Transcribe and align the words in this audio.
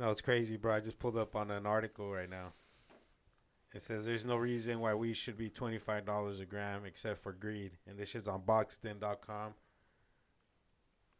No, 0.00 0.10
it's 0.10 0.22
crazy, 0.22 0.56
bro. 0.56 0.76
I 0.76 0.80
just 0.80 0.98
pulled 0.98 1.18
up 1.18 1.36
on 1.36 1.50
an 1.50 1.66
article 1.66 2.10
right 2.10 2.30
now. 2.30 2.54
It 3.74 3.82
says 3.82 4.06
there's 4.06 4.24
no 4.24 4.36
reason 4.36 4.80
why 4.80 4.94
we 4.94 5.12
should 5.12 5.36
be 5.36 5.50
twenty 5.50 5.78
five 5.78 6.06
dollars 6.06 6.40
a 6.40 6.46
gram 6.46 6.86
except 6.86 7.22
for 7.22 7.34
greed, 7.34 7.72
and 7.86 7.98
this 7.98 8.08
shit's 8.08 8.26
on 8.26 8.40
Boxton.com. 8.40 9.52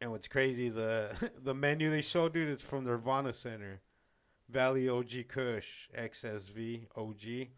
And 0.00 0.10
what's 0.10 0.28
crazy, 0.28 0.70
the 0.70 1.12
the 1.44 1.52
menu 1.52 1.90
they 1.90 2.00
showed, 2.00 2.32
dude, 2.32 2.48
it's 2.48 2.62
from 2.62 2.86
Nirvana 2.86 3.34
Center, 3.34 3.82
Valley 4.48 4.88
OG 4.88 5.28
Kush 5.28 5.90
XSV 5.96 6.86
OG, 6.96 7.48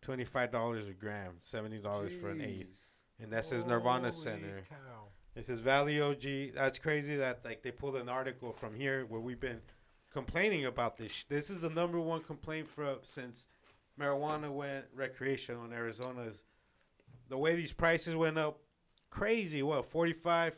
twenty 0.00 0.24
five 0.24 0.50
dollars 0.50 0.88
a 0.88 0.92
gram, 0.92 1.34
seventy 1.42 1.78
dollars 1.78 2.12
for 2.18 2.30
an 2.30 2.40
eighth, 2.40 2.80
and 3.22 3.30
that 3.34 3.44
says 3.44 3.66
Nirvana 3.66 4.10
Holy 4.10 4.22
Center. 4.22 4.62
cow. 4.66 5.08
It 5.36 5.44
says 5.44 5.60
Valley 5.60 6.00
OG. 6.00 6.54
That's 6.54 6.78
crazy 6.78 7.16
that 7.16 7.44
like 7.44 7.62
they 7.62 7.70
pulled 7.70 7.96
an 7.96 8.08
article 8.08 8.54
from 8.54 8.74
here 8.74 9.04
where 9.04 9.20
we've 9.20 9.38
been 9.38 9.60
complaining 10.12 10.64
about 10.66 10.96
this. 10.96 11.12
sh- 11.12 11.24
This 11.28 11.50
is 11.50 11.60
the 11.60 11.70
number 11.70 12.00
one 12.00 12.20
complaint 12.22 12.68
for 12.68 12.96
since 13.02 13.46
marijuana 13.98 14.50
went 14.50 14.84
recreational 14.94 15.64
in 15.64 15.72
Arizona. 15.72 16.22
Is 16.22 16.42
the 17.28 17.38
way 17.38 17.54
these 17.56 17.72
prices 17.72 18.14
went 18.16 18.38
up 18.38 18.58
crazy? 19.10 19.62
What 19.62 19.86
forty 19.86 20.12
five, 20.12 20.54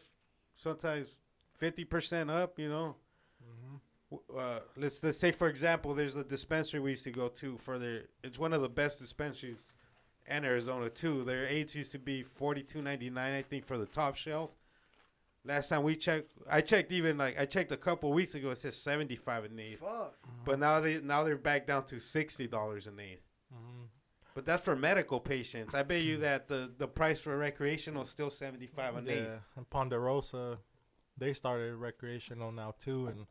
sometimes 0.56 1.08
fifty 1.56 1.84
percent 1.84 2.30
up? 2.30 2.58
You 2.58 2.68
know. 2.68 2.96
Mhm. 3.44 4.18
Uh, 4.36 4.60
let's 4.76 5.02
let's 5.02 5.18
say 5.18 5.32
for 5.32 5.48
example, 5.48 5.94
there's 5.94 6.16
a 6.16 6.24
dispensary 6.24 6.80
we 6.80 6.90
used 6.90 7.04
to 7.04 7.10
go 7.10 7.28
to 7.28 7.56
for 7.58 7.78
their. 7.78 8.02
It's 8.22 8.38
one 8.38 8.52
of 8.52 8.60
the 8.62 8.68
best 8.68 8.98
dispensaries 8.98 9.72
in 10.26 10.44
Arizona 10.44 10.88
too. 10.90 11.24
Their 11.24 11.46
eights 11.46 11.74
used 11.74 11.92
to 11.92 11.98
be 11.98 12.22
forty 12.22 12.62
two 12.62 12.82
ninety 12.82 13.10
nine, 13.10 13.32
I 13.34 13.42
think, 13.42 13.64
for 13.64 13.78
the 13.78 13.86
top 13.86 14.16
shelf. 14.16 14.50
Last 15.44 15.68
time 15.68 15.82
we 15.82 15.96
checked, 15.96 16.32
I 16.48 16.60
checked 16.60 16.92
even 16.92 17.18
like 17.18 17.38
I 17.38 17.46
checked 17.46 17.72
a 17.72 17.76
couple 17.76 18.12
weeks 18.12 18.34
ago. 18.36 18.50
It 18.52 18.58
says 18.58 18.76
seventy 18.76 19.16
five 19.16 19.44
an 19.44 19.58
eighth, 19.58 19.80
Fuck. 19.80 20.14
but 20.44 20.58
now 20.60 20.80
they 20.80 21.00
now 21.00 21.24
they're 21.24 21.36
back 21.36 21.66
down 21.66 21.84
to 21.86 21.98
sixty 21.98 22.46
dollars 22.46 22.86
an 22.86 23.00
eighth. 23.00 23.26
Mhm. 23.52 23.88
But 24.34 24.46
that's 24.46 24.62
for 24.62 24.76
medical 24.76 25.18
patients. 25.18 25.74
I 25.74 25.82
bet 25.82 26.02
you 26.02 26.18
that 26.18 26.46
the, 26.46 26.72
the 26.78 26.86
price 26.86 27.20
for 27.20 27.36
recreational 27.36 28.02
is 28.02 28.08
still 28.10 28.30
seventy 28.30 28.66
five 28.68 28.94
an 28.96 29.08
eighth. 29.08 29.24
Yeah, 29.26 29.38
and 29.56 29.68
Ponderosa, 29.68 30.58
they 31.18 31.34
started 31.34 31.74
recreational 31.74 32.52
now 32.52 32.74
too, 32.78 33.08
and 33.08 33.26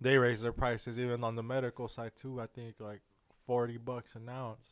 they 0.00 0.16
raised 0.16 0.42
their 0.42 0.52
prices 0.54 0.98
even 0.98 1.22
on 1.22 1.36
the 1.36 1.42
medical 1.42 1.88
side 1.88 2.12
too. 2.16 2.40
I 2.40 2.46
think 2.46 2.76
like 2.80 3.02
forty 3.46 3.76
bucks 3.76 4.14
an 4.14 4.30
ounce. 4.30 4.66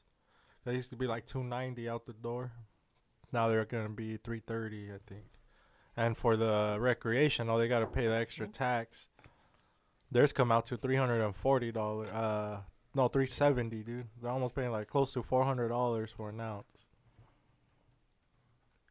They 0.65 0.75
used 0.75 0.91
to 0.91 0.97
be 0.97 1.07
like 1.07 1.27
two 1.27 1.45
ninety 1.45 1.87
out 1.87 2.07
the 2.07 2.15
door. 2.15 2.51
Now 3.31 3.49
they're 3.49 3.67
gonna 3.67 3.91
be 3.91 4.17
three 4.17 4.41
thirty, 4.41 4.89
I 4.91 4.99
think. 5.07 5.27
And 5.99 6.17
for 6.17 6.37
the 6.37 6.77
recreation, 6.79 7.49
recreational, 7.49 7.59
they 7.59 7.67
got 7.67 7.81
to 7.81 7.87
pay 7.87 8.07
the 8.07 8.15
extra 8.15 8.47
tax. 8.47 9.09
Theirs 10.13 10.33
come 10.33 10.53
out 10.53 10.65
to 10.67 10.77
three 10.77 10.95
hundred 10.95 11.25
and 11.25 11.35
forty 11.35 11.73
dollars. 11.73 12.09
Uh, 12.11 12.61
no, 12.95 13.09
three 13.09 13.27
seventy, 13.27 13.83
dude. 13.83 14.07
They're 14.23 14.31
almost 14.31 14.55
paying 14.55 14.71
like 14.71 14.87
close 14.87 15.13
to 15.15 15.25
four 15.25 15.45
hundred 15.45 15.71
dollars 15.71 16.13
for 16.17 16.29
an 16.31 16.41
ounce. 16.41 16.67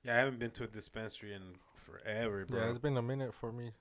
Yeah, 0.03 0.15
I 0.15 0.19
haven't 0.19 0.37
been 0.37 0.51
to 0.51 0.65
a 0.65 0.67
dispensary 0.67 1.33
in 1.33 1.41
forever, 1.85 2.45
bro. 2.45 2.59
Yeah, 2.59 2.69
it's 2.69 2.77
been 2.77 2.97
a 2.97 3.01
minute 3.01 3.33
for 3.33 3.53
me. 3.53 3.71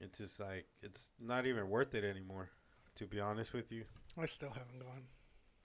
It's 0.00 0.18
just 0.18 0.40
like 0.40 0.66
it's 0.82 1.10
not 1.20 1.46
even 1.46 1.70
worth 1.70 1.94
it 1.94 2.02
anymore. 2.02 2.50
To 2.96 3.06
be 3.06 3.20
honest 3.20 3.52
with 3.52 3.70
you, 3.70 3.84
I 4.20 4.26
still 4.26 4.50
haven't 4.50 4.80
gone. 4.80 5.04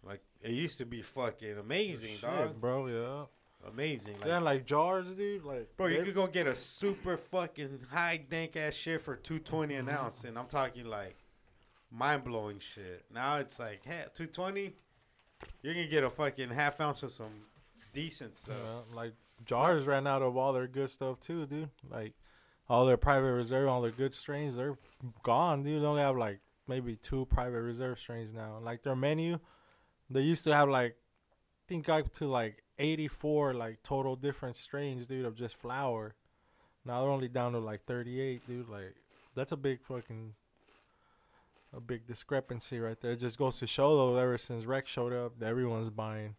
like 0.03 0.22
it 0.41 0.52
used 0.52 0.78
to 0.78 0.85
be 0.85 1.02
fucking 1.02 1.57
amazing, 1.57 2.17
Shit, 2.17 2.22
dog. 2.22 2.61
bro. 2.61 2.85
Yeah. 2.85 3.25
Amazing. 3.67 4.19
Like, 4.19 4.28
yeah, 4.28 4.39
like 4.39 4.66
jars, 4.66 5.08
dude. 5.14 5.44
Like, 5.44 5.75
bro, 5.78 5.88
you 5.88 6.03
could 6.03 6.16
go 6.16 6.28
get 6.28 6.47
a 6.47 6.56
super 6.56 7.16
fucking 7.17 7.80
high 7.92 8.17
dank 8.17 8.56
ass 8.58 8.73
shit 8.73 9.02
for 9.02 9.16
two 9.16 9.39
twenty 9.39 9.75
an 9.75 9.86
Mhm. 9.88 9.94
ounce, 9.94 10.23
and 10.25 10.38
I'm 10.38 10.47
talking 10.47 10.86
like 10.86 11.16
mind 11.89 12.23
blowing 12.23 12.59
shit. 12.59 13.06
Now 13.11 13.38
it's 13.38 13.59
like, 13.59 13.84
hey, 13.86 14.06
two 14.14 14.28
twenty, 14.28 14.75
you're 15.61 15.73
gonna 15.73 15.88
get 15.88 16.03
a 16.03 16.09
fucking 16.09 16.50
half 16.50 16.81
ounce 16.81 17.03
of 17.03 17.11
some 17.11 17.45
decent 17.94 18.36
stuff. 18.36 18.58
yeah, 18.61 18.95
like 18.95 19.14
jars 19.45 19.85
ran 19.85 20.07
out 20.07 20.22
of 20.22 20.35
all 20.35 20.52
their 20.53 20.68
good 20.68 20.90
stuff 20.90 21.19
too, 21.19 21.46
dude. 21.46 21.69
Like 21.90 22.13
all 22.69 22.85
their 22.85 22.97
private 22.97 23.31
reserve, 23.34 23.68
all 23.69 23.81
their 23.81 23.91
good 23.91 24.16
strains, 24.16 24.56
they're 24.56 24.78
gone, 25.22 25.63
dude. 25.63 25.81
They 25.81 25.85
only 25.85 26.02
have 26.02 26.18
like 26.18 26.40
maybe 26.68 26.96
two 26.97 27.25
private 27.28 27.62
reserve 27.62 28.00
strains 28.00 28.34
now. 28.34 28.57
Like 28.59 28.84
their 28.84 28.96
menu, 28.96 29.40
they 30.09 30.22
used 30.22 30.44
to 30.46 30.53
have 30.53 30.69
like, 30.69 30.94
I 30.94 31.63
think 31.68 31.88
up 31.90 32.12
to 32.16 32.25
like 32.28 32.62
eighty 32.79 33.07
four 33.07 33.53
like 33.53 33.81
total 33.84 34.16
different 34.16 34.56
strains, 34.56 35.06
dude, 35.06 35.25
of 35.25 35.35
just 35.35 35.56
flour. 35.56 36.16
Now 36.85 37.01
they're 37.01 37.11
only 37.11 37.28
down 37.28 37.53
to 37.53 37.59
like 37.59 37.85
thirty 37.85 38.19
eight, 38.22 38.45
dude. 38.47 38.69
Like 38.69 38.95
that's 39.35 39.51
a 39.51 39.57
big 39.57 39.81
fucking. 39.81 40.34
A 41.75 41.79
big 41.81 42.06
discrepancy 42.06 42.79
right 42.79 43.00
there. 43.01 43.13
It 43.13 43.19
just 43.19 43.39
goes 43.39 43.57
to 43.57 43.66
show 43.66 43.95
though, 43.97 44.16
ever 44.17 44.38
since 44.38 44.63
Rex 44.66 44.91
showed 44.91 45.11
up, 45.11 45.39
that 45.39 45.47
everyone's 45.47 45.89
buying, 45.89 46.35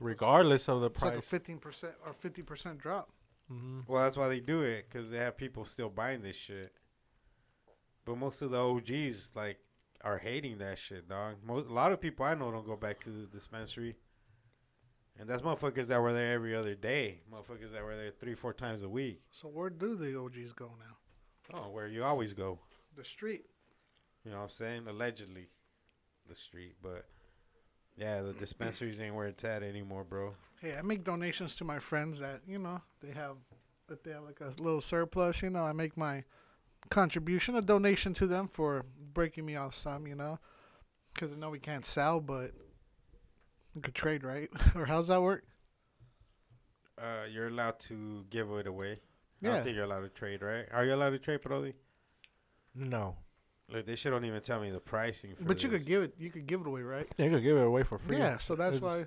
regardless 0.00 0.68
of 0.68 0.80
the 0.82 0.86
It's 0.86 1.02
like 1.02 1.10
a 1.14 1.16
price. 1.16 1.26
fifteen 1.28 1.58
percent 1.58 1.94
or 2.06 2.12
fifty 2.12 2.42
percent 2.42 2.78
drop. 2.78 3.10
hmm 3.48 3.80
Well, 3.88 4.04
that's 4.04 4.16
why 4.16 4.28
they 4.28 4.38
do 4.38 4.62
it 4.62 4.86
because 4.88 5.10
they 5.10 5.18
have 5.18 5.36
people 5.36 5.64
still 5.64 5.88
buying 5.88 6.22
this 6.22 6.36
shit. 6.36 6.72
But 8.04 8.18
most 8.18 8.40
of 8.40 8.52
the 8.52 8.58
OGs 8.58 9.30
like 9.34 9.58
are 10.04 10.18
hating 10.18 10.58
that 10.58 10.78
shit, 10.78 11.08
dog. 11.08 11.36
Most, 11.44 11.68
a 11.68 11.72
lot 11.72 11.90
of 11.90 12.00
people 12.00 12.24
I 12.24 12.34
know 12.34 12.52
don't 12.52 12.64
go 12.66 12.76
back 12.76 13.00
to 13.00 13.10
the 13.10 13.26
dispensary, 13.26 13.96
and 15.18 15.28
that's 15.28 15.42
motherfuckers 15.42 15.86
that 15.88 16.00
were 16.00 16.12
there 16.12 16.32
every 16.34 16.54
other 16.54 16.74
day. 16.74 17.20
Motherfuckers 17.32 17.72
that 17.72 17.84
were 17.84 17.96
there 17.96 18.10
three, 18.10 18.34
four 18.34 18.52
times 18.52 18.82
a 18.82 18.88
week. 18.88 19.20
So 19.30 19.48
where 19.48 19.70
do 19.70 19.94
the 19.96 20.18
OGs 20.18 20.52
go 20.52 20.70
now? 20.78 20.96
Oh, 21.54 21.70
where 21.70 21.86
you 21.86 22.04
always 22.04 22.32
go. 22.32 22.58
The 22.96 23.04
street. 23.04 23.44
You 24.24 24.30
know 24.30 24.38
what 24.38 24.44
I'm 24.44 24.50
saying? 24.50 24.86
Allegedly, 24.88 25.48
the 26.28 26.34
street, 26.34 26.76
but 26.82 27.04
yeah, 27.96 28.22
the 28.22 28.32
dispensaries 28.32 29.00
ain't 29.00 29.14
where 29.14 29.26
it's 29.26 29.44
at 29.44 29.62
anymore, 29.62 30.04
bro. 30.04 30.34
Hey, 30.60 30.76
I 30.76 30.82
make 30.82 31.04
donations 31.04 31.54
to 31.56 31.64
my 31.64 31.78
friends 31.78 32.20
that 32.20 32.40
you 32.46 32.58
know 32.58 32.80
they 33.02 33.12
have 33.12 33.36
that 33.88 34.04
they 34.04 34.12
have 34.12 34.22
like 34.22 34.40
a 34.40 34.52
little 34.62 34.80
surplus. 34.80 35.42
You 35.42 35.50
know, 35.50 35.64
I 35.64 35.72
make 35.72 35.96
my 35.96 36.24
contribution, 36.88 37.56
a 37.56 37.62
donation 37.62 38.14
to 38.14 38.26
them 38.26 38.48
for 38.48 38.84
breaking 39.12 39.44
me 39.44 39.56
off 39.56 39.74
some. 39.74 40.06
You 40.06 40.14
know, 40.14 40.38
because 41.12 41.32
I 41.32 41.36
know 41.36 41.50
we 41.50 41.58
can't 41.58 41.84
sell, 41.84 42.20
but 42.20 42.52
we 43.74 43.80
could 43.80 43.94
trade, 43.94 44.24
right? 44.24 44.50
or 44.74 44.84
how's 44.86 45.08
that 45.08 45.22
work? 45.22 45.44
Uh, 47.00 47.24
you're 47.30 47.48
allowed 47.48 47.78
to 47.80 48.24
give 48.30 48.50
it 48.50 48.66
away. 48.66 48.92
I 48.92 49.46
Yeah. 49.46 49.52
don't 49.54 49.64
think 49.64 49.74
you're 49.76 49.84
allowed 49.84 50.00
to 50.02 50.08
trade, 50.08 50.42
right? 50.42 50.66
Are 50.72 50.84
you 50.84 50.94
allowed 50.94 51.10
to 51.10 51.18
trade, 51.18 51.40
Brody? 51.42 51.74
No. 52.74 53.16
Look, 53.68 53.86
they 53.86 53.96
should 53.96 54.10
don't 54.10 54.24
even 54.24 54.40
tell 54.42 54.60
me 54.60 54.70
the 54.70 54.80
pricing 54.80 55.34
for 55.34 55.44
But 55.44 55.62
you 55.62 55.68
this. 55.70 55.80
could 55.80 55.86
give 55.88 56.02
it. 56.02 56.14
You 56.18 56.30
could 56.30 56.46
give 56.46 56.60
it 56.60 56.66
away, 56.66 56.82
right? 56.82 57.06
You 57.16 57.30
could 57.30 57.42
give 57.42 57.56
it 57.56 57.64
away 57.66 57.82
for 57.82 57.98
free. 57.98 58.18
Yeah. 58.18 58.38
So 58.38 58.54
that's 58.54 58.76
It's- 58.76 58.82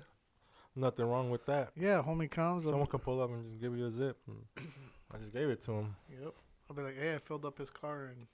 Nothing 0.78 1.06
wrong 1.06 1.30
with 1.30 1.46
that. 1.46 1.72
Yeah, 1.74 2.02
homie 2.02 2.30
comes. 2.30 2.66
I'll, 2.66 2.72
Someone 2.72 2.86
can 2.88 2.98
pull 3.00 3.22
up 3.22 3.30
and 3.30 3.46
just 3.46 3.58
give 3.58 3.74
you 3.78 3.86
a 3.86 3.90
zip. 3.90 4.18
I 5.10 5.16
just 5.16 5.32
gave 5.32 5.48
it 5.48 5.62
to 5.64 5.72
him. 5.72 5.96
yep. 6.10 6.34
I'll 6.68 6.76
be 6.76 6.82
like, 6.82 6.98
hey, 6.98 7.14
I 7.14 7.18
filled 7.18 7.46
up 7.46 7.56
his 7.56 7.70
car 7.70 8.06
and 8.06 8.26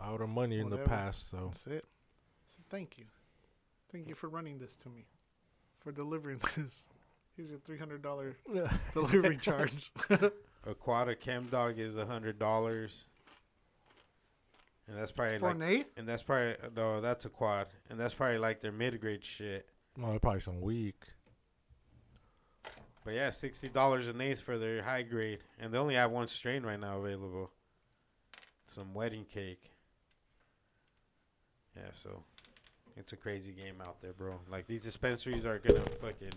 I 0.00 0.10
owed 0.10 0.20
him 0.20 0.30
money 0.30 0.60
in 0.60 0.70
the 0.70 0.76
past, 0.76 1.28
so 1.28 1.50
that's 1.52 1.66
it. 1.66 1.84
So 2.54 2.62
thank 2.70 2.98
you, 2.98 3.06
thank 3.90 4.06
you 4.08 4.14
for 4.14 4.28
running 4.28 4.58
this 4.58 4.74
to 4.76 4.88
me, 4.90 5.06
for 5.82 5.92
delivering 5.92 6.40
this. 6.56 6.84
Here's 7.36 7.50
your 7.50 7.58
three 7.60 7.78
hundred 7.78 8.02
dollar 8.02 8.36
delivery 8.94 9.36
charge. 9.38 9.90
A 10.64 10.74
quad 10.74 11.08
of 11.08 11.18
Chem 11.18 11.48
Dog 11.50 11.78
is 11.78 11.96
a 11.96 12.06
hundred 12.06 12.38
dollars, 12.38 13.06
and 14.86 14.96
that's 14.96 15.10
probably 15.10 15.38
For 15.38 15.46
like, 15.46 15.54
an 15.56 15.62
eighth? 15.62 15.90
and 15.96 16.08
that's 16.08 16.22
probably 16.22 16.54
no, 16.76 17.00
that's 17.00 17.24
a 17.24 17.28
quad, 17.28 17.66
and 17.90 17.98
that's 17.98 18.14
probably 18.14 18.38
like 18.38 18.60
their 18.60 18.70
mid 18.70 19.00
grade 19.00 19.24
shit. 19.24 19.66
well, 19.98 20.12
it's 20.12 20.20
probably 20.20 20.40
some 20.40 20.60
weak. 20.60 21.02
But 23.04 23.14
yeah, 23.14 23.30
sixty 23.30 23.66
dollars 23.68 24.06
an 24.06 24.20
eighth 24.20 24.40
for 24.42 24.56
their 24.56 24.82
high 24.82 25.02
grade, 25.02 25.40
and 25.58 25.74
they 25.74 25.78
only 25.78 25.96
have 25.96 26.12
one 26.12 26.28
strain 26.28 26.62
right 26.62 26.78
now 26.78 26.98
available. 26.98 27.50
Some 28.68 28.94
wedding 28.94 29.24
cake. 29.24 29.70
Yeah, 31.76 31.90
so 31.92 32.22
it's 32.96 33.12
a 33.12 33.16
crazy 33.16 33.52
game 33.52 33.80
out 33.80 34.00
there, 34.00 34.12
bro. 34.12 34.40
Like 34.50 34.66
these 34.66 34.82
dispensaries 34.82 35.46
are 35.46 35.58
gonna 35.58 35.80
fucking 36.00 36.32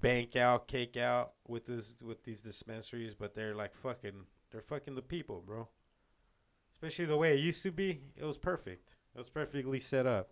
bank 0.00 0.36
out, 0.36 0.68
cake 0.68 0.96
out 0.96 1.32
with 1.46 1.66
this 1.66 1.94
with 2.02 2.24
these 2.24 2.40
dispensaries, 2.40 3.14
but 3.14 3.34
they're 3.34 3.54
like 3.54 3.74
fucking 3.74 4.24
they're 4.50 4.62
fucking 4.62 4.94
the 4.94 5.02
people, 5.02 5.42
bro. 5.46 5.68
Especially 6.72 7.06
the 7.06 7.16
way 7.16 7.34
it 7.34 7.40
used 7.40 7.62
to 7.62 7.70
be, 7.70 8.00
it 8.16 8.24
was 8.24 8.36
perfect. 8.36 8.96
It 9.14 9.18
was 9.18 9.30
perfectly 9.30 9.80
set 9.80 10.06
up. 10.06 10.30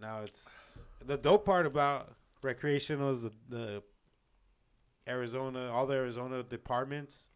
Now 0.00 0.22
it's 0.22 0.78
the 1.04 1.16
dope 1.16 1.44
part 1.44 1.66
about 1.66 2.14
recreational 2.42 3.12
is 3.12 3.22
the, 3.22 3.32
the 3.48 3.82
Arizona, 5.08 5.70
all 5.72 5.86
the 5.86 5.94
Arizona 5.94 6.42
departments 6.42 7.30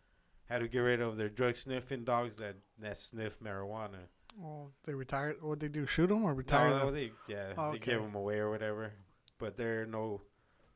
had 0.49 0.61
to 0.61 0.69
get 0.69 0.81
rid 0.81 1.01
of 1.01 1.17
their 1.17 1.29
drug 1.29 1.57
sniffing 1.57 2.05
dogs 2.05 2.37
that 2.37 2.57
that 2.79 2.99
sniff 2.99 3.39
marijuana. 3.41 4.09
Oh, 4.43 4.69
they 4.85 4.95
retired. 4.95 5.37
What 5.43 5.61
they 5.61 5.69
do? 5.69 5.87
Shoot 5.87 6.09
them 6.09 6.25
or 6.25 6.35
retire 6.35 6.71
no, 6.71 6.87
them? 6.87 6.95
they 6.95 7.13
yeah, 7.29 7.53
Oh, 7.57 7.71
they 7.71 7.79
okay. 7.79 7.93
give 7.93 8.03
them 8.03 8.15
away 8.15 8.39
or 8.39 8.51
whatever, 8.51 8.93
but 9.39 9.57
they're 9.57 9.87
no 9.87 10.21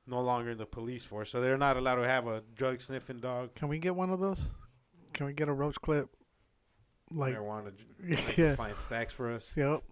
no 0.07 0.21
longer 0.21 0.51
in 0.51 0.59
the 0.59 0.67
police 0.67 1.05
force, 1.05 1.31
so 1.31 1.41
they're 1.41 1.57
not 1.59 1.77
allowed 1.77 1.97
to 1.97 2.09
have 2.09 2.27
a 2.27 2.43
drug 2.57 2.81
sniffing 2.81 3.21
dog. 3.21 3.55
Can 3.55 3.69
we 3.69 3.79
get 3.79 3.95
one 3.95 4.11
of 4.11 4.19
those? 4.21 4.39
Can 5.13 5.27
we 5.27 5.33
get 5.33 5.49
a 5.49 5.53
roach 5.53 5.77
clip 5.81 6.09
like 7.15 7.35
marijuana. 7.35 7.73
Like 8.09 8.37
yeah, 8.37 8.57
Find 8.57 8.77
stacks 8.77 9.13
for 9.13 9.31
us. 9.33 9.51
yep. 9.55 9.83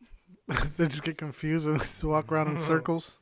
they 0.77 0.87
just 0.89 1.05
get 1.05 1.19
confused 1.19 1.67
and 1.67 1.85
walk 2.03 2.33
around 2.33 2.49
in 2.49 2.59
circles. 2.61 3.19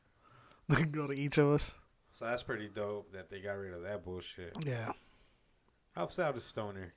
They 0.68 0.82
go 0.84 1.06
to 1.06 1.12
each 1.12 1.38
of 1.38 1.48
us. 1.48 1.72
So 2.18 2.24
that's 2.24 2.42
pretty 2.42 2.68
dope 2.68 3.12
that 3.12 3.30
they 3.30 3.40
got 3.40 3.52
rid 3.52 3.74
of 3.74 3.82
that 3.82 4.04
bullshit. 4.04 4.56
Yeah, 4.64 4.92
Helps 5.94 6.18
out 6.18 6.36
a 6.36 6.40
stoner. 6.40 6.94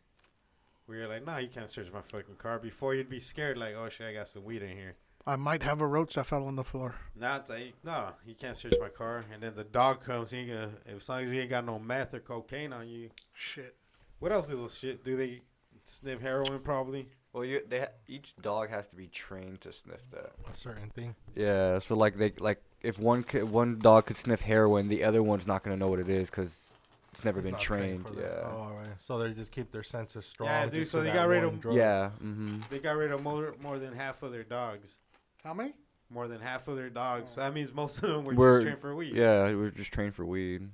Where 0.86 0.98
you're 0.98 1.07
like, 1.07 1.25
nah, 1.25 1.38
you 1.38 1.48
can't 1.48 1.69
search 1.69 1.88
my 1.94 2.01
fucking 2.01 2.36
car. 2.38 2.60
Before 2.60 2.94
you'd 2.94 3.10
be 3.10 3.19
scared, 3.19 3.57
like, 3.57 3.75
oh 3.75 3.88
shit, 3.89 4.07
I 4.07 4.13
got 4.13 4.28
some 4.28 4.44
weed 4.44 4.62
in 4.62 4.75
here. 4.75 4.95
I 5.25 5.36
might 5.36 5.62
have 5.63 5.81
a 5.81 5.88
roach 5.88 6.16
that 6.16 6.25
fell 6.25 6.45
on 6.48 6.56
the 6.56 6.63
floor. 6.63 6.95
Now 7.16 7.38
it's 7.38 7.50
like, 7.50 7.75
no, 7.83 8.10
you 8.25 8.33
can't 8.33 8.57
search 8.57 8.74
my 8.81 8.89
car. 8.89 9.24
And 9.31 9.44
then 9.44 9.54
the 9.56 9.63
dog 9.63 10.04
comes, 10.04 10.31
he 10.31 10.39
ain't 10.39 10.50
gonna, 10.50 10.72
as 10.88 11.07
long 11.07 11.24
as 11.24 11.30
he 11.31 11.39
ain't 11.39 11.50
got 11.50 11.66
no 11.66 11.78
meth 11.78 12.13
or 12.13 12.19
cocaine 12.19 12.74
on 12.74 12.88
you. 12.88 13.10
Shit. 13.33 13.75
What 14.19 14.31
else 14.31 14.50
little 14.50 14.68
shit? 14.69 15.04
Do 15.04 15.16
they 15.16 15.42
sniff 15.86 16.22
heroin 16.22 16.60
probably? 16.60 17.07
Well, 17.33 17.45
you 17.45 17.62
they 17.68 17.80
ha- 17.80 17.88
each 18.07 18.36
dog 18.42 18.69
has 18.69 18.88
to 18.88 18.95
be 18.95 19.07
trained 19.07 19.62
to 19.62 19.72
sniff 19.72 20.01
that. 20.12 20.31
A 20.51 20.57
certain 20.57 20.89
thing. 20.89 21.16
Yeah, 21.36 21.80
so 21.80 21.95
like 21.95 22.18
they 22.18 22.33
like 22.39 22.62
if 22.81 23.00
one 23.00 23.25
c- 23.28 23.44
one 23.44 23.80
dog 23.80 24.07
could 24.07 24.18
sniff 24.18 24.42
heroin, 24.42 24.89
the 24.89 25.04
other 25.04 25.24
one's 25.24 25.48
not 25.48 25.63
gonna 25.63 25.78
know 25.78 25.88
what 25.88 26.00
it 26.00 26.10
is 26.10 26.30
because 26.30 26.57
it's 27.11 27.25
never 27.25 27.39
It's 27.39 27.45
been 27.45 27.51
not 27.53 27.61
trained. 27.61 28.05
yeah. 28.15 28.21
that. 28.21 28.43
Oh, 28.45 28.57
all 28.57 28.73
right. 28.77 28.87
So 28.99 29.17
they 29.19 29.31
just 29.33 29.51
keep 29.51 29.71
their 29.71 29.83
senses 29.83 30.25
strong. 30.25 30.49
Yeah, 30.49 30.65
dude, 30.67 30.87
so 30.87 31.01
they 31.01 31.11
got 31.11 31.27
rid 31.27 31.43
of- 31.43 31.59
drug. 31.59 31.75
Yeah. 31.75 32.11
Mm-hmm. 32.23 32.57
They 32.69 32.79
got 32.79 32.95
rid 32.95 33.11
of 33.11 33.21
more, 33.21 33.53
more 33.61 33.79
than 33.79 33.93
half 33.93 34.23
of 34.23 34.31
their 34.31 34.43
dogs. 34.43 34.97
How 35.43 35.53
many? 35.53 35.73
More 36.09 36.27
than 36.27 36.39
half 36.41 36.67
of 36.67 36.75
their 36.75 36.89
dogs. 36.89 37.31
So 37.31 37.41
that 37.41 37.53
means 37.53 37.73
most 37.73 37.97
of 37.97 38.09
them 38.09 38.23
were 38.25 38.33
We're- 38.33 38.53
just 38.57 38.63
trained 38.65 38.79
for 38.79 38.95
weed. 38.95 39.15
Yeah, 39.15 39.53
we're 39.55 39.71
just 39.71 39.91
trained 39.91 40.15
for 40.15 40.25
weed. 40.25 40.69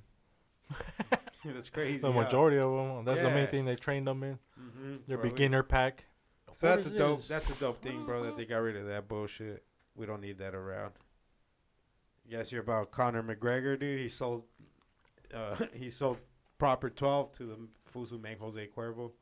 That's 1.44 1.70
crazy. 1.70 1.98
The 1.98 2.08
yeah. 2.10 2.14
majority 2.22 2.58
of 2.58 2.70
them. 2.72 3.04
That's 3.04 3.20
the 3.22 3.30
main 3.30 3.46
thing 3.46 3.64
they 3.64 3.76
trained 3.76 4.06
them 4.06 4.22
in. 4.22 4.38
Mm-hmm. 4.60 4.96
Their 5.06 5.18
beginner 5.18 5.62
pack. 5.62 6.04
So 6.60 6.66
What 6.68 6.76
that's 6.76 6.86
a 6.88 6.90
dope. 6.90 7.18
this? 7.20 7.28
That's 7.28 7.48
a 7.50 7.54
dope 7.54 7.80
thing, 7.82 8.04
bro. 8.04 8.24
That 8.24 8.36
they 8.36 8.44
got 8.44 8.58
rid 8.58 8.76
of 8.76 8.86
that 8.86 9.06
bullshit. 9.08 9.62
We 9.94 10.04
don't 10.06 10.20
need 10.20 10.38
that 10.38 10.54
around. 10.54 10.92
Yes, 12.28 12.52
you're 12.52 12.60
about 12.62 12.90
Conor 12.90 13.22
McGregor, 13.22 13.78
dude? 13.78 14.00
He 14.00 14.08
sold, 14.08 14.42
uh, 15.34 15.56
he 15.74 15.90
sold 15.90 16.18
proper 16.58 16.90
twelve 16.90 17.32
to 17.34 17.44
the 17.44 17.56
fools 17.86 18.10
who 18.10 18.18
make 18.18 18.38
Jose 18.40 18.68
Cuervo. 18.76 19.12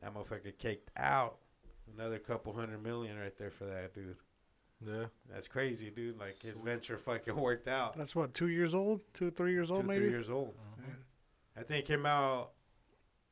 That 0.00 0.14
motherfucker 0.14 0.56
caked 0.58 0.90
out. 0.96 1.36
Another 1.96 2.18
couple 2.18 2.52
hundred 2.52 2.82
million 2.82 3.18
right 3.18 3.36
there 3.38 3.50
for 3.50 3.64
that 3.64 3.94
dude. 3.94 4.16
Yeah. 4.86 5.06
That's 5.32 5.48
crazy, 5.48 5.90
dude. 5.90 6.18
Like 6.18 6.40
his 6.42 6.56
venture 6.56 6.98
fucking 6.98 7.36
worked 7.36 7.68
out. 7.68 7.96
That's 7.96 8.14
what, 8.14 8.34
two 8.34 8.48
years 8.48 8.74
old? 8.74 9.00
Two, 9.14 9.30
three 9.30 9.52
years 9.52 9.70
old, 9.70 9.82
Two, 9.82 9.90
old, 9.90 9.96
three 9.96 10.10
years 10.10 10.30
old. 10.30 10.48
Uh-huh. 10.48 10.92
I 11.56 11.62
think 11.62 11.84
it 11.84 11.86
came 11.88 12.06
out. 12.06 12.50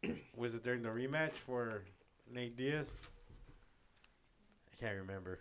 Was 0.37 0.55
it 0.55 0.63
during 0.63 0.83
the 0.83 0.89
rematch 0.89 1.33
for 1.47 1.83
Nate 2.33 2.57
Diaz? 2.57 2.87
I 4.73 4.77
can't 4.81 4.97
remember. 4.97 5.41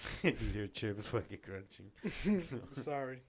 Just 0.22 0.54
your 0.54 0.66
chips 0.68 1.08
fucking 1.08 1.38
crunching. 1.44 2.62
Sorry. 2.82 3.20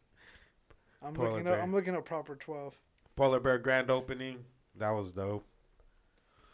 I'm 1.01 1.13
Polar 1.13 1.29
looking 1.31 1.43
bear. 1.45 1.57
up. 1.57 1.63
I'm 1.63 1.73
looking 1.73 1.95
up 1.95 2.05
proper 2.05 2.35
twelve. 2.35 2.75
Polar 3.15 3.39
Bear 3.39 3.57
grand 3.57 3.91
opening. 3.91 4.39
That 4.75 4.91
was 4.91 5.11
dope. 5.13 5.45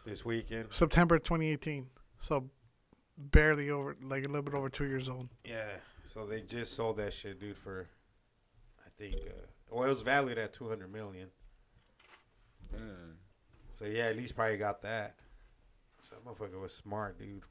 This 0.05 0.25
weekend. 0.25 0.67
September 0.71 1.19
2018. 1.19 1.87
So 2.19 2.49
barely 3.17 3.69
over, 3.69 3.95
like 4.01 4.23
a 4.25 4.27
little 4.27 4.41
bit 4.41 4.53
over 4.53 4.69
two 4.69 4.85
years 4.85 5.07
old. 5.09 5.29
Yeah. 5.45 5.67
So 6.05 6.25
they 6.25 6.41
just 6.41 6.75
sold 6.75 6.97
that 6.97 7.13
shit, 7.13 7.39
dude, 7.39 7.57
for 7.57 7.87
I 8.85 8.89
think 8.97 9.15
uh, 9.15 9.45
well 9.69 9.87
it 9.89 9.93
was 9.93 10.01
valued 10.01 10.37
at 10.37 10.53
two 10.53 10.67
hundred 10.67 10.91
million. 10.91 11.27
So 13.77 13.85
yeah, 13.85 14.05
at 14.05 14.17
least 14.17 14.35
probably 14.35 14.57
got 14.57 14.81
that. 14.81 15.15
So 16.01 16.15
that 16.15 16.25
motherfucker 16.25 16.59
was 16.59 16.73
smart, 16.75 17.17
dude, 17.17 17.43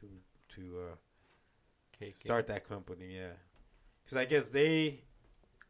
to 0.00 0.06
to 0.56 0.78
uh, 0.78 0.94
Start 2.10 2.46
that 2.48 2.68
company. 2.68 3.16
Yeah, 3.16 3.32
because 4.04 4.18
I 4.18 4.24
guess 4.24 4.48
they 4.48 5.04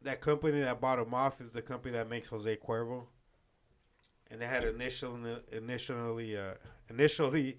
that 0.01 0.21
company 0.21 0.61
that 0.61 0.81
bought 0.81 0.99
him 0.99 1.13
off 1.13 1.39
is 1.39 1.51
the 1.51 1.61
company 1.61 1.93
that 1.93 2.09
makes 2.09 2.27
Jose 2.29 2.57
Cuervo, 2.57 3.05
and 4.31 4.41
they 4.41 4.47
had 4.47 4.63
initially 4.63 5.37
initially 5.51 6.37
uh, 6.37 6.53
initially 6.89 7.57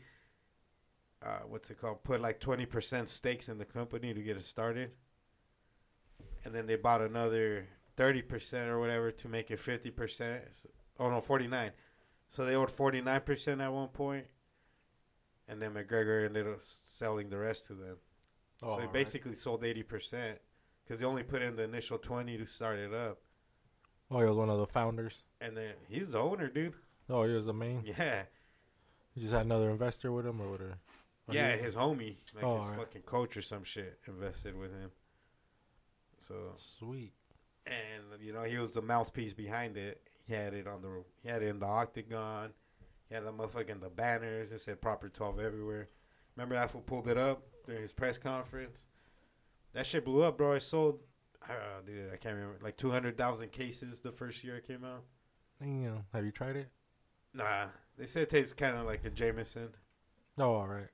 uh, 1.24 1.40
what's 1.48 1.70
it 1.70 1.80
called? 1.80 2.02
Put 2.04 2.20
like 2.20 2.38
twenty 2.40 2.66
percent 2.66 3.08
stakes 3.08 3.48
in 3.48 3.58
the 3.58 3.64
company 3.64 4.12
to 4.12 4.20
get 4.22 4.36
it 4.36 4.44
started, 4.44 4.90
and 6.44 6.54
then 6.54 6.66
they 6.66 6.76
bought 6.76 7.00
another 7.00 7.66
thirty 7.96 8.20
percent 8.20 8.68
or 8.68 8.78
whatever 8.78 9.10
to 9.10 9.28
make 9.28 9.50
it 9.50 9.58
fifty 9.58 9.90
percent. 9.90 10.42
Oh 10.98 11.08
no, 11.08 11.20
forty 11.20 11.46
nine. 11.46 11.70
So 12.28 12.44
they 12.44 12.54
owed 12.54 12.70
forty 12.70 13.00
nine 13.00 13.22
percent 13.22 13.60
at 13.62 13.72
one 13.72 13.88
point, 13.88 14.26
and 15.48 15.62
then 15.62 15.72
McGregor 15.72 16.26
ended 16.26 16.46
up 16.46 16.60
selling 16.62 17.30
the 17.30 17.38
rest 17.38 17.66
to 17.66 17.74
them. 17.74 17.96
Oh, 18.62 18.76
so 18.76 18.82
he 18.82 18.88
basically 18.88 19.34
sold 19.34 19.64
eighty 19.64 19.82
percent 19.82 20.38
because 20.84 21.00
he 21.00 21.06
only 21.06 21.22
put 21.22 21.42
in 21.42 21.56
the 21.56 21.62
initial 21.64 21.98
twenty 21.98 22.36
to 22.38 22.46
start 22.46 22.78
it 22.78 22.92
up, 22.94 23.18
Oh, 24.10 24.18
he 24.20 24.24
was 24.26 24.36
one 24.36 24.50
of 24.50 24.58
the 24.58 24.66
founders. 24.66 25.22
and 25.40 25.56
then 25.56 25.72
he's 25.88 26.10
the 26.12 26.18
owner, 26.18 26.48
dude. 26.48 26.74
Oh, 27.10 27.24
he 27.24 27.32
was 27.34 27.46
the 27.46 27.52
main. 27.54 27.82
Yeah, 27.84 28.22
He 29.14 29.20
just 29.20 29.32
had 29.32 29.44
another 29.44 29.70
investor 29.70 30.10
with 30.12 30.26
him 30.26 30.40
or 30.40 30.50
whatever. 30.50 30.78
Or 31.28 31.34
yeah, 31.34 31.56
he- 31.56 31.62
his 31.62 31.74
homie, 31.74 32.16
like 32.34 32.44
Oh, 32.44 32.56
his 32.56 32.64
alright. 32.64 32.78
fucking 32.78 33.02
coach 33.02 33.36
or 33.36 33.42
some 33.42 33.64
shit, 33.64 33.98
invested 34.06 34.56
with 34.58 34.70
him. 34.72 34.90
So 36.18 36.34
Sweet. 36.56 37.12
and 37.66 38.20
you 38.20 38.32
know 38.32 38.42
he 38.44 38.56
was 38.58 38.72
the 38.72 38.82
mouthpiece 38.82 39.32
behind 39.34 39.76
it. 39.76 40.00
He 40.26 40.32
had 40.34 40.54
it 40.54 40.66
on 40.66 40.80
the 40.82 41.04
he 41.22 41.28
had 41.28 41.42
it 41.42 41.48
in 41.48 41.58
the 41.58 41.66
octagon. 41.66 42.50
He 43.08 43.14
had 43.14 43.24
the 43.24 43.32
motherfucking 43.32 43.80
the 43.80 43.90
banners. 43.90 44.52
It 44.52 44.60
said 44.60 44.80
proper 44.80 45.08
twelve 45.08 45.38
everywhere. 45.38 45.88
Remember 46.36 46.54
that 46.54 46.70
fool 46.70 46.80
pulled 46.80 47.08
it 47.08 47.18
up 47.18 47.42
during 47.66 47.82
his 47.82 47.92
press 47.92 48.18
conference. 48.18 48.86
That 49.72 49.86
shit 49.86 50.04
blew 50.04 50.22
up, 50.22 50.38
bro. 50.38 50.52
It 50.52 50.60
sold, 50.60 51.00
uh, 51.48 51.54
dude, 51.84 52.12
I 52.12 52.16
can't 52.16 52.34
remember, 52.36 52.58
like 52.62 52.76
two 52.76 52.90
hundred 52.90 53.16
thousand 53.16 53.52
cases 53.52 54.00
the 54.00 54.12
first 54.12 54.44
year 54.44 54.56
it 54.56 54.66
came 54.66 54.84
out. 54.84 55.02
Know, 55.60 56.04
have 56.12 56.24
you 56.24 56.30
tried 56.30 56.56
it? 56.56 56.68
Nah, 57.32 57.66
they 57.96 58.06
said 58.06 58.24
it 58.24 58.30
tastes 58.30 58.52
kind 58.52 58.76
of 58.76 58.86
like 58.86 59.04
a 59.04 59.10
Jameson. 59.10 59.68
Oh, 60.38 60.54
all 60.54 60.66
right. 60.66 60.88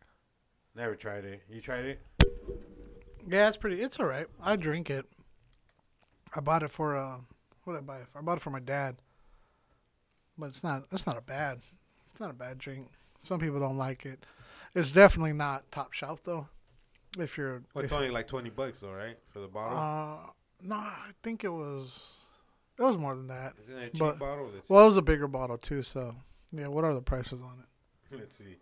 Never 0.76 0.94
tried 0.94 1.24
it. 1.24 1.42
You 1.50 1.60
tried 1.60 1.84
it? 1.84 2.00
Yeah, 3.28 3.48
it's 3.48 3.56
pretty. 3.56 3.82
It's 3.82 3.98
all 3.98 4.06
right. 4.06 4.26
I 4.40 4.56
drink 4.56 4.90
it. 4.90 5.06
I 6.34 6.40
bought 6.40 6.62
it 6.62 6.70
for 6.70 6.96
uh, 6.96 7.16
what 7.64 7.72
did 7.72 7.80
I 7.80 7.82
buy 7.82 7.96
it 7.98 8.06
for? 8.12 8.18
I 8.18 8.22
bought 8.22 8.38
it 8.38 8.42
for 8.42 8.50
my 8.50 8.60
dad. 8.60 8.96
But 10.38 10.46
it's 10.46 10.62
not. 10.62 10.84
It's 10.92 11.06
not 11.06 11.18
a 11.18 11.22
bad. 11.22 11.60
It's 12.12 12.20
not 12.20 12.30
a 12.30 12.34
bad 12.34 12.58
drink. 12.58 12.88
Some 13.20 13.40
people 13.40 13.60
don't 13.60 13.76
like 13.76 14.06
it. 14.06 14.24
It's 14.74 14.92
definitely 14.92 15.32
not 15.32 15.70
top 15.72 15.92
shelf 15.92 16.22
though. 16.24 16.48
If 17.18 17.36
you're, 17.36 17.62
Well, 17.74 17.84
it's 17.84 17.92
if- 17.92 17.96
only 17.96 18.10
like 18.10 18.26
twenty 18.28 18.50
bucks 18.50 18.80
though, 18.80 18.92
right, 18.92 19.18
for 19.32 19.40
the 19.40 19.48
bottle? 19.48 19.78
uh, 19.78 20.30
no, 20.62 20.76
I 20.76 21.10
think 21.22 21.42
it 21.44 21.48
was. 21.48 22.02
It 22.78 22.82
was 22.82 22.96
more 22.96 23.14
than 23.14 23.26
that. 23.26 23.54
Isn't 23.60 23.78
it 23.78 23.86
a 23.86 23.90
cheap 23.90 23.98
but- 24.00 24.18
bottle? 24.18 24.50
Let's, 24.54 24.68
Well, 24.70 24.82
it 24.84 24.86
was 24.86 24.96
a 24.96 25.02
bigger 25.02 25.26
bottle 25.28 25.58
too. 25.58 25.82
So, 25.82 26.14
yeah. 26.52 26.68
What 26.68 26.84
are 26.84 26.94
the 26.94 27.02
prices 27.02 27.40
on 27.42 27.62
it? 28.12 28.16
let's 28.18 28.36
see. 28.38 28.56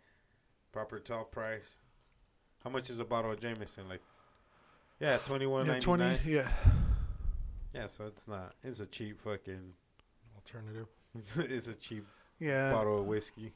Proper 0.73 0.99
top 0.99 1.31
price. 1.31 1.75
How 2.65 2.71
much 2.71 2.91
is 2.91 2.99
a 2.99 3.05
bottle 3.05 3.31
of 3.33 3.41
Jameson? 3.41 3.89
Like, 3.89 4.03
yeah, 5.01 5.19
twenty 5.19 5.47
one 5.47 5.67
Yeah, 5.67 5.73
ninety 5.73 5.85
twenty. 5.85 6.19
Yeah. 6.27 6.49
Yeah, 7.75 7.87
so 7.87 8.07
it's 8.07 8.27
not. 8.27 8.55
It's 8.65 8.81
a 8.81 8.87
cheap 8.87 9.21
fucking. 9.21 9.73
Alternative. 10.37 10.87
it's 11.51 11.69
a 11.69 11.75
cheap 11.75 12.07
Yeah. 12.41 12.73
bottle 12.73 13.01
of 13.01 13.07
whiskey. 13.07 13.53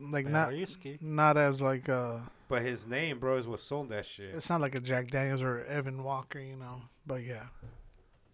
Like 0.00 0.26
not 0.26 0.52
not 1.00 1.36
as 1.36 1.60
like 1.60 1.88
uh 1.88 2.18
But 2.48 2.62
his 2.62 2.86
name, 2.86 3.18
bro, 3.18 3.36
is 3.36 3.46
what 3.46 3.60
sold 3.60 3.90
that 3.90 4.06
shit. 4.06 4.34
it's 4.34 4.48
not 4.48 4.60
like 4.60 4.74
a 4.74 4.80
Jack 4.80 5.08
Daniels 5.08 5.42
or 5.42 5.64
Evan 5.64 6.02
Walker, 6.02 6.38
you 6.38 6.56
know. 6.56 6.82
But 7.06 7.22
yeah. 7.24 7.44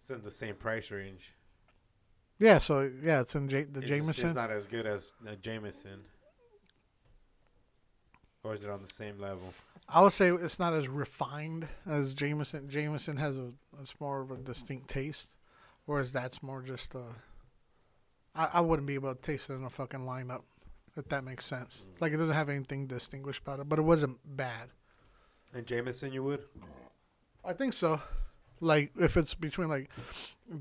It's 0.01 0.09
in 0.09 0.23
the 0.23 0.31
same 0.31 0.55
price 0.55 0.91
range. 0.91 1.33
Yeah, 2.39 2.57
so 2.57 2.89
yeah, 3.03 3.21
it's 3.21 3.35
in 3.35 3.49
J- 3.49 3.63
the 3.65 3.81
it's 3.81 3.89
Jameson. 3.89 4.25
It's 4.27 4.35
not 4.35 4.49
as 4.49 4.65
good 4.65 4.87
as 4.87 5.11
uh, 5.27 5.35
Jameson. 5.41 5.99
Or 8.43 8.53
is 8.55 8.63
it 8.63 8.69
on 8.69 8.81
the 8.81 8.91
same 8.91 9.19
level? 9.19 9.53
I 9.87 10.01
would 10.01 10.13
say 10.13 10.31
it's 10.31 10.57
not 10.57 10.73
as 10.73 10.87
refined 10.87 11.67
as 11.85 12.13
Jameson. 12.13 12.69
Jameson 12.69 13.17
has 13.17 13.37
a 13.37 13.49
it's 13.79 13.93
more 13.99 14.21
of 14.21 14.31
a 14.31 14.37
distinct 14.37 14.87
taste, 14.89 15.35
whereas 15.85 16.11
that's 16.11 16.41
more 16.41 16.61
just 16.61 16.95
uh 16.95 17.13
I, 18.33 18.45
I 18.53 18.61
wouldn't 18.61 18.87
be 18.87 18.93
able 18.95 19.13
to 19.13 19.21
taste 19.21 19.49
it 19.49 19.53
in 19.53 19.63
a 19.63 19.69
fucking 19.69 19.99
lineup, 19.99 20.41
if 20.97 21.07
that 21.09 21.23
makes 21.23 21.45
sense. 21.45 21.87
Like 21.99 22.13
it 22.13 22.17
doesn't 22.17 22.35
have 22.35 22.49
anything 22.49 22.87
distinguished 22.87 23.41
about 23.41 23.59
it, 23.59 23.69
but 23.69 23.79
it 23.79 23.83
wasn't 23.83 24.17
bad. 24.25 24.69
And 25.53 25.65
Jameson, 25.65 26.13
you 26.13 26.23
would? 26.23 26.43
I 27.43 27.53
think 27.53 27.73
so. 27.73 28.01
Like 28.59 28.91
if 28.99 29.17
it's 29.17 29.33
between 29.33 29.69
like 29.69 29.89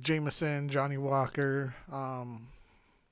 Jameson, 0.00 0.68
Johnny 0.68 0.96
Walker, 0.96 1.74
um, 1.92 2.48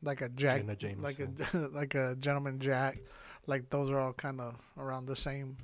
like 0.02 0.20
a 0.20 0.28
Jack, 0.28 0.60
And 0.60 0.70
a 0.70 1.02
like 1.02 1.18
a 1.20 1.58
like 1.72 1.94
a 1.94 2.16
Gentleman 2.18 2.58
Jack, 2.60 2.98
like 3.46 3.70
those 3.70 3.90
are 3.90 3.98
all 3.98 4.12
kind 4.12 4.40
of 4.40 4.54
around 4.78 5.06
the 5.06 5.16
same. 5.16 5.58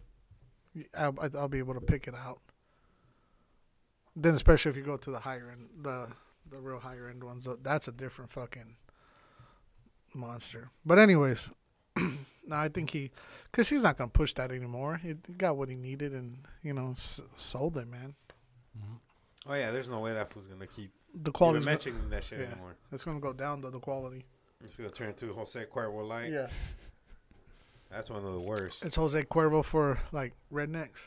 I'll, 0.97 1.15
I'll 1.39 1.49
be 1.49 1.59
able 1.59 1.75
to 1.75 1.81
pick 1.81 2.09
it 2.09 2.15
out. 2.15 2.41
Then, 4.17 4.35
especially 4.35 4.71
if 4.71 4.77
you 4.77 4.83
go 4.83 4.97
to 4.97 5.11
the 5.11 5.21
higher 5.21 5.51
end, 5.51 5.69
the 5.83 6.09
the 6.51 6.59
real 6.59 6.79
higher 6.79 7.09
end 7.09 7.25
ones, 7.25 7.49
uh, 7.49 7.57
that's 7.63 7.89
a 7.89 7.93
different 7.93 8.33
fucking. 8.33 8.77
Monster. 10.15 10.71
But 10.85 10.99
anyways, 10.99 11.51
no, 11.97 12.17
I 12.57 12.69
think 12.69 12.91
he, 12.91 13.11
cause 13.53 13.69
he's 13.69 13.83
not 13.83 13.97
gonna 13.99 14.09
push 14.09 14.35
that 14.35 14.51
anymore. 14.51 14.97
He 15.03 15.15
got 15.37 15.57
what 15.57 15.69
he 15.69 15.75
needed, 15.75 16.13
and 16.13 16.39
you 16.63 16.73
know, 16.73 16.93
s- 16.93 17.21
sold 17.37 17.77
it, 17.77 17.89
man. 17.89 18.15
Mhm. 18.79 18.99
Oh 19.47 19.55
yeah, 19.55 19.71
there's 19.71 19.89
no 19.89 20.01
way 20.01 20.13
that 20.13 20.33
fool's 20.33 20.47
gonna 20.47 20.67
keep 20.67 20.91
The 21.15 21.31
quality 21.31 21.61
go- 21.61 21.65
mentioning 21.67 22.09
that 22.11 22.25
shit 22.25 22.41
yeah. 22.41 22.47
anymore. 22.47 22.77
it's 22.93 23.05
gonna 23.05 23.21
go 23.21 23.33
down 23.33 23.61
though. 23.61 23.71
The 23.71 23.81
quality. 23.81 24.25
It's 24.65 24.77
gonna 24.77 24.91
turn 24.91 25.09
into 25.11 25.33
Jose 25.35 25.65
Cuervo 25.67 26.07
light. 26.09 26.33
Yeah, 26.33 26.49
That's 27.91 28.09
one 28.11 28.25
of 28.25 28.33
the 28.33 28.41
worst. 28.41 28.85
it's 28.85 28.97
Jose 28.97 29.23
Cuervo 29.25 29.65
for 29.65 29.99
like 30.13 30.33
rednecks. 30.53 31.01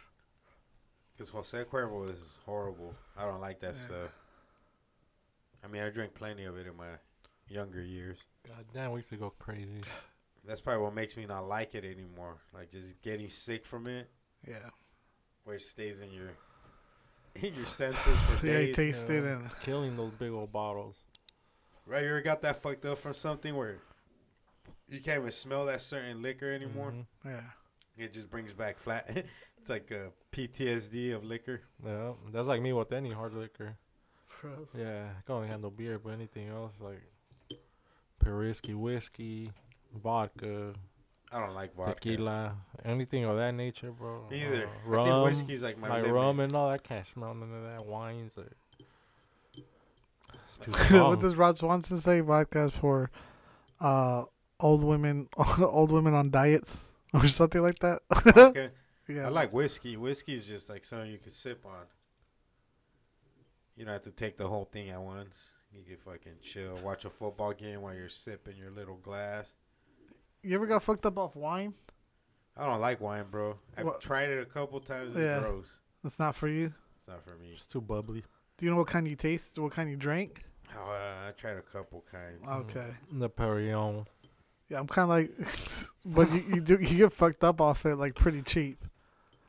Because 1.18 1.30
Jose 1.32 1.64
Cuervo 1.66 2.08
is 2.14 2.38
horrible. 2.46 2.94
I 3.18 3.24
don't 3.26 3.42
like 3.42 3.60
that 3.62 3.74
Yeah. 3.76 3.82
stuff. 3.82 4.12
I 5.64 5.68
mean, 5.68 5.82
I 5.82 5.90
drank 5.90 6.14
plenty 6.14 6.46
of 6.46 6.56
it 6.58 6.68
in 6.68 6.78
my 6.78 6.92
younger 7.50 7.82
years. 7.84 8.20
God 8.48 8.66
damn, 8.74 8.92
we 8.92 9.00
used 9.00 9.10
to 9.10 9.18
go 9.18 9.32
crazy. 9.39 9.82
That's 10.46 10.62
probably 10.62 10.84
what 10.84 10.94
makes 10.96 11.18
me 11.18 11.25
not 11.25 11.48
like 11.48 11.75
it 11.75 11.84
anymore. 11.84 12.38
Like 12.54 12.72
just 12.72 13.01
getting 13.01 13.30
sick 13.30 13.66
from 13.66 13.88
it, 13.88 14.10
Yeah, 14.48 14.70
where 15.44 15.58
it 15.58 15.62
stays 15.62 16.01
in 16.01 16.12
your 16.12 16.30
in 17.36 17.54
your 17.54 17.66
senses 17.66 18.20
for 18.22 18.46
yeah, 18.48 18.60
he 18.60 18.66
days. 18.68 18.75
tasted 18.75 19.24
Yeah. 19.24 19.32
and 19.34 19.50
Killing 19.62 19.96
those 19.98 20.12
big 20.13 20.32
old 20.32 20.51
bottles. 20.51 20.96
Right, 21.86 22.04
you 22.04 22.10
ever 22.10 22.22
got 22.22 22.42
that 22.42 22.62
fucked 22.62 22.86
up 22.86 22.98
from 23.00 23.13
something 23.13 23.56
where 23.56 23.77
you 24.89 25.00
can't 25.00 25.20
even 25.20 25.32
smell 25.32 25.66
that 25.66 25.82
certain 25.82 26.22
liquor 26.22 26.51
anymore? 26.51 26.92
Mhm. 26.92 27.06
yeah. 27.25 27.42
It 27.98 28.13
just 28.13 28.30
brings 28.30 28.54
back 28.54 28.77
flat. 28.77 29.10
it's 29.60 29.70
like 29.70 29.89
a 29.92 30.12
PTSD 30.32 31.16
of 31.16 31.24
liquor. 31.24 31.62
Yeah, 31.86 32.12
that's 32.32 32.48
like 32.48 32.62
me 32.62 32.72
with 32.74 32.94
any 32.94 33.12
hard 33.12 33.34
liquor. 33.34 33.75
For 34.27 34.50
us. 34.50 34.68
Yeah, 34.77 35.08
I 35.18 35.22
can 35.25 35.36
only 35.36 35.48
handle 35.48 35.72
beer, 35.72 35.98
but 35.98 36.12
anything 36.12 36.48
else 36.50 36.74
like 36.80 37.01
Perisky 38.27 38.75
whiskey, 38.75 39.51
vodka, 40.03 40.74
I 41.31 41.39
don't 41.39 41.53
like 41.55 41.75
vodka. 41.75 41.93
tequila, 41.96 42.55
anything 42.86 43.24
of 43.25 43.38
that 43.38 43.53
nature, 43.53 43.91
bro. 43.91 44.25
Either 44.31 44.53
Uh, 44.53 44.57
I 44.57 44.60
think 44.60 44.86
rum, 44.86 45.24
whiskey's 45.24 45.63
like 45.63 45.77
my 45.77 45.88
like 45.88 46.01
limit. 46.03 46.13
rum 46.13 46.39
and 46.41 46.55
all 46.55 46.69
that. 46.69 46.84
Can't 46.84 47.07
smell 47.07 47.34
none 47.34 47.53
of 47.53 47.63
that. 47.63 47.86
Wines, 47.86 48.34
like, 48.36 48.48
it's 49.55 50.57
too 50.89 51.03
what 51.03 51.19
does 51.22 51.36
Ron 51.36 51.55
Swanson 51.55 52.00
say? 52.01 52.19
Vodka's 52.19 52.72
for 52.74 53.10
uh, 53.79 54.24
old 54.60 54.84
women, 54.84 55.27
old 55.60 55.91
women 55.91 56.13
on 56.13 56.29
diets 56.31 56.86
or 57.13 57.27
something 57.27 57.62
like 57.62 57.79
that. 57.79 58.01
Vodka. 58.10 58.72
yeah, 59.07 59.25
I 59.25 59.29
like 59.29 59.53
whiskey. 59.53 59.96
Whiskey 59.98 60.34
is 60.36 60.46
just 60.46 60.67
like 60.69 60.84
something 60.84 61.10
you 61.12 61.17
can 61.19 61.31
sip 61.31 61.65
on. 61.65 61.86
You 63.75 63.86
don't 63.86 63.93
have 63.93 64.03
to 64.03 64.12
take 64.12 64.38
the 64.38 64.48
whole 64.48 64.65
thing 64.65 64.89
at 64.89 65.00
once. 65.00 65.36
You 65.74 65.84
can 65.84 65.98
fucking 65.98 66.34
chill, 66.42 66.76
watch 66.84 67.06
a 67.06 67.10
football 67.10 67.54
game 67.54 67.82
while 67.82 67.94
you're 67.94 68.10
sipping 68.10 68.58
your 68.58 68.72
little 68.72 68.96
glass. 68.98 69.54
You 70.42 70.56
ever 70.56 70.66
got 70.66 70.84
fucked 70.84 71.06
up 71.06 71.18
off 71.18 71.36
wine? 71.36 71.74
I 72.56 72.66
don't 72.66 72.80
like 72.80 73.00
wine, 73.02 73.26
bro. 73.30 73.58
I've 73.76 73.86
What- 73.86 74.02
tried 74.02 74.30
it 74.30 74.42
a 74.42 74.46
couple 74.46 74.80
times. 74.80 75.12
It's 75.16 75.20
Yeah. 75.20 75.40
gross. 75.40 75.80
That's 76.04 76.18
not 76.18 76.36
for 76.36 76.48
you. 76.48 76.74
It's 76.98 77.08
not 77.08 77.24
for 77.24 77.36
me. 77.38 77.52
It's 77.52 77.68
too 77.68 77.82
bubbly. 77.82 78.24
Do 78.58 78.66
you 78.66 78.72
know 78.72 78.78
what 78.78 78.88
kind 78.88 79.08
you 79.08 79.16
taste? 79.16 79.60
What 79.60 79.74
kind 79.74 79.90
you 79.90 79.96
drink? 79.98 80.44
Oh, 80.76 80.90
uh, 80.90 81.28
I 81.30 81.32
tried 81.38 81.58
a 81.58 81.62
couple 81.62 82.04
kinds. 82.12 82.44
Okay. 82.48 82.96
The 83.12 83.30
Perrion. 83.30 84.06
Yeah, 84.70 84.80
I'm 84.80 84.88
kind 84.88 85.04
of 85.04 85.10
like, 85.10 85.32
but 86.06 86.32
you 86.32 86.56
you, 86.56 86.62
do, 86.62 86.78
you 86.82 86.98
get 86.98 87.14
fucked 87.14 87.44
up 87.44 87.62
off 87.62 87.86
it 87.86 87.96
like 87.96 88.16
pretty 88.16 88.42
cheap, 88.42 88.84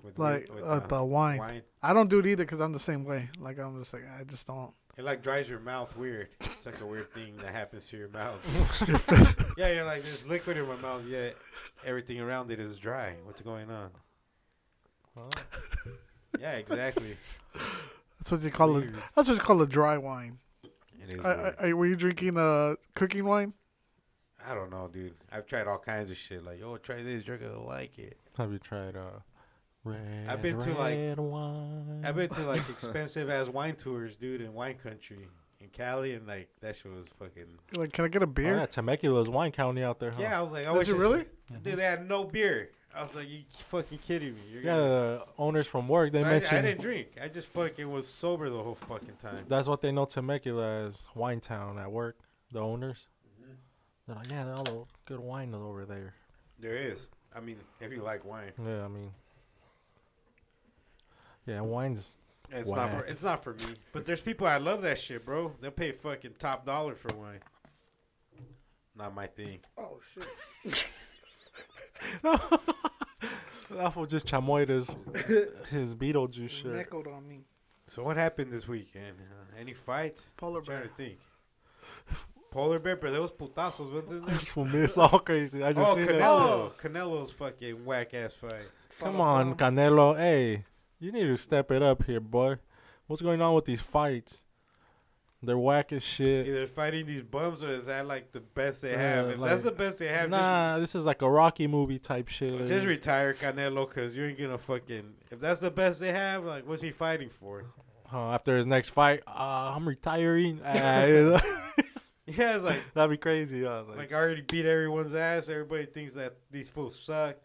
With, 0.03 0.19
like 0.19 0.49
with, 0.53 0.63
uh, 0.63 0.81
the 0.81 1.03
wine. 1.05 1.39
wine. 1.39 1.63
I 1.83 1.93
don't 1.93 2.09
do 2.09 2.19
it 2.21 2.27
either 2.27 2.45
because 2.45 2.61
I'm 2.61 2.73
the 2.73 2.79
same 2.81 3.05
way. 3.05 3.31
Like 3.39 3.59
I'm 3.59 3.81
just 3.81 3.93
like 3.93 4.05
I 4.09 4.25
just 4.25 4.47
don't. 4.47 4.73
It 4.99 5.05
like 5.05 5.23
dries 5.23 5.49
your 5.49 5.61
mouth 5.61 5.97
weird. 5.97 6.26
It's 6.40 6.67
like 6.67 6.81
a 6.81 6.87
weird 6.87 7.14
thing 7.14 7.37
that 7.37 7.55
happens 7.55 7.87
to 7.87 7.97
your 7.97 8.09
mouth. 8.09 8.40
yeah, 9.57 9.73
you're 9.73 9.85
like 9.85 10.02
there's 10.02 10.26
liquid 10.26 10.57
in 10.57 10.67
my 10.67 10.75
mouth, 10.75 11.05
yet 11.07 11.37
everything 11.87 12.19
around 12.19 12.50
it 12.50 12.59
is 12.59 12.76
dry. 12.78 13.14
What's 13.25 13.40
going 13.40 13.71
on? 13.71 13.90
Yeah, 16.40 16.52
exactly. 16.55 17.17
That's 18.19 18.33
what 18.33 18.43
you 18.43 18.50
call 18.50 18.76
it. 18.78 18.90
That's 19.14 19.28
what 19.28 19.35
you 19.37 19.40
call 19.40 19.62
a 19.62 19.69
dry 19.69 19.99
wine. 19.99 20.38
It 20.64 21.14
is. 21.14 21.25
I. 21.25 21.31
I, 21.31 21.69
I, 21.69 21.73
were 21.75 21.87
you 21.87 21.95
drinking 21.95 22.37
uh 22.37 22.75
cooking 22.97 23.25
wine? 23.25 23.52
I 24.45 24.55
don't 24.55 24.71
know, 24.71 24.88
dude. 24.93 25.14
I've 25.31 25.47
tried 25.47 25.69
all 25.69 25.78
kinds 25.78 26.11
of 26.11 26.17
shit. 26.17 26.45
Like, 26.45 26.61
oh, 26.64 26.76
try 26.76 27.05
this. 27.05 27.25
You're 27.25 27.38
gonna 27.38 27.62
like 27.62 28.00
it. 28.00 28.17
Have 28.37 28.50
you 28.50 28.59
tried 28.59 28.97
uh, 28.97 29.21
red? 29.85 30.26
I've 30.28 30.42
been 30.42 30.58
to, 30.61 30.73
like- 30.75 31.16
wine. 31.18 32.02
I've 32.04 32.16
been 32.16 32.30
to 32.30 32.42
like 32.42 32.68
expensive 32.70 33.30
ass 33.30 33.49
wine 33.49 33.76
tours, 33.76 34.16
dude, 34.16 34.40
in 34.40 34.52
wine 34.54 34.76
country 34.82 35.28
in 35.61 35.68
Cali, 35.68 36.14
and 36.14 36.26
like 36.26 36.49
that 36.61 36.76
shit 36.76 36.92
was 36.92 37.06
fucking. 37.18 37.47
Like, 37.75 37.92
can 37.92 38.04
I 38.04 38.08
get 38.08 38.23
a 38.23 38.26
Oh, 38.26 38.28
beer? 38.28 38.56
yeah, 38.56 38.66
Temecula's 38.66 39.28
wine 39.28 39.52
county 39.52 39.82
out 39.82 39.99
there, 39.99 40.11
huh? 40.12 40.23
Yeah, 40.23 40.38
I 40.38 40.42
was 40.42 40.52
like, 40.52 40.66
oh, 40.66 40.75
Is 40.75 40.78
wish 40.78 40.88
it 40.88 40.94
I- 40.94 40.99
really? 40.99 41.25
Dude, 41.62 41.76
they 41.76 41.82
had 41.85 42.08
no 42.08 42.25
beer. 42.25 42.70
I 42.94 43.02
was 43.02 43.14
like, 43.14 43.28
you 43.28 43.42
fucking 43.68 43.99
kidding 43.99 44.35
me? 44.35 44.40
You're 44.50 44.62
Yeah, 44.62 44.76
gonna- 44.76 44.88
the 44.88 45.25
owners 45.38 45.66
from 45.66 45.88
work 45.88 46.11
they 46.12 46.20
I, 46.25 46.30
mentioned 46.30 46.58
I 46.58 46.62
didn't 46.62 46.80
drink. 46.80 47.08
I 47.23 47.28
just 47.28 47.49
fucking 47.49 47.90
was 47.90 48.08
sober 48.08 48.49
the 48.50 48.62
whole 48.62 48.75
fucking 48.76 49.16
time. 49.23 49.44
that's 49.47 49.68
what 49.68 49.82
they 49.82 49.92
know 49.92 50.04
Temecula 50.06 50.87
as 50.87 51.04
wine 51.14 51.40
town 51.40 51.78
at 51.78 51.90
work. 51.90 52.16
The 52.50 52.61
owners. 52.61 53.06
Mm-hmm. 53.42 53.52
They're 54.06 54.16
like, 54.16 54.30
yeah, 54.30 54.44
they're 54.44 54.54
all 54.54 54.64
the 54.64 54.85
good 55.04 55.20
wine 55.20 55.50
is 55.50 55.54
over 55.56 55.85
there. 55.85 56.14
There 56.58 56.76
is. 56.76 57.08
I 57.37 57.40
mean, 57.40 57.56
if 57.80 57.92
you 57.92 58.02
like 58.02 58.25
wine, 58.25 58.52
Yeah, 58.64 58.85
I 58.85 58.88
mean, 58.88 59.11
yeah, 61.49 61.61
wine's 61.61 62.14
it's 62.50 62.69
not 62.71 62.90
for 62.90 63.00
it's 63.05 63.23
not 63.23 63.43
for 63.45 63.55
me. 63.55 63.75
But 63.93 64.07
there's 64.07 64.21
people 64.21 64.47
I 64.47 64.57
love 64.59 64.83
that 64.83 64.99
shit, 64.99 65.25
bro. 65.25 65.52
They'll 65.61 65.71
pay 65.71 65.93
fucking 65.93 66.35
top 66.38 66.64
dollar 66.64 66.95
for 66.95 67.14
wine. 67.17 67.40
Not 68.97 69.14
my 69.14 69.26
thing. 69.26 69.61
Oh 69.76 69.99
shit! 70.14 70.85
that 72.23 73.93
fool 73.93 74.07
just 74.07 74.26
chamoyed 74.26 74.69
his 74.69 74.87
his 75.71 75.95
Beetlejuice 75.95 76.50
shit. 76.50 76.75
Echoed 76.76 77.07
on 77.07 77.28
me. 77.28 77.40
So 77.88 78.02
what 78.02 78.17
happened 78.17 78.52
this 78.52 78.69
weekend? 78.69 79.17
Uh, 79.21 79.59
any 79.61 79.73
fights? 79.75 80.33
Polar 80.37 80.59
I'm 80.61 80.64
trying 80.64 80.78
bear. 80.81 80.88
to 80.88 80.95
think. 80.95 81.19
Polar 82.50 82.78
bear, 82.78 82.97
but 82.97 83.12
those 83.12 83.31
putazos. 83.31 83.93
What's 83.93 84.11
his 84.11 84.21
name? 84.23 84.31
This 84.31 84.43
fool 84.45 84.64
miss 84.64 84.97
all 84.99 85.19
crazy. 85.21 85.62
I 85.62 85.73
just 85.73 85.87
Oh, 85.87 85.95
seen 85.95 86.05
it. 86.05 86.11
Canelo. 86.21 86.73
Canelo's 86.81 87.33
fucking 87.33 87.85
whack 87.85 88.14
ass 88.14 88.33
fight. 88.33 88.69
Come 89.00 89.21
on, 89.21 89.55
Canelo. 89.55 90.17
Hey, 90.17 90.64
you 91.00 91.12
need 91.12 91.25
to 91.25 91.37
step 91.37 91.71
it 91.71 91.83
up 91.83 92.05
here, 92.05 92.21
boy. 92.21 92.57
What's 93.07 93.23
going 93.23 93.40
on 93.40 93.55
with 93.55 93.64
these 93.64 93.81
fights? 93.81 94.43
They're 95.43 95.57
whack 95.57 95.93
as 95.93 96.02
shit. 96.02 96.49
Either 96.49 96.67
fighting 96.67 97.07
these 97.07 97.23
bums 97.23 97.62
or 97.62 97.69
is 97.71 97.87
that 97.87 98.07
like 98.09 98.33
the 98.33 98.40
best 98.40 98.83
they 98.83 98.90
Yeah, 98.90 98.99
have? 99.17 99.31
If 99.31 99.40
that's 99.40 99.62
the 99.62 99.71
best 99.71 99.99
they 99.99 100.09
have, 100.09 100.31
Nah, 100.31 100.81
this 100.81 100.97
is 100.97 101.05
like 101.05 101.23
a 101.23 101.31
Rocky 101.31 101.69
movie 101.69 102.00
type 102.00 102.26
shit. 102.26 102.59
just, 102.59 102.69
just 102.69 102.87
retire 102.87 103.35
Canelo 103.35 103.88
because 103.88 104.17
you 104.17 104.25
ain't 104.26 104.38
gonna 104.38 104.59
fucking. 104.59 105.14
If 105.31 105.38
that's 105.38 105.61
the 105.61 105.71
best 105.71 106.00
they 106.00 106.11
have, 106.12 106.45
like, 106.45 106.67
what's 106.67 106.83
he 106.83 106.90
fighting 106.90 107.28
for? 107.28 107.67
Uh, 108.12 108.33
after 108.33 108.57
his 108.57 108.67
next 108.67 108.88
fight, 108.88 109.23
uh, 109.28 109.73
I'm 109.76 109.87
retiring. 109.88 110.61
Uh, 110.61 111.40
Yeah, 112.26 112.57
it's 112.57 112.64
like, 112.64 112.83
that'd 112.93 113.11
be 113.11 113.17
crazy. 113.17 113.64
Uh, 113.64 113.85
like, 113.85 113.97
like 113.97 114.12
I 114.12 114.17
already 114.17 114.43
beat 114.43 114.67
everyone's 114.67 115.14
ass. 115.14 115.49
Everybody 115.49 115.87
thinks 115.87 116.12
that 116.14 116.37
these 116.50 116.69
fools 116.69 116.99
suck, 116.99 117.37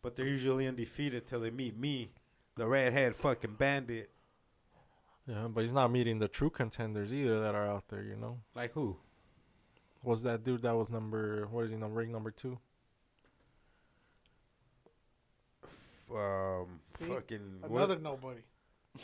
but 0.00 0.16
they're 0.16 0.26
usually 0.26 0.66
undefeated 0.66 1.26
till 1.26 1.40
they 1.40 1.50
meet 1.50 1.76
me, 1.76 2.10
the 2.56 2.66
redhead 2.66 3.16
fucking 3.16 3.54
bandit. 3.54 4.10
yeah, 5.26 5.48
but 5.48 5.62
he's 5.62 5.72
not 5.72 5.90
meeting 5.90 6.18
the 6.18 6.28
true 6.28 6.50
contenders 6.50 7.12
either 7.12 7.40
that 7.40 7.54
are 7.54 7.66
out 7.68 7.84
there. 7.88 8.02
You 8.02 8.16
know, 8.16 8.38
Like 8.54 8.72
who? 8.72 8.96
was 10.02 10.22
that 10.22 10.44
dude 10.44 10.62
that 10.62 10.74
was 10.76 10.90
number? 10.90 11.46
What 11.50 11.64
is 11.64 11.70
he 11.70 11.76
number? 11.76 11.96
Ring 12.00 12.12
number 12.12 12.30
two. 12.30 12.58
Um, 16.14 16.80
See? 16.98 17.06
fucking 17.06 17.58
what- 17.62 17.78
Another 17.78 17.98
nobody. 17.98 18.40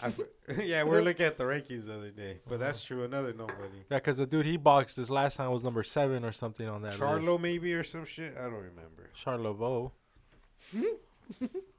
I 0.02 0.06
f- 0.06 0.20
yeah, 0.62 0.84
we're 0.84 1.00
looking 1.02 1.26
at 1.26 1.36
the 1.36 1.42
rankings 1.44 1.86
the 1.86 1.94
other 1.96 2.10
day, 2.10 2.38
but 2.48 2.60
that's 2.60 2.80
true. 2.84 3.02
Another 3.04 3.32
nobody. 3.32 3.78
Yeah, 3.90 3.96
because 3.98 4.18
the 4.18 4.26
dude 4.26 4.46
he 4.46 4.56
boxed 4.56 4.94
this 4.96 5.10
last 5.10 5.36
time 5.36 5.50
was 5.50 5.64
number 5.64 5.82
seven 5.82 6.24
or 6.24 6.30
something 6.30 6.68
on 6.68 6.82
that 6.82 6.94
Charlo 6.94 7.24
list. 7.26 7.40
maybe 7.40 7.72
or 7.74 7.82
some 7.82 8.04
shit. 8.04 8.36
I 8.38 8.42
don't 8.42 8.52
remember. 8.52 9.10
Charlavo. 9.20 9.90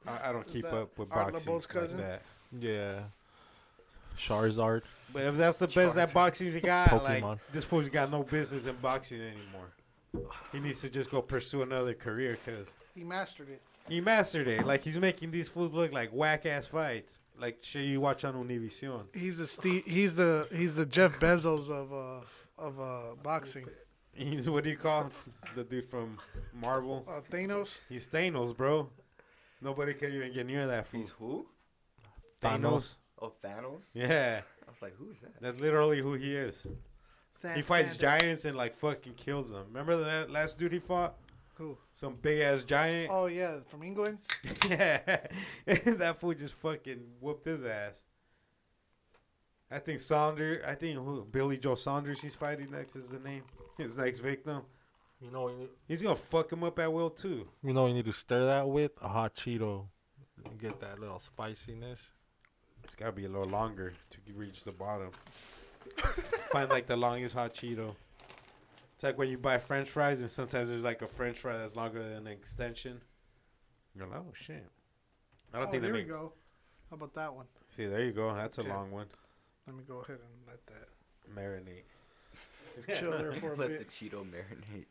I, 0.07 0.29
I 0.29 0.31
don't 0.31 0.45
Is 0.47 0.53
keep 0.53 0.63
that 0.63 0.73
up 0.73 0.97
with 0.97 1.11
Art 1.11 1.33
boxing 1.33 1.53
LeBeau's 1.53 1.63
like 1.65 1.69
cousin? 1.69 1.97
that. 1.97 2.21
Yeah. 2.59 2.99
Charizard. 4.19 4.81
But 5.13 5.23
if 5.23 5.35
that's 5.37 5.57
the 5.57 5.67
best 5.67 5.95
that 5.95 6.09
Charizard. 6.09 6.13
boxing's 6.13 6.55
got, 6.55 7.03
like 7.03 7.23
this 7.51 7.65
fool's 7.65 7.89
got 7.89 8.11
no 8.11 8.23
business 8.23 8.65
in 8.65 8.75
boxing 8.77 9.21
anymore. 9.21 9.71
He 10.51 10.59
needs 10.59 10.81
to 10.81 10.89
just 10.89 11.09
go 11.09 11.21
pursue 11.21 11.61
another 11.61 11.93
career 11.93 12.37
because 12.43 12.67
He 12.93 13.03
mastered 13.03 13.49
it. 13.49 13.61
he 13.87 14.01
mastered 14.01 14.47
it. 14.47 14.65
Like 14.65 14.83
he's 14.83 14.99
making 14.99 15.31
these 15.31 15.47
fools 15.49 15.71
look 15.73 15.91
like 15.93 16.09
whack 16.11 16.45
ass 16.45 16.67
fights, 16.67 17.19
like 17.39 17.59
shit 17.61 17.85
you 17.85 18.01
watch 18.01 18.25
on 18.25 18.33
Univision. 18.33 19.03
He's 19.13 19.37
the 19.37 19.47
Steve, 19.47 19.83
he's 19.85 20.15
the 20.15 20.47
he's 20.53 20.75
the 20.75 20.85
Jeff 20.85 21.17
Bezos 21.19 21.69
of 21.69 21.93
uh 21.93 22.25
of 22.61 22.79
uh 22.79 23.15
boxing. 23.23 23.65
He's 24.13 24.49
what 24.49 24.65
do 24.65 24.69
you 24.69 24.77
call 24.77 25.03
him? 25.03 25.11
the 25.55 25.63
dude 25.63 25.87
from 25.87 26.17
Marvel? 26.53 27.05
Uh, 27.09 27.21
Thanos. 27.31 27.69
He's 27.87 28.07
Thanos, 28.07 28.55
bro. 28.55 28.89
Nobody 29.61 29.93
can 29.93 30.11
even 30.13 30.33
get 30.33 30.45
near 30.45 30.67
that 30.67 30.87
fool. 30.87 30.99
He's 31.01 31.09
who? 31.11 31.45
Thanos. 32.41 32.95
Oh, 33.21 33.33
Thanos. 33.43 33.83
Yeah, 33.93 34.41
I 34.67 34.71
was 34.71 34.81
like, 34.81 34.95
who 34.97 35.11
is 35.11 35.17
that? 35.21 35.39
that's 35.39 35.59
literally 35.59 36.01
who 36.01 36.13
he 36.15 36.35
is. 36.35 36.63
He 36.63 37.47
Than- 37.47 37.63
fights 37.63 37.95
giants 37.97 38.45
and 38.45 38.57
like 38.57 38.75
fucking 38.75 39.13
kills 39.13 39.51
them. 39.51 39.65
Remember 39.67 39.97
that 39.97 40.31
last 40.31 40.57
dude 40.59 40.73
he 40.73 40.79
fought? 40.79 41.15
Who? 41.55 41.77
Some 41.93 42.15
big 42.21 42.41
ass 42.41 42.63
giant. 42.63 43.11
Oh 43.13 43.27
yeah, 43.27 43.57
from 43.69 43.83
England. 43.83 44.17
yeah, 44.69 45.19
that 45.65 46.17
fool 46.19 46.33
just 46.33 46.55
fucking 46.55 46.99
whooped 47.19 47.45
his 47.45 47.63
ass. 47.63 48.01
I 49.69 49.79
think 49.79 49.99
Saunders. 49.99 50.63
I 50.67 50.75
think 50.75 50.97
who, 50.97 51.23
Billy 51.31 51.57
Joe 51.57 51.75
Saunders. 51.75 52.21
He's 52.21 52.35
fighting 52.35 52.71
next 52.71 52.95
is 52.95 53.09
the 53.09 53.19
name. 53.19 53.43
His 53.77 53.95
next 53.95 54.19
victim. 54.19 54.63
You 55.21 55.29
know, 55.31 55.49
you, 55.49 55.69
He's 55.87 56.01
gonna 56.01 56.15
fuck 56.15 56.51
him 56.51 56.63
up 56.63 56.79
at 56.79 56.91
will 56.91 57.09
too. 57.09 57.47
you 57.63 57.73
know, 57.73 57.87
you 57.87 57.93
need 57.93 58.05
to 58.05 58.13
stir 58.13 58.45
that 58.45 58.67
with 58.67 58.91
a 59.01 59.07
hot 59.07 59.35
Cheeto. 59.35 59.85
and 60.45 60.59
Get 60.59 60.79
that 60.81 60.99
little 60.99 61.19
spiciness. 61.19 62.09
It's 62.83 62.95
gotta 62.95 63.11
be 63.11 63.25
a 63.25 63.29
little 63.29 63.49
longer 63.49 63.93
to 64.09 64.33
reach 64.33 64.63
the 64.63 64.71
bottom. 64.71 65.11
Find 66.51 66.69
like 66.69 66.87
the 66.87 66.97
longest 66.97 67.35
hot 67.35 67.53
Cheeto. 67.53 67.95
It's 68.95 69.03
like 69.03 69.17
when 69.17 69.29
you 69.29 69.37
buy 69.37 69.59
French 69.59 69.89
fries 69.89 70.21
and 70.21 70.29
sometimes 70.29 70.69
there's 70.69 70.83
like 70.83 71.01
a 71.01 71.07
French 71.07 71.39
fry 71.39 71.57
that's 71.57 71.75
longer 71.75 72.01
than 72.01 72.13
an 72.13 72.27
extension. 72.27 73.01
You're 73.95 74.07
like, 74.07 74.19
oh 74.19 74.33
shit. 74.33 74.65
I 75.53 75.59
don't 75.59 75.67
oh, 75.67 75.71
think 75.71 75.83
they 75.83 75.87
there 75.87 75.97
we 75.97 76.03
go. 76.03 76.33
How 76.89 76.95
about 76.95 77.13
that 77.15 77.33
one? 77.33 77.45
See, 77.69 77.85
there 77.85 78.03
you 78.03 78.11
go. 78.11 78.33
That's 78.33 78.57
a 78.57 78.63
long 78.63 78.91
one. 78.91 79.07
Let 79.67 79.75
me 79.75 79.83
go 79.87 79.99
ahead 79.99 80.17
and 80.19 80.47
let 80.47 80.65
that 80.67 80.89
Marinate. 81.35 82.99
chill 82.99 83.11
there 83.11 83.33
for 83.39 83.53
a 83.53 83.55
Let 83.55 83.79
the. 83.79 83.85
Cheeto 83.85 84.25
marinate. 84.25 84.85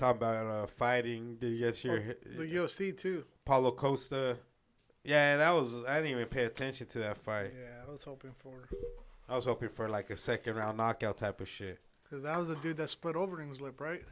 Talk 0.00 0.16
about 0.16 0.46
uh, 0.46 0.66
fighting. 0.66 1.36
Did 1.38 1.50
you 1.52 1.66
guys 1.66 1.78
hear 1.78 2.16
Oh, 2.26 2.38
The 2.38 2.44
UFC 2.54 2.96
too. 2.96 3.24
Paulo 3.44 3.70
Costa? 3.70 4.38
Yeah, 5.04 5.36
that 5.36 5.50
was. 5.50 5.74
I 5.86 5.96
didn't 5.96 6.12
even 6.12 6.26
pay 6.26 6.44
attention 6.44 6.86
to 6.88 7.00
that 7.00 7.18
fight. 7.18 7.52
Yeah, 7.54 7.82
I 7.86 7.90
was 7.92 8.02
hoping 8.02 8.32
for 8.38 8.66
I 9.28 9.36
was 9.36 9.44
hoping 9.44 9.68
for 9.68 9.90
like 9.90 10.08
a 10.08 10.16
second 10.16 10.56
round 10.56 10.78
knockout 10.78 11.18
type 11.18 11.42
of 11.42 11.48
shit. 11.50 11.78
because 12.02 12.22
that 12.24 12.38
was 12.38 12.48
the 12.48 12.56
dude 12.56 12.78
that 12.78 12.88
split 12.88 13.14
over 13.14 13.42
in 13.42 13.50
his 13.50 13.60
lip, 13.60 13.78
right? 13.78 14.02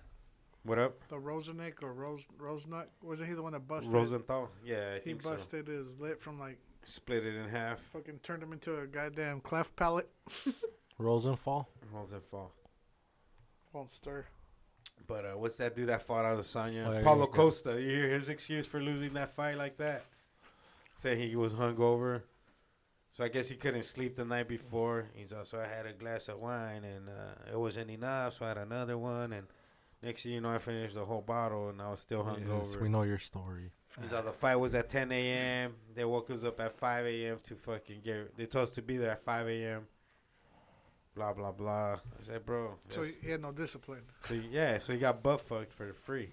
What 0.64 0.78
up, 0.78 1.00
The 1.08 1.16
Roseneck 1.16 1.82
or 1.82 1.94
Rose 1.94 2.26
Rosenut? 2.38 2.86
Wasn't 3.02 3.26
he 3.26 3.34
the 3.34 3.42
one 3.42 3.52
that 3.54 3.66
busted? 3.66 3.90
Rosenthal? 3.92 4.50
Yeah, 4.62 4.90
I 4.90 4.94
He 4.96 5.00
think 5.00 5.22
so. 5.22 5.30
busted 5.30 5.68
his 5.68 5.98
lip 5.98 6.20
from 6.20 6.38
like 6.38 6.58
Split 6.84 7.24
it 7.24 7.34
in 7.34 7.48
half. 7.48 7.78
fucking 7.94 8.18
turned 8.22 8.42
him 8.42 8.52
into 8.52 8.78
a 8.78 8.86
goddamn 8.86 9.40
cleft 9.40 9.74
palate. 9.74 10.10
Rosenfall. 11.00 11.64
Rosenthal. 11.90 12.52
Won't 13.72 13.90
stir. 13.90 14.26
But 15.06 15.24
uh, 15.24 15.32
what's 15.36 15.56
that 15.58 15.74
dude 15.74 15.88
that 15.88 16.02
fought 16.02 16.24
out 16.24 16.38
of 16.38 16.44
Adesanya? 16.44 16.86
Oh, 16.86 16.92
yeah, 16.92 17.02
Paulo 17.02 17.20
yeah, 17.20 17.26
yeah. 17.30 17.36
Costa. 17.36 17.80
You 17.80 17.90
hear 17.90 18.08
his 18.10 18.28
excuse 18.28 18.66
for 18.66 18.80
losing 18.80 19.14
that 19.14 19.30
fight 19.30 19.56
like 19.56 19.76
that? 19.78 20.02
Say 20.96 21.16
he 21.16 21.36
was 21.36 21.52
hungover. 21.52 22.22
So 23.10 23.24
I 23.24 23.28
guess 23.28 23.48
he 23.48 23.56
couldn't 23.56 23.84
sleep 23.84 24.16
the 24.16 24.24
night 24.24 24.48
before. 24.48 25.06
He's 25.14 25.32
also 25.32 25.58
I 25.58 25.66
had 25.66 25.86
a 25.86 25.92
glass 25.92 26.28
of 26.28 26.38
wine 26.38 26.84
and 26.84 27.08
uh, 27.08 27.52
it 27.52 27.58
wasn't 27.58 27.90
enough, 27.90 28.38
so 28.38 28.44
I 28.44 28.48
had 28.48 28.58
another 28.58 28.98
one. 28.98 29.32
And 29.32 29.46
next 30.02 30.22
thing 30.22 30.32
you 30.32 30.40
know, 30.40 30.50
I 30.50 30.58
finished 30.58 30.94
the 30.94 31.04
whole 31.04 31.22
bottle 31.22 31.70
and 31.70 31.80
I 31.80 31.90
was 31.90 32.00
still 32.00 32.22
hungover. 32.22 32.64
Yes, 32.64 32.76
we 32.80 32.88
know 32.88 33.02
your 33.02 33.18
story. 33.18 33.70
He's 34.00 34.12
all, 34.12 34.22
the 34.22 34.32
fight 34.32 34.56
was 34.56 34.74
at 34.74 34.88
10 34.88 35.10
a.m. 35.10 35.74
They 35.94 36.04
woke 36.04 36.30
us 36.30 36.44
up 36.44 36.60
at 36.60 36.72
5 36.72 37.06
a.m. 37.06 37.38
to 37.44 37.54
fucking 37.56 38.02
get. 38.04 38.36
They 38.36 38.46
told 38.46 38.64
us 38.68 38.74
to 38.74 38.82
be 38.82 38.96
there 38.96 39.10
at 39.10 39.24
5 39.24 39.48
a.m. 39.48 39.86
Blah 41.18 41.32
blah 41.32 41.50
blah. 41.50 41.94
I 41.94 42.22
said, 42.24 42.46
bro. 42.46 42.76
So 42.90 43.00
that's- 43.00 43.16
he, 43.20 43.26
he 43.26 43.32
had 43.32 43.42
no 43.42 43.50
discipline. 43.50 44.02
so 44.28 44.34
yeah, 44.34 44.78
so 44.78 44.92
he 44.92 45.00
got 45.00 45.20
butt 45.20 45.40
fucked 45.40 45.72
for 45.72 45.92
free. 45.92 46.30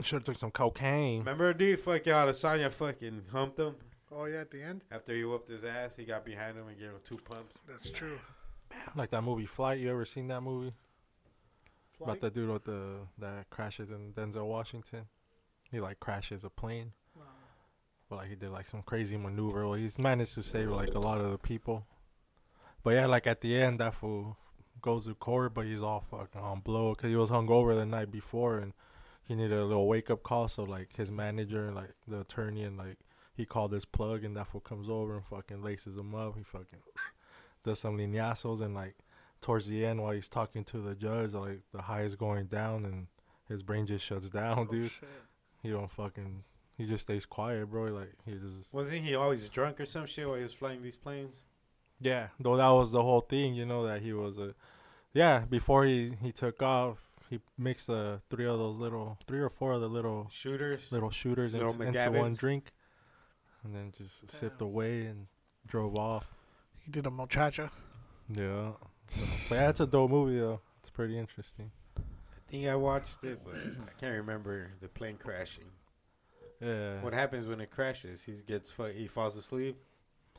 Should 0.00 0.16
have 0.18 0.24
took 0.24 0.38
some 0.38 0.52
cocaine. 0.52 1.18
Remember, 1.18 1.52
dude, 1.52 1.80
fucking 1.80 2.12
Adesanya 2.12 2.70
fucking 2.72 3.22
humped 3.32 3.58
him 3.58 3.74
Oh 4.14 4.26
yeah, 4.26 4.42
at 4.42 4.50
the 4.52 4.62
end. 4.62 4.84
after 4.92 5.12
he 5.12 5.24
whooped 5.24 5.50
his 5.50 5.64
ass. 5.64 5.96
He 5.96 6.04
got 6.04 6.24
behind 6.24 6.56
him 6.56 6.68
and 6.68 6.78
gave 6.78 6.88
him 6.90 7.00
two 7.04 7.16
pumps. 7.18 7.54
That's 7.68 7.90
true. 7.90 8.18
Like 8.94 9.10
that 9.10 9.22
movie 9.22 9.44
Flight. 9.46 9.80
You 9.80 9.90
ever 9.90 10.04
seen 10.04 10.28
that 10.28 10.40
movie? 10.42 10.72
About 12.00 12.18
Flight? 12.18 12.20
the 12.20 12.30
dude 12.30 12.48
with 12.50 12.64
the 12.64 12.98
that 13.18 13.50
crashes 13.50 13.90
in 13.90 14.12
Denzel 14.12 14.46
Washington. 14.46 15.06
He 15.70 15.80
like 15.80 15.98
crashes 16.00 16.44
a 16.44 16.50
plane, 16.50 16.92
No. 17.16 17.22
but 18.08 18.16
like 18.16 18.28
he 18.28 18.34
did 18.36 18.50
like 18.50 18.68
some 18.68 18.82
crazy 18.82 19.16
maneuver. 19.16 19.64
Well, 19.68 19.74
he's 19.78 19.98
managed 19.98 20.34
to 20.34 20.42
save 20.42 20.70
like 20.70 20.94
a 20.94 20.98
lot 21.00 21.18
of 21.20 21.32
the 21.32 21.38
people. 21.38 21.84
But 22.82 22.94
yeah, 22.94 23.06
like 23.06 23.26
at 23.26 23.40
the 23.40 23.56
end, 23.56 23.80
that 23.80 23.94
fool 23.94 24.36
goes 24.80 25.06
to 25.06 25.14
court, 25.14 25.54
but 25.54 25.66
he's 25.66 25.82
all 25.82 26.04
fucking 26.10 26.40
um, 26.40 26.44
on 26.46 26.60
blow 26.60 26.94
because 26.94 27.10
he 27.10 27.16
was 27.16 27.30
hungover 27.30 27.74
the 27.76 27.86
night 27.86 28.10
before 28.10 28.58
and 28.58 28.72
he 29.24 29.34
needed 29.36 29.56
a 29.56 29.64
little 29.64 29.86
wake 29.86 30.10
up 30.10 30.22
call. 30.22 30.48
So 30.48 30.64
like 30.64 30.96
his 30.96 31.10
manager, 31.10 31.66
and, 31.66 31.76
like 31.76 31.94
the 32.08 32.20
attorney, 32.20 32.64
and 32.64 32.76
like 32.76 32.98
he 33.36 33.44
called 33.46 33.72
his 33.72 33.84
plug, 33.84 34.24
and 34.24 34.36
that 34.36 34.48
fool 34.48 34.60
comes 34.60 34.88
over 34.88 35.14
and 35.14 35.24
fucking 35.26 35.62
laces 35.62 35.96
him 35.96 36.14
up. 36.14 36.36
He 36.36 36.42
fucking 36.42 36.80
does 37.64 37.78
some 37.78 37.96
lineazos 37.96 38.60
and 38.60 38.74
like 38.74 38.96
towards 39.40 39.66
the 39.68 39.84
end 39.84 40.02
while 40.02 40.12
he's 40.12 40.28
talking 40.28 40.64
to 40.64 40.78
the 40.78 40.94
judge, 40.94 41.32
like 41.32 41.60
the 41.72 41.82
high 41.82 42.02
is 42.02 42.14
going 42.16 42.46
down 42.46 42.84
and 42.84 43.06
his 43.48 43.62
brain 43.62 43.86
just 43.86 44.04
shuts 44.04 44.30
down, 44.30 44.58
Oh, 44.60 44.64
dude. 44.72 44.90
shit. 44.90 45.08
He 45.62 45.70
don't 45.70 45.90
fucking. 45.90 46.42
He 46.76 46.86
just 46.86 47.02
stays 47.02 47.26
quiet, 47.26 47.70
bro. 47.70 47.84
Like 47.92 48.12
he 48.24 48.32
just. 48.32 48.72
Wasn't 48.72 49.04
he 49.04 49.14
always 49.14 49.48
drunk 49.48 49.78
or 49.80 49.86
some 49.86 50.06
shit 50.06 50.26
while 50.26 50.36
he 50.36 50.42
was 50.42 50.52
flying 50.52 50.82
these 50.82 50.96
planes? 50.96 51.42
Yeah, 52.02 52.28
though 52.40 52.56
that 52.56 52.68
was 52.70 52.90
the 52.92 53.02
whole 53.02 53.20
thing, 53.20 53.54
you 53.54 53.64
know, 53.64 53.86
that 53.86 54.02
he 54.02 54.12
was 54.12 54.38
a. 54.38 54.54
Yeah, 55.14 55.40
before 55.48 55.84
he 55.84 56.14
he 56.22 56.32
took 56.32 56.62
off, 56.62 56.98
he 57.30 57.40
mixed 57.56 57.88
uh 57.88 58.18
three 58.30 58.46
of 58.46 58.58
those 58.58 58.76
little, 58.76 59.18
three 59.26 59.40
or 59.40 59.50
four 59.50 59.72
of 59.72 59.80
the 59.80 59.88
little 59.88 60.28
Shooters. 60.32 60.82
little 60.90 61.10
shooters 61.10 61.52
Little 61.52 61.70
into, 61.82 61.86
into 61.86 62.18
one 62.18 62.34
drink, 62.34 62.72
and 63.64 63.74
then 63.74 63.92
just 63.96 64.30
sipped 64.30 64.60
away 64.60 65.06
and 65.06 65.26
drove 65.66 65.96
off. 65.96 66.26
He 66.84 66.90
did 66.90 67.06
a 67.06 67.10
muchacha. 67.10 67.70
Yeah, 68.28 68.72
so, 69.08 69.20
but 69.48 69.54
yeah, 69.56 69.68
it's 69.68 69.80
a 69.80 69.86
dope 69.86 70.10
movie 70.10 70.38
though. 70.38 70.60
It's 70.80 70.90
pretty 70.90 71.18
interesting. 71.18 71.70
I 71.98 72.50
think 72.50 72.66
I 72.66 72.74
watched 72.74 73.22
it, 73.22 73.40
but 73.44 73.54
I 73.54 74.00
can't 74.00 74.16
remember 74.16 74.72
the 74.80 74.88
plane 74.88 75.16
crashing. 75.16 75.64
Yeah. 76.60 77.00
What 77.00 77.12
happens 77.12 77.46
when 77.46 77.60
it 77.60 77.70
crashes? 77.70 78.22
He 78.24 78.34
gets 78.46 78.70
fu- 78.70 78.92
he 78.92 79.08
falls 79.08 79.36
asleep. 79.36 79.76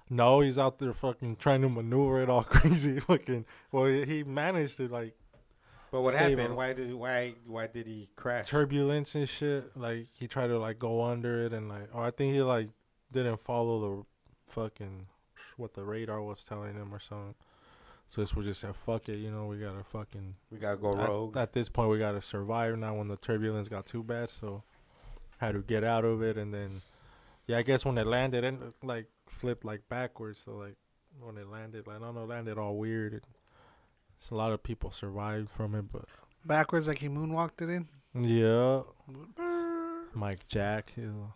No, 0.10 0.42
he's 0.42 0.58
out 0.58 0.80
there 0.80 0.94
fucking 0.94 1.38
trying 1.38 1.62
to 1.62 1.70
maneuver 1.70 2.22
it 2.22 2.30
all 2.30 2.44
crazy. 2.56 3.00
Fucking. 3.00 3.46
Well, 3.72 3.86
he 3.86 4.24
managed 4.24 4.78
to 4.78 4.88
like 4.88 5.16
But 5.92 6.02
what 6.02 6.13
happened? 6.13 6.39
him. 6.39 6.56
Why 6.56 6.74
did 6.74 6.94
why 6.94 7.36
why 7.48 7.68
did 7.68 7.88
he 7.88 8.10
crash? 8.16 8.48
turbulence 8.48 9.16
and 9.16 9.28
shit. 9.28 9.76
Like 9.76 10.08
he 10.13 10.28
tried 10.28 10.48
to 10.48 10.60
like 10.60 10.78
go 10.80 11.04
under 11.04 11.46
it 11.46 11.54
and 11.54 11.70
like, 11.70 11.89
oh, 11.94 12.02
I 12.02 12.12
think 12.12 12.34
he 12.36 12.42
like 12.42 12.70
didn't 13.12 13.39
follow 13.39 13.80
the 14.48 14.52
fucking 14.54 15.08
what 15.58 15.74
the 15.74 15.84
radar 15.84 16.22
was 16.22 16.44
telling 16.44 16.74
him 16.76 16.94
or 16.94 17.00
something. 17.00 17.36
So 18.10 18.22
this 18.22 18.34
was 18.36 18.46
just 18.46 18.62
said, 18.62 18.76
fuck 18.76 19.10
it, 19.10 19.18
you 19.18 19.32
know, 19.32 19.46
we 19.46 19.58
gotta 19.58 19.84
fucking. 19.84 20.36
we 20.52 20.58
gotta 20.60 20.78
go 20.78 20.92
at- 20.92 21.08
rogue. 21.10 21.38
At, 21.38 21.54
this 21.54 21.70
point, 21.70 21.89
we 21.89 21.98
gotta 21.98 22.22
survive 22.22 22.78
now. 22.78 22.94
When 22.96 23.08
the 23.08 23.16
turbulence 23.18 23.70
got 23.70 23.86
too 23.88 24.04
bad, 24.04 24.30
so 24.30 24.62
had 25.39 25.54
to 25.54 25.62
get 25.62 25.84
out 25.84 26.06
of 26.06 26.22
it, 26.22 26.38
and 26.38 26.54
then 26.54 26.82
yeah, 27.48 27.58
I 27.58 27.63
guess 27.63 27.86
when 27.86 27.98
it 27.98 28.06
landed, 28.06 28.44
and 28.44 28.74
like 28.84 29.08
flipped 29.39 29.65
like 29.65 29.82
backwards. 29.89 30.41
So 30.43 30.52
like 30.54 30.76
when 31.19 31.38
it 31.38 31.48
landed, 31.50 31.88
like 31.88 31.98
I 31.98 32.00
don't 32.00 32.15
know, 32.15 32.26
landed 32.26 32.58
all 32.58 32.76
weird. 32.78 33.13
It, 33.13 33.24
it's 34.19 34.32
a 34.32 34.36
lot 34.36 34.52
of 34.54 34.63
people 34.63 34.91
survived 34.91 35.50
from 35.52 35.76
it, 35.76 35.86
but 35.91 36.06
Backwards, 36.46 36.88
like 36.88 37.00
he 37.00 37.08
moonwalked 37.08 37.62
it 37.62 37.69
in. 37.69 37.88
yeah, 38.22 38.82
Mike 40.13 40.48
Jack, 40.48 40.91
you 40.98 41.06
know, 41.08 41.34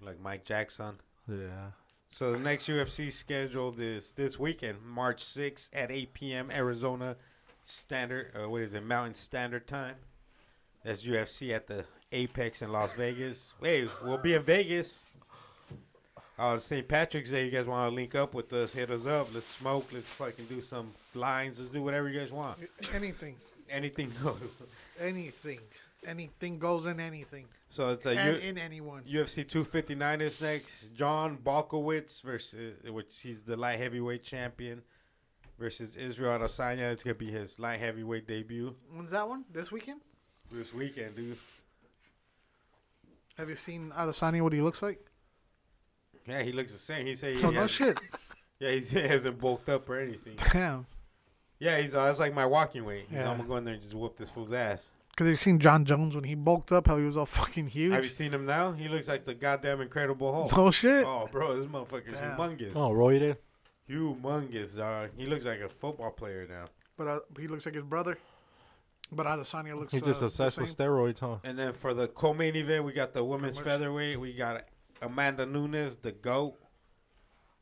like 0.00 0.20
Mike 0.20 0.44
Jackson. 0.44 0.96
yeah. 1.28 1.70
So 2.10 2.32
the 2.32 2.38
next 2.38 2.68
UFC 2.68 3.12
scheduled 3.12 3.80
is 3.80 4.12
this 4.14 4.38
weekend, 4.38 4.78
March 4.86 5.24
6th 5.24 5.68
at 5.72 5.90
8 5.90 6.14
p.m. 6.14 6.50
Arizona 6.52 7.16
Standard. 7.64 8.30
Uh, 8.40 8.48
what 8.48 8.62
is 8.62 8.72
it? 8.74 8.84
Mountain 8.84 9.14
Standard 9.14 9.66
Time. 9.66 9.96
That's 10.84 11.04
UFC 11.04 11.52
at 11.52 11.66
the 11.66 11.86
Apex 12.12 12.62
in 12.62 12.70
Las 12.70 12.92
Vegas. 12.92 13.54
Hey, 13.60 13.88
we'll 14.04 14.18
be 14.18 14.34
in 14.34 14.44
Vegas. 14.44 15.06
Uh, 16.38 16.46
On 16.48 16.60
St. 16.60 16.86
Patrick's 16.88 17.30
Day, 17.30 17.44
you 17.44 17.50
guys 17.50 17.66
want 17.66 17.90
to 17.90 17.94
link 17.94 18.14
up 18.14 18.34
with 18.34 18.52
us? 18.52 18.72
Hit 18.72 18.90
us 18.90 19.06
up. 19.06 19.32
Let's 19.32 19.46
smoke. 19.46 19.88
Let's 19.92 20.08
fucking 20.08 20.46
do 20.46 20.60
some 20.60 20.92
lines. 21.14 21.60
Let's 21.60 21.70
do 21.70 21.82
whatever 21.82 22.08
you 22.08 22.18
guys 22.18 22.32
want. 22.32 22.58
Anything, 22.92 23.36
Anything 23.70 24.12
goes. 24.22 24.62
anything, 25.00 25.60
anything 26.06 26.58
goes 26.58 26.86
in 26.86 26.98
anything, 27.00 27.46
So 27.70 27.90
it's 27.90 28.04
a 28.06 28.10
and 28.10 28.34
U- 28.42 28.48
in 28.48 28.58
anyone. 28.58 29.02
UFC 29.04 29.36
259 29.48 30.20
is 30.20 30.40
next. 30.40 30.72
John 30.96 31.38
Balkowitz 31.42 32.20
versus, 32.22 32.74
which 32.90 33.20
he's 33.20 33.42
the 33.42 33.56
light 33.56 33.78
heavyweight 33.78 34.22
champion, 34.24 34.82
versus 35.58 35.94
Israel 35.96 36.38
Adesanya. 36.38 36.92
It's 36.92 37.04
gonna 37.04 37.14
be 37.14 37.30
his 37.30 37.58
light 37.60 37.78
heavyweight 37.80 38.26
debut 38.26 38.74
When's 38.92 39.12
that 39.12 39.28
one? 39.28 39.44
This 39.52 39.70
weekend? 39.70 40.00
this 40.52 40.74
weekend, 40.74 41.16
dude. 41.16 41.38
Have 43.38 43.48
you 43.48 43.56
seen 43.56 43.92
Adesanya? 43.96 44.42
What 44.42 44.52
he 44.52 44.60
looks 44.60 44.82
like? 44.82 45.04
Yeah, 46.26 46.42
he 46.42 46.52
looks 46.52 46.72
the 46.72 46.78
same. 46.78 47.06
He 47.06 47.14
said 47.14 47.34
he 47.34 47.40
So 47.40 47.50
no 47.50 47.62
has- 47.62 47.70
shit. 47.70 47.98
yeah, 48.58 48.70
he's, 48.70 48.90
he 48.90 49.00
hasn't 49.00 49.38
bulked 49.40 49.68
up 49.68 49.88
or 49.88 49.98
anything. 49.98 50.36
Damn. 50.52 50.86
Yeah, 51.58 51.78
he's 51.78 51.94
uh, 51.94 52.04
that's 52.06 52.18
like 52.18 52.34
my 52.34 52.46
walking 52.46 52.84
weight. 52.84 53.06
He's, 53.08 53.18
Yeah. 53.18 53.30
I'm 53.30 53.36
gonna 53.38 53.48
go 53.48 53.56
in 53.56 53.64
there 53.64 53.74
and 53.74 53.82
just 53.82 53.94
whoop 53.94 54.16
this 54.16 54.28
fool's 54.28 54.52
ass. 54.52 54.90
Cause 55.16 55.28
you've 55.28 55.40
seen 55.40 55.60
Jon 55.60 55.84
Jones 55.84 56.16
when 56.16 56.24
he 56.24 56.34
bulked 56.34 56.72
up, 56.72 56.88
how 56.88 56.98
he 56.98 57.04
was 57.04 57.16
all 57.16 57.24
fucking 57.40 57.68
huge. 57.68 57.92
Have 57.92 58.02
you 58.02 58.10
seen 58.10 58.34
him 58.34 58.46
now? 58.46 58.72
He 58.72 58.88
looks 58.88 59.06
like 59.06 59.24
the 59.24 59.34
goddamn 59.34 59.80
Incredible 59.80 60.32
Hulk. 60.32 60.58
Oh 60.58 60.70
shit. 60.72 61.04
Oh, 61.06 61.28
bro, 61.30 61.56
this 61.56 61.66
motherfucker's 61.66 62.14
Damn. 62.14 62.36
humongous. 62.36 62.72
Oh, 62.74 62.90
roided. 62.90 63.36
Humongous, 63.88 64.76
dog. 64.76 65.10
He 65.16 65.26
looks 65.26 65.44
like 65.44 65.60
a 65.60 65.68
football 65.68 66.10
player 66.10 66.46
now. 66.48 66.64
But 66.96 67.06
uh, 67.06 67.20
he 67.38 67.46
looks 67.48 67.64
like 67.66 67.74
his 67.74 67.84
brother. 67.84 68.18
But 69.12 69.26
Adesanya 69.26 69.78
looks. 69.78 69.92
He's 69.92 70.02
just 70.02 70.22
uh, 70.22 70.26
obsessed 70.26 70.56
the 70.56 70.62
with 70.62 70.76
steroids, 70.76 71.20
huh? 71.20 71.36
And 71.44 71.58
then 71.58 71.74
for 71.74 71.94
the 71.94 72.08
co-main 72.08 72.56
event, 72.56 72.84
we 72.84 72.92
got 72.92 73.12
the 73.12 73.22
women's 73.22 73.56
much? 73.56 73.64
featherweight. 73.64 74.18
We 74.18 74.32
got 74.32 74.64
Amanda 75.04 75.44
Nunes, 75.46 75.96
the 75.96 76.12
GOAT, 76.12 76.56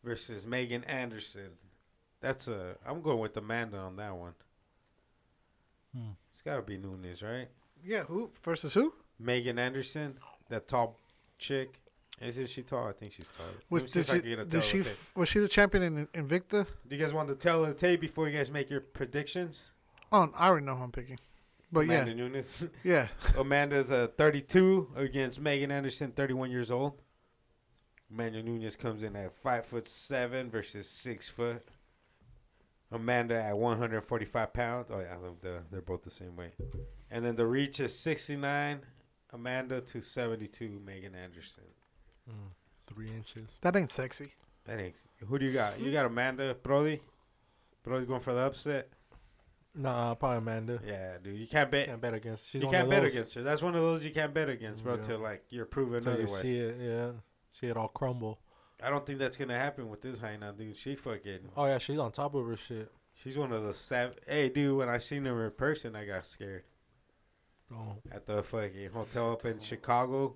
versus 0.04 0.46
Megan 0.46 0.84
Anderson. 0.84 1.50
That's 2.20 2.48
a. 2.48 2.76
I'm 2.86 3.02
going 3.02 3.18
with 3.18 3.36
Amanda 3.36 3.78
on 3.78 3.96
that 3.96 4.14
one. 4.16 4.34
Hmm. 5.94 6.10
It's 6.32 6.40
got 6.42 6.56
to 6.56 6.62
be 6.62 6.78
Nunes, 6.78 7.22
right? 7.22 7.48
Yeah, 7.84 8.04
who 8.04 8.30
versus 8.44 8.74
who? 8.74 8.94
Megan 9.18 9.58
Anderson, 9.58 10.18
that 10.48 10.68
tall 10.68 10.96
chick. 11.38 11.78
Isn't 12.20 12.48
she 12.48 12.62
tall? 12.62 12.86
I 12.86 12.92
think 12.92 13.12
she's 13.12 13.26
tall. 13.36 13.46
Let 13.70 13.82
Was, 13.82 13.92
did 13.92 14.06
she, 14.06 14.12
can 14.12 14.20
get 14.20 14.38
a 14.38 14.44
did 14.44 14.62
she 14.62 14.78
the 14.78 14.90
f- 14.90 15.10
was 15.16 15.28
she 15.28 15.40
the 15.40 15.48
champion 15.48 15.82
in 15.82 16.06
Invicta? 16.08 16.66
Do 16.86 16.96
you 16.96 16.98
guys 16.98 17.12
want 17.12 17.28
to 17.28 17.34
tell 17.34 17.64
the 17.64 17.74
tape 17.74 18.00
before 18.00 18.28
you 18.28 18.38
guys 18.38 18.50
make 18.50 18.70
your 18.70 18.80
predictions? 18.80 19.70
Oh, 20.12 20.30
I 20.36 20.46
already 20.46 20.66
know 20.66 20.76
who 20.76 20.84
I'm 20.84 20.92
picking. 20.92 21.18
But 21.72 21.80
Amanda 21.80 22.14
Nunes. 22.14 22.68
yeah, 22.84 23.08
yeah. 23.34 23.40
Amanda's 23.40 23.90
uh, 23.90 24.08
32 24.16 24.92
against 24.94 25.40
Megan 25.40 25.72
Anderson, 25.72 26.12
31 26.12 26.50
years 26.50 26.70
old. 26.70 27.01
Amanda 28.12 28.42
Nunes 28.42 28.76
comes 28.76 29.02
in 29.02 29.16
at 29.16 29.32
five 29.32 29.66
foot 29.66 29.88
seven 29.88 30.50
versus 30.50 30.88
six 30.88 31.28
foot. 31.28 31.62
Amanda 32.90 33.34
at 33.42 33.56
145 33.56 34.52
pounds. 34.52 34.88
Oh 34.90 35.00
yeah, 35.00 35.16
they're, 35.40 35.62
they're 35.70 35.80
both 35.80 36.02
the 36.02 36.10
same 36.10 36.36
weight. 36.36 36.52
And 37.10 37.24
then 37.24 37.36
the 37.36 37.46
reach 37.46 37.80
is 37.80 37.98
69. 37.98 38.80
Amanda 39.32 39.80
to 39.80 40.02
72. 40.02 40.80
Megan 40.84 41.14
Anderson. 41.14 41.64
Mm, 42.28 42.34
three 42.86 43.10
inches. 43.10 43.48
That 43.62 43.76
ain't 43.76 43.90
sexy. 43.90 44.34
That 44.66 44.78
ain't. 44.78 44.94
Who 45.26 45.38
do 45.38 45.46
you 45.46 45.52
got? 45.52 45.80
You 45.80 45.90
got 45.90 46.04
Amanda 46.04 46.54
Brody. 46.62 47.00
Brody 47.82 48.04
going 48.04 48.20
for 48.20 48.34
the 48.34 48.40
upset. 48.40 48.90
Nah, 49.74 50.14
probably 50.14 50.38
Amanda. 50.38 50.80
Yeah, 50.86 51.16
dude. 51.22 51.38
You 51.38 51.46
can't 51.46 51.70
bet. 51.70 51.86
Can't 51.86 52.00
bet 52.00 52.12
against. 52.12 52.50
She's 52.50 52.62
you 52.62 52.68
can't 52.68 52.90
bet 52.90 53.02
those 53.02 53.12
against 53.12 53.34
her. 53.34 53.42
That's 53.42 53.62
one 53.62 53.74
of 53.74 53.80
those 53.80 54.04
you 54.04 54.10
can't 54.10 54.34
bet 54.34 54.50
against, 54.50 54.84
bro. 54.84 54.96
Yeah. 54.96 55.02
Till 55.02 55.18
like 55.18 55.44
you're 55.48 55.64
proven 55.64 56.06
Until 56.06 56.20
you 56.20 56.28
see 56.28 56.58
it, 56.58 56.76
yeah, 56.78 57.12
see 57.52 57.68
it 57.68 57.76
all 57.76 57.86
crumble. 57.88 58.40
I 58.82 58.90
don't 58.90 59.06
think 59.06 59.20
that's 59.20 59.36
gonna 59.36 59.56
happen 59.58 59.88
with 59.88 60.00
this 60.02 60.18
high 60.18 60.34
now, 60.36 60.50
dude. 60.50 60.76
She 60.76 60.96
fucking. 60.96 61.50
Oh 61.56 61.66
yeah, 61.66 61.78
she's 61.78 61.98
on 62.00 62.10
top 62.10 62.34
of 62.34 62.44
her 62.44 62.56
shit. 62.56 62.90
She's 63.14 63.38
one 63.38 63.52
of 63.52 63.62
the 63.62 63.74
sav. 63.74 64.16
Hey, 64.26 64.48
dude. 64.48 64.76
When 64.78 64.88
I 64.88 64.98
seen 64.98 65.24
her 65.26 65.44
in 65.44 65.52
person, 65.52 65.94
I 65.94 66.04
got 66.04 66.26
scared 66.26 66.64
Oh, 67.72 67.96
at 68.10 68.26
the 68.26 68.42
fucking 68.42 68.90
hotel 68.92 69.32
up 69.32 69.44
in 69.44 69.60
Chicago, 69.60 70.34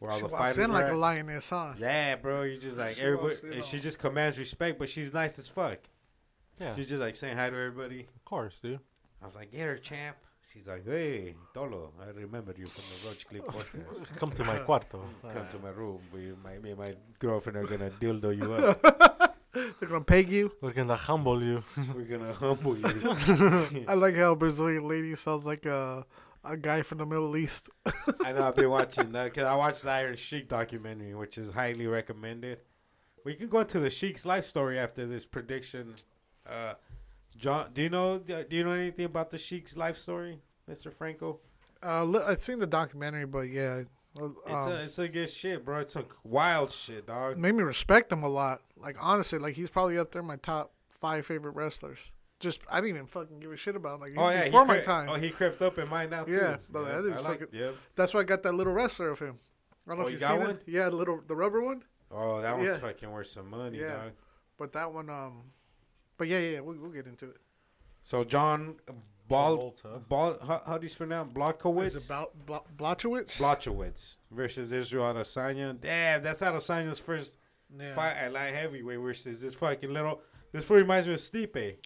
where 0.00 0.10
all 0.10 0.16
She 0.18 0.22
the 0.24 0.28
walks 0.32 0.38
fighters 0.42 0.58
in 0.64 0.72
like 0.72 0.86
were 0.86 0.92
a 0.94 0.98
lioness, 0.98 1.48
huh? 1.50 1.74
Yeah, 1.78 2.16
bro. 2.16 2.42
You 2.42 2.58
just 2.58 2.76
like 2.76 2.96
She 2.96 3.02
everybody, 3.02 3.34
walks 3.34 3.44
in 3.44 3.52
and 3.52 3.64
she 3.64 3.78
just 3.80 3.98
commands 3.98 4.36
respect, 4.38 4.78
but 4.78 4.88
she's 4.88 5.12
nice 5.14 5.38
as 5.38 5.46
fuck. 5.48 5.78
yeah, 6.58 6.74
She's 6.74 6.88
just 6.88 7.00
like 7.00 7.16
saying 7.16 7.36
hi 7.36 7.48
to 7.50 7.56
everybody. 7.56 8.00
of 8.14 8.24
course, 8.24 8.58
dude. 8.60 8.80
I 9.22 9.26
was 9.26 9.36
like, 9.36 9.52
get 9.52 9.60
her, 9.60 9.76
champ. 9.78 10.16
She's 10.52 10.66
like, 10.66 10.84
hey, 10.84 11.36
Tolo, 11.54 11.90
I 12.02 12.10
remember 12.10 12.52
you 12.58 12.66
from 12.66 12.82
the 12.90 13.08
Roach 13.08 13.26
Clip 13.28 13.46
podcast. 13.46 14.16
Come 14.18 14.32
to 14.32 14.44
my 14.44 14.58
cuarto. 14.58 15.00
Come 15.32 15.46
to 15.48 15.58
my 15.62 15.70
room. 15.70 16.00
We, 16.12 16.32
my, 16.42 16.58
me 16.58 16.70
and 16.70 16.78
my 16.78 16.94
girlfriend 17.20 17.58
are 17.58 17.64
gonna 17.64 17.90
dildo 18.00 18.36
you 18.36 18.52
up. 18.54 19.36
They're 19.54 19.88
gonna 19.88 20.00
peg 20.00 20.28
you. 20.28 20.50
We're 20.60 20.72
gonna 20.72 20.96
humble 20.96 21.40
you. 21.42 21.62
We're 21.94 22.02
gonna 22.02 22.32
humble 22.32 22.76
you. 22.76 23.84
I 23.86 23.94
like 23.94 24.16
how 24.16 24.34
Brazilian 24.34 24.88
lady 24.88 25.14
sounds 25.14 25.44
like 25.44 25.66
a 25.66 26.04
a 26.44 26.56
guy 26.56 26.82
from 26.82 26.98
the 26.98 27.06
Middle 27.06 27.36
East. 27.36 27.68
I 28.24 28.32
know 28.32 28.48
I've 28.48 28.56
been 28.56 28.70
watching 28.70 29.12
that 29.12 29.24
because 29.24 29.44
I 29.44 29.54
watched 29.54 29.82
the 29.82 29.90
Iron 29.90 30.16
Sheik 30.16 30.48
documentary, 30.48 31.14
which 31.14 31.36
is 31.38 31.52
highly 31.52 31.86
recommended. 31.86 32.58
We 33.24 33.34
can 33.34 33.48
go 33.48 33.60
into 33.60 33.78
the 33.78 33.90
Sheik's 33.90 34.24
life 34.24 34.46
story 34.46 34.78
after 34.78 35.06
this 35.06 35.26
prediction. 35.26 35.94
Uh, 36.48 36.74
John, 37.40 37.70
do 37.72 37.80
you 37.82 37.88
know 37.88 38.18
do 38.18 38.44
you 38.50 38.64
know 38.64 38.72
anything 38.72 39.06
about 39.06 39.30
the 39.30 39.38
Sheik's 39.38 39.76
life 39.76 39.96
story, 39.96 40.38
Mister 40.68 40.90
Franco? 40.90 41.40
Uh, 41.82 42.04
li- 42.04 42.22
I've 42.26 42.40
seen 42.42 42.58
the 42.58 42.66
documentary, 42.66 43.24
but 43.24 43.48
yeah, 43.48 43.82
uh, 44.20 44.28
It's 44.46 44.66
um, 44.66 44.72
a 44.72 44.74
it's 44.84 44.98
a 44.98 45.08
good 45.08 45.30
shit, 45.30 45.64
bro. 45.64 45.80
It's 45.80 45.96
a 45.96 46.04
wild 46.24 46.70
shit, 46.72 47.06
dog. 47.06 47.38
made 47.38 47.54
me 47.54 47.62
respect 47.62 48.12
him 48.12 48.22
a 48.22 48.28
lot. 48.28 48.60
Like 48.76 48.96
honestly, 49.00 49.38
like 49.38 49.54
he's 49.54 49.70
probably 49.70 49.96
up 49.98 50.12
there 50.12 50.20
in 50.20 50.28
my 50.28 50.36
top 50.36 50.72
five 51.00 51.24
favorite 51.24 51.52
wrestlers. 51.52 51.98
Just 52.40 52.60
I 52.70 52.80
didn't 52.82 52.96
even 52.96 53.06
fucking 53.06 53.40
give 53.40 53.52
a 53.52 53.56
shit 53.56 53.76
about 53.76 53.94
him. 53.94 54.00
Like 54.00 54.12
Oh 54.18 54.28
yeah, 54.28 54.44
before 54.44 54.66
my 54.66 54.74
crept, 54.74 54.86
time. 54.86 55.08
oh 55.08 55.14
he 55.14 55.30
crept 55.30 55.62
up 55.62 55.78
in 55.78 55.88
mine 55.88 56.10
now 56.10 56.24
too. 56.24 56.32
Yeah, 56.36 56.56
but 56.70 56.84
that 56.84 56.98
is 57.06 57.20
like, 57.22 57.40
fucking- 57.40 57.58
yeah. 57.58 57.70
That's 57.96 58.12
why 58.12 58.20
I 58.20 58.24
got 58.24 58.42
that 58.42 58.54
little 58.54 58.72
wrestler 58.74 59.08
of 59.08 59.18
him. 59.18 59.38
I 59.86 59.90
don't 59.92 59.98
know 59.98 60.04
Oh, 60.04 60.06
if 60.08 60.10
you 60.10 60.12
you've 60.12 60.20
got 60.20 60.30
seen 60.32 60.40
one? 60.40 60.50
it. 60.50 60.62
Yeah, 60.66 60.88
the 60.90 60.96
little 60.96 61.20
the 61.26 61.34
rubber 61.36 61.62
one. 61.62 61.82
Oh, 62.10 62.40
that 62.42 62.54
one's 62.56 62.68
Yeah. 62.68 62.78
fucking 62.78 63.10
worth 63.10 63.28
some 63.28 63.48
money, 63.48 63.78
Yeah. 63.78 63.94
dog. 63.96 64.12
But 64.58 64.72
that 64.74 64.92
one, 64.92 65.08
um, 65.08 65.44
but 66.20 66.28
yeah, 66.28 66.38
yeah, 66.38 66.50
yeah 66.50 66.60
we'll, 66.60 66.76
we'll 66.76 66.90
get 66.90 67.06
into 67.06 67.30
it. 67.30 67.38
So 68.02 68.22
John 68.24 68.74
Bal, 69.26 69.74
Travolta. 69.82 70.06
Bal 70.06 70.38
how, 70.46 70.62
how 70.66 70.76
do 70.76 70.84
you 70.84 70.90
spell 70.90 71.06
that? 71.08 71.32
Blachowicz? 71.32 71.96
It's 71.96 72.04
about 72.04 72.34
Bla- 72.44 72.60
Blachowicz. 72.76 73.38
Blachowicz 73.38 74.16
versus 74.30 74.70
Israel 74.70 75.14
Adesanya. 75.14 75.80
Damn, 75.80 76.22
that's 76.22 76.40
Adesanya's 76.40 76.98
first 76.98 77.38
yeah. 77.74 77.94
fight 77.94 78.18
at 78.18 78.34
light 78.34 78.54
heavyweight 78.54 78.98
versus 78.98 79.40
this 79.40 79.54
fucking 79.54 79.90
little. 79.90 80.20
This 80.52 80.68
reminds 80.68 81.06
me 81.06 81.14
of 81.14 81.20
Stipe. 81.20 81.76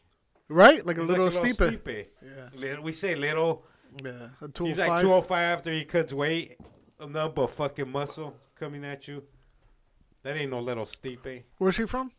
Right, 0.49 0.85
like 0.85 0.99
a 0.99 1.03
He's 1.03 1.11
little 1.11 1.27
like 1.27 1.35
a 1.35 1.39
Stipe. 1.39 1.83
Stipe. 1.85 2.07
Yeah, 2.21 2.49
Little, 2.57 2.83
we 2.83 2.93
say 2.93 3.15
little. 3.15 3.65
yeah. 4.05 4.31
A 4.41 4.49
two 4.49 4.65
oh 4.65 4.67
He's 4.67 4.79
oh 4.79 4.83
like 4.83 4.89
five. 4.89 5.03
205 5.03 5.39
after 5.59 5.71
he 5.71 5.85
cuts 5.85 6.13
weight. 6.13 6.59
Nothing 6.99 7.33
but 7.37 7.51
fucking 7.51 7.89
muscle 7.89 8.35
coming 8.59 8.85
at 8.85 9.07
you. 9.07 9.23
That 10.25 10.37
ain't 10.37 10.51
no 10.51 10.59
little 10.59 10.87
Stipe. 10.87 11.45
Where's 11.59 11.77
he 11.77 11.87
from? 11.87 12.11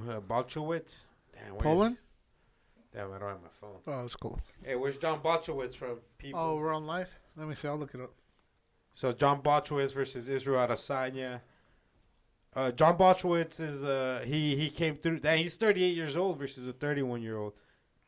Uh, 0.00 0.20
Blachowicz? 0.20 1.02
Damn, 1.32 1.44
where 1.50 1.56
is- 1.56 1.62
Poland. 1.62 1.96
Damn, 2.94 3.12
I 3.12 3.18
don't 3.18 3.28
have 3.28 3.42
my 3.42 3.48
phone. 3.60 3.76
Oh, 3.86 4.02
that's 4.02 4.16
cool. 4.16 4.40
Hey, 4.64 4.74
where's 4.74 4.96
John 4.96 5.20
Blachowicz 5.20 5.74
from? 5.74 5.98
People. 6.18 6.40
Oh, 6.40 6.56
we're 6.56 6.72
on 6.72 6.86
live. 6.86 7.10
Let 7.36 7.46
me 7.48 7.54
see. 7.54 7.68
I'll 7.68 7.76
look 7.76 7.94
it 7.94 8.00
up. 8.00 8.12
So 8.94 9.12
John 9.12 9.42
Blachowicz 9.42 9.92
versus 9.92 10.28
Israel 10.28 10.66
Adesanya. 10.66 11.40
Uh, 12.54 12.72
John 12.72 12.96
Blachowicz 12.96 13.60
is 13.60 13.84
uh 13.84 14.22
he 14.24 14.56
he 14.56 14.70
came 14.70 14.96
through. 14.96 15.20
That 15.20 15.38
he's 15.38 15.56
38 15.56 15.94
years 15.94 16.16
old 16.16 16.38
versus 16.38 16.66
a 16.66 16.72
31 16.72 17.20
year 17.20 17.36
old, 17.36 17.52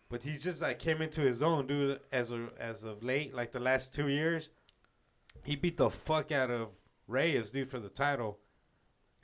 but 0.09 0.23
he's 0.23 0.43
just 0.43 0.63
like 0.63 0.79
came 0.79 1.03
into 1.03 1.21
his 1.21 1.43
own, 1.43 1.67
dude. 1.67 2.01
As 2.11 2.31
of 2.31 2.51
as 2.59 2.83
of 2.85 3.03
late, 3.03 3.35
like 3.35 3.53
the 3.53 3.61
last 3.61 3.93
two 3.93 4.09
years, 4.09 4.49
he 5.45 5.55
beat 5.55 5.77
the 5.77 5.91
fuck 5.91 6.33
out 6.33 6.51
of 6.51 6.69
Reyes, 7.07 7.51
dude, 7.51 7.69
for 7.69 7.79
the 7.79 7.91
title. 7.91 8.39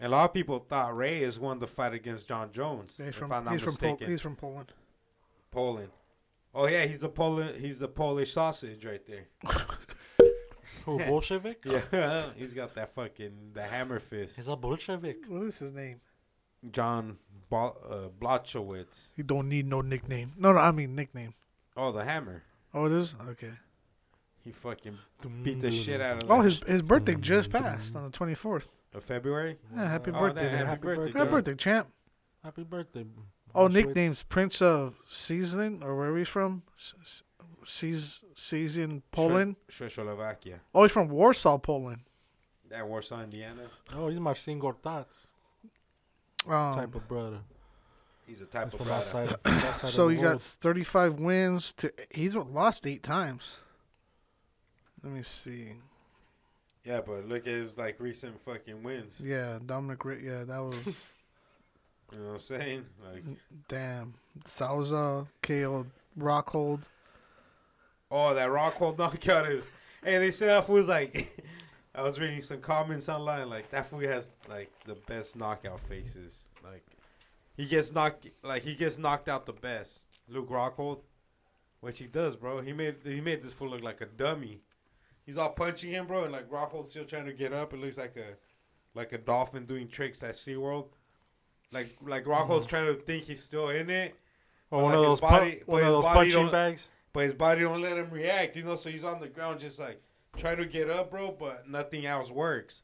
And 0.00 0.12
a 0.12 0.16
lot 0.16 0.24
of 0.24 0.34
people 0.34 0.58
thought 0.58 0.96
Reyes 0.96 1.38
won 1.38 1.60
the 1.60 1.66
fight 1.66 1.94
against 1.94 2.28
Jon 2.28 2.50
Jones. 2.52 2.94
Yeah, 2.98 3.06
he's 3.06 3.14
if 3.14 3.18
from 3.18 3.32
I'm 3.32 3.44
not 3.44 3.54
he's 3.54 3.62
from 3.62 3.76
Pol- 3.76 3.98
he's 4.06 4.20
from 4.20 4.36
Poland. 4.36 4.72
Poland. 5.50 5.90
Oh 6.54 6.66
yeah, 6.66 6.84
he's 6.86 7.02
a 7.02 7.08
Poland. 7.08 7.60
He's 7.60 7.78
the 7.78 7.88
Polish 7.88 8.32
sausage 8.32 8.84
right 8.84 9.02
there. 9.06 9.26
Who 10.84 10.98
Bolshevik? 11.06 11.64
Yeah, 11.64 12.26
he's 12.36 12.52
got 12.52 12.74
that 12.74 12.94
fucking 12.94 13.52
the 13.54 13.62
hammer 13.62 13.98
fist. 14.00 14.36
He's 14.36 14.48
a 14.48 14.56
Bolshevik. 14.56 15.24
What 15.28 15.46
is 15.46 15.58
his 15.58 15.72
name? 15.72 16.00
John 16.72 17.18
Bo- 17.50 17.76
uh, 17.88 18.08
Blachowicz. 18.24 19.12
He 19.16 19.22
don't 19.22 19.48
need 19.48 19.66
no 19.66 19.80
nickname. 19.80 20.32
No, 20.36 20.52
no, 20.52 20.58
I 20.58 20.72
mean 20.72 20.94
nickname. 20.94 21.34
Oh, 21.76 21.92
the 21.92 22.04
hammer. 22.04 22.42
Oh, 22.72 22.86
it 22.86 22.92
is 22.92 23.14
okay. 23.30 23.52
He 24.44 24.52
fucking 24.52 24.98
beat 25.42 25.60
the 25.60 25.70
shit 25.70 26.00
out 26.00 26.22
of. 26.22 26.30
Oh, 26.30 26.40
his 26.40 26.60
his 26.66 26.82
birthday 26.82 27.14
just 27.14 27.50
passed 27.50 27.96
on 27.96 28.04
the 28.04 28.10
twenty 28.10 28.34
fourth. 28.34 28.68
Of 28.94 29.04
February. 29.04 29.58
Yeah, 29.74 29.88
happy 29.90 30.10
Oh, 30.12 30.20
birthday, 30.20 30.48
happy 30.48 30.64
Happy 30.66 30.80
birthday, 30.82 31.04
birthday. 31.04 31.18
Happy 31.18 31.30
birthday, 31.30 31.54
champ. 31.54 31.88
Happy 32.42 32.62
birthday. 32.64 33.04
Oh, 33.54 33.68
nicknames 33.68 34.22
Prince 34.22 34.60
of 34.62 34.94
Season 35.06 35.82
or 35.82 35.96
where 35.96 36.16
he's 36.16 36.28
from? 36.28 36.62
Seas 37.64 38.24
Season 38.34 39.02
Poland. 39.12 39.56
Czechoslovakia. 39.68 40.60
Oh, 40.74 40.82
he's 40.82 40.92
from 40.92 41.08
Warsaw, 41.08 41.58
Poland. 41.58 42.00
That 42.70 42.86
Warsaw, 42.86 43.22
Indiana. 43.22 43.68
Oh, 43.94 44.08
he's 44.08 44.18
Marcin 44.20 44.60
Gortats 44.60 45.26
Um, 46.46 46.74
type 46.74 46.94
of 46.94 47.06
brother. 47.08 47.38
He's 48.26 48.40
a 48.40 48.46
type 48.46 48.72
He's 48.72 48.80
of 48.80 48.86
brother. 48.86 49.04
outside. 49.04 49.36
outside 49.44 49.90
so 49.92 50.06
of 50.06 50.12
he 50.12 50.16
got 50.18 50.40
35 50.40 51.14
wins. 51.20 51.72
To 51.74 51.92
he's 52.10 52.34
lost 52.34 52.86
eight 52.86 53.02
times. 53.02 53.56
Let 55.02 55.12
me 55.12 55.22
see. 55.22 55.74
Yeah, 56.84 57.00
but 57.00 57.26
look 57.28 57.46
at 57.46 57.52
his 57.52 57.76
like 57.76 57.96
recent 57.98 58.38
fucking 58.40 58.82
wins. 58.82 59.20
Yeah, 59.22 59.58
Dominic. 59.64 60.00
Yeah, 60.22 60.44
that 60.44 60.58
was 60.58 60.76
You 62.12 62.18
know 62.20 62.32
what 62.32 62.34
I'm 62.34 62.40
saying? 62.40 62.84
Like, 63.02 63.24
damn. 63.68 64.14
Souza, 64.46 65.26
KO, 65.42 65.86
Rockhold. 66.18 66.82
oh, 68.10 68.34
that 68.34 68.48
Rockhold 68.48 68.98
knockout 68.98 69.50
is. 69.50 69.66
Hey, 70.04 70.18
they 70.18 70.30
said 70.30 70.48
that 70.48 70.68
was 70.68 70.88
like. 70.88 71.42
I 71.96 72.02
was 72.02 72.18
reading 72.18 72.40
some 72.40 72.60
comments 72.60 73.08
online. 73.08 73.48
Like 73.48 73.70
that 73.70 73.86
fool 73.86 74.00
has 74.00 74.32
like 74.48 74.70
the 74.84 74.96
best 75.06 75.36
knockout 75.36 75.80
faces. 75.80 76.42
Like 76.62 76.84
he 77.56 77.66
gets 77.66 77.92
knocked. 77.92 78.26
Like 78.42 78.64
he 78.64 78.74
gets 78.74 78.98
knocked 78.98 79.28
out 79.28 79.46
the 79.46 79.52
best. 79.52 80.06
Luke 80.28 80.50
Rockhold, 80.50 81.00
which 81.80 82.00
he 82.00 82.06
does, 82.06 82.34
bro. 82.34 82.60
He 82.62 82.72
made 82.72 82.96
he 83.04 83.20
made 83.20 83.42
this 83.42 83.52
fool 83.52 83.70
look 83.70 83.82
like 83.82 84.00
a 84.00 84.06
dummy. 84.06 84.60
He's 85.24 85.38
all 85.38 85.50
punching 85.50 85.90
him, 85.90 86.06
bro, 86.06 86.24
and 86.24 86.32
like 86.32 86.50
Rockhold's 86.50 86.90
still 86.90 87.04
trying 87.04 87.26
to 87.26 87.32
get 87.32 87.52
up. 87.52 87.72
It 87.72 87.80
looks 87.80 87.96
like 87.96 88.16
a 88.16 88.34
like 88.94 89.12
a 89.12 89.18
dolphin 89.18 89.66
doing 89.66 89.88
tricks 89.88 90.22
at 90.22 90.34
SeaWorld. 90.34 90.86
Like 91.72 91.96
like 92.02 92.26
Rocco's 92.26 92.62
mm-hmm. 92.62 92.70
trying 92.70 92.86
to 92.94 93.00
think 93.00 93.24
he's 93.24 93.42
still 93.42 93.70
in 93.70 93.90
it, 93.90 94.14
Or 94.70 94.82
one 94.82 94.92
like 94.92 94.98
of 94.98 95.04
those 95.04 95.20
pu- 95.20 95.26
body- 95.26 95.58
but 95.66 95.68
one 95.68 95.82
of 95.82 95.92
those 95.92 96.04
punching 96.04 96.50
bags. 96.50 96.88
but 97.12 97.24
his 97.24 97.34
body 97.34 97.62
don't 97.62 97.82
let 97.82 97.96
him 97.96 98.10
react. 98.10 98.56
You 98.56 98.64
know, 98.64 98.76
so 98.76 98.90
he's 98.90 99.04
on 99.04 99.20
the 99.20 99.28
ground 99.28 99.60
just 99.60 99.78
like 99.78 100.00
trying 100.36 100.58
to 100.58 100.66
get 100.66 100.90
up, 100.90 101.10
bro. 101.10 101.32
But 101.32 101.68
nothing 101.68 102.06
else 102.06 102.30
works. 102.30 102.82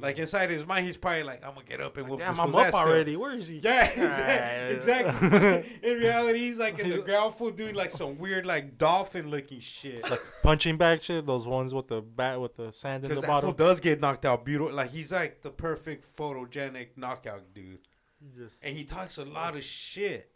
Like 0.00 0.18
inside 0.18 0.50
his 0.50 0.66
mind, 0.66 0.86
he's 0.86 0.96
probably 0.96 1.22
like, 1.22 1.44
"I'm 1.44 1.54
gonna 1.54 1.66
get 1.66 1.80
up 1.80 1.96
and 1.96 2.08
whoop 2.08 2.18
Damn, 2.18 2.32
this 2.34 2.40
I'm 2.40 2.54
up 2.54 2.66
ass 2.66 2.68
still." 2.68 2.80
already. 2.80 3.16
Where 3.16 3.32
is 3.34 3.46
he? 3.46 3.58
Yeah, 3.62 3.84
exactly. 3.96 4.74
exactly. 4.74 5.78
in 5.90 5.98
reality, 5.98 6.38
he's 6.40 6.58
like 6.58 6.78
in 6.80 6.88
the 6.88 6.98
ground 6.98 7.34
fool 7.36 7.50
doing 7.50 7.74
like 7.74 7.90
some 7.90 8.18
weird 8.18 8.44
like 8.44 8.76
dolphin 8.76 9.30
looking 9.30 9.60
shit. 9.60 10.02
Like 10.10 10.22
punching 10.42 10.78
bag 10.78 11.02
shit. 11.02 11.26
Those 11.26 11.46
ones 11.46 11.72
with 11.72 11.88
the 11.88 12.00
bat 12.00 12.40
with 12.40 12.56
the 12.56 12.72
sand 12.72 13.04
in 13.04 13.10
the 13.10 13.16
that 13.16 13.24
fool 13.24 13.34
bottom. 13.52 13.54
does 13.54 13.78
get 13.80 14.00
knocked 14.00 14.24
out 14.24 14.44
beautiful. 14.44 14.74
Like 14.74 14.90
he's 14.90 15.12
like 15.12 15.42
the 15.42 15.50
perfect 15.50 16.04
photogenic 16.16 16.88
knockout 16.96 17.54
dude. 17.54 17.78
Just- 18.36 18.56
And 18.62 18.76
he 18.76 18.84
talks 18.84 19.18
a 19.18 19.24
lot 19.24 19.54
of 19.54 19.62
shit. 19.62 20.30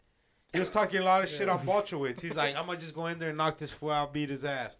He 0.53 0.59
was 0.59 0.69
talking 0.69 0.99
a 1.01 1.03
lot 1.03 1.23
of 1.23 1.29
shit 1.29 1.47
on 1.49 1.65
Blachowicz. 1.65 2.21
He's 2.21 2.35
like, 2.35 2.55
I'm 2.55 2.65
gonna 2.65 2.79
just 2.79 2.95
go 2.95 3.05
in 3.07 3.19
there 3.19 3.29
and 3.29 3.37
knock 3.37 3.57
this 3.57 3.71
fool 3.71 3.91
out, 3.91 4.13
beat 4.13 4.29
his 4.29 4.45
ass. 4.45 4.77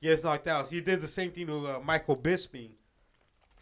Gets 0.00 0.22
knocked 0.24 0.46
out. 0.48 0.68
So 0.68 0.74
he 0.76 0.80
did 0.80 1.00
the 1.00 1.08
same 1.08 1.30
thing 1.30 1.46
to 1.46 1.66
uh, 1.66 1.80
Michael 1.84 2.16
Bisping. 2.16 2.70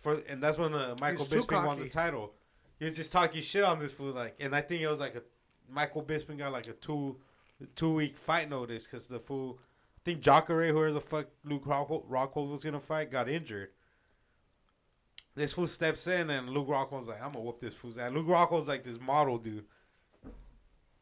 For 0.03 0.15
and 0.29 0.43
that's 0.43 0.59
when 0.59 0.75
uh, 0.75 0.97
Michael 1.01 1.25
He's 1.25 1.45
too 1.45 1.55
Bisping 1.55 1.67
won 1.67 1.79
the 1.79 1.89
title. 1.89 2.33
He 2.79 2.85
was 2.85 2.97
just 2.97 3.13
talking 3.13 3.41
shit 3.43 3.63
on 3.63 3.79
this 3.79 3.93
fool, 3.93 4.13
like, 4.13 4.35
and 4.41 4.55
I 4.55 4.61
think 4.61 4.83
it 4.83 4.89
was 4.89 4.99
like 4.99 5.15
a 5.15 5.23
Michael 5.71 6.03
Bisping 6.03 6.39
got 6.39 6.53
like 6.53 6.67
a 6.67 6.73
two 6.73 7.17
two 7.77 7.95
week 7.95 8.17
fight 8.17 8.51
notice 8.51 8.85
because 8.85 9.07
the 9.07 9.21
fool, 9.21 9.61
I 9.61 10.01
think 10.05 10.21
Jacare, 10.21 10.73
whoever 10.73 10.93
the 10.93 11.01
fuck 11.01 11.27
Luke 11.45 11.65
Rockhold, 11.65 12.09
Rockhold 12.09 12.51
was 12.51 12.65
gonna 12.65 12.81
fight, 12.81 13.11
got 13.13 13.29
injured. 13.29 13.71
This 15.35 15.53
fool 15.53 15.69
steps 15.69 16.07
in 16.09 16.29
and 16.29 16.51
Luke 16.51 16.69
Rockhold's 16.69 17.07
like, 17.09 17.23
I'm 17.23 17.33
gonna 17.33 17.45
whoop 17.45 17.61
this 17.61 17.75
fool's 17.75 17.97
ass. 17.97 18.13
Luke 18.13 18.27
Rockhold's 18.27 18.69
like 18.69 18.85
this 18.85 19.01
model 19.01 19.39
dude. 19.39 19.65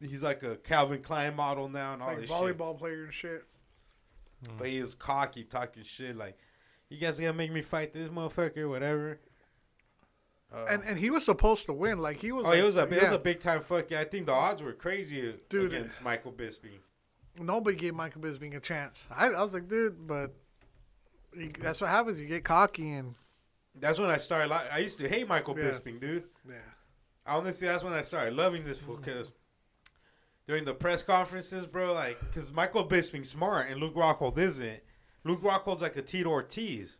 He's 0.00 0.22
like 0.22 0.42
a 0.42 0.56
Calvin 0.56 1.02
Klein 1.02 1.34
model 1.34 1.68
now 1.68 1.94
and 1.94 2.02
all 2.02 2.08
like 2.08 2.20
this 2.20 2.28
shit. 2.28 2.36
volleyball 2.36 2.78
player 2.78 3.04
and 3.04 3.14
shit. 3.14 3.44
But 4.56 4.68
he 4.68 4.78
is 4.78 4.94
cocky, 4.94 5.44
talking 5.44 5.82
shit 5.82 6.16
like, 6.16 6.38
"You 6.90 6.98
guys 6.98 7.18
gonna 7.18 7.32
make 7.32 7.50
me 7.52 7.62
fight 7.62 7.94
this 7.94 8.10
motherfucker, 8.10 8.68
whatever." 8.68 9.18
Uh, 10.52 10.66
And 10.68 10.82
and 10.84 10.98
he 10.98 11.10
was 11.10 11.24
supposed 11.24 11.66
to 11.66 11.72
win. 11.72 11.98
Like 11.98 12.18
he 12.18 12.32
was. 12.32 12.44
oh, 12.44 12.50
he 12.50 12.58
like- 12.58 12.66
was 12.66 12.76
a 12.76 12.82
it 12.82 12.90
yeah. 12.92 13.08
was 13.08 13.16
a 13.16 13.20
big 13.20 13.40
time 13.40 13.62
fuck. 13.62 13.90
Yeah, 13.90 14.00
I 14.00 14.04
think 14.04 14.26
the 14.26 14.32
odds 14.32 14.62
were 14.62 14.72
crazy 14.72 15.34
Dude. 15.48 15.72
against 15.72 16.02
Michael 16.02 16.32
Bisping. 16.32 16.80
Nobody 17.38 17.76
gave 17.76 17.94
Michael 17.94 18.20
Bisping 18.20 18.56
a 18.56 18.60
chance. 18.60 19.06
I, 19.10 19.28
I 19.28 19.40
was 19.40 19.54
like, 19.54 19.68
dude, 19.68 20.06
but 20.06 20.34
you, 21.34 21.50
that's 21.58 21.80
what 21.80 21.88
happens. 21.88 22.20
You 22.20 22.26
get 22.26 22.44
cocky 22.44 22.90
and 22.90 23.14
That's 23.76 23.98
when 24.00 24.10
I 24.10 24.16
started. 24.16 24.50
Li- 24.50 24.68
I 24.72 24.78
used 24.78 24.98
to 24.98 25.08
hate 25.08 25.28
Michael 25.28 25.56
Yeah. 25.56 25.66
Bisping, 25.70 26.00
dude. 26.00 26.24
yeah. 26.46 26.54
Honestly, 27.24 27.68
that's 27.68 27.84
when 27.84 27.92
I 27.92 28.02
started 28.02 28.34
loving 28.34 28.64
this 28.64 28.78
fool 28.78 28.96
because 28.96 29.30
during 30.48 30.64
the 30.64 30.74
press 30.74 31.04
conferences, 31.04 31.64
bro, 31.66 31.92
like, 31.92 32.18
because 32.20 32.50
Michael 32.50 32.86
Bisping's 32.86 33.28
smart 33.30 33.70
and 33.70 33.80
Luke 33.80 33.94
Rockhold 33.94 34.36
isn't. 34.36 34.80
Luke 35.24 35.42
Rockhold's 35.42 35.82
like 35.82 35.96
a 35.96 36.02
Tito 36.02 36.30
Ortiz, 36.30 36.98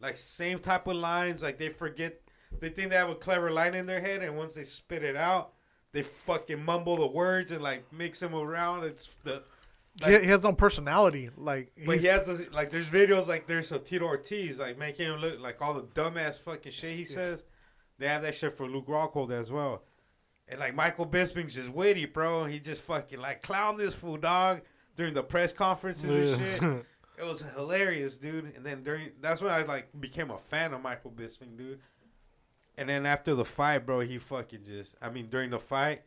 like 0.00 0.16
same 0.16 0.58
type 0.58 0.86
of 0.86 0.96
lines. 0.96 1.42
Like 1.42 1.58
they 1.58 1.68
forget, 1.68 2.20
they 2.60 2.68
think 2.68 2.90
they 2.90 2.96
have 2.96 3.10
a 3.10 3.14
clever 3.14 3.50
line 3.50 3.74
in 3.74 3.86
their 3.86 4.00
head, 4.00 4.22
and 4.22 4.36
once 4.36 4.54
they 4.54 4.64
spit 4.64 5.02
it 5.02 5.16
out, 5.16 5.52
they 5.92 6.02
fucking 6.02 6.64
mumble 6.64 6.96
the 6.96 7.06
words 7.06 7.50
and 7.50 7.62
like 7.62 7.84
mix 7.92 8.20
them 8.20 8.34
around. 8.34 8.84
It's 8.84 9.16
the. 9.24 9.42
he, 10.04 10.18
he 10.18 10.26
has 10.26 10.42
no 10.42 10.52
personality. 10.52 11.30
Like 11.36 11.72
But 11.86 11.98
he 11.98 12.06
has 12.06 12.26
this, 12.26 12.52
like 12.52 12.70
there's 12.70 12.88
videos 12.88 13.26
like 13.26 13.46
there's 13.46 13.72
a 13.72 13.78
Tito 13.78 14.04
Ortiz 14.04 14.58
like 14.58 14.78
making 14.78 15.06
him 15.06 15.20
look 15.20 15.40
like 15.40 15.60
all 15.62 15.74
the 15.74 15.82
dumbass 15.82 16.38
fucking 16.38 16.72
shit 16.72 16.96
he 16.96 17.04
says. 17.04 17.44
They 17.98 18.06
have 18.06 18.22
that 18.22 18.34
shit 18.34 18.56
for 18.56 18.68
Luke 18.68 18.86
Rockhold 18.86 19.32
as 19.32 19.50
well. 19.50 19.82
And 20.46 20.60
like 20.60 20.74
Michael 20.74 21.06
Bisping's 21.06 21.54
just 21.54 21.68
witty, 21.68 22.06
bro. 22.06 22.46
He 22.46 22.58
just 22.58 22.82
fucking 22.82 23.20
like 23.20 23.42
clown 23.42 23.76
this 23.76 23.94
fool 23.94 24.16
dog 24.16 24.62
during 24.96 25.14
the 25.14 25.22
press 25.22 25.52
conferences 25.52 26.38
and 26.38 26.60
shit. 26.60 26.86
It 27.20 27.24
was 27.24 27.42
hilarious, 27.54 28.16
dude. 28.16 28.52
And 28.56 28.64
then 28.64 28.82
during 28.82 29.10
that's 29.20 29.40
when 29.40 29.50
I 29.52 29.62
like 29.62 29.88
became 29.98 30.30
a 30.30 30.38
fan 30.38 30.72
of 30.72 30.82
Michael 30.82 31.10
Bisping, 31.10 31.56
dude. 31.56 31.80
And 32.76 32.88
then 32.88 33.06
after 33.06 33.34
the 33.34 33.44
fight, 33.44 33.84
bro, 33.86 34.00
he 34.00 34.18
fucking 34.18 34.64
just 34.64 34.94
I 35.02 35.10
mean 35.10 35.28
during 35.28 35.50
the 35.50 35.58
fight, 35.58 36.02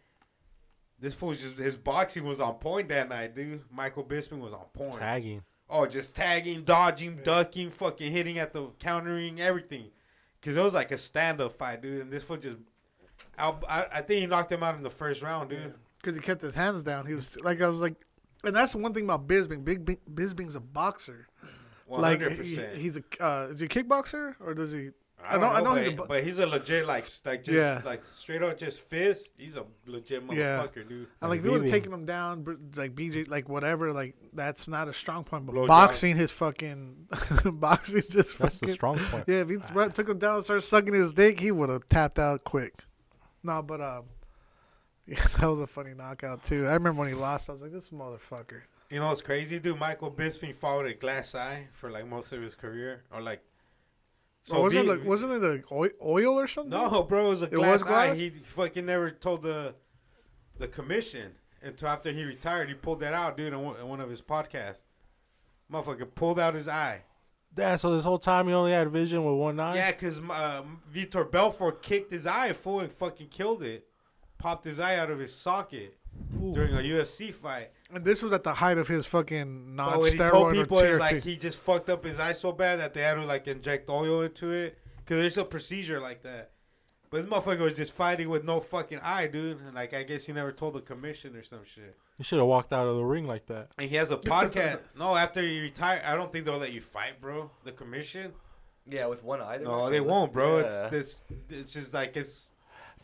this 1.00 1.14
fool 1.14 1.30
was 1.30 1.40
just 1.42 1.58
his 1.58 1.76
boxing 1.78 2.24
was 2.24 2.40
on 2.40 2.56
point 2.56 2.90
that 2.90 3.10
night, 3.10 3.36
dude. 3.36 3.62
Michael 3.72 4.04
Bisping 4.04 4.40
was 4.40 4.54
on 4.54 4.66
point. 4.74 5.00
Tagging. 5.00 5.44
Oh, 5.70 5.86
just 5.86 6.16
tagging, 6.16 6.64
dodging, 6.64 7.20
ducking, 7.24 7.70
fucking 7.72 8.12
hitting 8.12 8.38
at 8.38 8.52
the 8.54 8.68
countering, 8.80 9.40
everything. 9.40 9.86
Cause 10.42 10.56
it 10.56 10.62
was 10.62 10.74
like 10.74 10.92
a 10.92 10.98
stand-up 10.98 11.52
fight, 11.54 11.82
dude. 11.82 12.02
And 12.02 12.12
this 12.12 12.24
fool 12.24 12.36
just, 12.38 12.58
I, 13.38 13.54
I, 13.70 13.86
I 13.94 14.02
think 14.02 14.22
he 14.22 14.28
knocked 14.28 14.52
him 14.52 14.64
out 14.64 14.76
in 14.76 14.84
the 14.84 14.90
first 14.90 15.22
round, 15.22 15.50
dude. 15.50 15.74
because 16.02 16.16
he 16.16 16.22
kept 16.22 16.42
his 16.42 16.56
hands 16.56 16.84
down. 16.84 17.06
He 17.06 17.14
was 17.14 17.38
like 17.42 17.62
I 17.62 17.70
was 17.70 17.80
like, 17.80 17.96
and 18.44 18.56
that's 18.56 18.72
the 18.74 18.78
one 18.80 18.94
thing 18.94 19.04
about 19.06 19.28
Bisping. 19.28 19.64
Big 19.64 19.86
Big- 19.86 20.06
Bisping's 20.14 20.56
a 20.56 20.60
boxer. 20.60 21.28
One 21.86 22.02
Like 22.02 22.22
he, 22.22 22.56
he's 22.76 22.98
a 22.98 23.04
uh, 23.20 23.48
is 23.52 23.60
he 23.60 23.66
a 23.66 23.70
kickboxer 23.70 24.36
or 24.40 24.54
does 24.54 24.72
he? 24.72 24.90
I 25.24 25.34
don't 25.34 25.42
know, 25.42 25.50
I 25.50 25.62
know 25.62 25.70
but, 25.76 25.84
he's 25.84 25.88
a 25.94 25.96
bu- 25.96 26.06
but 26.08 26.24
he's 26.24 26.40
a 26.40 26.48
legit 26.48 26.88
like, 26.88 27.06
like 27.26 27.44
just 27.44 27.56
Yeah. 27.56 27.82
like 27.86 28.02
straight 28.12 28.42
up 28.42 28.58
just 28.58 28.80
fist. 28.80 29.34
He's 29.38 29.56
a 29.56 29.66
legit 29.86 30.24
Yeah. 30.32 30.58
motherfucker, 30.66 30.90
dude. 30.90 31.08
And 31.22 31.30
like 31.30 31.40
if 31.40 31.46
you 31.46 31.52
would 31.52 31.62
have 31.62 31.70
taken 31.72 31.94
him 31.94 32.06
down, 32.08 32.44
like 32.76 32.96
BJ, 32.96 33.30
like 33.30 33.48
whatever, 33.48 33.94
like 33.94 34.16
that's 34.34 34.68
not 34.68 34.88
a 34.88 34.94
strong 34.94 35.24
point. 35.24 35.46
But 35.46 35.52
Blow 35.54 35.68
boxing, 35.68 36.16
his 36.18 36.32
fucking 36.32 37.08
boxing 37.54 38.02
just 38.10 38.36
That's 38.40 38.60
the 38.60 38.70
strong 38.70 38.98
point. 38.98 39.26
Yeah, 39.28 39.42
if 39.42 39.50
he 39.50 39.58
th- 39.58 39.94
took 39.94 40.10
him 40.10 40.18
down 40.18 40.38
and 40.38 40.44
started 40.44 40.62
sucking 40.64 40.94
his 40.94 41.14
dick, 41.14 41.40
he 41.40 41.52
would 41.52 41.70
have 41.70 41.86
tapped 41.88 42.18
out 42.18 42.44
quick. 42.44 42.86
No, 43.44 43.62
but 43.62 43.80
um, 43.80 44.06
yeah, 45.08 45.26
that 45.40 45.48
was 45.48 45.60
a 45.60 45.68
funny 45.68 45.94
knockout 45.94 46.46
too. 46.46 46.68
I 46.68 46.74
remember 46.74 47.00
when 47.02 47.08
he 47.10 47.16
lost, 47.16 47.50
I 47.50 47.54
was 47.54 47.62
like, 47.62 47.72
this 47.72 47.90
motherfucker. 47.90 48.62
You 48.90 49.00
know 49.00 49.08
what's 49.08 49.22
crazy, 49.22 49.58
dude? 49.60 49.80
Michael 49.80 50.12
Bisping 50.12 50.54
fought 50.54 50.84
with 50.84 50.92
a 50.92 50.94
glass 50.96 51.34
eye 51.34 51.68
for 51.74 51.90
like 51.90 52.08
most 52.08 52.32
of 52.34 52.42
his 52.42 52.56
career, 52.56 53.04
or 53.12 53.22
like. 53.22 53.42
So 54.44 54.60
wasn't 54.62 54.88
V- 54.88 54.92
it, 54.94 55.06
wasn't 55.06 55.32
it 55.34 55.44
a 55.44 55.64
oil, 55.74 55.90
oil 56.04 56.40
or 56.40 56.48
something? 56.48 56.72
No, 56.72 57.04
bro, 57.04 57.28
it 57.28 57.30
was 57.30 57.42
a 57.44 57.46
It 57.46 57.52
glass, 57.54 57.74
was 57.74 57.84
glass? 57.84 58.10
eye. 58.12 58.16
He 58.16 58.30
fucking 58.32 58.86
never 58.86 59.12
told 59.12 59.44
the 59.44 59.76
the 60.58 60.68
commission 60.68 61.34
until 61.62 61.88
after 61.90 62.12
he 62.12 62.24
retired. 62.24 62.68
He 62.70 62.76
pulled 62.76 63.00
that 63.02 63.14
out, 63.14 63.38
dude, 63.38 63.54
in 63.54 63.62
one, 63.62 64.02
of 64.02 64.10
his 64.10 64.22
podcasts. 64.22 64.82
Motherfucker 65.72 66.14
pulled 66.14 66.40
out 66.40 66.54
his 66.56 66.68
eye. 66.68 67.04
Damn, 67.54 67.78
so 67.78 67.94
this 67.96 68.04
whole 68.04 68.20
time 68.20 68.48
he 68.48 68.54
only 68.54 68.72
had 68.72 68.90
vision 68.92 69.24
with 69.26 69.36
one 69.36 69.60
eye? 69.60 69.76
Yeah, 69.76 69.92
because 69.92 70.20
uh, 70.20 70.64
Vitor 70.94 71.30
Belfort 71.30 71.82
kicked 71.84 72.12
his 72.12 72.26
eye 72.26 72.54
full 72.54 72.80
and 72.80 72.92
fucking 72.92 73.28
killed 73.28 73.62
it. 73.64 73.88
Popped 74.42 74.66
his 74.66 74.80
eye 74.80 74.98
out 74.98 75.12
of 75.12 75.20
his 75.20 75.34
socket 75.34 75.98
Ooh. 76.42 76.52
during 76.54 76.74
a 76.74 76.80
UFC 76.80 77.34
fight. 77.34 77.72
And 77.94 78.04
this 78.04 78.22
was 78.22 78.34
at 78.34 78.44
the 78.44 78.54
height 78.54 78.78
of 78.78 78.88
his 78.88 79.06
fucking 79.06 79.76
But 79.76 80.00
what 80.00 80.12
he 80.12 80.18
told 80.18 80.32
non-steroid 80.32 80.44
or 80.44 80.54
people 80.54 80.80
is 80.80 81.00
like 81.00 81.24
he 81.24 81.36
just 81.36 81.58
fucked 81.58 81.90
up 81.90 82.04
his 82.04 82.20
eye 82.20 82.34
so 82.34 82.52
bad 82.52 82.80
that 82.80 82.94
they 82.94 83.02
had 83.02 83.16
to 83.16 83.26
like 83.26 83.48
inject 83.48 83.90
oil 83.90 84.22
into 84.22 84.52
it. 84.52 84.78
Cause 85.06 85.18
there's 85.18 85.38
a 85.38 85.44
procedure 85.44 86.00
like 86.00 86.24
that. 86.24 86.52
But 87.10 87.24
this 87.24 87.30
motherfucker 87.30 87.60
was 87.60 87.74
just 87.74 87.92
fighting 87.92 88.30
with 88.30 88.46
no 88.46 88.62
fucking 88.62 89.00
eye, 89.00 89.28
dude. 89.28 89.60
And 89.60 89.76
like 89.76 89.94
I 89.94 90.04
guess 90.04 90.26
he 90.26 90.34
never 90.34 90.52
told 90.52 90.76
the 90.76 90.82
commission 90.82 91.36
or 91.36 91.44
some 91.44 91.66
shit. 91.66 91.98
You 92.18 92.24
should 92.24 92.40
have 92.40 92.48
walked 92.48 92.72
out 92.72 92.88
of 92.88 92.96
the 92.96 93.04
ring 93.04 93.28
like 93.28 93.48
that. 93.48 93.70
And 93.78 93.90
he 93.90 93.96
has 93.98 94.12
a 94.12 94.18
podcast. 94.18 94.80
no, 94.98 95.16
after 95.16 95.42
he 95.42 95.60
retired, 95.60 96.04
I 96.06 96.16
don't 96.16 96.32
think 96.32 96.46
they'll 96.46 96.58
let 96.58 96.72
you 96.72 96.80
fight, 96.80 97.20
bro. 97.20 97.52
The 97.64 97.72
commission. 97.72 98.32
Yeah, 98.88 99.08
with 99.08 99.24
one 99.24 99.42
eye. 99.42 99.58
No, 99.58 99.90
they 99.90 100.02
won't, 100.02 100.32
bro. 100.32 100.60
Yeah. 100.60 100.66
It's 100.66 100.92
this. 100.92 101.24
It's 101.50 101.74
just 101.74 101.94
like 101.94 102.16
it's, 102.16 102.48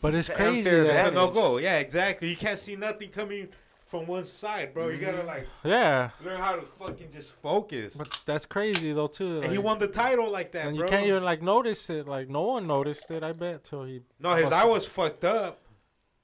But 0.00 0.14
it's 0.14 0.28
The 0.28 0.34
crazy 0.34 0.58
unfair 0.58 0.84
that 0.84 1.06
it's 1.06 1.08
a 1.10 1.14
no 1.14 1.30
go. 1.30 1.58
Yeah, 1.58 1.78
exactly. 1.78 2.28
You 2.28 2.36
can't 2.36 2.58
see 2.58 2.76
nothing 2.76 3.10
coming 3.10 3.48
from 3.88 4.06
one 4.06 4.24
side, 4.24 4.74
bro. 4.74 4.88
You 4.88 4.98
gotta 4.98 5.18
mm-hmm. 5.18 5.26
like 5.26 5.46
yeah. 5.64 6.10
learn 6.24 6.38
how 6.38 6.56
to 6.56 6.62
fucking 6.78 7.10
just 7.12 7.32
focus. 7.32 7.94
But 7.94 8.08
that's 8.26 8.46
crazy 8.46 8.92
though 8.92 9.08
too. 9.08 9.40
and 9.40 9.50
he 9.50 9.58
won 9.58 9.78
the 9.78 9.88
title 9.88 10.30
like 10.30 10.52
that, 10.52 10.66
and 10.66 10.76
bro. 10.76 10.84
you 10.84 10.90
can't 10.90 11.06
even 11.06 11.24
like 11.24 11.42
notice 11.42 11.88
it. 11.90 12.06
Like 12.06 12.28
no 12.28 12.42
one 12.42 12.66
noticed 12.66 13.10
it. 13.10 13.24
I 13.24 13.32
bet 13.32 13.64
till 13.64 13.84
he. 13.84 14.02
no, 14.20 14.34
his 14.36 14.52
eye 14.52 14.64
was 14.64 14.86
fucked 14.86 15.24
up. 15.24 15.62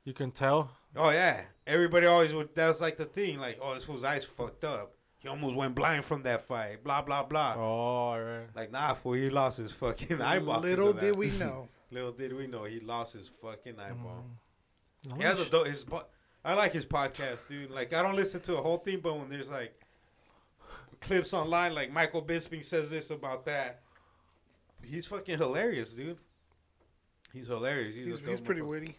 You 0.05 0.13
can 0.13 0.31
tell. 0.31 0.71
Oh 0.95 1.11
yeah, 1.11 1.43
everybody 1.67 2.07
always 2.07 2.35
would. 2.35 2.55
That 2.55 2.69
was 2.69 2.81
like 2.81 2.97
the 2.97 3.07
thing. 3.07 3.39
Like, 3.39 3.59
oh, 3.61 3.75
this 3.75 3.85
fool's 3.85 4.05
eyes 4.05 4.25
fucked 4.25 4.65
up. 4.65 4.93
He 5.19 5.29
almost 5.29 5.57
went 5.57 5.75
blind 5.75 6.05
from 6.05 6.23
that 6.25 6.43
fight. 6.43 6.85
Blah 6.85 7.03
blah 7.03 7.23
blah. 7.23 7.55
Oh, 7.57 7.61
all 7.61 8.21
right. 8.21 8.47
Like, 8.55 8.71
nah, 8.71 8.93
fool, 8.93 9.15
he 9.15 9.31
lost 9.31 9.57
his 9.57 9.73
fucking 9.73 10.21
eyeball. 10.21 10.57
'cause 10.57 10.65
Little 10.65 10.93
did 10.93 11.13
that. 11.13 11.17
we 11.17 11.31
know. 11.31 11.69
Little 11.95 12.13
did 12.13 12.35
we 12.35 12.47
know 12.47 12.65
he 12.65 12.81
lost 12.81 13.13
his 13.15 13.29
fucking 13.29 13.79
eyeball. 13.79 14.25
Mm. 15.09 15.17
He 15.17 15.23
has 15.23 15.39
a 15.39 15.49
dope. 15.49 15.67
His 15.69 15.85
po- 15.85 16.07
I 16.45 16.55
like 16.55 16.73
his 16.73 16.85
podcast, 16.85 17.49
dude. 17.49 17.71
Like, 17.71 17.93
I 17.95 18.03
don't 18.03 18.17
listen 18.17 18.41
to 18.43 18.57
a 18.57 18.63
whole 18.63 18.79
thing, 18.79 19.01
but 19.03 19.17
when 19.19 19.29
there's 19.31 19.49
like 19.49 19.73
clips 21.01 21.33
online, 21.33 21.75
like 21.75 21.93
Michael 21.93 22.23
Bisping 22.23 22.65
says 22.65 22.91
this 22.91 23.11
about 23.11 23.45
that, 23.47 23.81
he's 24.85 25.07
fucking 25.07 25.39
hilarious, 25.39 25.91
dude. 25.93 26.19
He's 27.33 27.47
hilarious. 27.47 27.95
He's, 27.95 28.07
He's, 28.07 28.21
a 28.21 28.31
he's 28.31 28.41
pretty 28.41 28.61
motherfucker. 28.61 28.69
witty. 28.69 28.99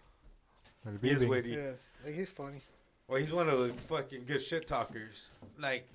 He 1.01 1.09
is 1.09 1.25
witty. 1.25 1.49
Yeah, 1.51 1.71
like 2.05 2.15
he's 2.15 2.29
funny. 2.29 2.61
Well, 3.07 3.19
he's 3.19 3.31
one 3.31 3.49
of 3.49 3.59
the 3.59 3.73
fucking 3.83 4.25
good 4.25 4.41
shit 4.41 4.67
talkers. 4.67 5.29
Like, 5.59 5.87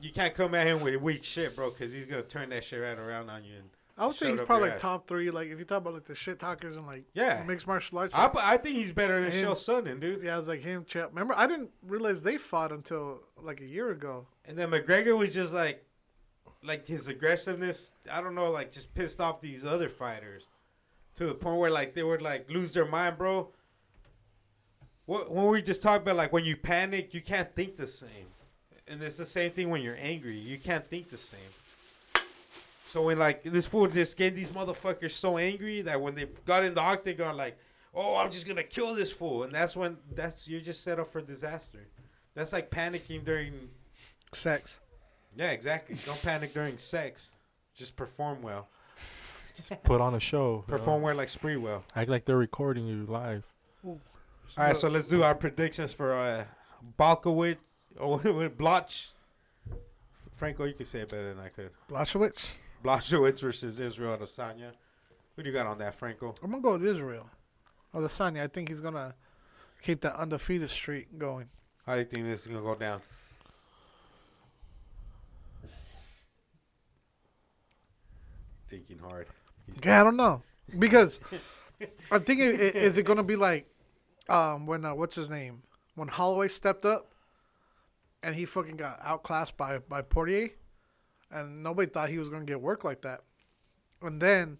you 0.00 0.12
can't 0.12 0.34
come 0.34 0.54
at 0.54 0.66
him 0.66 0.80
with 0.80 0.96
weak 0.96 1.24
shit, 1.24 1.54
bro, 1.56 1.70
because 1.70 1.92
he's 1.92 2.06
gonna 2.06 2.22
turn 2.22 2.50
that 2.50 2.64
shit 2.64 2.80
right 2.80 2.98
around 2.98 3.30
on 3.30 3.44
you. 3.44 3.54
And 3.56 3.70
I 4.00 4.06
would 4.06 4.14
say 4.16 4.30
he's 4.30 4.40
probably 4.40 4.68
like 4.70 4.76
ass. 4.76 4.80
top 4.80 5.06
three. 5.06 5.30
Like 5.30 5.48
if 5.48 5.58
you 5.58 5.64
talk 5.66 5.78
about 5.78 5.92
like 5.92 6.06
the 6.06 6.14
shit 6.14 6.40
talkers 6.40 6.76
and 6.78 6.86
like 6.86 7.04
Yeah. 7.12 7.44
mixed 7.46 7.66
martial 7.66 7.98
arts. 7.98 8.14
I, 8.14 8.30
I 8.34 8.56
think 8.56 8.76
he's 8.76 8.92
better 8.92 9.20
than 9.22 9.30
Him. 9.30 9.44
Chael 9.46 9.52
Sonnen, 9.52 10.00
dude. 10.00 10.22
yeah, 10.22 10.38
it's 10.38 10.48
like 10.48 10.62
him. 10.62 10.84
Chael. 10.86 11.08
Remember, 11.10 11.34
I 11.36 11.46
didn't 11.46 11.68
realize 11.82 12.22
they 12.22 12.38
fought 12.38 12.72
until 12.72 13.20
like 13.42 13.60
a 13.60 13.66
year 13.66 13.90
ago. 13.90 14.26
And 14.46 14.56
then 14.56 14.70
McGregor 14.70 15.18
was 15.18 15.34
just 15.34 15.52
like, 15.52 15.84
like 16.64 16.86
his 16.86 17.08
aggressiveness. 17.08 17.90
I 18.10 18.22
don't 18.22 18.34
know, 18.34 18.50
like 18.50 18.72
just 18.72 18.94
pissed 18.94 19.20
off 19.20 19.42
these 19.42 19.66
other 19.66 19.90
fighters 19.90 20.48
to 21.16 21.26
the 21.26 21.34
point 21.34 21.58
where 21.58 21.70
like 21.70 21.92
they 21.94 22.02
would 22.02 22.22
like 22.22 22.48
lose 22.50 22.72
their 22.72 22.86
mind, 22.86 23.18
bro. 23.18 23.50
What 25.04 25.30
when 25.30 25.46
we 25.48 25.60
just 25.60 25.82
talk 25.82 26.00
about 26.02 26.16
like 26.16 26.32
when 26.32 26.44
you 26.44 26.56
panic, 26.56 27.12
you 27.12 27.20
can't 27.20 27.54
think 27.54 27.76
the 27.76 27.86
same, 27.86 28.28
and 28.88 29.02
it's 29.02 29.16
the 29.16 29.26
same 29.26 29.50
thing 29.50 29.68
when 29.68 29.82
you're 29.82 29.98
angry. 30.00 30.38
You 30.38 30.58
can't 30.58 30.88
think 30.88 31.10
the 31.10 31.18
same. 31.18 31.40
So 32.90 33.02
when 33.02 33.20
like 33.20 33.44
this 33.44 33.66
fool 33.66 33.86
just 33.86 34.16
get 34.16 34.34
these 34.34 34.48
motherfuckers 34.48 35.12
so 35.12 35.38
angry 35.38 35.80
that 35.82 36.00
when 36.00 36.16
they 36.16 36.26
got 36.44 36.64
in 36.64 36.74
the 36.74 36.80
octagon, 36.80 37.36
like, 37.36 37.56
oh, 37.94 38.16
I'm 38.16 38.32
just 38.32 38.48
gonna 38.48 38.64
kill 38.64 38.96
this 38.96 39.12
fool, 39.12 39.44
and 39.44 39.54
that's 39.54 39.76
when 39.76 39.96
that's 40.12 40.48
you're 40.48 40.60
just 40.60 40.82
set 40.82 40.98
up 40.98 41.06
for 41.06 41.20
disaster. 41.20 41.86
That's 42.34 42.52
like 42.52 42.68
panicking 42.68 43.24
during 43.24 43.52
Sex. 44.32 44.80
yeah, 45.36 45.50
exactly. 45.52 45.96
Don't 46.04 46.20
panic 46.20 46.52
during 46.52 46.78
sex. 46.78 47.30
Just 47.76 47.94
perform 47.94 48.42
well. 48.42 48.66
Just 49.56 49.84
Put 49.84 50.00
on 50.00 50.16
a 50.16 50.20
show. 50.20 50.64
you 50.66 50.72
know? 50.72 50.78
Perform 50.78 51.02
well 51.02 51.14
like 51.14 51.28
spree 51.28 51.56
well. 51.56 51.84
Act 51.94 52.10
like 52.10 52.24
they're 52.24 52.36
recording 52.36 52.88
you 52.88 53.06
live. 53.06 53.44
All 53.84 54.00
right, 54.56 54.76
so 54.76 54.88
let's 54.88 55.06
do 55.06 55.22
our 55.22 55.36
predictions 55.36 55.92
for 55.92 56.12
uh 56.12 56.44
Balkowitz 56.98 57.58
or 58.00 58.48
Bloch. 58.48 58.90
Franco, 60.34 60.64
you 60.64 60.74
can 60.74 60.86
say 60.86 61.02
it 61.02 61.08
better 61.08 61.34
than 61.34 61.44
I 61.44 61.50
could. 61.50 61.70
Blachowicz. 61.88 62.46
Blachowicz 62.84 63.40
versus 63.40 63.80
Israel 63.80 64.16
Adesanya. 64.16 64.72
Who 65.36 65.42
do 65.42 65.48
you 65.48 65.54
got 65.54 65.66
on 65.66 65.78
that, 65.78 65.94
Franco? 65.94 66.34
I'm 66.42 66.50
gonna 66.50 66.62
go 66.62 66.72
with 66.72 66.84
Israel. 66.86 67.28
Adesanya. 67.94 68.42
I 68.42 68.48
think 68.48 68.68
he's 68.68 68.80
gonna 68.80 69.14
keep 69.82 70.00
that 70.02 70.16
undefeated 70.16 70.70
streak 70.70 71.18
going. 71.18 71.48
How 71.86 71.94
do 71.94 72.00
you 72.00 72.06
think 72.06 72.24
this 72.26 72.42
is 72.42 72.46
gonna 72.48 72.60
go 72.62 72.74
down? 72.74 73.00
Thinking 78.68 78.98
hard. 78.98 79.26
He's 79.66 79.76
Yeah, 79.84 80.00
I 80.00 80.04
don't 80.04 80.16
know 80.16 80.42
because 80.78 81.20
I'm 82.10 82.22
thinking, 82.22 82.48
i- 82.48 82.52
is 82.52 82.96
it 82.96 83.02
gonna 83.04 83.22
be 83.24 83.36
like 83.36 83.66
um, 84.28 84.66
when 84.66 84.84
uh, 84.84 84.94
what's 84.94 85.16
his 85.16 85.28
name 85.28 85.62
when 85.96 86.08
Holloway 86.08 86.48
stepped 86.48 86.84
up 86.84 87.12
and 88.22 88.34
he 88.36 88.44
fucking 88.46 88.76
got 88.76 89.00
outclassed 89.02 89.56
by 89.56 89.78
by 89.78 90.02
Poirier, 90.02 90.50
and 91.30 91.62
nobody 91.62 91.90
thought 91.90 92.08
he 92.08 92.18
was 92.18 92.28
gonna 92.28 92.44
get 92.44 92.60
work 92.60 92.84
like 92.84 93.02
that, 93.02 93.22
and 94.02 94.20
then, 94.20 94.58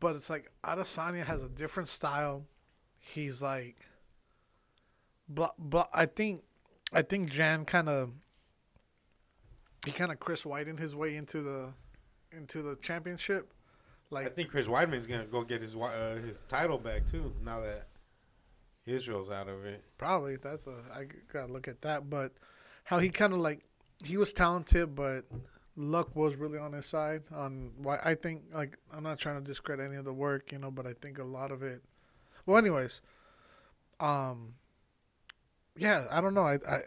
but 0.00 0.16
it's 0.16 0.30
like 0.30 0.50
Adesanya 0.64 1.24
has 1.24 1.42
a 1.42 1.48
different 1.48 1.88
style. 1.88 2.44
He's 2.98 3.42
like, 3.42 3.76
but 5.28 5.54
but 5.58 5.88
I 5.92 6.06
think 6.06 6.42
I 6.92 7.02
think 7.02 7.30
Jan 7.30 7.64
kind 7.64 7.88
of 7.88 8.10
he 9.84 9.92
kind 9.92 10.12
of 10.12 10.20
Chris 10.20 10.46
White 10.46 10.66
his 10.78 10.94
way 10.94 11.16
into 11.16 11.42
the 11.42 11.72
into 12.30 12.62
the 12.62 12.76
championship. 12.76 13.52
Like 14.10 14.26
I 14.26 14.28
think 14.28 14.50
Chris 14.50 14.66
Weidman's 14.66 15.06
gonna 15.06 15.24
go 15.24 15.42
get 15.42 15.62
his 15.62 15.74
uh, 15.74 16.20
his 16.24 16.38
title 16.48 16.78
back 16.78 17.10
too. 17.10 17.32
Now 17.42 17.60
that 17.60 17.88
Israel's 18.84 19.30
out 19.30 19.48
of 19.48 19.64
it. 19.64 19.82
probably 19.96 20.36
that's 20.36 20.66
a 20.66 20.74
I 20.94 21.06
gotta 21.32 21.52
look 21.52 21.66
at 21.66 21.80
that. 21.82 22.10
But 22.10 22.32
how 22.84 22.98
he 22.98 23.08
kind 23.08 23.32
of 23.32 23.38
like 23.38 23.64
he 24.04 24.16
was 24.16 24.32
talented, 24.32 24.94
but 24.94 25.24
luck 25.76 26.14
was 26.14 26.36
really 26.36 26.58
on 26.58 26.72
his 26.72 26.86
side. 26.86 27.22
On 27.34 27.70
why 27.78 27.98
I 28.02 28.14
think 28.14 28.42
like 28.52 28.78
I'm 28.92 29.02
not 29.02 29.18
trying 29.18 29.42
to 29.42 29.46
discredit 29.46 29.86
any 29.86 29.96
of 29.96 30.04
the 30.04 30.12
work, 30.12 30.52
you 30.52 30.58
know, 30.58 30.70
but 30.70 30.86
I 30.86 30.94
think 30.94 31.18
a 31.18 31.24
lot 31.24 31.50
of 31.50 31.62
it. 31.62 31.82
Well, 32.46 32.58
anyways, 32.58 33.00
um, 34.00 34.54
yeah, 35.76 36.06
I 36.10 36.20
don't 36.20 36.34
know. 36.34 36.46
I, 36.46 36.58
I 36.68 36.82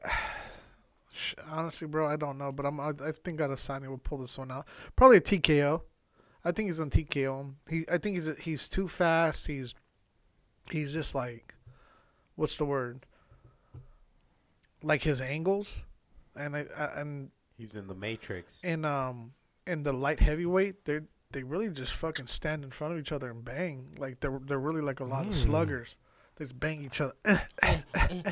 honestly, 1.50 1.88
bro, 1.88 2.08
I 2.08 2.16
don't 2.16 2.38
know, 2.38 2.52
but 2.52 2.66
I'm 2.66 2.80
I, 2.80 2.90
I 2.90 3.12
think 3.12 3.40
Adesanya 3.40 3.88
will 3.88 3.98
pull 3.98 4.20
this 4.20 4.38
one 4.38 4.52
out. 4.52 4.66
Probably 4.96 5.18
a 5.18 5.22
TKO. 5.22 5.82
I 6.44 6.52
think 6.52 6.70
he's 6.70 6.80
on 6.80 6.90
TKO. 6.90 7.54
He 7.70 7.86
I 7.92 7.98
think 7.98 8.18
he's 8.18 8.30
he's 8.40 8.70
too 8.70 8.88
fast. 8.88 9.48
He's 9.48 9.74
he's 10.70 10.94
just 10.94 11.16
like 11.16 11.56
what's 12.36 12.58
the 12.58 12.66
word? 12.66 13.06
Like 14.84 15.04
his 15.04 15.20
angles, 15.20 15.82
and 16.36 16.56
I, 16.56 16.66
I 16.78 16.86
and 17.02 17.30
He's 17.58 17.76
in 17.76 17.88
the 17.88 17.96
Matrix. 17.96 18.60
in 18.64 18.84
um 18.86 19.32
in 19.68 19.84
the 19.84 19.94
light 19.94 20.20
heavyweight, 20.20 20.86
they 20.86 21.00
they 21.32 21.44
really 21.44 21.70
just 21.70 21.94
fucking 21.94 22.28
stand 22.28 22.64
in 22.64 22.72
front 22.72 22.94
of 22.94 23.00
each 23.00 23.12
other 23.12 23.30
and 23.30 23.44
bang. 23.44 23.96
Like 23.98 24.20
they're 24.20 24.40
they're 24.46 24.60
really 24.60 24.82
like 24.82 25.00
a 25.00 25.06
lot 25.06 25.26
of 25.26 25.32
Mm. 25.34 25.36
sluggers. 25.36 25.96
They 26.36 26.46
just 26.46 26.60
bang 26.60 26.84
each 26.84 27.00
other. 27.02 27.14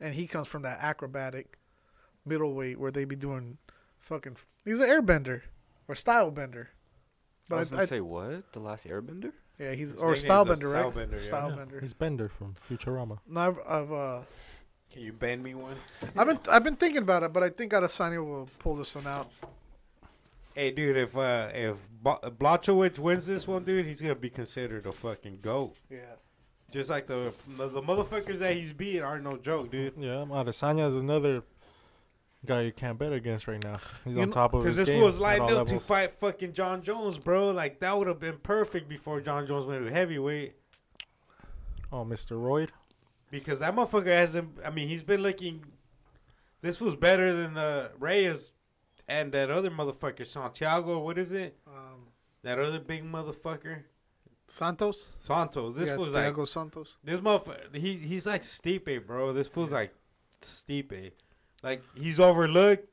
and 0.00 0.14
he 0.14 0.26
comes 0.26 0.48
from 0.48 0.62
that 0.62 0.78
acrobatic 0.80 1.58
middleweight 2.24 2.78
where 2.78 2.90
they 2.90 3.04
be 3.04 3.16
doing 3.16 3.58
fucking. 3.98 4.36
He's 4.64 4.80
an 4.80 4.88
airbender 4.88 5.42
or 5.88 5.94
style 5.94 6.30
bender. 6.30 6.70
I 7.50 7.56
was 7.56 7.68
gonna 7.68 7.82
I, 7.82 7.84
I, 7.84 7.88
say 7.88 8.00
what? 8.00 8.52
The 8.52 8.60
last 8.60 8.84
Airbender? 8.84 9.32
yeah, 9.58 9.72
he's 9.72 9.88
His 9.88 9.96
or 9.96 10.10
nickname's 10.12 10.20
style 10.22 10.44
bender, 10.44 10.68
right? 10.68 10.84
Stylebender, 10.86 11.12
yeah. 11.14 11.18
Style 11.26 11.50
Yeah, 11.50 11.56
bender. 11.56 11.80
He's 11.80 11.92
Bender 11.92 12.28
from 12.28 12.54
Futurama. 12.68 13.18
No, 13.26 13.40
I've, 13.40 13.58
I've 13.66 13.92
uh 13.92 14.20
Can 14.92 15.02
you 15.02 15.12
bend 15.12 15.42
me 15.42 15.54
one? 15.54 15.76
I've 16.16 16.26
been 16.26 16.38
I've 16.48 16.64
been 16.64 16.76
thinking 16.76 17.02
about 17.02 17.22
it, 17.22 17.32
but 17.32 17.42
I 17.42 17.48
think 17.50 17.72
Adesanya 17.72 18.24
will 18.24 18.48
pull 18.58 18.76
this 18.76 18.94
one 18.94 19.06
out. 19.06 19.30
Hey, 20.54 20.72
dude, 20.72 20.96
if 20.96 21.16
uh, 21.16 21.48
if 21.54 21.76
Bo- 22.02 22.18
Blachowicz 22.24 22.98
wins 22.98 23.26
this 23.26 23.46
one, 23.46 23.62
dude, 23.64 23.86
he's 23.86 24.00
gonna 24.02 24.14
be 24.16 24.30
considered 24.30 24.86
a 24.86 24.92
fucking 24.92 25.38
goat. 25.42 25.76
Yeah. 25.88 25.98
Just 26.72 26.90
like 26.90 27.06
the 27.06 27.32
the, 27.56 27.68
the 27.68 27.82
motherfuckers 27.82 28.38
that 28.38 28.54
he's 28.56 28.72
beat 28.72 29.00
are 29.00 29.18
no 29.20 29.36
joke, 29.36 29.70
dude. 29.70 29.94
Yeah, 29.96 30.24
Adesanya 30.28 30.88
is 30.88 30.96
another 30.96 31.42
guy 32.46 32.62
you 32.62 32.72
can't 32.72 32.98
bet 32.98 33.12
against 33.12 33.46
right 33.46 33.62
now. 33.62 33.78
He's 34.04 34.16
You 34.16 34.22
on 34.22 34.28
know- 34.30 34.34
top 34.34 34.54
of 34.54 34.62
Because 34.62 34.76
his 34.76 34.86
this 34.88 35.00
was 35.02 35.18
lined 35.18 35.42
all 35.42 35.56
up 35.58 35.66
to 35.68 35.78
fight 35.78 36.14
fucking 36.14 36.52
Jon 36.52 36.82
Jones, 36.82 37.16
bro. 37.16 37.52
Like 37.52 37.78
that 37.80 37.96
would 37.96 38.08
have 38.08 38.18
been 38.18 38.38
perfect 38.38 38.88
before 38.88 39.20
Jon 39.20 39.46
Jones 39.46 39.66
went 39.66 39.86
to 39.86 39.92
heavyweight. 39.92 40.54
Oh, 41.92 42.04
Mr. 42.04 42.40
Royd. 42.40 42.72
Because 43.30 43.60
that 43.60 43.74
motherfucker 43.74 44.06
hasn't. 44.06 44.58
I 44.64 44.70
mean, 44.70 44.88
he's 44.88 45.02
been 45.02 45.22
looking. 45.22 45.64
This 46.62 46.80
was 46.80 46.96
better 46.96 47.32
than 47.32 47.54
the 47.54 47.92
Reyes 47.98 48.52
and 49.08 49.32
that 49.32 49.50
other 49.50 49.70
motherfucker 49.70 50.26
Santiago. 50.26 50.98
What 50.98 51.18
is 51.18 51.32
it? 51.32 51.56
Um, 51.66 52.08
That 52.42 52.58
other 52.58 52.78
big 52.78 53.04
motherfucker 53.04 53.82
Santos. 54.56 55.06
Santos. 55.18 55.76
This 55.76 55.88
yeah, 55.88 55.96
was 55.96 56.14
like 56.14 56.34
Thiago 56.34 56.46
Santos. 56.46 56.96
This 57.04 57.20
motherfucker, 57.20 57.74
he 57.74 57.96
he's 57.96 58.26
like 58.26 58.42
Stipe, 58.42 59.06
bro. 59.06 59.32
This 59.32 59.48
fool's 59.48 59.72
like 59.72 59.92
Stipe. 60.42 61.12
Like 61.62 61.82
he's 61.94 62.18
overlooked. 62.20 62.86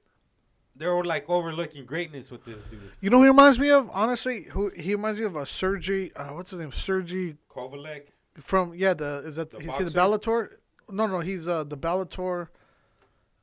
They're 0.75 1.03
like 1.03 1.27
overlooking 1.27 1.85
greatness 1.85 2.29
with 2.29 2.45
this 2.45 2.61
dude. 2.69 2.91
You 3.01 3.09
know 3.09 3.17
who 3.17 3.23
he 3.23 3.29
reminds 3.29 3.57
me 3.59 3.71
of? 3.71 3.89
Honestly, 3.91 4.43
who 4.43 4.69
he 4.69 4.93
reminds 4.93 5.19
me 5.19 5.25
of 5.25 5.35
a 5.35 5.45
Sergi. 5.45 6.15
Uh, 6.15 6.33
what's 6.33 6.51
his 6.51 6.59
name? 6.59 6.71
Sergi 6.71 7.35
Kovalek. 7.49 8.09
From 8.41 8.73
yeah. 8.75 8.93
The 8.93 9.23
is 9.25 9.35
that 9.37 9.51
The 9.51 9.57
is 9.57 9.63
he 9.77 9.83
the 9.83 9.91
boxer? 9.91 9.99
Bellator? 9.99 10.49
No, 10.89 11.07
no, 11.07 11.19
he's 11.19 11.47
uh 11.47 11.63
the 11.63 11.77
Bellator. 11.77 12.47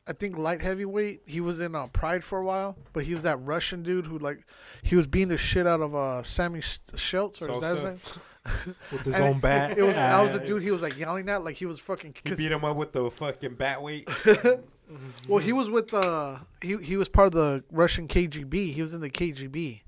I 0.06 0.12
think 0.12 0.36
light 0.36 0.60
heavyweight. 0.60 1.22
He 1.24 1.40
was 1.40 1.58
in 1.60 1.74
uh, 1.74 1.86
Pride 1.86 2.22
for 2.24 2.38
a 2.38 2.44
while, 2.44 2.76
but 2.92 3.04
he 3.04 3.14
was 3.14 3.22
that 3.22 3.36
Russian 3.38 3.82
dude 3.82 4.06
who 4.06 4.18
like 4.18 4.44
he 4.82 4.96
was 4.96 5.06
beating 5.06 5.28
the 5.28 5.38
shit 5.38 5.66
out 5.66 5.80
of 5.80 5.94
uh 5.94 6.22
Sammy 6.22 6.60
Schultz 6.94 7.40
or 7.40 7.50
is 7.50 7.60
that 7.60 7.74
his 7.74 7.84
name? 7.84 8.00
With 8.92 9.06
his 9.06 9.14
And 9.14 9.24
own 9.24 9.36
it, 9.36 9.40
bat. 9.40 9.78
It 9.78 9.82
was 9.82 9.96
I 9.96 10.20
was 10.22 10.34
a 10.34 10.46
dude 10.46 10.62
he 10.62 10.70
was 10.70 10.82
like 10.82 10.98
yelling 10.98 11.28
at 11.30 11.42
like 11.42 11.56
he 11.56 11.64
was 11.64 11.78
fucking. 11.78 12.14
He 12.22 12.28
'cause- 12.28 12.36
beat 12.38 12.52
him 12.52 12.62
up 12.64 12.76
with 12.76 12.92
the 12.92 13.10
fucking 13.10 13.54
bat 13.54 13.80
weight. 13.82 14.06
well, 15.28 15.38
he 15.38 15.52
was 15.52 15.70
with 15.70 15.94
uh 15.94 16.36
he 16.60 16.76
he 16.76 16.96
was 16.98 17.08
part 17.08 17.26
of 17.28 17.32
the 17.32 17.64
Russian 17.70 18.06
KGB. 18.06 18.74
He 18.74 18.82
was 18.82 18.92
in 18.92 19.00
the 19.00 19.08
KGB. 19.10 19.80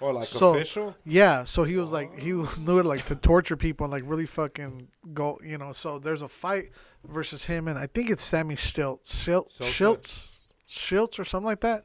Or 0.00 0.12
like 0.14 0.26
So- 0.26 0.54
official. 0.54 0.96
Yeah, 1.04 1.44
so 1.44 1.64
he 1.64 1.76
was 1.76 1.92
like 1.92 2.18
he 2.18 2.32
was 2.32 2.56
knew 2.66 2.78
it 2.78 2.86
like 2.86 3.06
to 3.06 3.16
torture 3.16 3.56
people 3.56 3.84
and 3.84 3.92
like 3.92 4.02
really 4.06 4.26
fucking 4.26 4.88
go, 5.12 5.38
you 5.44 5.58
know. 5.58 5.72
So 5.72 5.98
there's 5.98 6.22
a 6.22 6.28
fight 6.28 6.70
versus 7.06 7.44
him 7.44 7.68
and 7.68 7.78
I 7.78 7.86
think 7.86 8.08
it's 8.10 8.22
Sammy 8.22 8.56
Stilt 8.56 9.04
Schiltz, 9.04 9.52
Sosa. 9.52 9.70
Schiltz, 9.70 10.28
Schiltz 10.68 11.18
or 11.18 11.24
something 11.24 11.46
like 11.46 11.60
that. 11.60 11.84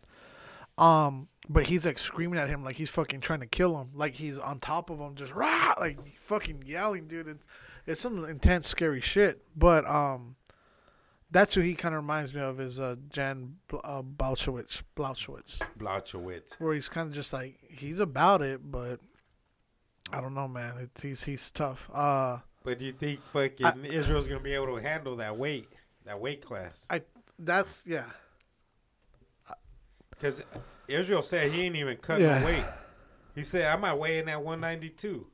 Um, 0.78 1.28
but 1.48 1.68
he's 1.68 1.86
like 1.86 1.98
screaming 2.00 2.40
at 2.40 2.50
him 2.50 2.64
like 2.64 2.76
he's 2.76 2.90
fucking 2.90 3.22
trying 3.22 3.40
to 3.42 3.46
kill 3.48 3.78
him, 3.80 3.90
like 3.94 4.16
he's 4.16 4.38
on 4.38 4.60
top 4.60 4.90
of 4.90 5.00
him, 5.00 5.16
just 5.16 5.34
rah, 5.34 5.74
like 5.80 6.00
fucking 6.26 6.64
yelling, 6.66 7.08
dude. 7.08 7.28
It, 7.28 7.38
it's 7.86 8.02
some 8.02 8.26
intense, 8.26 8.68
scary 8.68 9.00
shit. 9.02 9.44
But 9.56 9.86
um, 9.86 10.36
that's 11.32 11.54
who 11.56 11.62
he 11.62 11.74
kind 11.74 11.94
of 11.96 12.02
reminds 12.02 12.34
me 12.34 12.42
of 12.42 12.60
is 12.62 12.80
uh 12.80 12.96
Jan 13.10 13.56
Bl- 13.68 13.78
uh, 13.84 14.02
Blachowicz, 14.02 14.82
Blachowicz 14.96 15.60
Blachowicz. 15.78 16.54
where 16.60 16.74
he's 16.74 16.88
kind 16.90 17.08
of 17.10 17.14
just 17.16 17.34
like 17.34 17.58
he's 17.68 18.00
about 18.00 18.42
it, 18.42 18.62
but 18.72 19.00
I 20.12 20.22
don't 20.22 20.34
know, 20.36 20.48
man. 20.48 20.90
He's 21.02 21.24
he's 21.24 21.50
tough. 21.52 21.90
Uh, 21.94 22.40
But 22.64 22.80
do 22.80 22.86
you 22.86 22.94
think 22.94 23.22
fucking 23.34 23.86
Israel's 23.86 24.28
gonna 24.28 24.40
be 24.40 24.54
able 24.54 24.76
to 24.76 24.82
handle 24.82 25.16
that 25.18 25.38
weight, 25.38 25.68
that 26.06 26.20
weight 26.20 26.46
class? 26.46 26.84
I 26.90 27.02
that's 27.40 27.70
yeah, 27.86 28.06
Because 30.12 30.42
Israel 30.88 31.22
said 31.24 31.52
he 31.52 31.64
ain't 31.64 31.76
even 31.76 31.98
cutting 31.98 32.26
Yeah. 32.26 32.46
weight. 32.46 32.66
He 33.34 33.44
said 33.44 33.66
I 33.66 33.76
might 33.78 33.96
weigh 33.96 34.20
in 34.20 34.30
at 34.30 34.42
192. 34.42 35.28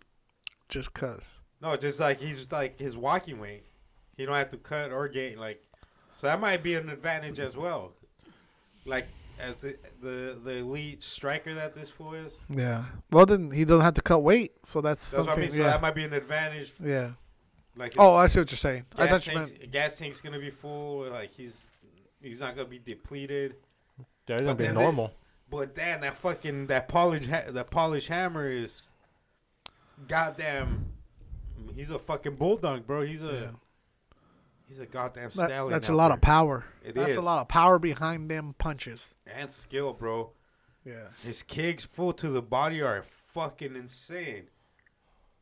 Just 0.69 0.93
cause. 0.93 1.21
No, 1.61 1.75
just 1.75 1.99
like 1.99 2.19
he's 2.19 2.51
like 2.51 2.79
his 2.79 2.97
walking 2.97 3.39
weight. 3.39 3.65
He 4.17 4.25
don't 4.25 4.35
have 4.35 4.49
to 4.51 4.57
cut 4.57 4.91
or 4.91 5.07
gain 5.07 5.37
like, 5.37 5.61
so 6.15 6.27
that 6.27 6.39
might 6.39 6.63
be 6.63 6.75
an 6.75 6.89
advantage 6.89 7.39
as 7.39 7.55
well. 7.57 7.93
Like 8.85 9.07
as 9.39 9.55
the 9.57 9.77
the, 10.01 10.37
the 10.43 10.51
elite 10.57 11.01
striker 11.03 11.53
that 11.55 11.73
this 11.73 11.89
fool 11.89 12.13
is. 12.13 12.33
Yeah. 12.49 12.85
Well, 13.11 13.25
then 13.25 13.51
he 13.51 13.65
doesn't 13.65 13.83
have 13.83 13.93
to 13.95 14.01
cut 14.01 14.19
weight, 14.19 14.53
so 14.63 14.81
that's, 14.81 15.11
That's 15.11 15.19
what 15.19 15.29
I 15.29 15.33
something. 15.33 15.41
mean. 15.41 15.51
So 15.51 15.57
yeah. 15.65 15.71
that 15.71 15.81
might 15.81 15.95
be 15.95 16.03
an 16.03 16.13
advantage. 16.13 16.73
yeah. 16.83 17.11
Like 17.75 17.93
Oh, 17.97 18.15
I 18.15 18.27
see 18.27 18.39
what 18.39 18.51
you're 18.51 18.57
saying. 18.57 18.85
I 18.97 19.07
thought 19.07 19.25
you 19.25 19.33
tank's, 19.33 19.51
meant. 19.51 19.71
gas 19.71 19.97
tank's 19.97 20.19
gonna 20.21 20.39
be 20.39 20.49
full. 20.51 21.09
Like 21.09 21.31
he's 21.33 21.57
he's 22.21 22.39
not 22.39 22.55
gonna 22.55 22.67
be 22.67 22.79
depleted. 22.79 23.55
Yeah, 24.27 24.35
it's 24.35 24.41
gonna 24.41 24.45
But 24.47 24.57
be 24.57 24.63
then 24.65 24.75
they- 24.75 24.81
normal. 24.81 25.13
But 25.49 25.75
damn, 25.75 25.99
that 26.01 26.17
fucking 26.17 26.67
that 26.67 26.87
polish 26.87 27.27
ha- 27.27 27.49
that 27.49 27.69
polish 27.71 28.07
hammer 28.07 28.49
is 28.49 28.89
goddamn. 30.07 30.85
He's 31.75 31.89
a 31.91 31.99
fucking 31.99 32.35
bulldog, 32.35 32.85
bro. 32.87 33.01
He's 33.05 33.23
a 33.23 33.25
Yeah. 33.33 33.47
He's 34.71 34.79
a 34.79 34.85
goddamn 34.85 35.29
That, 35.35 35.47
stallion. 35.49 35.69
that's 35.71 35.89
a 35.89 35.93
lot 35.93 36.07
there. 36.09 36.15
of 36.15 36.21
power. 36.21 36.63
It 36.83 36.95
that's 36.95 37.11
is. 37.11 37.15
a 37.17 37.21
lot 37.21 37.39
of 37.41 37.49
power 37.49 37.77
behind 37.77 38.31
them 38.31 38.55
punches. 38.57 39.13
and 39.27 39.51
skill, 39.51 39.91
bro. 39.93 40.31
Yeah. 40.85 41.07
His 41.21 41.43
kicks 41.43 41.83
full 41.83 42.13
to 42.13 42.29
the 42.29 42.41
body 42.41 42.81
are 42.81 43.03
fucking 43.33 43.75
insane. 43.75 44.47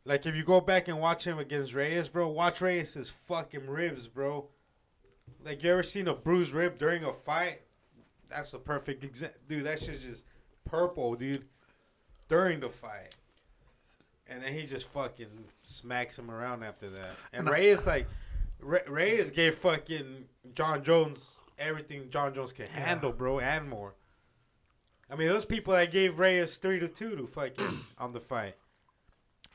Like 0.04 0.26
if 0.26 0.34
you 0.36 0.44
go 0.44 0.60
back 0.62 0.88
and 0.88 1.00
watch 1.00 1.26
him 1.26 1.38
against 1.38 1.74
Reyes, 1.76 2.10
bro, 2.10 2.28
watch 2.30 2.60
Reyes' 2.62 3.12
fucking 3.28 3.68
ribs, 3.68 4.08
bro. 4.08 4.48
Like 5.46 5.62
you 5.64 5.72
ever 5.72 5.84
seen 5.84 6.08
a 6.08 6.14
bruised 6.16 6.52
rib 6.54 6.80
during 6.80 7.04
a 7.04 7.14
fight? 7.14 7.62
That's 8.30 8.54
a 8.54 8.60
perfect 8.60 9.04
example, 9.04 9.40
dude. 9.48 9.66
That 9.66 9.80
shit's 9.82 10.04
just 10.04 10.24
purple, 10.66 11.14
dude. 11.16 11.46
During 12.28 12.60
the 12.60 12.70
fight, 12.70 13.16
and 14.28 14.44
then 14.44 14.54
he 14.54 14.66
just 14.68 14.88
fucking 14.90 15.46
smacks 15.64 16.18
him 16.20 16.30
around 16.30 16.64
after 16.64 16.90
that. 16.92 17.12
And 17.34 17.50
Reyes 17.50 17.88
like, 17.88 18.08
Re- 18.60 18.82
Reyes 18.88 19.32
gave 19.32 19.56
fucking 19.56 20.26
Jon 20.54 20.84
Jones 20.84 21.32
everything 21.58 22.10
Jon 22.10 22.34
Jones 22.34 22.52
can 22.54 22.66
Yeah. 22.66 22.80
handle, 22.80 23.12
bro, 23.12 23.40
and 23.40 23.70
more. 23.70 23.96
I 25.10 25.16
mean, 25.16 25.28
those 25.28 25.46
people 25.46 25.74
that 25.74 25.92
gave 25.92 26.20
Reyes 26.20 26.58
three 26.58 26.80
to 26.80 26.88
two 26.88 27.16
to 27.16 27.28
fucking 27.28 27.82
on 27.98 28.14
the 28.14 28.20
fight, 28.20 28.56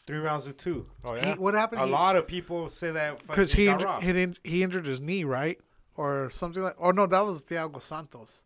three 0.07 0.19
rounds 0.19 0.45
to 0.45 0.53
two. 0.53 0.87
Oh 1.05 1.15
He, 1.15 1.21
yeah. 1.21 1.35
what 1.37 1.55
happened? 1.55 1.81
A 1.83 1.87
lot 1.87 2.17
of 2.17 2.27
people 2.27 2.69
say 2.69 2.91
that 2.91 3.25
because 3.27 3.53
he 3.53 3.67
got 3.67 3.73
injured, 3.75 3.89
robbed. 3.89 4.05
he, 4.05 4.11
in- 4.23 4.37
he 4.43 4.63
injured 4.63 4.87
his 4.87 5.01
knee, 5.01 5.25
right, 5.25 5.61
or 5.97 6.31
something 6.31 6.63
like. 6.63 6.75
Or 6.79 6.93
no, 6.93 7.07
that 7.07 7.21
was 7.21 7.43
Thiago 7.43 7.81
Santos. 7.81 8.41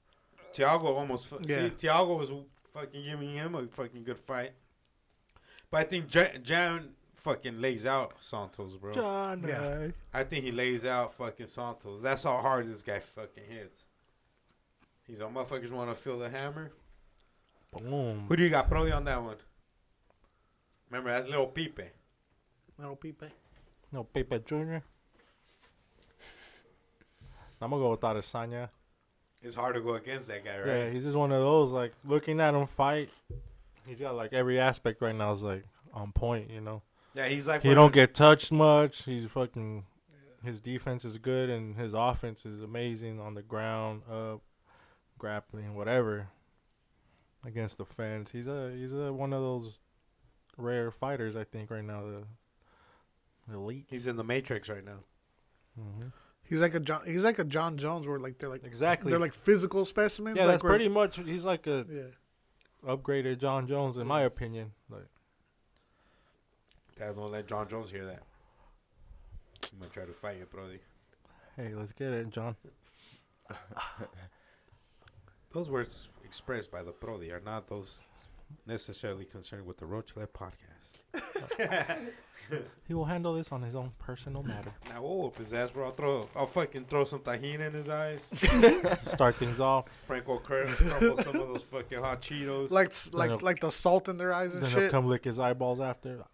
Thiago 0.55 0.85
almost. 0.85 1.27
Fu- 1.29 1.39
Yeah. 1.45 1.69
See, 1.69 1.87
Thiago 1.87 2.19
was 2.19 2.31
fucking 2.75 3.05
giving 3.05 3.33
him 3.35 3.55
a 3.55 3.67
fucking 3.69 4.05
good 4.05 4.19
fight, 4.19 4.53
but 5.71 5.79
I 5.79 5.85
think 5.85 6.09
Jan, 6.09 6.43
Jan 6.43 6.91
fucking 7.19 7.61
lays 7.61 7.85
out 7.85 8.13
Santos, 8.21 8.77
bro. 8.77 8.93
John. 8.93 9.45
Yeah. 9.47 9.89
I 10.13 10.25
think 10.25 10.45
he 10.45 10.53
lays 10.53 10.85
out 10.85 11.15
fucking 11.15 11.49
Santos. 11.49 12.03
That's 12.03 12.23
how 12.23 12.39
hard 12.39 12.67
this 12.67 12.83
guy 12.83 13.01
fucking 13.01 13.45
hits. 13.49 13.87
He's 15.07 15.21
all 15.21 15.31
motherfuckers 15.31 15.71
want 15.71 15.91
to 15.91 15.97
feel 15.97 16.19
the 16.19 16.29
hammer. 16.29 16.71
Boom. 17.73 18.27
Who 18.29 18.37
do 18.37 18.43
you 18.43 18.51
got, 18.51 18.69
Brody, 18.69 18.93
on 18.93 19.05
that 19.05 19.23
one? 19.23 19.37
Remember, 20.91 21.11
that's 21.11 21.27
Little 21.27 21.47
Pipe. 21.47 21.81
Little 22.79 22.97
Pipe. 22.97 23.31
No, 23.93 24.05
Pepe 24.05 24.41
Jr. 24.47 24.79
I'm 27.61 27.71
gonna 27.71 27.83
go 27.83 27.91
with 27.91 28.01
Adesanya. 28.01 28.69
It's 29.43 29.55
hard 29.55 29.75
to 29.75 29.81
go 29.81 29.95
against 29.95 30.29
that 30.29 30.45
guy, 30.45 30.59
right? 30.59 30.67
Yeah, 30.67 30.91
he's 30.91 31.05
just 31.05 31.17
one 31.17 31.33
of 31.33 31.41
those 31.41 31.71
like 31.71 31.93
looking 32.05 32.41
at 32.41 32.55
him 32.55 32.67
fight. 32.67 33.11
He's 33.87 33.99
got 33.99 34.15
like 34.15 34.33
every 34.33 34.61
aspect 34.61 35.01
right 35.01 35.15
now 35.15 35.33
is 35.33 35.43
like 35.43 35.65
on 35.93 36.13
point, 36.13 36.51
you 36.51 36.61
know. 36.61 36.83
Yeah, 37.15 37.29
he's 37.29 37.47
like 37.47 37.63
He 37.63 37.75
don't 37.75 37.93
get 37.93 38.15
touched 38.15 38.53
much. 38.53 39.05
He's 39.05 39.25
fucking. 39.27 39.85
His 40.45 40.61
defense 40.61 41.05
is 41.05 41.19
good 41.19 41.51
and 41.51 41.77
his 41.77 41.95
offense 41.95 42.47
is 42.47 42.63
amazing 42.63 43.19
on 43.19 43.35
the 43.35 43.43
ground, 43.43 44.03
up, 44.11 44.41
grappling, 45.19 45.75
whatever. 45.75 46.29
Against 47.45 47.79
the 47.79 47.85
fence, 47.85 48.31
he's 48.33 48.47
a 48.47 48.73
he's 48.77 48.93
a 48.93 49.13
one 49.13 49.33
of 49.33 49.41
those 49.43 49.81
rare 50.57 50.91
fighters 50.91 51.35
I 51.37 51.45
think 51.45 51.71
right 51.71 51.85
now. 51.85 52.03
The 53.49 53.55
elite. 53.55 53.87
He's 53.89 54.07
in 54.07 54.17
the 54.17 54.25
Matrix 54.25 54.69
right 54.69 54.85
now. 54.85 54.99
hmm 55.77 56.09
He's 56.45 56.61
like 56.63 56.75
a 56.75 56.81
John. 56.81 57.03
He's 57.05 57.25
like 57.25 57.39
a 57.39 57.45
Jon 57.45 57.77
Jones, 57.79 58.07
where 58.07 58.19
like 58.19 58.39
they're 58.39 58.49
like 58.49 58.65
Exactly. 58.65 59.11
they're 59.11 59.21
like 59.21 59.35
physical 59.35 59.85
specimens. 59.85 60.37
yeah, 60.37 60.45
like 60.45 60.55
that's 60.55 60.63
where- 60.65 60.73
pretty 60.73 60.89
much. 60.89 61.17
He's 61.19 61.45
like 61.45 61.67
a 61.67 61.85
Yeah. 61.91 62.93
upgraded 62.95 63.39
Jon 63.39 63.67
Jones 63.67 63.97
in 63.99 64.07
my 64.07 64.23
opinion. 64.23 64.73
Like 64.89 65.07
Dad, 66.99 67.15
don't 67.15 67.31
let 67.31 67.47
Jon 67.47 67.69
Jones 67.69 67.91
hear 67.91 68.05
that. 68.07 68.23
I'm 69.73 69.79
gonna 69.79 69.91
try 69.91 70.05
to 70.05 70.13
fight 70.13 70.39
you, 70.39 70.47
Brody. 70.47 70.81
Hey, 71.57 71.75
let's 71.75 71.93
get 71.93 72.13
it, 72.13 72.31
John. 72.31 72.57
Those 75.53 75.71
words 75.71 76.09
expressed 76.25 76.71
by 76.71 76.83
the 76.83 76.93
Brody 76.93 77.31
are 77.33 77.41
not 77.41 77.69
those 77.69 78.03
necessarily 78.67 79.25
concerned 79.25 79.67
with 79.67 79.79
the 79.79 79.87
Roachlet 79.87 80.29
podcast. 80.29 80.78
He 82.87 82.95
will 82.95 83.05
handle 83.05 83.35
this 83.35 83.53
on 83.53 83.61
his 83.61 83.75
own 83.75 83.93
personal 83.99 84.43
matter. 84.43 84.73
Now 84.89 85.03
we'll 85.03 85.19
whoop 85.19 85.37
his 85.37 85.53
ass, 85.53 85.71
bro. 85.71 85.85
I'll 85.87 85.91
throw, 85.93 86.27
I'll 86.35 86.47
fucking 86.47 86.87
throw 86.87 87.05
some 87.05 87.19
tahini 87.19 87.61
in 87.67 87.75
his 87.75 87.91
eyes. 87.91 88.23
Start 89.13 89.37
things 89.37 89.61
off. 89.61 89.85
Franco 90.01 90.39
cur- 90.39 90.65
crumble 90.67 91.19
some 91.23 91.37
of 91.37 91.49
those 91.49 91.63
fucking 91.65 91.99
hot 91.99 92.23
Cheetos. 92.23 92.71
Like 92.71 92.95
like 93.13 93.31
he'll- 93.33 93.41
like 93.43 93.61
the 93.61 93.69
salt 93.71 94.09
in 94.09 94.17
their 94.17 94.33
eyes 94.33 94.55
and 94.55 94.65
shit. 94.65 94.73
Then 94.73 94.83
he'll 94.85 94.91
come 94.91 95.07
lick 95.09 95.25
his 95.25 95.39
eyeballs 95.39 95.79
after. 95.79 96.25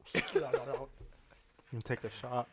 and 1.73 1.85
take 1.85 2.05
a 2.05 2.11
shot. 2.11 2.47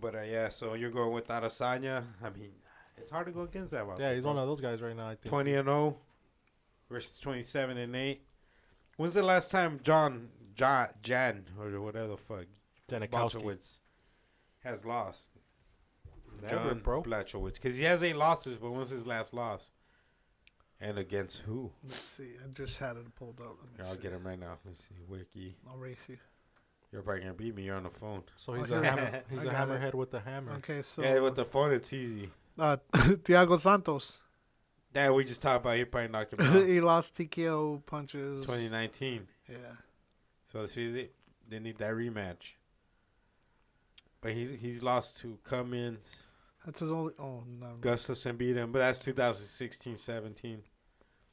But 0.00 0.14
uh, 0.14 0.22
yeah, 0.22 0.48
so 0.48 0.72
you're 0.72 0.90
going 0.90 1.12
with 1.12 1.28
Adesanya. 1.28 2.04
I 2.22 2.30
mean, 2.30 2.50
it's 2.96 3.10
hard 3.10 3.26
to 3.26 3.32
go 3.32 3.42
against 3.42 3.72
that. 3.72 3.86
One. 3.86 4.00
Yeah, 4.00 4.14
he's 4.14 4.24
one 4.24 4.38
of 4.38 4.46
those 4.48 4.60
guys 4.62 4.80
right 4.80 4.96
now. 4.96 5.08
I 5.08 5.16
think. 5.16 5.26
Twenty 5.30 5.54
and 5.54 5.66
zero 5.66 5.96
versus 6.90 7.18
twenty 7.18 7.42
seven 7.42 7.76
and 7.76 7.94
eight. 7.94 8.22
When's 8.96 9.14
the 9.14 9.22
last 9.22 9.50
time 9.50 9.80
John 9.82 10.28
John 10.54 10.88
Jan 11.02 11.44
or 11.58 11.80
whatever 11.80 12.08
the 12.08 12.16
fuck 12.16 12.44
Janikowski. 12.90 13.10
Blachowicz 13.42 13.78
has 14.62 14.84
lost? 14.84 15.26
Never, 16.42 16.54
John 16.54 16.78
bro. 16.80 17.02
Blachowicz, 17.02 17.54
because 17.54 17.76
he 17.76 17.82
has 17.84 18.02
eight 18.02 18.16
losses, 18.16 18.58
but 18.60 18.70
when's 18.70 18.90
his 18.90 19.06
last 19.06 19.32
loss? 19.34 19.70
And 20.80 20.98
against 20.98 21.38
who? 21.38 21.70
Let's 21.88 22.00
see. 22.16 22.30
I 22.44 22.52
just 22.52 22.78
had 22.78 22.96
it 22.96 23.14
pulled 23.16 23.40
up. 23.40 23.56
Let 23.62 23.70
me 23.70 23.76
Here, 23.76 23.86
I'll 23.86 23.96
see. 23.96 24.02
get 24.02 24.12
him 24.12 24.26
right 24.26 24.38
now. 24.38 24.58
Let's 24.66 24.80
see, 24.80 24.96
Wiki. 25.08 25.56
I'll 25.70 25.76
race 25.78 25.98
you. 26.08 26.18
You're 26.92 27.02
probably 27.02 27.22
gonna 27.22 27.34
beat 27.34 27.54
me. 27.56 27.62
You're 27.62 27.76
on 27.76 27.84
the 27.84 27.90
phone. 27.90 28.22
So 28.36 28.52
he's 28.54 28.70
Okay. 28.70 28.86
a 28.86 28.90
hammer, 28.90 29.22
he's 29.30 29.38
I 29.40 29.42
a 29.42 29.44
got 29.46 29.68
it. 29.70 29.80
hammerhead 29.80 29.94
with 29.94 30.10
the 30.10 30.20
hammer. 30.20 30.52
Okay, 30.54 30.82
so 30.82 31.02
yeah, 31.02 31.18
with 31.20 31.34
the 31.36 31.44
phone, 31.44 31.72
it's 31.72 31.92
easy. 31.92 32.30
uh, 32.58 32.76
Thiago 32.92 33.58
Santos. 33.58 34.20
That 34.94 35.12
we 35.14 35.24
just 35.24 35.42
talked 35.42 35.64
about. 35.64 35.76
He 35.76 35.84
probably 35.84 36.08
knocked 36.10 36.32
him 36.32 36.40
out. 36.46 36.66
he 36.66 36.80
lost 36.80 37.16
TKO 37.16 37.84
punches. 37.84 38.46
2019. 38.46 39.26
Yeah. 39.48 39.56
So 40.52 40.66
see, 40.66 40.90
they, 40.92 41.08
they 41.48 41.58
need 41.58 41.78
that 41.78 41.92
rematch. 41.92 42.54
But 44.20 44.32
he 44.32 44.56
he's 44.56 44.82
lost 44.82 45.18
to 45.20 45.36
Cummins, 45.44 46.22
That's 46.64 46.80
his 46.80 46.90
only. 46.90 47.12
Oh 47.18 47.42
no. 47.60 47.74
Gustafsson 47.80 48.38
beat 48.38 48.56
him, 48.56 48.72
but 48.72 48.78
that's 48.78 48.98
2016, 49.00 49.98
17. 49.98 50.62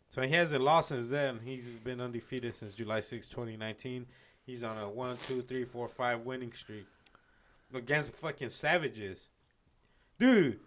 So 0.10 0.22
he 0.24 0.30
hasn't 0.34 0.62
lost 0.62 0.90
since 0.90 1.08
then. 1.08 1.40
He's 1.46 1.70
been 1.70 2.02
undefeated 2.02 2.54
since 2.54 2.74
July 2.74 3.00
6, 3.00 3.30
2019. 3.30 4.06
He's 4.46 4.62
on 4.64 4.78
a 4.78 4.90
one, 4.90 5.18
two, 5.26 5.42
three, 5.44 5.64
four, 5.64 5.88
five 5.88 6.22
winning 6.22 6.52
streak 6.52 6.86
against 7.74 8.12
fucking 8.12 8.50
savages, 8.50 9.30
dude. 10.20 10.60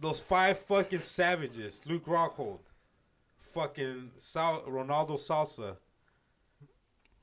Those 0.00 0.18
five 0.20 0.58
fucking 0.58 1.02
savages: 1.02 1.80
Luke 1.84 2.06
Rockhold, 2.06 2.60
fucking 3.42 4.12
Sal- 4.16 4.62
Ronaldo 4.62 5.18
Souza, 5.18 5.76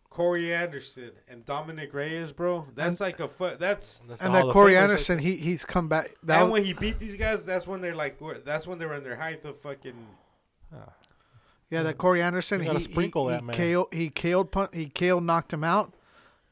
Corey 0.09 0.53
Anderson, 0.53 1.11
and 1.28 1.45
Dominick 1.45 1.93
Reyes, 1.93 2.32
bro. 2.32 2.65
That's 2.75 2.99
like 2.99 3.19
a 3.19 3.28
fu- 3.28 3.55
That's 3.57 3.99
That's 4.07 4.21
And 4.21 4.34
that 4.34 4.45
Corey 4.51 4.73
Famers 4.73 4.75
right 4.75 4.84
Anderson, 4.84 5.19
he 5.19 5.36
he's 5.38 5.65
come 5.65 5.88
back. 5.88 6.11
That 6.23 6.41
and 6.41 6.51
was, 6.51 6.59
when 6.59 6.65
he 6.65 6.73
beat 6.73 6.97
these 6.99 7.15
guys, 7.15 7.45
that's 7.45 7.67
when 7.67 7.82
they're 7.82 7.95
like, 7.95 8.19
were- 8.21 8.39
that's 8.39 8.65
when 8.65 8.80
they 8.80 8.86
were 8.86 8.95
in 8.95 9.03
their 9.03 9.15
height 9.17 9.43
of 9.45 9.59
fucking. 9.59 9.93
there. 10.71 10.82
Ah. 10.88 10.93
yeah, 11.69 11.84
that 11.84 11.97
Corey 11.97 12.21
Anderson, 12.21 12.61
he 12.61 12.67
gotta 12.67 12.80
sprinkle 12.82 13.28
he, 13.30 13.34
that 13.36 13.41
he 13.41 13.45
man. 13.47 13.55
KO, 13.57 13.89
he 13.91 14.09
KO'd 14.09 14.51
pun- 14.51 14.69
he 14.73 14.88
KO'd 14.89 15.23
knocked 15.23 15.51
him 15.53 15.63
out, 15.63 15.93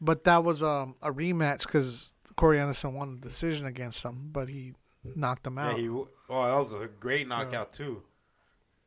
but 0.01 0.23
that 0.25 0.43
was 0.43 0.61
um 0.63 0.95
a 1.01 1.11
rematch 1.11 1.65
because 1.65 2.13
Corey 2.35 2.59
Anderson 2.59 2.93
won 2.93 3.15
the 3.15 3.21
decision 3.21 3.65
against 3.65 4.03
him, 4.03 4.29
but 4.31 4.49
he 4.49 4.73
knocked 5.15 5.45
him 5.47 5.57
Yeah, 5.57 5.67
out. 5.69 5.77
he. 5.77 5.89
W- 6.27 6.43
Oh, 6.43 6.45
that 6.47 6.57
was 6.57 6.73
a 6.73 6.87
great 6.87 7.27
knockout 7.27 7.73
too. 7.73 8.03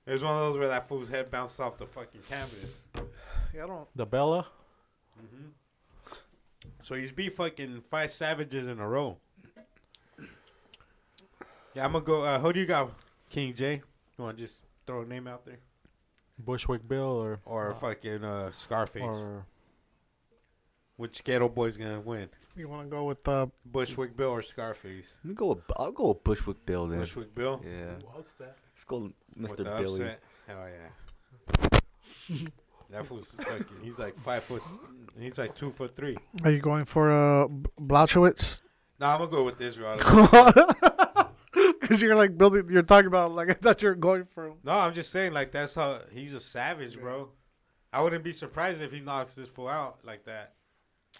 It 0.06 0.12
was 0.12 0.22
one 0.24 0.34
of 0.34 0.40
those 0.40 0.58
where 0.58 0.68
that 0.68 0.88
fool's 0.88 1.08
head 1.08 1.30
bounced 1.30 1.60
off 1.60 1.76
the 1.78 1.86
fucking 1.86 2.22
canvas. 2.28 2.70
yeah, 3.54 3.64
I 3.64 3.66
don't. 3.66 3.88
The 3.94 4.06
Bella. 4.06 4.46
hmm 5.18 5.48
So 6.82 6.94
he's 6.94 7.12
beat 7.12 7.34
fucking 7.34 7.82
five 7.90 8.10
savages 8.10 8.66
in 8.66 8.78
a 8.78 8.88
row. 8.88 9.18
Yeah, 11.74 11.84
I'm 11.84 11.92
gonna 11.92 12.04
go. 12.04 12.22
Uh, 12.22 12.38
who 12.38 12.52
do 12.52 12.60
you 12.60 12.66
got, 12.66 12.90
King 13.30 13.54
J? 13.54 13.82
You 14.16 14.24
want 14.24 14.38
to 14.38 14.44
just 14.44 14.62
throw 14.86 15.02
a 15.02 15.04
name 15.04 15.26
out 15.28 15.44
there? 15.44 15.58
Bushwick 16.38 16.86
Bill 16.88 17.02
or 17.04 17.40
or 17.44 17.70
Uh, 17.72 17.74
fucking 17.74 18.24
uh, 18.24 18.50
Scarface. 18.52 19.02
or 19.02 19.44
Which 20.98 21.22
ghetto 21.22 21.48
boy's 21.48 21.76
gonna 21.76 22.00
win? 22.00 22.28
You 22.56 22.68
want 22.68 22.82
to 22.82 22.90
go 22.90 23.04
with 23.04 23.26
uh, 23.28 23.46
Bushwick 23.64 24.16
Bill 24.16 24.30
or 24.30 24.42
Scarface? 24.42 25.06
Let 25.22 25.28
me 25.28 25.34
go. 25.36 25.46
With, 25.50 25.58
I'll 25.76 25.92
go 25.92 26.08
with 26.08 26.24
Bushwick 26.24 26.66
Bill 26.66 26.88
then. 26.88 26.98
Bushwick 26.98 27.32
Bill. 27.36 27.62
Yeah. 27.64 27.92
Let's 28.16 28.84
go, 28.84 29.12
With 29.36 29.52
Mr. 29.52 29.56
the 29.58 29.64
Billy. 29.64 30.00
upset. 30.02 30.20
Hell 30.48 30.66
yeah. 32.28 32.48
that 32.90 33.06
fool's 33.06 33.30
fucking. 33.30 33.64
He's 33.84 33.96
like 33.96 34.18
five 34.18 34.42
foot. 34.42 34.60
He's 35.16 35.38
like 35.38 35.54
two 35.54 35.70
foot 35.70 35.94
three. 35.94 36.18
are 36.42 36.50
you 36.50 36.58
going 36.58 36.84
for 36.84 37.12
uh 37.12 37.46
B- 37.46 37.70
Blachowicz? 37.80 38.56
Nah, 38.98 39.12
I'm 39.12 39.18
gonna 39.20 39.30
go 39.30 39.44
with 39.44 39.60
Israel. 39.60 39.98
Because 41.80 42.02
you're 42.02 42.16
like 42.16 42.36
building. 42.36 42.68
You're 42.68 42.82
talking 42.82 43.06
about 43.06 43.30
like 43.32 43.50
I 43.50 43.54
thought 43.54 43.80
you 43.82 43.88
were 43.88 43.94
going 43.94 44.24
for. 44.34 44.52
no, 44.64 44.72
I'm 44.72 44.94
just 44.94 45.12
saying 45.12 45.32
like 45.32 45.52
that's 45.52 45.76
how 45.76 46.00
he's 46.10 46.34
a 46.34 46.40
savage, 46.40 46.98
bro. 47.00 47.28
I 47.92 48.02
wouldn't 48.02 48.24
be 48.24 48.32
surprised 48.32 48.82
if 48.82 48.90
he 48.90 48.98
knocks 48.98 49.34
this 49.34 49.48
fool 49.48 49.68
out 49.68 49.98
like 50.04 50.24
that. 50.24 50.54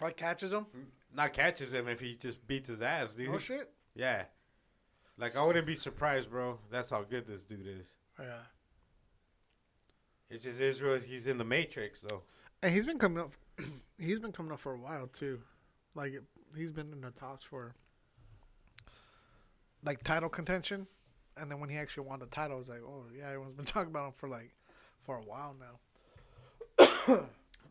Like 0.01 0.17
catches 0.17 0.51
him. 0.51 0.65
Mm. 0.75 0.85
Not 1.15 1.33
catches 1.33 1.73
him 1.73 1.87
if 1.87 1.99
he 1.99 2.15
just 2.15 2.45
beats 2.47 2.69
his 2.69 2.81
ass, 2.81 3.15
dude. 3.15 3.29
Oh 3.33 3.39
shit. 3.39 3.71
Yeah. 3.95 4.23
Like 5.17 5.35
I 5.35 5.43
wouldn't 5.43 5.67
be 5.67 5.75
surprised, 5.75 6.29
bro. 6.29 6.59
That's 6.71 6.89
how 6.89 7.03
good 7.03 7.27
this 7.27 7.43
dude 7.43 7.67
is. 7.67 7.95
Yeah. 8.19 8.43
It's 10.29 10.43
just 10.43 10.59
Israel. 10.59 10.99
He's 10.99 11.27
in 11.27 11.37
the 11.37 11.43
Matrix, 11.43 12.01
though. 12.01 12.21
And 12.61 12.73
he's 12.73 12.85
been 12.85 12.99
coming 12.99 13.19
up. 13.19 13.33
he's 13.97 14.19
been 14.19 14.31
coming 14.31 14.51
up 14.51 14.59
for 14.59 14.73
a 14.73 14.77
while 14.77 15.07
too. 15.07 15.39
Like 15.95 16.13
he's 16.55 16.71
been 16.71 16.91
in 16.93 17.01
the 17.01 17.11
talks 17.11 17.43
for 17.43 17.73
like 19.83 20.03
title 20.03 20.29
contention, 20.29 20.87
and 21.37 21.49
then 21.49 21.59
when 21.59 21.69
he 21.69 21.77
actually 21.77 22.07
won 22.07 22.19
the 22.19 22.25
title, 22.27 22.57
it 22.57 22.59
was 22.59 22.69
like, 22.69 22.81
oh 22.85 23.03
yeah, 23.17 23.27
everyone's 23.27 23.53
been 23.53 23.65
talking 23.65 23.89
about 23.89 24.07
him 24.07 24.13
for 24.17 24.29
like 24.29 24.51
for 25.05 25.17
a 25.17 25.21
while 25.21 25.55
now. 25.59 25.79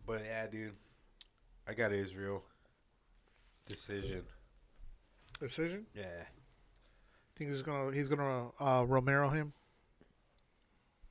But 0.07 0.23
yeah, 0.25 0.47
dude, 0.47 0.73
I 1.69 1.75
got 1.75 1.93
Israel. 1.93 2.43
Decision. 3.67 4.23
Decision. 5.41 5.87
Yeah. 5.95 6.05
Think 7.37 7.51
he's 7.51 7.63
gonna 7.63 7.93
he's 7.95 8.09
gonna 8.09 8.49
uh, 8.59 8.85
Romero 8.87 9.29
him. 9.29 9.53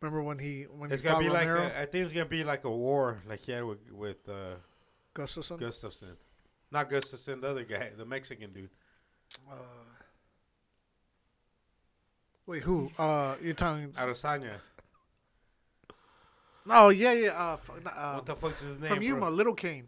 Remember 0.02 0.22
when 0.22 0.40
he 0.40 0.64
when 0.64 0.92
It's 0.92 1.02
he 1.02 1.08
gonna 1.08 1.24
be 1.24 1.30
like 1.30 1.48
Romero? 1.48 1.68
a, 1.68 1.82
I 1.82 1.86
think 1.86 2.04
it's 2.06 2.14
gonna 2.14 2.26
be 2.26 2.44
like 2.44 2.64
a 2.66 2.70
war, 2.72 3.22
like 3.28 3.40
he 3.42 3.52
had 3.52 3.64
with 3.64 3.80
with 3.92 4.28
uh, 4.28 4.56
Gustafsson. 5.16 5.60
Gustafsson. 5.60 6.16
Not 6.72 6.90
Gustafsson, 6.90 7.42
the 7.42 7.48
other 7.50 7.64
guy, 7.64 7.92
the 7.98 8.06
Mexican 8.06 8.52
dude. 8.52 8.70
Uh, 9.50 9.54
wait, 12.46 12.64
who? 12.64 12.92
Uh, 12.98 13.36
you're 13.42 13.54
talking? 13.54 13.90
Arasanya. 13.90 14.56
Oh 16.70 16.90
yeah, 16.90 17.14
yeah. 17.14 17.30
Uh, 17.30 17.54
f- 17.54 17.72
uh, 17.86 18.14
what 18.16 18.26
the 18.26 18.36
fuck's 18.36 18.62
his 18.62 18.78
name? 18.80 18.90
from 18.90 18.98
bro? 18.98 19.08
Yuma, 19.08 19.30
Little 19.30 19.54
Cain, 19.54 19.88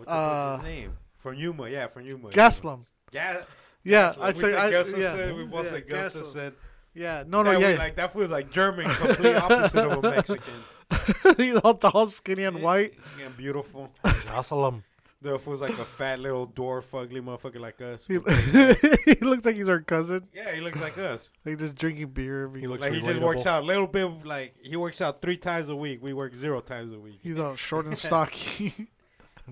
What 0.00 0.06
the 0.08 0.12
uh, 0.14 0.56
fuck's 0.56 0.66
his 0.66 0.74
name? 0.76 0.92
From 1.18 1.34
Yuma, 1.34 1.68
yeah, 1.68 1.86
from 1.88 2.02
Yuma. 2.06 2.30
Gastelum. 2.30 2.84
Yeah. 3.12 3.42
Yeah, 3.84 4.12
Gastelum. 4.14 4.22
I'd 4.22 4.34
we 4.34 4.40
say 4.40 4.50
said 4.50 4.58
I, 4.58 4.72
Gustafsson. 4.72 4.98
yeah, 4.98 5.32
We 5.32 5.44
both 5.44 5.64
yeah, 5.66 5.70
said 5.72 5.86
Gastelum. 5.88 6.22
Gustafsson. 6.22 6.52
Yeah, 6.94 7.24
no, 7.26 7.42
no, 7.42 7.50
Yeah, 7.52 7.68
yeah. 7.68 7.78
like 7.78 7.96
that 7.96 8.12
feels 8.12 8.30
like 8.30 8.50
German, 8.50 8.92
complete 8.94 9.36
opposite 9.36 9.86
of 9.86 10.02
a 10.04 10.10
Mexican. 10.10 10.54
He's 11.36 11.54
all 11.56 11.74
tall, 11.74 12.10
skinny, 12.10 12.44
and 12.44 12.62
white. 12.62 12.94
Yeah, 13.18 13.28
beautiful. 13.28 13.90
Assalam. 14.04 14.82
The 15.22 15.38
was 15.44 15.60
like 15.60 15.78
a 15.78 15.84
fat 15.84 16.18
little 16.18 16.46
dwarf, 16.48 16.98
ugly 16.98 17.20
motherfucker 17.20 17.60
like 17.60 17.78
us. 17.82 18.06
He, 18.08 18.14
he 19.14 19.20
looks 19.20 19.44
like 19.44 19.54
he's 19.54 19.68
our 19.68 19.80
cousin. 19.80 20.26
Yeah, 20.32 20.50
he 20.54 20.62
looks 20.62 20.78
like 20.80 20.96
us. 20.96 21.30
Like 21.44 21.58
just 21.58 21.74
drinking 21.74 22.08
beer. 22.08 22.44
every- 22.44 22.62
He 22.62 22.66
looks 22.66 22.80
Like 22.80 22.94
he 22.94 23.02
just 23.02 23.20
works 23.20 23.44
out 23.44 23.62
a 23.62 23.66
little 23.66 23.86
bit. 23.86 24.24
Like 24.24 24.54
he 24.62 24.76
works 24.76 25.02
out 25.02 25.20
three 25.20 25.36
times 25.36 25.68
a 25.68 25.76
week. 25.76 26.02
We 26.02 26.14
work 26.14 26.34
zero 26.34 26.62
times 26.62 26.92
a 26.92 26.98
week. 26.98 27.18
He's 27.22 27.38
all 27.38 27.54
short 27.54 27.84
and 27.84 27.98
stocky. 28.06 28.88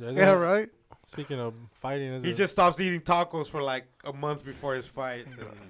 Yeah, 0.00 0.10
yeah, 0.10 0.30
right. 0.32 0.68
Speaking 1.06 1.40
of 1.40 1.54
fighting, 1.80 2.22
He 2.22 2.34
just 2.34 2.52
stops 2.52 2.78
eating 2.80 3.00
tacos 3.00 3.48
for 3.48 3.62
like 3.62 3.86
a 4.04 4.12
month 4.12 4.44
before 4.44 4.74
his 4.74 4.86
fight. 4.86 5.26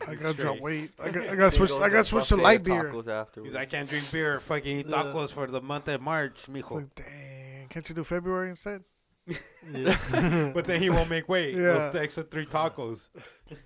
I 0.07 0.14
gotta 0.16 0.35
drop 0.35 0.57
straight. 0.57 0.62
weight. 0.62 0.91
I 0.99 1.11
got, 1.11 1.29
I 1.29 1.35
got 1.43 1.53
switch. 1.53 1.70
I 1.70 1.89
gotta 1.89 2.05
switch 2.05 2.29
to 2.29 2.37
light 2.37 2.64
beer. 2.64 2.91
tacos. 2.93 3.45
He's 3.45 3.55
like, 3.55 3.62
I 3.62 3.66
can't 3.66 3.89
drink 3.89 4.11
beer. 4.11 4.35
or 4.37 4.41
Fucking 4.41 4.79
eat 4.81 4.87
Yeah. 4.89 4.97
tacos 5.05 5.31
for 5.31 5.47
the 5.47 5.61
month 5.61 5.87
of 5.89 6.01
March, 6.01 6.47
mijo. 6.51 6.70
like, 6.72 6.95
dang, 6.97 7.68
can't 7.68 7.89
you 7.89 7.95
do 7.95 8.03
February 8.05 8.51
instead? 8.51 8.83
Yeah. 9.72 10.51
But 10.55 10.64
then 10.64 10.83
he 10.83 10.91
won't 10.91 11.09
make 11.11 11.29
weight. 11.29 11.55
Yeah. 11.55 11.61
Those 11.91 11.95
extra 11.95 12.24
three 12.24 12.47
tacos. 12.47 13.09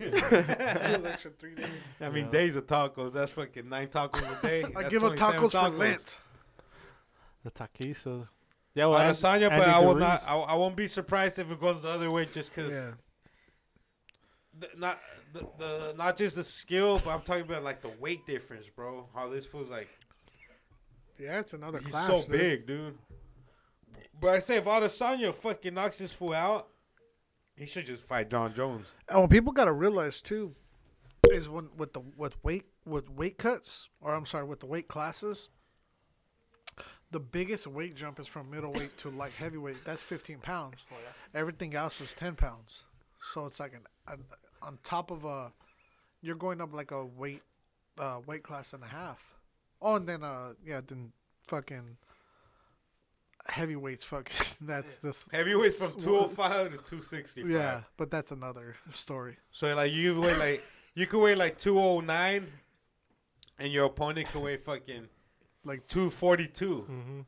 extra 0.00 1.30
three 1.38 1.54
days. 1.54 1.66
I 2.00 2.08
mean, 2.10 2.24
Yeah. 2.26 2.30
days 2.30 2.56
of 2.56 2.66
tacos. 2.66 3.12
That's 3.12 3.32
fucking 3.32 3.68
nine 3.68 3.88
tacos 3.88 4.38
a 4.38 4.42
day. 4.46 4.64
I 4.64 4.68
That's 4.82 4.88
give 4.90 5.04
up 5.04 5.16
27 5.16 5.48
tacos 5.50 5.70
for. 5.70 5.78
Lent. 5.78 6.18
the 7.44 7.50
taquistas. 7.50 8.28
Yeah, 8.74 8.86
well, 8.86 8.98
An- 8.98 9.10
Adesanya, 9.10 9.48
but 9.50 9.68
Andy 9.68 9.70
I 9.70 9.78
will 9.80 9.94
not. 9.96 10.22
I, 10.26 10.34
I 10.36 10.54
won't 10.54 10.76
be 10.76 10.86
surprised 10.86 11.38
if 11.38 11.50
it 11.50 11.60
goes 11.60 11.82
the 11.82 11.88
other 11.88 12.10
way, 12.10 12.24
just 12.26 12.54
because. 12.54 12.72
Yeah. 12.72 12.92
not 14.76 14.98
the, 15.32 15.46
the 15.58 15.94
not 15.96 16.16
just 16.16 16.36
the 16.36 16.44
skill, 16.44 17.00
but 17.04 17.10
I'm 17.10 17.22
talking 17.22 17.42
about 17.42 17.62
like 17.64 17.82
the 17.82 17.90
weight 18.00 18.26
difference, 18.26 18.68
bro. 18.68 19.08
How 19.14 19.28
this 19.28 19.46
feels 19.46 19.70
like 19.70 19.88
Yeah, 21.18 21.40
it's 21.40 21.52
another 21.54 21.78
he's 21.78 21.90
class. 21.90 22.06
so 22.06 22.22
dude. 22.22 22.30
big, 22.30 22.66
dude. 22.66 22.98
But 24.20 24.30
I 24.30 24.38
say 24.38 24.56
if 24.56 24.64
Adesanya 24.64 25.34
fucking 25.34 25.74
knocks 25.74 25.98
this 25.98 26.12
fool 26.12 26.32
out, 26.34 26.68
he 27.56 27.66
should 27.66 27.86
just 27.86 28.06
fight 28.06 28.30
Jon 28.30 28.54
Jones. 28.54 28.86
And 29.08 29.20
what 29.20 29.30
people 29.30 29.52
gotta 29.52 29.72
realize 29.72 30.20
too 30.20 30.54
is 31.30 31.48
when 31.48 31.68
with 31.76 31.92
the 31.92 32.00
with 32.16 32.42
weight 32.44 32.66
with 32.86 33.10
weight 33.10 33.38
cuts, 33.38 33.88
or 34.00 34.14
I'm 34.14 34.26
sorry, 34.26 34.44
with 34.44 34.60
the 34.60 34.66
weight 34.66 34.88
classes, 34.88 35.48
the 37.12 37.20
biggest 37.20 37.66
weight 37.66 37.94
jump 37.94 38.18
is 38.18 38.26
from 38.26 38.50
middleweight 38.50 38.96
to 38.98 39.10
light 39.10 39.32
heavyweight. 39.38 39.84
That's 39.84 40.02
15 40.02 40.38
pounds. 40.38 40.78
Everything 41.34 41.74
else 41.74 42.00
is 42.00 42.14
10 42.14 42.34
pounds. 42.34 42.80
So 43.32 43.46
it's 43.46 43.60
like 43.60 43.74
an, 43.74 43.86
an 44.08 44.24
on 44.62 44.78
top 44.82 45.10
of 45.10 45.24
a, 45.24 45.52
you're 46.22 46.36
going 46.36 46.60
up 46.60 46.72
like 46.72 46.90
a 46.90 47.04
weight, 47.04 47.42
uh, 47.98 48.20
weight 48.26 48.42
class 48.42 48.72
and 48.72 48.82
a 48.82 48.86
half. 48.86 49.22
Oh, 49.80 49.96
and 49.96 50.08
then 50.08 50.24
uh, 50.24 50.54
yeah, 50.64 50.80
then 50.86 51.12
fucking 51.46 51.96
heavyweights. 53.46 54.04
Fucking 54.04 54.46
that's 54.62 54.98
this. 54.98 55.26
Heavyweights 55.32 55.78
from 55.78 56.00
205 56.00 56.70
to 56.70 56.76
265. 56.78 57.50
Yeah, 57.50 57.80
but 57.96 58.10
that's 58.10 58.30
another 58.30 58.76
story. 58.92 59.36
So 59.50 59.74
like 59.74 59.92
you 59.92 60.20
weigh 60.20 60.36
like 60.36 60.64
you 60.94 61.06
could 61.06 61.20
weigh 61.20 61.34
like 61.34 61.58
209, 61.58 62.46
and 63.58 63.72
your 63.72 63.86
opponent 63.86 64.28
could 64.30 64.42
weigh 64.42 64.56
fucking 64.56 65.08
Like 65.64 65.86
242. 65.86 66.86
Mhm. 66.90 67.24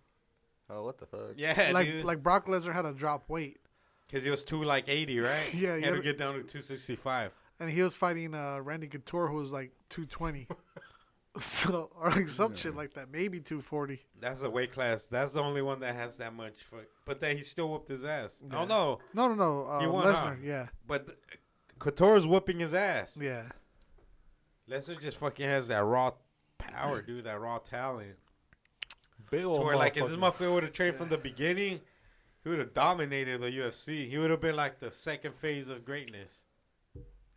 oh, 0.71 0.85
what 0.85 0.99
the 0.99 1.07
fuck? 1.07 1.35
Yeah, 1.37 1.71
like 1.73 1.87
dude. 1.87 2.05
like 2.05 2.23
Brock 2.23 2.47
Lesnar 2.47 2.73
had 2.73 2.83
to 2.83 2.93
drop 2.93 3.29
weight, 3.29 3.59
Because 4.07 4.25
he 4.25 4.31
was 4.31 4.43
two 4.45 4.63
like 4.65 4.89
80, 4.89 5.21
right? 5.21 5.55
Yeah, 5.55 5.77
he 5.77 5.83
had 5.83 5.95
to 5.95 6.03
get 6.03 6.19
down 6.19 6.35
to 6.35 6.41
265. 6.41 7.33
and 7.61 7.71
he 7.71 7.83
was 7.83 7.95
fighting 7.95 8.35
uh, 8.35 8.61
Randy 8.61 8.89
Couture, 8.89 9.29
who 9.29 9.37
was 9.37 9.53
like 9.53 9.71
220, 9.91 10.49
so 11.41 11.91
or 12.01 12.11
like 12.11 12.29
some 12.29 12.55
shit 12.57 12.75
like 12.75 12.95
that, 12.95 13.11
maybe 13.13 13.39
240. 13.41 14.01
That's 14.21 14.43
a 14.43 14.51
weight 14.51 14.73
class. 14.73 15.07
That's 15.07 15.33
the 15.33 15.41
only 15.41 15.63
one 15.63 15.81
that 15.81 15.95
has 15.95 16.17
that 16.17 16.35
much. 16.35 16.55
For, 16.69 16.81
but 17.05 17.21
then 17.21 17.37
he 17.37 17.43
still 17.43 17.69
whooped 17.69 17.89
his 17.89 18.05
ass. 18.05 18.43
Yeah. 18.51 18.59
Oh 18.61 18.65
no! 18.65 18.99
No, 19.15 19.29
no, 19.29 19.35
no, 19.35 19.65
uh, 19.65 19.81
He 19.81 19.87
won, 19.87 20.05
Lesnar. 20.07 20.21
huh? 20.21 20.35
Yeah, 20.43 20.67
But 20.87 21.07
th- 21.07 21.19
Couture's 21.79 22.27
whooping 22.27 22.59
his 22.61 22.75
ass. 22.75 23.17
yeah. 23.21 23.43
Lesnar 24.69 25.01
just 25.01 25.19
fucking 25.19 25.47
has 25.47 25.69
that 25.69 25.85
raw 25.85 26.13
power, 26.59 27.03
dude. 27.03 27.25
That 27.25 27.39
raw 27.41 27.59
talent. 27.59 28.17
Big 29.37 29.43
To 29.43 29.61
where 29.61 29.77
like 29.77 29.97
if 29.97 30.07
this 30.09 30.17
motherfucker. 30.17 30.33
motherfucker 30.33 30.55
would 30.55 30.63
have 30.65 30.73
trained 30.73 30.97
from 30.97 31.09
the 31.09 31.19
beginning, 31.19 31.81
he 32.43 32.49
would 32.49 32.59
have 32.59 32.75
dominated 32.75 33.41
the 33.41 33.51
UFC. 33.51 34.09
He 34.09 34.19
would 34.19 34.31
have 34.31 34.41
been 34.41 34.57
like 34.57 34.81
the 34.81 34.91
second 34.91 35.35
phase 35.37 35.69
of 35.69 35.85
greatness. 35.85 36.45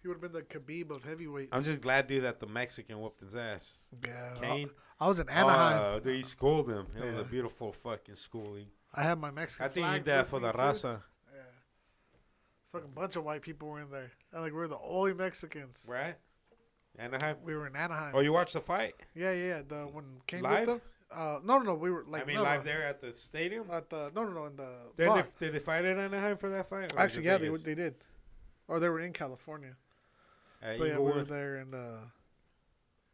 He 0.02 0.08
would 0.08 0.16
have 0.16 0.22
been 0.22 0.32
the 0.32 0.42
Khabib 0.44 0.92
of 0.96 1.04
heavyweights. 1.04 1.50
I'm 1.52 1.64
just 1.64 1.82
glad, 1.82 2.08
dude, 2.08 2.24
that 2.24 2.40
the 2.40 2.48
Mexican 2.48 3.00
whooped 3.02 3.22
his 3.22 3.36
ass. 3.36 3.68
yeah, 4.06 4.34
Cain. 4.40 4.70
I, 5.00 5.06
I 5.06 5.08
was 5.08 5.20
in 5.20 5.28
Anaheim. 5.30 5.80
Oh, 5.96 6.00
dude, 6.00 6.16
he 6.18 6.24
schooled 6.24 6.70
him. 6.70 6.88
It 6.96 7.04
was 7.04 7.18
a 7.18 7.24
beautiful 7.24 7.72
fucking 7.74 8.16
schooling. 8.16 8.68
I 8.94 9.04
had 9.04 9.20
my 9.20 9.32
Mexican. 9.32 9.66
I 9.66 9.70
think 9.70 9.88
he 9.88 9.94
did 9.96 10.06
that 10.06 10.28
for 10.28 10.40
the 10.40 10.52
too. 10.52 10.58
raza. 10.58 11.02
Yeah, 11.34 11.42
fucking 12.72 12.92
bunch 12.96 13.16
of 13.16 13.24
white 13.24 13.42
people 13.42 13.68
were 13.70 13.82
in 13.82 13.90
there, 13.92 14.12
and 14.32 14.42
like 14.44 14.54
we 14.54 14.60
are 14.60 14.68
the 14.68 14.80
only 14.84 15.14
Mexicans. 15.14 15.86
Right? 15.88 16.16
Anaheim. 16.98 17.38
We 17.44 17.56
were 17.56 17.68
in 17.68 17.76
Anaheim. 17.76 18.14
Oh, 18.16 18.22
you 18.22 18.34
watched 18.34 18.54
the 18.54 18.62
fight? 18.62 18.96
Yeah, 19.14 19.32
yeah, 19.32 19.46
yeah. 19.48 19.62
The 19.68 19.76
when 19.92 20.06
Cain 20.26 20.42
Live? 20.42 20.60
with 20.60 20.68
them. 20.68 20.82
Uh, 21.14 21.40
no, 21.44 21.58
no, 21.58 21.64
no. 21.64 21.76
We 21.76 21.90
were 21.90 22.04
like 22.08 22.24
I 22.24 22.26
mean, 22.26 22.36
no, 22.38 22.44
live 22.44 22.66
no, 22.66 22.72
there 22.72 22.84
at 22.84 23.02
the 23.02 23.14
stadium. 23.14 23.68
At 23.72 23.90
the 23.90 24.12
no, 24.14 24.24
no, 24.24 24.32
no. 24.32 24.46
In 24.46 24.56
the 24.58 24.70
Did 24.98 25.08
bar. 25.08 25.24
they, 25.40 25.46
did 25.46 25.56
they 25.56 25.60
fight 25.60 25.86
in 25.86 25.98
Anaheim 25.98 26.38
for 26.38 26.50
that 26.50 26.70
fight? 26.70 26.94
Actually, 26.98 27.26
yeah, 27.26 27.38
they 27.38 27.50
they 27.50 27.76
did, 27.76 27.96
or 28.68 28.80
they 28.80 28.90
were 28.90 29.00
in 29.00 29.14
California. 29.14 29.76
At 30.62 30.80
But 30.80 30.88
yeah, 30.90 30.98
we 30.98 31.12
were 31.12 31.24
there, 31.24 31.58
and 31.58 31.74
uh, 31.74 31.98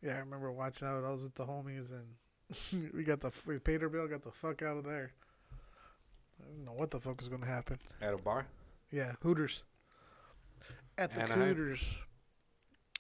yeah, 0.02 0.16
I 0.16 0.20
remember 0.20 0.52
watching 0.52 0.88
that. 0.88 1.04
I 1.06 1.12
was 1.12 1.22
with 1.22 1.36
the 1.36 1.46
homies, 1.46 1.90
and 1.92 2.92
we 2.94 3.04
got 3.04 3.22
the 3.22 3.32
we 3.46 3.60
paid 3.60 3.84
our 3.84 3.90
bill, 3.90 4.08
got 4.08 4.24
the 4.24 4.32
fuck 4.32 4.62
out 4.62 4.78
of 4.78 4.86
there. 4.86 5.12
I 6.42 6.48
don't 6.48 6.66
know 6.66 6.74
what 6.74 6.90
the 6.92 7.00
fuck 7.00 7.20
was 7.20 7.30
gonna 7.30 7.46
happen. 7.46 7.78
at 8.02 8.14
a 8.14 8.18
bar. 8.18 8.48
Yeah, 8.92 9.14
Hooters. 9.22 9.64
At 10.98 11.14
the 11.14 11.22
Anaheim? 11.22 11.48
Hooters. 11.48 11.96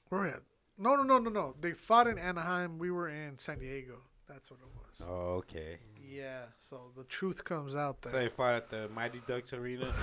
Where 0.09 0.27
at? 0.27 0.41
No, 0.77 0.95
no, 0.95 1.03
no, 1.03 1.19
no, 1.19 1.29
no. 1.29 1.55
They 1.59 1.73
fought 1.73 2.07
in 2.07 2.17
Anaheim. 2.17 2.79
We 2.79 2.89
were 2.89 3.07
in 3.07 3.37
San 3.37 3.59
Diego. 3.59 4.01
That's 4.28 4.49
what 4.49 4.59
it 4.61 4.67
was. 4.76 5.07
Oh, 5.07 5.36
okay. 5.38 5.78
Yeah. 6.01 6.43
So 6.59 6.91
the 6.95 7.03
truth 7.03 7.43
comes 7.43 7.76
out 7.76 7.97
So 8.03 8.09
they 8.11 8.30
fought 8.30 8.53
at 8.53 8.69
the 8.69 8.89
Mighty 8.89 9.21
Ducks 9.28 9.53
arena. 9.53 9.93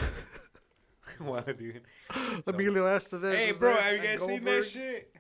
what, 1.19 1.59
dude? 1.59 1.83
Emilio 2.47 2.85
Estevez. 2.85 3.35
Hey, 3.35 3.53
bro, 3.53 3.75
there, 3.75 3.83
have 3.83 3.93
you 3.93 3.99
and 3.99 4.19
guys 4.19 4.23
seen 4.27 4.45
that 4.45 4.65
shit? 4.65 5.15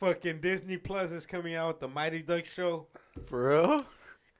Fucking 0.00 0.40
Disney 0.40 0.76
Plus 0.76 1.10
is 1.10 1.26
coming 1.26 1.54
out 1.56 1.68
with 1.68 1.80
the 1.80 1.88
Mighty 1.88 2.22
Ducks 2.22 2.52
show, 2.52 2.86
For 3.26 3.48
real? 3.50 3.82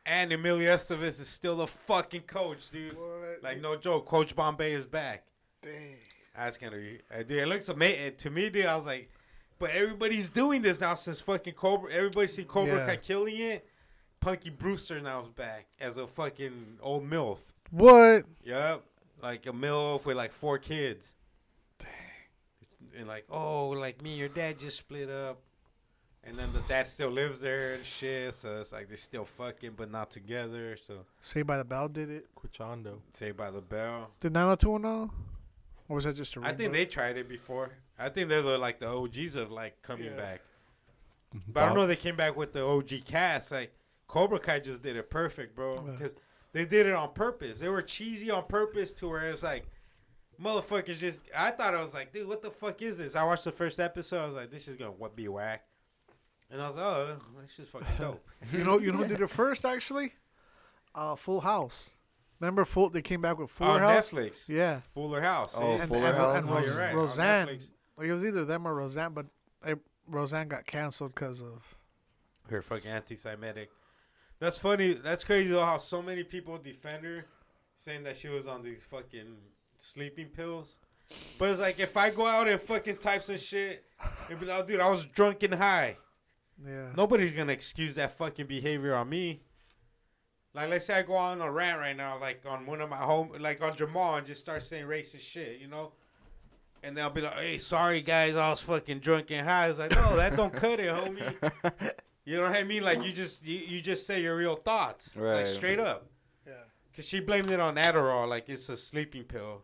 and 0.07 0.33
Emilio 0.33 0.75
Estevez 0.75 1.21
is 1.21 1.29
still 1.29 1.57
the 1.57 1.67
fucking 1.67 2.23
coach, 2.23 2.71
dude. 2.71 2.97
What? 2.97 3.43
Like 3.43 3.61
no 3.61 3.77
joke, 3.77 4.07
Coach 4.07 4.35
Bombay 4.37 4.73
is 4.73 4.87
back. 4.87 5.25
Dang. 5.63 5.97
That's 6.37 6.57
gonna 6.57 6.77
be, 6.77 7.01
uh, 7.13 7.25
dude. 7.25 7.39
It 7.43 7.49
looks 7.49 7.69
amazing 7.69 8.17
to 8.19 8.31
me, 8.31 8.49
dude. 8.49 8.67
I 8.67 8.77
was 8.77 8.87
like, 8.87 9.11
but 9.59 9.71
everybody's 9.71 10.31
doing 10.31 10.63
this 10.63 10.81
now 10.81 10.95
since 10.95 11.21
fucking 11.21 11.55
Cobra. 11.55 11.93
Everybody 11.93 12.27
seen 12.29 12.45
Cobra 12.47 12.77
Yeah. 12.77 12.87
Kai 12.87 12.97
killing 12.97 13.37
it. 13.39 13.67
Punky 14.21 14.51
Brewster 14.51 15.01
now 15.01 15.23
is 15.23 15.29
back 15.29 15.67
as 15.81 15.97
a 15.97 16.07
fucking 16.07 16.79
old 16.83 17.09
milf. 17.09 17.39
What? 17.71 18.25
Yep, 18.45 18.83
like 19.23 19.47
a 19.47 19.53
milf 19.53 20.05
with 20.05 20.17
like 20.17 20.33
four 20.33 20.59
kids. 20.59 21.15
Dang. 21.79 21.89
And 22.99 23.07
like, 23.09 23.25
oh, 23.31 23.69
like 23.71 24.03
me 24.03 24.11
and 24.11 24.19
your 24.19 24.29
dad 24.29 24.59
just 24.59 24.79
split 24.79 25.09
up, 25.09 25.39
and 26.25 26.37
then 26.39 26.53
the 26.53 26.61
dad 26.69 26.89
still 26.89 27.11
lives 27.11 27.39
there 27.39 27.75
and 27.75 27.85
shit. 27.85 28.35
So 28.35 28.61
it's 28.61 28.73
like 28.73 28.89
they're 28.89 28.97
still 28.97 29.25
fucking, 29.25 29.73
but 29.77 29.91
not 29.91 30.11
together. 30.11 30.77
So 30.87 31.05
Say 31.23 31.43
by 31.43 31.59
the 31.59 31.65
Bell 31.65 31.87
did 31.89 32.11
it. 32.11 32.27
Cuchando. 32.35 32.99
say 33.13 33.31
by 33.31 33.51
the 33.53 33.61
bell. 33.61 34.11
Did 34.21 34.33
90210? 34.33 35.11
Or 35.89 35.97
was 35.97 36.05
that 36.05 36.17
just 36.17 36.37
a 36.37 36.41
I 36.43 36.53
think 36.53 36.73
they 36.73 36.85
tried 36.85 37.17
it 37.17 37.29
before. 37.29 37.71
I 37.99 38.09
think 38.11 38.29
they're 38.29 38.43
the 38.43 38.59
like 38.59 38.79
the 38.79 38.89
OGs 38.89 39.37
of 39.37 39.51
like 39.51 39.81
coming 39.83 40.07
Yeah. 40.07 40.17
back. 40.17 40.41
But 41.49 41.63
I 41.63 41.67
don't 41.67 41.75
know. 41.77 41.83
if 41.83 41.89
They 41.89 41.97
came 41.97 42.17
back 42.17 42.37
with 42.37 42.53
the 42.53 42.63
OG 42.65 43.05
cast. 43.05 43.51
Like 43.51 43.73
Cobra 44.07 44.39
Kai 44.39 44.61
just 44.61 44.83
did 44.83 44.97
it 44.97 45.11
perfect, 45.11 45.55
bro. 45.55 45.75
Yeah. 45.75 45.93
Because 45.93 46.13
they 46.53 46.65
did 46.65 46.87
it 46.87 46.95
on 46.95 47.13
purpose. 47.13 47.59
They 47.59 47.69
were 47.69 47.83
cheesy 47.83 48.31
on 48.31 48.45
purpose 48.47 48.93
to 48.95 49.09
where 49.09 49.23
it's 49.31 49.43
like, 49.43 49.67
motherfuckers 50.43 50.99
just. 50.99 51.21
I 51.37 51.51
thought 51.51 51.75
I 51.75 51.83
was 51.83 51.95
like, 51.95 52.13
dude, 52.13 52.29
what 52.29 52.43
the 52.43 52.51
fuck 52.51 52.81
is 52.83 52.97
this? 52.99 53.17
I 53.17 53.25
watched 53.25 53.45
the 53.45 53.53
first 53.53 53.81
episode. 53.81 54.23
I 54.23 54.27
was 54.27 54.35
like, 54.35 54.51
this 54.51 54.69
is 54.69 54.77
gonna 54.77 54.93
what 54.93 55.17
be 55.17 55.29
whack. 55.29 55.65
And 56.51 56.63
I 56.63 56.67
was 56.67 56.77
like, 56.77 56.85
oh, 56.85 57.17
this 57.43 57.51
shit's 57.55 57.71
fucking 57.71 57.87
dope. 57.99 58.27
You 58.53 58.65
know, 58.65 58.79
you 58.79 58.91
know 58.93 58.99
who 58.99 59.09
did 59.09 59.21
it 59.21 59.29
first 59.31 59.65
actually? 59.67 60.13
Uh, 60.95 61.15
Full 61.15 61.41
House. 61.43 61.91
Remember 62.41 62.65
Full? 62.65 62.91
They 62.91 63.03
came 63.03 63.21
back 63.21 63.39
with 63.39 63.51
Fuller 63.51 63.71
on 63.71 63.81
House. 63.81 64.11
Netflix, 64.11 64.49
Yeah. 64.49 64.81
Fuller 64.93 65.21
House. 65.21 65.55
Oh, 65.57 65.77
and, 65.79 65.89
Fuller 65.89 66.07
and, 66.07 66.17
House? 66.17 66.37
and 66.39 66.49
Oh, 66.51 66.55
Ros- 66.55 66.67
you're 66.67 66.77
right, 66.79 66.95
Roseanne. 66.95 67.47
Netflix. 67.49 67.69
It 68.03 68.13
was 68.13 68.25
either 68.25 68.45
them 68.45 68.67
or 68.67 68.75
Roseanne, 68.75 69.13
but 69.13 69.27
eh, 69.65 69.75
Roseanne 70.07 70.47
got 70.49 70.67
canceled 70.67 71.15
because 71.15 71.43
of. 71.43 71.77
her 72.49 72.63
fucking 72.63 72.91
anti-Semitic. 72.91 73.71
That's 74.39 74.57
funny. 74.57 74.95
That's 74.95 75.25
crazy 75.25 75.51
though. 75.51 75.65
How 75.65 75.79
so 75.79 76.01
many 76.01 76.23
people 76.23 76.57
defend 76.59 77.05
her, 77.05 77.27
saying 77.75 78.05
that 78.05 78.17
she 78.17 78.29
was 78.29 78.47
on 78.47 78.63
these 78.63 78.85
fucking 78.85 79.35
sleeping 79.79 80.29
pills. 80.29 80.77
But 81.39 81.51
it's 81.51 81.61
like 81.61 81.81
if 81.81 81.97
I 81.97 82.11
go 82.11 82.25
out 82.27 82.47
and 82.47 82.61
fucking 82.61 82.99
type 82.99 83.25
some 83.25 83.37
shit, 83.39 83.85
it'd 84.29 84.39
be 84.39 84.47
like, 84.47 84.63
oh, 84.63 84.67
dude, 84.67 84.81
I 84.81 84.89
was 84.89 85.05
drunk 85.07 85.43
and 85.43 85.55
high. 85.55 85.97
Yeah. 86.65 86.91
Nobody's 86.97 87.33
gonna 87.33 87.53
excuse 87.53 87.97
that 87.97 88.17
fucking 88.17 88.47
behavior 88.47 88.95
on 88.95 89.09
me. 89.09 89.41
Like, 90.59 90.71
let's 90.71 90.87
say 90.87 90.95
I 90.95 91.03
go 91.03 91.15
on 91.15 91.41
a 91.41 91.51
rant 91.51 91.79
right 91.79 91.97
now, 91.97 92.19
like 92.21 92.43
on 92.49 92.67
one 92.67 92.81
of 92.81 92.91
my 92.91 92.97
home, 92.97 93.31
like 93.39 93.63
on 93.63 93.77
Jamal, 93.77 94.17
and 94.17 94.27
just 94.27 94.41
start 94.41 94.63
saying 94.63 94.87
racist 94.87 95.21
shit, 95.21 95.61
you 95.61 95.69
know. 95.69 95.93
And 96.83 96.97
they'll 96.97 97.11
be 97.11 97.21
like, 97.21 97.35
"Hey, 97.39 97.59
sorry 97.59 98.01
guys, 98.03 98.35
I 98.37 98.51
was 98.51 98.61
fucking 98.63 98.99
drunk 99.01 99.31
and 99.31 99.47
high." 99.47 99.69
It's 99.69 99.79
like, 99.79 99.93
no, 99.93 100.17
that 100.17 100.37
don't 100.37 100.53
cut 100.53 100.81
it, 100.81 100.89
homie. 100.89 101.93
You 102.25 102.37
know 102.37 102.43
what 102.43 102.57
I 102.59 102.63
mean? 102.63 102.83
Like 102.83 103.03
you 103.03 103.11
just 103.11 103.43
you, 103.43 103.57
you 103.57 103.81
just 103.81 104.07
say 104.07 104.21
your 104.21 104.37
real 104.37 104.55
thoughts, 104.57 105.17
like 105.17 105.25
Right. 105.25 105.49
straight 105.49 105.81
up. 105.81 106.11
Yeah. 106.47 106.53
Cause 106.95 107.07
she 107.07 107.21
blamed 107.21 107.51
it 107.51 107.59
on 107.59 107.77
Adderall, 107.77 108.29
like 108.29 108.51
it's 108.51 108.69
a 108.69 108.77
sleeping 108.77 109.25
pill. 109.25 109.63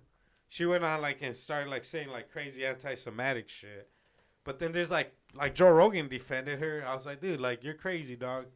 She 0.49 0.65
went 0.65 0.83
on 0.83 1.03
like 1.03 1.19
and 1.21 1.37
started 1.37 1.69
like 1.69 1.85
saying 1.85 2.09
like 2.09 2.33
crazy 2.33 2.65
anti-Semitic 2.65 3.51
shit. 3.51 3.91
But 4.45 4.61
then 4.61 4.73
there's 4.73 4.91
like 4.91 5.13
like 5.35 5.55
Joe 5.55 5.73
Rogan 5.73 6.09
defended 6.09 6.59
her. 6.61 6.83
I 6.89 6.95
was 6.95 7.05
like, 7.05 7.21
dude, 7.21 7.39
like 7.39 7.63
you're 7.63 7.75
crazy, 7.75 8.17
dog. 8.17 8.47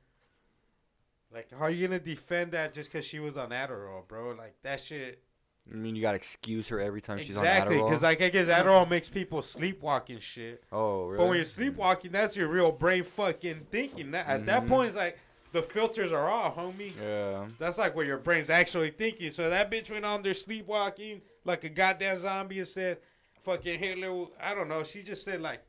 Like 1.32 1.50
how 1.52 1.64
are 1.66 1.70
you 1.70 1.86
gonna 1.86 1.98
defend 2.00 2.52
that 2.52 2.72
just 2.72 2.90
cause 2.92 3.04
she 3.04 3.18
was 3.20 3.36
on 3.36 3.50
Adderall, 3.50 4.06
bro? 4.08 4.30
Like 4.36 4.54
that 4.62 4.80
shit. 4.80 5.22
I 5.70 5.74
mean, 5.74 5.94
you 5.94 6.00
gotta 6.00 6.16
excuse 6.16 6.68
her 6.68 6.80
every 6.80 7.02
time 7.02 7.18
exactly, 7.18 7.26
she's 7.26 7.36
on 7.36 7.44
Adderall. 7.84 7.88
because 7.88 8.02
like 8.02 8.22
I 8.22 8.28
guess 8.30 8.48
Adderall 8.48 8.88
makes 8.88 9.08
people 9.10 9.42
sleepwalking 9.42 10.20
shit. 10.20 10.64
oh, 10.72 11.04
really? 11.06 11.18
But 11.18 11.26
when 11.28 11.36
you're 11.36 11.44
sleepwalking, 11.44 12.12
that's 12.12 12.34
your 12.36 12.48
real 12.48 12.72
brain 12.72 13.04
fucking 13.04 13.66
thinking. 13.70 14.12
That, 14.12 14.26
At 14.26 14.46
that 14.46 14.62
Mhm. 14.64 14.68
point, 14.68 14.86
it's 14.88 14.96
like 14.96 15.18
the 15.52 15.62
filters 15.62 16.12
are 16.12 16.28
off, 16.28 16.56
homie. 16.56 16.92
Yeah. 16.98 17.48
That's 17.58 17.76
like 17.76 17.94
what 17.94 18.06
your 18.06 18.16
brain's 18.18 18.48
actually 18.50 18.90
thinking. 18.90 19.30
So 19.30 19.50
that 19.50 19.70
bitch 19.70 19.90
went 19.90 20.06
on 20.06 20.22
there 20.22 20.32
sleepwalking 20.34 21.20
like 21.44 21.64
a 21.64 21.68
goddamn 21.68 22.16
zombie 22.18 22.58
and 22.60 22.68
said, 22.68 22.98
fucking 23.42 23.78
Hitler. 23.78 24.26
I 24.40 24.54
don't 24.54 24.68
know. 24.68 24.84
She 24.84 25.02
just 25.02 25.24
said 25.24 25.42
like 25.42 25.60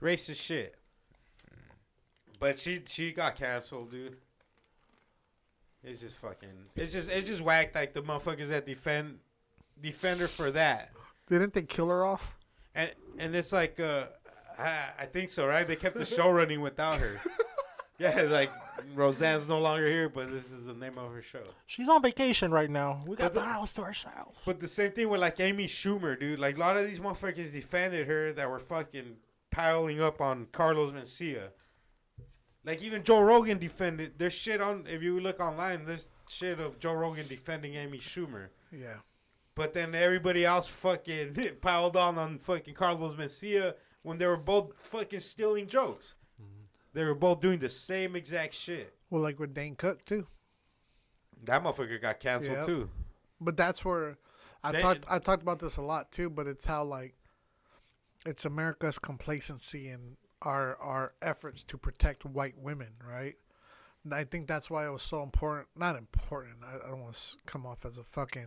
racist 0.00 0.40
shit. 0.40 0.74
But 2.38 2.58
she 2.58 2.82
she 2.86 3.12
got 3.12 3.36
canceled, 3.36 3.90
dude. 3.90 4.16
It's 5.84 6.00
just 6.00 6.16
fucking. 6.16 6.48
It's 6.76 6.92
just 6.92 7.10
it's 7.10 7.28
just 7.28 7.40
whacked 7.42 7.74
like 7.74 7.92
the 7.92 8.02
motherfuckers 8.02 8.48
that 8.48 8.66
defend 8.66 9.18
defender 9.80 10.28
for 10.28 10.50
that. 10.52 10.90
Didn't 11.28 11.52
they 11.52 11.62
kill 11.62 11.88
her 11.88 12.04
off? 12.04 12.36
And 12.74 12.90
and 13.18 13.34
it's 13.34 13.52
like 13.52 13.78
uh 13.78 14.06
I, 14.58 14.88
I 15.00 15.06
think 15.06 15.30
so, 15.30 15.46
right? 15.46 15.66
They 15.66 15.76
kept 15.76 15.96
the 15.96 16.04
show 16.16 16.30
running 16.30 16.60
without 16.60 17.00
her. 17.00 17.20
yeah, 17.98 18.18
it's 18.18 18.32
like 18.32 18.50
Roseanne's 18.94 19.48
no 19.48 19.58
longer 19.60 19.86
here, 19.86 20.08
but 20.08 20.30
this 20.30 20.50
is 20.50 20.64
the 20.66 20.74
name 20.74 20.96
of 20.98 21.12
her 21.12 21.22
show. 21.22 21.42
She's 21.66 21.88
on 21.88 22.02
vacation 22.02 22.50
right 22.50 22.70
now. 22.70 23.02
We 23.06 23.16
got 23.16 23.34
the 23.34 23.40
the- 23.40 23.46
house 23.46 23.72
to 23.74 23.82
ourselves. 23.82 24.38
But 24.46 24.60
the 24.60 24.68
same 24.68 24.92
thing 24.92 25.08
with 25.08 25.20
like 25.20 25.38
Amy 25.40 25.66
Schumer, 25.66 26.18
dude. 26.18 26.38
Like 26.38 26.56
a 26.56 26.60
lot 26.60 26.76
of 26.76 26.86
these 26.86 27.00
motherfuckers 27.00 27.52
defended 27.52 28.06
her 28.06 28.32
that 28.32 28.48
were 28.48 28.58
fucking 28.60 29.16
piling 29.50 30.00
up 30.00 30.20
on 30.20 30.46
Carlos 30.52 30.92
Mencia. 30.92 31.48
Like 32.64 32.82
even 32.82 33.02
Joe 33.02 33.20
Rogan 33.20 33.58
defended. 33.58 34.12
There's 34.18 34.32
shit 34.32 34.60
on. 34.60 34.86
If 34.88 35.02
you 35.02 35.20
look 35.20 35.38
online, 35.40 35.84
there's 35.84 36.08
shit 36.28 36.58
of 36.60 36.78
Joe 36.78 36.94
Rogan 36.94 37.28
defending 37.28 37.74
Amy 37.74 37.98
Schumer. 37.98 38.48
Yeah. 38.72 38.96
But 39.54 39.74
then 39.74 39.94
everybody 39.94 40.44
else 40.44 40.66
fucking 40.66 41.34
piled 41.60 41.96
on 41.96 42.18
on 42.18 42.38
fucking 42.38 42.74
Carlos 42.74 43.14
Mencia 43.14 43.74
when 44.02 44.18
they 44.18 44.26
were 44.26 44.36
both 44.36 44.80
fucking 44.80 45.20
stealing 45.20 45.66
jokes. 45.66 46.14
Mm-hmm. 46.40 46.64
They 46.94 47.04
were 47.04 47.14
both 47.14 47.40
doing 47.40 47.58
the 47.58 47.68
same 47.68 48.16
exact 48.16 48.54
shit. 48.54 48.94
Well, 49.10 49.22
like 49.22 49.38
with 49.38 49.54
Dane 49.54 49.76
Cook 49.76 50.04
too. 50.04 50.26
That 51.44 51.62
motherfucker 51.62 52.00
got 52.00 52.18
canceled 52.20 52.56
Yep. 52.58 52.66
too. 52.66 52.90
But 53.40 53.56
that's 53.56 53.84
where 53.84 54.16
I 54.62 54.72
They- 54.72 54.80
talked. 54.80 55.04
I 55.08 55.18
talked 55.18 55.42
about 55.42 55.58
this 55.58 55.76
a 55.76 55.82
lot 55.82 56.10
too. 56.10 56.30
But 56.30 56.46
it's 56.46 56.64
how 56.64 56.82
like 56.84 57.14
it's 58.24 58.46
America's 58.46 58.98
complacency 58.98 59.88
and 59.88 60.16
our 60.42 60.76
our 60.76 61.12
efforts 61.22 61.62
to 61.64 61.78
protect 61.78 62.24
white 62.24 62.58
women, 62.58 62.90
right? 63.06 63.36
And 64.04 64.12
I 64.12 64.24
think 64.24 64.46
that's 64.46 64.68
why 64.68 64.86
it 64.86 64.90
was 64.90 65.02
so 65.02 65.22
important. 65.22 65.68
Not 65.76 65.96
important. 65.96 66.56
I, 66.62 66.86
I 66.86 66.90
don't 66.90 67.02
want 67.02 67.14
to 67.14 67.36
come 67.46 67.64
off 67.66 67.84
as 67.86 67.96
a 67.96 68.04
fucking 68.04 68.46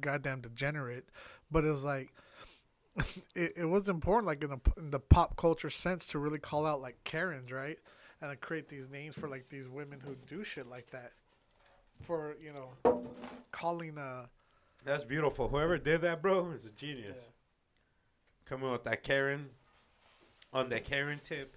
goddamn 0.00 0.40
degenerate, 0.40 1.08
but 1.50 1.64
it 1.64 1.70
was 1.70 1.84
like 1.84 2.12
it, 3.34 3.54
it 3.56 3.64
was 3.64 3.88
important, 3.88 4.26
like 4.26 4.42
in, 4.42 4.52
a, 4.52 4.60
in 4.78 4.90
the 4.90 5.00
pop 5.00 5.36
culture 5.36 5.70
sense, 5.70 6.06
to 6.06 6.18
really 6.18 6.38
call 6.38 6.66
out 6.66 6.80
like 6.80 7.02
Karens, 7.04 7.50
right? 7.50 7.78
And 8.22 8.30
to 8.30 8.36
create 8.36 8.68
these 8.68 8.88
names 8.88 9.14
for 9.14 9.28
like 9.28 9.48
these 9.48 9.68
women 9.68 10.00
who 10.00 10.14
do 10.28 10.44
shit 10.44 10.68
like 10.68 10.90
that. 10.90 11.12
For 12.02 12.36
you 12.42 12.52
know, 12.52 13.02
calling 13.52 13.98
uh 13.98 14.26
That's 14.84 15.04
beautiful. 15.04 15.48
Whoever 15.48 15.76
did 15.76 16.00
that, 16.02 16.22
bro, 16.22 16.50
is 16.52 16.64
a 16.64 16.70
genius. 16.70 17.16
Yeah. 17.16 17.30
Coming 18.46 18.70
with 18.70 18.84
that 18.84 19.02
Karen 19.02 19.50
on 20.52 20.68
that 20.70 20.84
Karen 20.84 21.20
tip. 21.22 21.56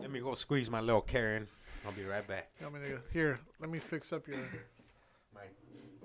Let 0.00 0.10
me 0.10 0.20
go 0.20 0.34
squeeze 0.34 0.70
my 0.70 0.80
little 0.80 1.00
Karen. 1.00 1.46
I'll 1.86 1.92
be 1.92 2.04
right 2.04 2.26
back. 2.26 2.50
I 2.64 2.70
mean, 2.70 2.82
here, 3.12 3.38
let 3.60 3.70
me 3.70 3.78
fix 3.78 4.12
up 4.12 4.26
your. 4.26 4.38
Mike. 5.34 5.54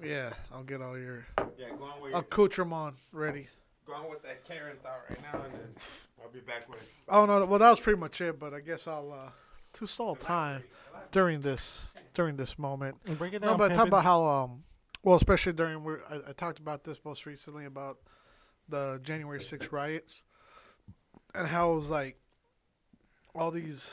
Yeah, 0.03 0.33
I'll 0.53 0.63
get 0.63 0.81
all 0.81 0.97
your 0.97 1.25
Yeah, 1.57 1.67
go 1.77 1.85
on 1.85 2.01
with 2.01 2.11
your, 2.11 2.19
accoutrement 2.19 2.95
ready. 3.11 3.47
go 3.85 3.93
on 3.93 4.09
with 4.09 4.21
that 4.23 4.45
Karen 4.45 4.77
thought 4.83 5.01
right 5.09 5.19
now, 5.21 5.41
and 5.43 5.53
then 5.53 5.75
I'll 6.21 6.31
be 6.31 6.39
back 6.41 6.69
with. 6.69 6.79
Oh 7.07 7.25
no, 7.25 7.45
well 7.45 7.59
that 7.59 7.69
was 7.69 7.79
pretty 7.79 7.99
much 7.99 8.19
it. 8.21 8.39
But 8.39 8.53
I 8.53 8.59
guess 8.59 8.87
I'll 8.87 9.11
uh, 9.11 9.31
to 9.73 9.87
stall 9.87 10.15
time 10.15 10.63
during 11.11 11.39
this 11.39 11.95
during 12.13 12.35
this 12.35 12.59
moment. 12.59 12.97
And 13.05 13.17
break 13.17 13.33
it 13.33 13.39
down. 13.39 13.51
No, 13.51 13.57
but 13.57 13.73
talk 13.73 13.87
about 13.87 14.03
how 14.03 14.25
um, 14.25 14.63
well, 15.03 15.15
especially 15.15 15.53
during 15.53 15.83
where 15.83 16.01
I, 16.09 16.29
I 16.29 16.33
talked 16.33 16.59
about 16.59 16.83
this 16.83 16.99
most 17.05 17.25
recently 17.25 17.65
about 17.65 17.97
the 18.67 18.99
January 19.03 19.39
6th 19.39 19.71
riots 19.71 20.23
and 21.35 21.47
how 21.47 21.73
it 21.73 21.77
was 21.77 21.89
like 21.89 22.17
all 23.35 23.51
these 23.51 23.89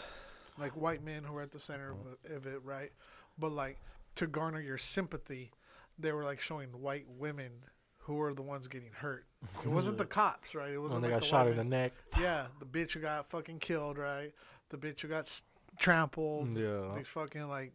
like 0.59 0.73
white 0.73 1.05
men 1.05 1.25
who 1.25 1.33
were 1.35 1.43
at 1.43 1.53
the 1.53 1.61
center 1.61 1.91
of 1.93 1.97
it, 2.25 2.33
of 2.37 2.47
it, 2.47 2.61
right? 2.65 2.93
But 3.39 3.53
like 3.53 3.79
to 4.17 4.27
garner 4.27 4.61
your 4.61 4.79
sympathy, 4.79 5.53
they 5.99 6.13
were 6.13 6.25
like 6.25 6.41
showing 6.41 6.69
white 6.71 7.07
women 7.19 7.51
who 7.99 8.15
were 8.15 8.33
the 8.33 8.43
ones 8.43 8.69
getting 8.69 8.93
hurt. 8.93 9.27
It 9.65 9.69
wasn't 9.69 9.99
the 9.99 10.05
cops, 10.21 10.55
right? 10.55 10.71
It 10.73 10.79
wasn't 10.79 11.03
they 11.03 11.09
like 11.09 11.17
got 11.17 11.23
the 11.23 11.29
shot 11.29 11.49
in 11.49 11.57
the 11.57 11.65
neck. 11.65 11.93
Yeah, 12.19 12.47
the 12.61 12.65
bitch 12.67 12.93
who 12.93 13.01
got 13.01 13.29
fucking 13.31 13.59
killed, 13.59 13.99
right? 13.99 14.33
The 14.71 14.77
bitch 14.79 15.01
who 15.01 15.09
got 15.09 15.25
s- 15.25 15.43
trampled. 15.79 16.57
Yeah. 16.57 16.93
These 16.97 17.09
fucking 17.09 17.49
like, 17.49 17.73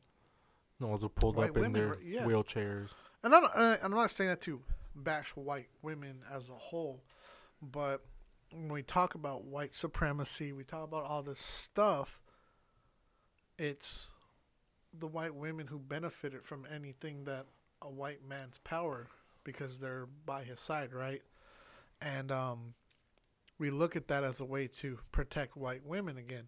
The 0.80 0.88
ones 0.88 1.02
who 1.02 1.10
pulled 1.10 1.38
up 1.38 1.48
in 1.48 1.54
women, 1.54 1.74
their 1.74 1.88
right? 1.90 1.98
Yeah. 2.04 2.24
wheelchairs. 2.26 2.90
and 3.24 3.34
uh, 3.34 3.78
I'm 3.84 3.92
not 3.92 4.10
saying 4.12 4.30
that 4.30 4.42
to 4.44 4.62
bash 4.96 5.30
white 5.36 5.68
women 5.82 6.20
as 6.34 6.50
a 6.50 6.54
whole, 6.54 7.02
but 7.62 8.04
when 8.52 8.72
we 8.72 8.84
talk 8.84 9.16
about 9.16 9.46
white 9.46 9.74
supremacy, 9.74 10.52
we 10.52 10.64
talk 10.64 10.84
about 10.84 11.06
all 11.06 11.24
this 11.24 11.40
stuff. 11.40 12.20
It's 13.58 14.10
the 14.98 15.08
white 15.08 15.36
women 15.36 15.68
who 15.68 15.80
benefited 15.80 16.44
from 16.44 16.68
anything 16.74 17.24
that 17.26 17.46
a 17.82 17.90
white 17.90 18.28
man's 18.28 18.58
power 18.60 19.08
because 19.44 19.80
they're 19.80 20.08
by 20.26 20.44
his 20.44 20.60
side, 20.60 20.94
right? 20.94 21.22
And 22.02 22.32
um, 22.32 22.74
we 23.58 23.70
look 23.70 23.96
at 23.96 24.08
that 24.10 24.24
as 24.24 24.40
a 24.40 24.46
way 24.46 24.68
to 24.80 25.00
protect 25.12 25.56
white 25.56 25.86
women 25.86 26.18
again. 26.18 26.48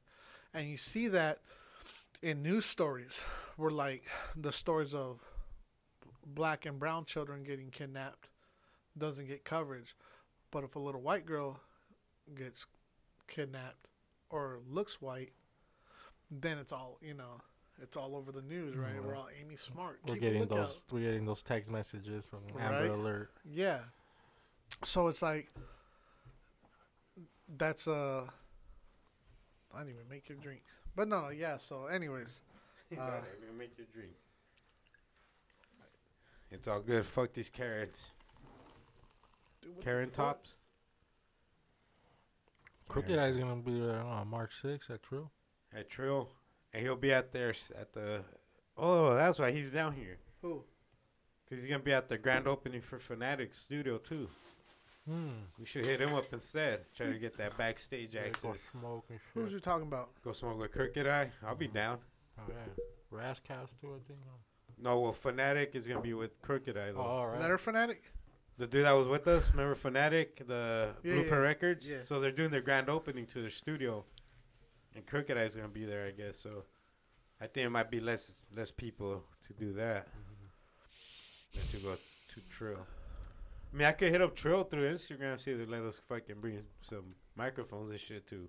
And 0.53 0.69
you 0.69 0.77
see 0.77 1.07
that 1.07 1.39
in 2.21 2.43
news 2.43 2.65
stories 2.65 3.21
where, 3.55 3.71
like, 3.71 4.05
the 4.35 4.51
stories 4.51 4.93
of 4.93 5.19
black 6.25 6.65
and 6.65 6.79
brown 6.79 7.05
children 7.05 7.43
getting 7.43 7.69
kidnapped 7.69 8.29
doesn't 8.97 9.27
get 9.27 9.45
coverage. 9.45 9.95
But 10.51 10.63
if 10.63 10.75
a 10.75 10.79
little 10.79 11.01
white 11.01 11.25
girl 11.25 11.59
gets 12.35 12.65
kidnapped 13.27 13.87
or 14.29 14.59
looks 14.69 15.01
white, 15.01 15.31
then 16.31 16.57
it's 16.57 16.71
all, 16.71 16.97
you 17.01 17.13
know, 17.13 17.41
it's 17.81 17.97
all 17.97 18.15
over 18.15 18.31
the 18.31 18.41
news, 18.41 18.75
right? 18.75 18.93
Yeah. 18.95 19.01
We're 19.01 19.15
all 19.15 19.29
Amy 19.39 19.55
Smart. 19.55 19.99
We're 20.05 20.13
Keep 20.15 20.21
getting 20.23 20.39
lookout. 20.41 20.67
those. 20.67 20.83
We're 20.91 20.99
getting 21.01 21.25
those 21.25 21.43
text 21.43 21.69
messages 21.71 22.25
from 22.27 22.39
Amber 22.59 22.81
Right. 22.81 22.89
Alert. 22.91 23.31
Yeah. 23.49 23.79
So 24.83 25.07
it's 25.07 25.21
like 25.21 25.49
that's 27.57 27.87
uh 27.87 28.25
I 29.73 29.79
didn't 29.79 29.95
even 29.95 30.09
make 30.09 30.29
your 30.29 30.37
drink. 30.37 30.61
But 30.95 31.07
no, 31.07 31.21
no, 31.21 31.29
yeah, 31.29 31.57
so 31.57 31.85
anyways. 31.87 32.41
Uh, 32.99 33.21
make 33.57 33.71
your 33.75 33.87
drink. 33.91 34.11
It's 36.51 36.67
all 36.67 36.79
good. 36.79 37.03
Fuck 37.07 37.33
these 37.33 37.49
carrots. 37.49 38.11
dude, 39.63 39.71
what 39.71 39.79
the 39.79 39.83
Karen 39.83 40.09
fuck? 40.11 40.15
tops. 40.15 40.53
Crooked 42.93 43.17
I's 43.19 43.35
gonna 43.37 43.61
be 43.61 43.79
there 43.79 43.99
on 44.01 44.27
March 44.27 44.53
6th. 44.63 44.89
at 44.89 45.03
true? 45.03 45.29
At 45.73 45.89
Trill. 45.89 46.29
And 46.73 46.83
he'll 46.83 46.95
be 46.95 47.13
out 47.13 47.31
there 47.31 47.49
s- 47.49 47.71
at 47.75 47.93
the. 47.93 48.23
Oh, 48.77 49.13
that's 49.15 49.37
why 49.39 49.51
he's 49.51 49.71
down 49.71 49.93
here. 49.93 50.17
Who? 50.41 50.63
Because 51.45 51.61
he's 51.61 51.69
going 51.69 51.81
to 51.81 51.85
be 51.85 51.93
at 51.93 52.09
the 52.09 52.17
grand 52.17 52.47
opening 52.47 52.81
for 52.81 52.97
Fanatic 52.99 53.53
Studio, 53.53 53.97
too. 53.99 54.27
Hmm. 55.07 55.29
We 55.59 55.65
should 55.65 55.85
hit 55.85 55.99
him 56.01 56.13
up 56.15 56.31
instead. 56.33 56.85
Try 56.95 57.07
to 57.07 57.19
get 57.19 57.37
that 57.37 57.57
backstage 57.57 58.15
Yeah, 58.15 58.29
go 58.41 58.51
access. 58.51 58.69
smoke 58.71 59.05
and 59.09 59.19
Who's 59.33 59.45
shit. 59.45 59.53
you 59.53 59.59
talking 59.59 59.85
about? 59.87 60.09
Go 60.23 60.31
smoke 60.31 60.57
with 60.59 60.71
Crooked 60.71 61.05
I. 61.05 61.29
I'll 61.45 61.53
be 61.55 61.67
down. 61.67 61.99
Oh 62.39 62.43
yeah. 62.49 62.83
Rascast 63.11 63.79
too, 63.81 63.93
I 63.95 63.99
think. 64.07 64.19
No, 64.79 64.99
well, 65.01 65.13
Fanatic 65.13 65.75
is 65.75 65.85
going 65.85 65.97
to 65.99 66.03
be 66.03 66.13
with 66.13 66.41
Crooked 66.41 66.75
I, 66.77 66.89
Oh, 66.89 66.93
though. 66.93 66.99
all 67.01 67.27
right. 67.27 67.39
Letter 67.39 67.57
Fanatic? 67.59 68.03
The 68.57 68.67
dude 68.67 68.85
that 68.85 68.91
was 68.91 69.07
with 69.07 69.27
us, 69.27 69.43
remember 69.51 69.75
Fanatic, 69.75 70.45
the 70.47 70.89
Yeah, 71.03 71.13
Blueprint 71.13 71.31
yeah, 71.31 71.37
Records? 71.37 71.87
yeah. 71.87 72.01
So 72.03 72.19
they're 72.19 72.31
doing 72.31 72.51
their 72.51 72.61
grand 72.61 72.89
opening 72.89 73.25
to 73.27 73.41
their 73.41 73.49
studio. 73.49 74.05
And 74.95 75.05
Crooked 75.07 75.35
I's 75.37 75.55
going 75.55 75.67
to 75.67 75.73
be 75.73 75.85
there, 75.85 76.05
I 76.05 76.11
guess. 76.11 76.37
So 76.37 76.63
I 77.41 77.47
think 77.47 77.65
it 77.65 77.69
might 77.71 77.89
be 77.89 77.99
less 77.99 78.45
less 78.55 78.69
people 78.71 79.23
to 79.47 79.53
do 79.53 79.73
that 79.73 80.07
than 81.55 81.67
to 81.71 81.77
go 81.77 81.95
to 81.95 82.41
Trill. 82.49 82.77
I 83.73 83.75
mean, 83.75 83.87
I 83.87 83.91
could 83.91 84.11
hit 84.11 84.21
up 84.21 84.35
Trill 84.35 84.63
through 84.65 84.87
Instagram, 84.93 85.39
see 85.39 85.51
if 85.51 85.57
they 85.57 85.65
let 85.65 85.81
us 85.81 85.99
fucking 86.07 86.39
bring 86.39 86.59
some 86.83 87.15
microphones 87.35 87.89
and 87.89 87.99
shit 87.99 88.27
to 88.27 88.47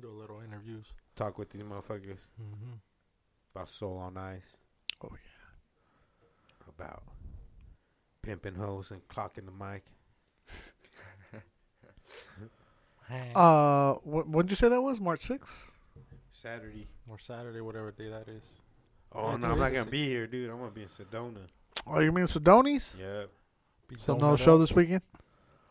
Do 0.00 0.10
little 0.10 0.42
interviews. 0.42 0.84
talk 1.16 1.38
with 1.38 1.48
these 1.48 1.62
motherfuckers 1.62 2.28
Mm-hmm. 2.38 2.74
about 3.54 3.70
Soul 3.70 3.96
on 3.96 4.18
Ice. 4.18 4.58
Oh, 5.02 5.08
yeah. 5.12 6.68
About 6.68 7.02
pimping 8.26 8.56
hoes 8.56 8.90
and 8.90 9.06
clocking 9.08 9.46
the 9.46 9.64
mic. 9.64 9.84
Uh, 13.36 13.94
what 14.02 14.26
what'd 14.28 14.50
you 14.50 14.56
say 14.56 14.68
that 14.68 14.82
was? 14.82 14.98
March 14.98 15.28
6th? 15.28 15.46
Saturday. 16.32 16.88
or 17.08 17.18
Saturday, 17.20 17.60
whatever 17.60 17.92
day 17.92 18.08
that 18.08 18.26
is. 18.28 18.42
Oh, 19.12 19.30
Yeah, 19.30 19.36
no, 19.36 19.52
I'm 19.52 19.58
not 19.60 19.72
gonna 19.72 19.84
be 19.88 20.04
here, 20.06 20.26
dude. 20.26 20.50
I'm 20.50 20.58
going 20.58 20.70
to 20.70 20.74
be 20.74 20.82
in 20.82 20.88
Sedona. 20.88 21.46
Oh, 21.86 22.00
you 22.00 22.10
mean 22.10 22.24
Sedoni's? 22.26 22.92
Yeah. 22.98 23.26
Be 23.88 23.94
So 23.96 24.06
domed 24.14 24.22
no 24.22 24.32
up. 24.32 24.40
show 24.40 24.58
this 24.58 24.72
weekend? 24.72 25.02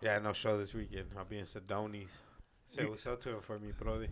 Yeah, 0.01 0.17
no 0.19 0.31
show 0.31 0.57
this 0.57 0.73
weekend. 0.73 1.07
I'll 1.17 1.25
be 1.25 1.39
in 1.39 1.45
Sedoni's. 1.45 2.11
Say 2.67 2.83
You- 2.83 2.91
what's 2.91 3.05
up 3.05 3.21
to 3.23 3.31
him 3.31 3.41
for 3.41 3.59
me, 3.59 3.73
brody. 3.77 4.07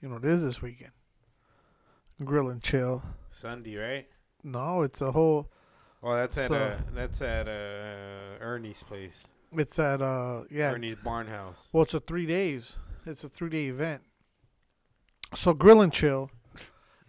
You 0.00 0.08
know 0.08 0.16
what 0.16 0.24
it 0.24 0.30
is 0.32 0.42
this 0.42 0.60
weekend? 0.60 0.90
Grill 2.24 2.48
and 2.50 2.60
chill. 2.60 3.02
Sunday, 3.30 3.76
right? 3.76 4.08
No, 4.42 4.82
it's 4.82 5.00
a 5.00 5.12
whole. 5.12 5.48
Oh, 6.02 6.14
that's 6.14 6.36
at 6.38 6.48
So- 6.48 6.54
uh, 6.56 6.78
that's 6.94 7.22
at 7.22 7.46
uh, 7.48 8.38
Ernie's 8.40 8.82
place. 8.82 9.14
It's 9.54 9.78
at 9.78 10.00
uh 10.00 10.42
yeah. 10.50 10.72
Ernie's 10.72 10.96
Barn 11.04 11.26
House. 11.26 11.68
Well, 11.72 11.82
it's 11.82 11.92
a 11.94 12.00
three 12.00 12.24
days. 12.26 12.76
It's 13.06 13.22
a 13.22 13.28
three 13.28 13.50
day 13.50 13.66
event. 13.66 14.00
So 15.34 15.52
grill 15.54 15.80
and 15.82 15.92
chill. 15.92 16.30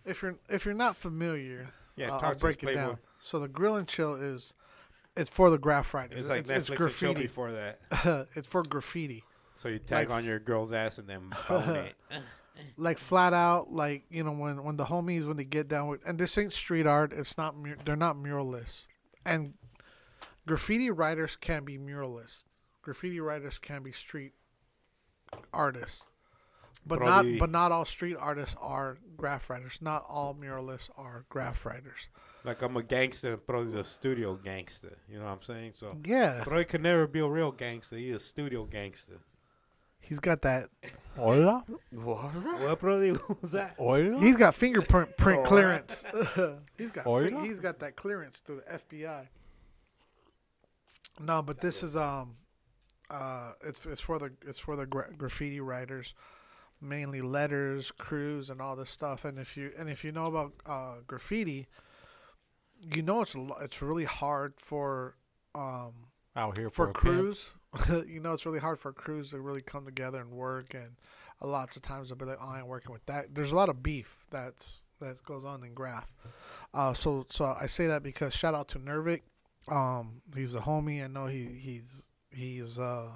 If 0.06 0.22
you're 0.22 0.36
if 0.50 0.66
you're 0.66 0.74
not 0.74 0.96
familiar, 0.98 1.70
Yeah, 1.96 2.12
I'll, 2.12 2.20
talk 2.20 2.24
I'll 2.24 2.34
to 2.36 2.40
break 2.40 2.64
it 2.64 2.74
down. 2.76 2.98
So 3.22 3.40
the 3.40 3.48
grill 3.48 3.76
and 3.78 3.88
chill 3.88 4.16
is, 4.16 4.54
it's 5.16 5.30
for 5.30 5.50
the 5.50 5.58
graph 5.58 5.94
writers. 5.94 6.20
It's 6.20 6.30
like 6.30 6.42
it's, 6.42 6.52
Netflix 6.52 6.58
it's 6.60 6.70
and 6.70 6.78
chill 6.96 7.14
graffiti. 7.14 7.22
before 7.28 7.52
that. 7.54 8.28
it's 8.36 8.48
for 8.48 8.64
graffiti, 8.64 9.24
So 9.56 9.70
you 9.70 9.80
tag 9.80 10.10
Like- 10.10 10.18
on 10.18 10.26
your 10.26 10.40
girl's 10.40 10.74
ass 10.74 10.98
and 10.98 11.08
then 11.08 11.32
bone 11.48 11.76
it. 11.78 11.96
Like 12.78 12.98
flat 12.98 13.34
out, 13.34 13.72
like 13.72 14.04
you 14.10 14.24
know 14.24 14.32
when 14.32 14.64
when 14.64 14.78
the 14.78 14.86
homies 14.86 15.26
when 15.26 15.38
they 15.38 15.44
get 15.44 15.68
down 15.68 15.88
with, 15.88 16.02
and 16.06 16.20
this 16.20 16.38
ain't 16.38 16.54
street 16.54 16.86
art. 16.86 17.14
It's 17.14 17.38
not 17.38 17.56
they're 17.86 17.96
not 17.96 18.16
muralists, 18.16 18.88
and 19.26 19.54
graffiti 20.46 20.90
writers 20.90 21.36
can 21.36 21.66
be 21.66 21.78
muralists. 21.78 22.46
Graffiti 22.82 23.20
writers 23.20 23.60
can 23.60 23.82
be 23.84 23.92
street 23.92 24.34
artists, 25.54 26.06
but 26.86 27.00
not 27.02 27.26
but 27.40 27.50
not 27.50 27.72
all 27.72 27.86
street 27.86 28.18
artists 28.20 28.56
are 28.60 28.98
graph 29.18 29.50
writers. 29.50 29.80
Not 29.82 30.06
all 30.08 30.36
muralists 30.36 30.90
are 30.98 31.26
graph 31.30 31.66
writers. 31.66 32.10
Like 32.44 32.62
I'm 32.62 32.76
a 32.76 32.84
gangster, 32.84 33.38
but 33.38 33.58
he's 33.62 33.74
a 33.74 33.84
studio 33.84 34.36
gangster. 34.36 34.98
You 35.10 35.18
know 35.18 35.26
what 35.26 35.32
I'm 35.32 35.42
saying? 35.44 35.74
So, 35.76 35.98
Yeah, 36.04 36.44
bro, 36.44 36.60
he 36.60 36.66
could 36.66 36.82
never 36.82 37.08
be 37.08 37.20
a 37.20 37.28
real 37.28 37.52
gangster. 37.52 37.96
He's 37.98 38.16
a 38.16 38.20
studio 38.20 38.66
gangster. 38.66 39.20
He's 40.04 40.20
got 40.20 40.42
that. 40.44 40.70
Hola? 41.18 41.64
What, 41.92 42.80
brother? 42.80 43.14
What 43.14 43.42
was 43.42 43.52
that? 43.54 43.76
Hola? 43.78 44.20
He's 44.20 44.36
got 44.36 44.56
fingerprint 44.56 45.16
print 45.18 45.46
clearance. 45.46 46.04
he's 46.78 46.92
got 46.92 47.04
fi- 47.06 47.42
he's 47.48 47.60
got 47.60 47.80
that 47.80 47.96
clearance 47.96 48.42
through 48.46 48.62
the 48.68 48.80
FBI. 48.80 49.28
No, 51.20 51.42
but 51.42 51.62
this 51.62 51.84
is 51.84 51.96
um, 51.96 52.36
uh, 53.10 53.52
it's 53.64 53.80
it's 53.86 54.02
for 54.02 54.18
the 54.18 54.32
it's 54.48 54.60
for 54.60 54.76
the 54.76 54.86
gra- 54.88 55.14
graffiti 55.16 55.60
writers, 55.60 56.16
mainly 56.82 57.22
letters, 57.22 57.92
crews, 57.92 58.50
and 58.50 58.60
all 58.60 58.76
this 58.76 58.90
stuff. 58.90 59.24
And 59.24 59.38
if 59.38 59.56
you 59.56 59.72
and 59.78 59.90
if 59.90 60.04
you 60.04 60.12
know 60.12 60.26
about 60.26 60.54
uh, 60.66 60.96
graffiti, 61.06 61.68
you 62.82 63.04
know 63.04 63.22
it's 63.22 63.36
it's 63.62 63.82
really 63.82 64.06
hard 64.06 64.56
for 64.58 65.16
um 65.54 65.94
Out 66.36 66.58
here 66.58 66.72
for 66.72 66.88
for, 66.88 66.94
crews. 66.94 67.50
you 68.08 68.20
know, 68.20 68.34
it's 68.34 68.46
really 68.46 68.60
hard 68.60 68.80
for 68.80 68.92
crews 68.94 69.32
to 69.32 69.40
really 69.40 69.62
come 69.62 69.86
together 69.86 70.20
and 70.20 70.32
work. 70.32 70.74
And 70.74 70.96
a 71.42 71.48
lots 71.48 71.76
of 71.76 71.82
times 71.82 72.12
I'll 72.12 72.18
be 72.18 72.26
like, 72.26 72.38
"Oh, 72.42 72.48
I 72.48 72.60
ain't 72.60 72.68
working 72.68 72.92
with 72.92 73.06
that." 73.08 73.34
There's 73.34 73.52
a 73.52 73.56
lot 73.56 73.70
of 73.70 73.82
beef 73.84 74.26
that's 74.30 74.84
that 75.00 75.24
goes 75.24 75.44
on 75.46 75.64
in 75.64 75.74
Graph. 75.74 76.12
Uh, 76.74 76.94
so 76.94 77.26
so 77.30 77.56
I 77.60 77.66
say 77.66 77.88
that 77.88 78.04
because 78.04 78.34
shout 78.34 78.54
out 78.56 78.68
to 78.70 78.80
Nervik. 78.80 79.22
Um, 79.70 80.22
he's 80.36 80.56
a 80.56 80.60
homie. 80.60 81.04
I 81.04 81.08
know 81.08 81.28
he 81.28 81.46
he's 81.60 82.04
he's 82.32 82.80
uh. 82.80 83.08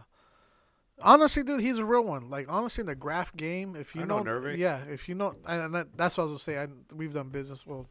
Honestly, 1.00 1.44
dude, 1.44 1.60
he's 1.62 1.78
a 1.78 1.86
real 1.86 2.04
one. 2.04 2.30
Like 2.30 2.48
honestly, 2.50 2.82
in 2.82 2.88
the 2.88 2.96
graph 2.96 3.36
game, 3.36 3.76
if 3.76 3.94
you 3.96 4.02
I 4.02 4.06
know 4.06 4.24
know, 4.24 4.24
Nervik. 4.24 4.58
yeah, 4.58 4.82
if 4.90 5.08
you 5.08 5.14
know, 5.14 5.36
and 5.46 5.74
that, 5.76 5.96
that's 5.96 6.18
what 6.18 6.24
I 6.24 6.28
was 6.32 6.46
gonna 6.46 6.58
say. 6.58 6.58
I, 6.64 6.68
we've 6.96 7.14
done 7.14 7.30
business. 7.30 7.68
Well, 7.68 7.88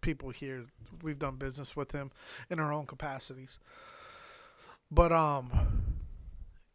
people 0.00 0.30
here, 0.30 0.64
we've 1.02 1.18
done 1.18 1.34
business 1.36 1.74
with 1.74 1.90
him 1.90 2.12
in 2.48 2.60
our 2.60 2.72
own 2.72 2.86
capacities. 2.86 3.58
But 4.92 5.10
um, 5.10 5.50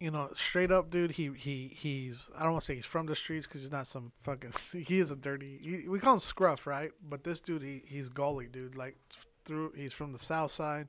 you 0.02 0.10
know, 0.10 0.32
straight 0.34 0.72
up, 0.72 0.90
dude, 0.90 1.12
he 1.12 1.30
he 1.38 1.72
he's 1.78 2.32
I 2.36 2.42
don't 2.42 2.54
want 2.54 2.64
to 2.64 2.66
say 2.66 2.76
he's 2.76 2.88
from 2.88 3.06
the 3.06 3.16
streets 3.16 3.46
because 3.46 3.62
he's 3.62 3.72
not 3.72 3.86
some 3.86 4.12
fucking. 4.24 4.54
He 4.72 5.00
is 5.00 5.12
a 5.12 5.16
dirty. 5.16 5.60
He, 5.62 5.88
we 5.88 6.00
call 6.00 6.16
him 6.16 6.20
Scruff, 6.20 6.66
right? 6.66 6.92
But 7.08 7.24
this 7.24 7.40
dude, 7.40 7.62
he 7.62 7.84
he's 7.86 8.10
gully, 8.10 8.48
dude. 8.48 8.76
Like 8.76 8.98
through, 9.46 9.74
he's 9.76 9.94
from 9.94 10.12
the 10.12 10.20
south 10.20 10.52
side, 10.52 10.88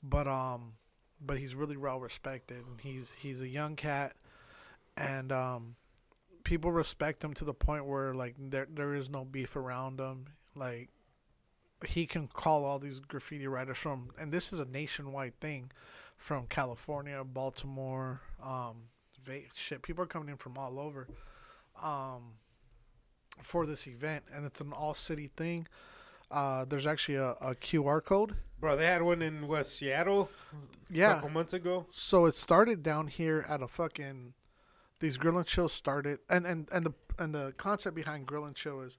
but 0.00 0.28
um, 0.28 0.74
but 1.20 1.38
he's 1.38 1.56
really 1.56 1.76
well 1.76 1.98
respected, 1.98 2.58
and 2.58 2.80
he's 2.80 3.12
he's 3.18 3.40
a 3.40 3.48
young 3.48 3.74
cat, 3.74 4.14
and 4.96 5.32
um, 5.32 5.74
people 6.44 6.70
respect 6.70 7.24
him 7.24 7.34
to 7.34 7.44
the 7.44 7.52
point 7.52 7.84
where 7.84 8.14
like 8.14 8.36
there 8.38 8.68
there 8.72 8.94
is 8.94 9.10
no 9.10 9.24
beef 9.24 9.56
around 9.56 9.98
him, 9.98 10.26
like. 10.54 10.88
He 11.86 12.04
can 12.04 12.28
call 12.28 12.66
all 12.66 12.78
these 12.78 12.98
graffiti 12.98 13.46
writers 13.46 13.78
from, 13.78 14.10
and 14.18 14.30
this 14.30 14.52
is 14.52 14.60
a 14.60 14.66
nationwide 14.66 15.40
thing 15.40 15.70
from 16.20 16.46
California, 16.46 17.24
Baltimore, 17.24 18.20
um, 18.44 18.76
shit. 19.56 19.82
People 19.82 20.04
are 20.04 20.06
coming 20.06 20.28
in 20.28 20.36
from 20.36 20.56
all 20.58 20.78
over. 20.78 21.08
Um, 21.82 22.34
for 23.42 23.64
this 23.64 23.86
event, 23.86 24.24
and 24.34 24.44
it's 24.44 24.60
an 24.60 24.70
all 24.72 24.92
city 24.92 25.30
thing. 25.34 25.66
Uh, 26.30 26.66
there's 26.66 26.86
actually 26.86 27.14
a, 27.14 27.30
a 27.40 27.54
QR 27.54 28.04
code. 28.04 28.36
Bro, 28.60 28.76
they 28.76 28.84
had 28.86 29.00
one 29.00 29.22
in 29.22 29.48
West 29.48 29.78
Seattle 29.78 30.28
a 30.52 30.92
Yeah. 30.94 31.14
couple 31.14 31.30
months 31.30 31.54
ago. 31.54 31.86
So 31.90 32.26
it 32.26 32.34
started 32.34 32.82
down 32.82 33.06
here 33.06 33.46
at 33.48 33.62
a 33.62 33.68
fucking 33.68 34.34
these 35.00 35.16
grill 35.16 35.38
and 35.38 35.46
chill 35.46 35.70
started 35.70 36.18
and 36.28 36.46
and 36.46 36.68
and 36.70 36.84
the 36.84 36.92
and 37.18 37.34
the 37.34 37.54
concept 37.56 37.96
behind 37.96 38.26
grill 38.26 38.44
and 38.44 38.54
chill 38.54 38.82
is 38.82 38.98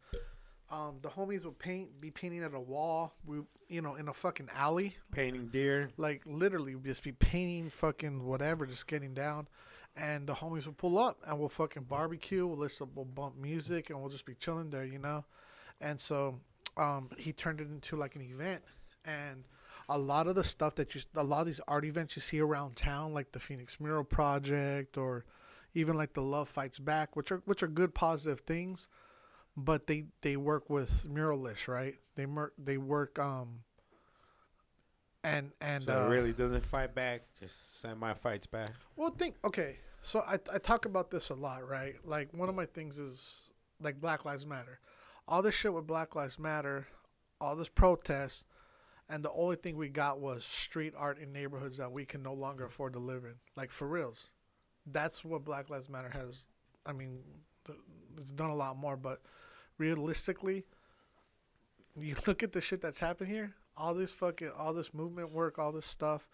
um 0.71 0.97
the 1.03 1.09
homies 1.09 1.45
would 1.45 1.59
paint 1.59 2.01
be 2.01 2.09
painting 2.09 2.41
at 2.43 2.55
a 2.55 2.59
wall 2.59 3.13
we 3.23 3.41
you 3.71 3.81
know 3.81 3.95
in 3.95 4.09
a 4.09 4.13
fucking 4.13 4.49
alley. 4.53 4.97
Painting 5.11 5.47
deer. 5.47 5.89
like 5.97 6.21
literally 6.25 6.75
just 6.83 7.03
be 7.03 7.13
painting 7.13 7.69
fucking 7.69 8.25
whatever 8.25 8.65
just 8.65 8.85
getting 8.85 9.13
down. 9.13 9.47
And 9.95 10.27
the 10.27 10.33
homies 10.33 10.65
will 10.65 10.73
pull 10.73 10.99
up 10.99 11.19
and 11.25 11.39
we'll 11.39 11.49
fucking 11.49 11.83
barbecue. 11.83 12.45
We'll 12.45 12.57
listen 12.57 12.89
we'll 12.93 13.05
bump 13.05 13.37
music 13.37 13.89
and 13.89 13.99
we'll 13.99 14.09
just 14.09 14.25
be 14.25 14.35
chilling 14.35 14.69
there 14.69 14.85
you 14.85 14.99
know? 14.99 15.23
And 15.79 15.99
so 15.99 16.35
um 16.77 17.09
he 17.17 17.31
turned 17.31 17.61
it 17.61 17.69
into 17.69 17.95
like 17.95 18.15
an 18.15 18.21
event. 18.21 18.61
And 19.05 19.45
a 19.89 19.97
lot 19.97 20.27
of 20.27 20.35
the 20.35 20.43
stuff 20.43 20.75
that 20.75 20.93
you 20.93 21.01
a 21.15 21.23
lot 21.23 21.41
of 21.41 21.47
these 21.47 21.61
art 21.67 21.85
events 21.85 22.15
you 22.15 22.21
see 22.21 22.39
around 22.39 22.75
town 22.75 23.13
like 23.13 23.31
the 23.31 23.39
phoenix 23.39 23.79
mural 23.79 24.03
project 24.03 24.97
or 24.97 25.25
even 25.73 25.95
like 25.95 26.13
the 26.13 26.21
love 26.21 26.49
fights 26.49 26.79
back 26.79 27.15
which 27.15 27.31
are 27.31 27.41
which 27.45 27.63
are 27.63 27.67
good 27.67 27.93
positive 27.93 28.41
things 28.41 28.87
but 29.57 29.87
they 29.87 30.05
they 30.21 30.37
work 30.37 30.69
with 30.69 31.05
muralists 31.07 31.67
right 31.67 31.95
they 32.15 32.25
mer- 32.25 32.53
they 32.57 32.77
work 32.77 33.19
um 33.19 33.59
and 35.23 35.51
and 35.61 35.83
so 35.83 36.03
uh, 36.03 36.05
it 36.05 36.09
really 36.09 36.33
doesn't 36.33 36.65
fight 36.65 36.95
back. 36.95 37.23
Just 37.39 37.79
semi 37.79 38.13
fights 38.13 38.47
back. 38.47 38.71
well, 38.95 39.11
think 39.11 39.35
okay. 39.45 39.77
So 40.01 40.21
I 40.21 40.39
I 40.51 40.57
talk 40.57 40.85
about 40.85 41.11
this 41.11 41.29
a 41.29 41.35
lot, 41.35 41.67
right? 41.67 41.95
Like 42.03 42.29
one 42.33 42.49
of 42.49 42.55
my 42.55 42.65
things 42.65 42.97
is 42.97 43.29
like 43.79 44.01
Black 44.01 44.25
Lives 44.25 44.45
Matter. 44.45 44.79
All 45.27 45.41
this 45.41 45.55
shit 45.55 45.73
with 45.73 45.85
Black 45.85 46.15
Lives 46.15 46.39
Matter, 46.39 46.87
all 47.39 47.55
this 47.55 47.69
protest, 47.69 48.43
and 49.07 49.23
the 49.23 49.31
only 49.31 49.55
thing 49.55 49.77
we 49.77 49.89
got 49.89 50.19
was 50.19 50.43
street 50.43 50.93
art 50.97 51.19
in 51.19 51.31
neighborhoods 51.31 51.77
that 51.77 51.91
we 51.91 52.05
can 52.05 52.23
no 52.23 52.33
longer 52.33 52.65
afford 52.65 52.93
to 52.93 52.99
live 52.99 53.23
in. 53.23 53.35
Like 53.55 53.69
for 53.69 53.87
reals, 53.87 54.31
that's 54.87 55.23
what 55.23 55.45
Black 55.45 55.69
Lives 55.69 55.87
Matter 55.87 56.09
has. 56.09 56.47
I 56.83 56.93
mean, 56.93 57.19
it's 58.17 58.31
done 58.31 58.49
a 58.49 58.55
lot 58.55 58.77
more, 58.77 58.97
but 58.97 59.21
realistically, 59.77 60.65
you 61.99 62.15
look 62.27 62.43
at 62.43 62.53
the 62.53 62.61
shit 62.61 62.81
that's 62.81 62.99
happened 62.99 63.29
here. 63.29 63.55
All 63.77 63.93
this 63.93 64.11
fucking, 64.11 64.51
all 64.57 64.73
this 64.73 64.93
movement 64.93 65.31
work, 65.31 65.57
all 65.57 65.71
this 65.71 65.85
stuff 65.85 66.27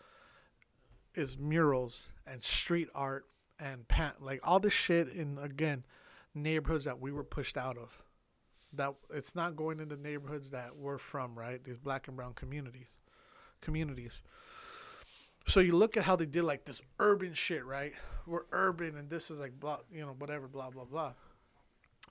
is 1.15 1.37
murals 1.37 2.03
and 2.25 2.43
street 2.43 2.89
art 2.93 3.25
and 3.59 3.87
pan 3.87 4.11
like 4.19 4.39
all 4.43 4.59
this 4.59 4.73
shit 4.73 5.07
in 5.09 5.39
again 5.39 5.83
neighborhoods 6.35 6.85
that 6.85 6.99
we 6.99 7.11
were 7.11 7.23
pushed 7.23 7.57
out 7.57 7.77
of. 7.77 8.03
That 8.73 8.93
it's 9.13 9.33
not 9.33 9.55
going 9.55 9.79
into 9.79 9.95
neighborhoods 9.95 10.51
that 10.51 10.75
we're 10.75 10.97
from, 10.97 11.37
right? 11.37 11.63
These 11.63 11.79
black 11.79 12.07
and 12.07 12.17
brown 12.17 12.33
communities, 12.33 12.97
communities. 13.61 14.23
So 15.47 15.61
you 15.61 15.75
look 15.75 15.95
at 15.95 16.03
how 16.03 16.15
they 16.15 16.25
did 16.25 16.43
like 16.43 16.65
this 16.65 16.81
urban 16.99 17.33
shit, 17.33 17.65
right? 17.65 17.93
We're 18.25 18.43
urban 18.51 18.97
and 18.97 19.09
this 19.09 19.31
is 19.31 19.39
like 19.39 19.57
blah, 19.59 19.79
you 19.91 20.01
know, 20.01 20.15
whatever, 20.19 20.47
blah 20.47 20.69
blah 20.69 20.83
blah, 20.83 21.13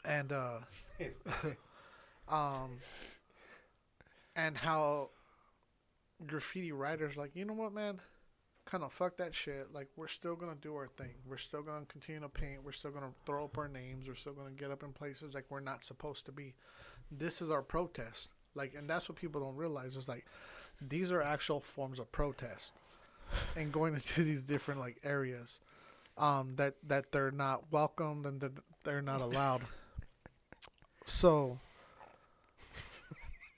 and 0.05 0.33
uh, 0.33 0.59
um, 2.29 2.79
and 4.35 4.57
how 4.57 5.11
graffiti 6.27 6.73
writers 6.73 7.17
like, 7.17 7.33
you 7.35 7.45
know 7.45 7.53
what, 7.53 7.75
man, 7.75 8.01
kind 8.65 8.83
of 8.83 8.93
fuck 8.93 9.19
that 9.19 9.35
shit. 9.35 9.69
Like 9.73 9.89
we're 9.97 10.09
still 10.09 10.35
gonna 10.35 10.57
do 10.61 10.75
our 10.75 10.89
thing. 10.89 11.15
We're 11.29 11.37
still 11.37 11.63
gonna 11.63 11.85
continue 11.87 12.23
to 12.23 12.31
paint. 12.31 12.65
We're 12.65 12.73
still 12.73 12.91
gonna 12.91 13.13
throw 13.27 13.45
up 13.45 13.59
our 13.59 13.69
names. 13.69 14.09
We're 14.09 14.15
still 14.15 14.33
gonna 14.33 14.51
get 14.51 14.71
up 14.71 14.83
in 14.83 14.93
places 14.93 15.35
like 15.35 15.45
we're 15.51 15.61
not 15.61 15.85
supposed 15.85 16.25
to 16.27 16.33
be. 16.33 16.55
This 17.11 17.43
is 17.43 17.51
our 17.51 17.63
protest. 17.63 18.29
Like, 18.55 18.75
and 18.75 18.89
that's 18.89 19.09
what 19.09 19.17
people 19.17 19.43
don't 19.43 19.57
realize 19.57 19.95
is 19.97 20.09
like 20.09 20.25
these 20.81 21.11
are 21.11 21.23
actual 21.23 21.61
forms 21.61 21.99
of 21.99 22.11
protest, 22.13 22.73
and 23.57 23.73
going 23.73 23.95
into 24.01 24.25
these 24.25 24.43
different 24.43 24.81
like 24.81 24.99
areas, 25.05 25.61
um, 26.19 26.55
that 26.57 26.75
that 26.87 27.13
they're 27.13 27.31
not 27.31 27.65
welcomed 27.71 28.27
and 28.27 28.41
that 28.41 28.53
they're 28.85 29.03
not 29.03 29.21
allowed. 29.21 29.63
So 31.05 31.59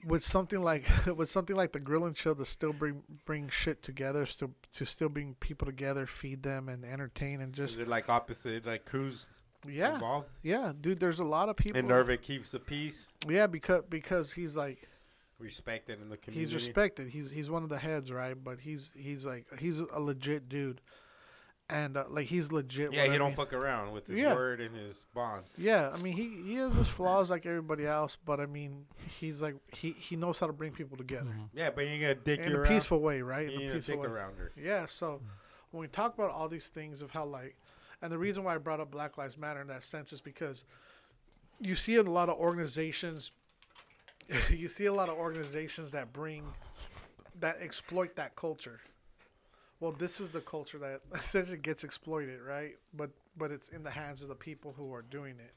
with 0.05 0.23
something 0.23 0.61
like 0.61 0.85
with 1.15 1.29
something 1.29 1.55
like 1.55 1.73
the 1.73 1.79
grill 1.79 2.05
and 2.05 2.15
chill 2.15 2.35
to 2.35 2.45
still 2.45 2.73
bring 2.73 3.03
bring 3.25 3.49
shit 3.49 3.83
together, 3.83 4.25
still 4.25 4.51
to 4.75 4.85
still 4.85 5.09
bring 5.09 5.35
people 5.39 5.65
together, 5.65 6.05
feed 6.05 6.43
them 6.43 6.69
and 6.69 6.85
entertain 6.85 7.41
and 7.41 7.51
Is 7.53 7.71
just 7.71 7.79
it 7.79 7.87
like 7.87 8.09
opposite, 8.09 8.65
like 8.65 8.85
Cruz 8.85 9.25
yeah 9.67 9.95
involved? 9.95 10.29
yeah 10.41 10.71
dude. 10.79 10.99
There's 10.99 11.19
a 11.19 11.23
lot 11.25 11.49
of 11.49 11.57
people. 11.57 11.77
And 11.77 11.87
Nerva 11.87 12.15
keeps 12.17 12.51
the 12.51 12.59
peace, 12.59 13.07
yeah, 13.27 13.47
because 13.47 13.83
because 13.89 14.31
he's 14.31 14.55
like 14.55 14.87
respected 15.39 16.01
in 16.01 16.09
the 16.09 16.17
community. 16.17 16.45
he's 16.45 16.53
respected. 16.53 17.09
He's 17.09 17.31
he's 17.31 17.49
one 17.49 17.63
of 17.63 17.69
the 17.69 17.77
heads, 17.79 18.11
right? 18.11 18.35
But 18.41 18.59
he's 18.59 18.91
he's 18.95 19.25
like 19.25 19.45
he's 19.59 19.79
a 19.79 19.99
legit 19.99 20.49
dude, 20.49 20.81
and 21.69 21.95
uh, 21.97 22.05
like 22.09 22.27
he's 22.27 22.51
legit. 22.51 22.91
Yeah, 22.93 23.05
he 23.05 23.11
I 23.11 23.17
don't 23.17 23.29
mean- 23.29 23.37
fuck 23.37 23.53
around 23.53 23.91
with 23.93 24.07
his 24.07 24.17
Yeah. 24.17 24.33
word 24.33 24.59
and 24.61 24.75
his 24.75 24.97
bond. 25.13 25.45
Yeah, 25.57 25.89
I 25.93 25.97
mean 25.97 26.13
he 26.15 26.41
he 26.51 26.55
has 26.55 26.73
his 26.75 26.87
flaws 26.87 27.29
like 27.29 27.45
everybody 27.45 27.85
else, 27.85 28.17
but 28.25 28.39
I 28.39 28.45
mean 28.45 28.85
he's 29.19 29.41
like 29.41 29.55
he 29.73 29.91
he 29.99 30.15
knows 30.15 30.39
how 30.39 30.47
to 30.47 30.53
bring 30.53 30.71
people 30.73 30.97
together 30.97 31.33
Yeah, 31.53 31.69
but 31.69 31.85
you 31.85 31.91
ain't 31.91 32.01
gonna 32.01 32.15
dick 32.15 32.39
in 32.41 32.49
you 32.51 32.55
a 32.55 32.59
around. 32.61 32.73
peaceful 32.73 32.99
way, 32.99 33.21
right? 33.21 33.47
You 33.49 33.55
In 33.55 33.61
ain't 33.61 33.69
a 33.69 33.73
a 33.73 33.75
peaceful 33.77 33.95
dick 33.95 34.03
way. 34.03 34.09
around 34.09 34.37
her. 34.37 34.51
Yeah, 34.57 34.85
so 34.87 35.21
when 35.71 35.81
we 35.81 35.87
talk 35.87 36.13
about 36.15 36.31
all 36.31 36.49
these 36.49 36.69
things 36.69 37.01
of 37.01 37.11
how 37.11 37.25
like, 37.25 37.55
and 38.01 38.11
the 38.11 38.17
reason 38.17 38.43
why 38.43 38.55
I 38.55 38.57
brought 38.57 38.79
up 38.79 38.89
Black 38.91 39.17
Lives 39.17 39.37
Matter 39.37 39.61
in 39.61 39.67
that 39.67 39.83
sense 39.83 40.11
is 40.11 40.19
because 40.21 40.63
you 41.61 41.75
see 41.75 41.95
in 41.95 42.07
a 42.07 42.11
lot 42.11 42.29
of 42.29 42.37
organizations, 42.37 43.31
you 44.49 44.67
see 44.67 44.85
a 44.85 44.93
lot 44.93 45.09
of 45.09 45.17
organizations 45.17 45.91
that 45.91 46.13
bring, 46.13 46.43
that 47.39 47.57
exploit 47.61 48.15
that 48.15 48.35
culture. 48.35 48.79
Well, 49.79 49.91
this 49.91 50.19
is 50.19 50.29
the 50.29 50.41
culture 50.41 50.77
that 50.79 51.01
essentially 51.15 51.57
gets 51.57 51.83
exploited, 51.83 52.41
right? 52.41 52.75
But 52.93 53.11
but 53.37 53.51
it's 53.51 53.69
in 53.69 53.83
the 53.83 53.91
hands 53.91 54.21
of 54.21 54.27
the 54.27 54.35
people 54.35 54.73
who 54.75 54.93
are 54.93 55.01
doing 55.01 55.35
it. 55.39 55.53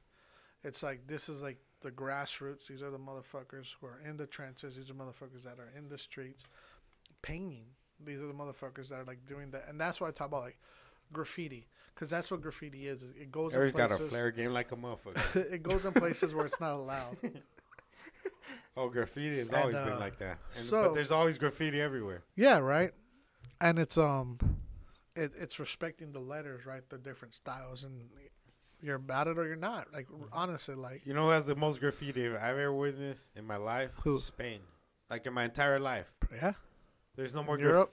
It's 0.64 0.82
like 0.82 1.06
this 1.06 1.28
is 1.28 1.42
like 1.42 1.58
the 1.82 1.90
grassroots. 1.90 2.68
These 2.68 2.82
are 2.82 2.90
the 2.90 2.98
motherfuckers 2.98 3.74
who 3.80 3.86
are 3.88 4.00
in 4.08 4.16
the 4.16 4.26
trenches. 4.26 4.76
These 4.76 4.90
are 4.90 4.94
motherfuckers 4.94 5.42
that 5.44 5.58
are 5.58 5.72
in 5.76 5.88
the 5.88 5.98
streets, 5.98 6.44
painting. 7.20 7.64
These 8.04 8.20
are 8.20 8.26
the 8.26 8.32
motherfuckers 8.32 8.88
that 8.88 9.00
are 9.00 9.04
like 9.04 9.26
doing 9.26 9.50
that, 9.50 9.66
and 9.68 9.80
that's 9.80 10.00
why 10.00 10.08
I 10.08 10.10
talk 10.12 10.28
about 10.28 10.42
like 10.42 10.58
graffiti, 11.12 11.66
because 11.94 12.08
that's 12.08 12.30
what 12.30 12.40
graffiti 12.40 12.88
is. 12.88 13.02
is 13.02 13.10
It 13.20 13.30
goes 13.30 13.54
Eric's 13.54 13.72
in 13.72 13.78
got 13.88 13.92
a 13.92 14.08
flare 14.08 14.30
game 14.30 14.52
like 14.52 14.72
a 14.72 14.76
motherfucker. 14.76 15.36
it 15.52 15.62
goes 15.62 15.84
in 15.84 15.92
places 15.92 16.32
where 16.32 16.46
it's 16.46 16.60
not 16.60 16.74
allowed. 16.74 17.16
Oh, 18.76 18.88
graffiti 18.88 19.38
has 19.40 19.48
And, 19.48 19.56
always 19.58 19.74
uh, 19.76 19.84
been 19.84 19.98
like 19.98 20.18
that. 20.18 20.38
And, 20.56 20.66
so- 20.68 20.84
but 20.88 20.94
there's 20.94 21.10
always 21.10 21.38
graffiti 21.38 21.80
everywhere. 21.80 22.22
Yeah, 22.36 22.58
right. 22.58 22.92
And 23.60 23.78
it's 23.78 23.96
um, 23.96 24.38
it, 25.14 25.32
it's 25.38 25.58
respecting 25.58 26.12
the 26.12 26.18
letters, 26.20 26.66
right? 26.66 26.82
The 26.88 26.98
different 26.98 27.34
styles, 27.34 27.84
and 27.84 28.00
you're 28.82 28.96
about 28.96 29.28
it 29.28 29.38
or 29.38 29.46
you're 29.46 29.54
not. 29.56 29.92
Like 29.92 30.08
honestly, 30.32 30.74
like 30.74 31.02
You 31.06 31.14
know 31.14 31.24
who 31.24 31.28
has 31.30 31.46
the 31.46 31.54
most 31.54 31.78
graffiti 31.80 32.26
I've 32.26 32.34
ever 32.58 32.72
witnessed 32.72 33.30
in 33.36 33.46
my 33.46 33.56
life? 33.56 33.90
Who? 34.02 34.18
Spain. 34.18 34.60
Like 35.10 35.26
in 35.26 35.32
my 35.32 35.44
entire 35.44 35.78
life. 35.78 36.06
yeah, 36.34 36.54
There's 37.16 37.34
no 37.34 37.44
more 37.44 37.58
Europe? 37.58 37.92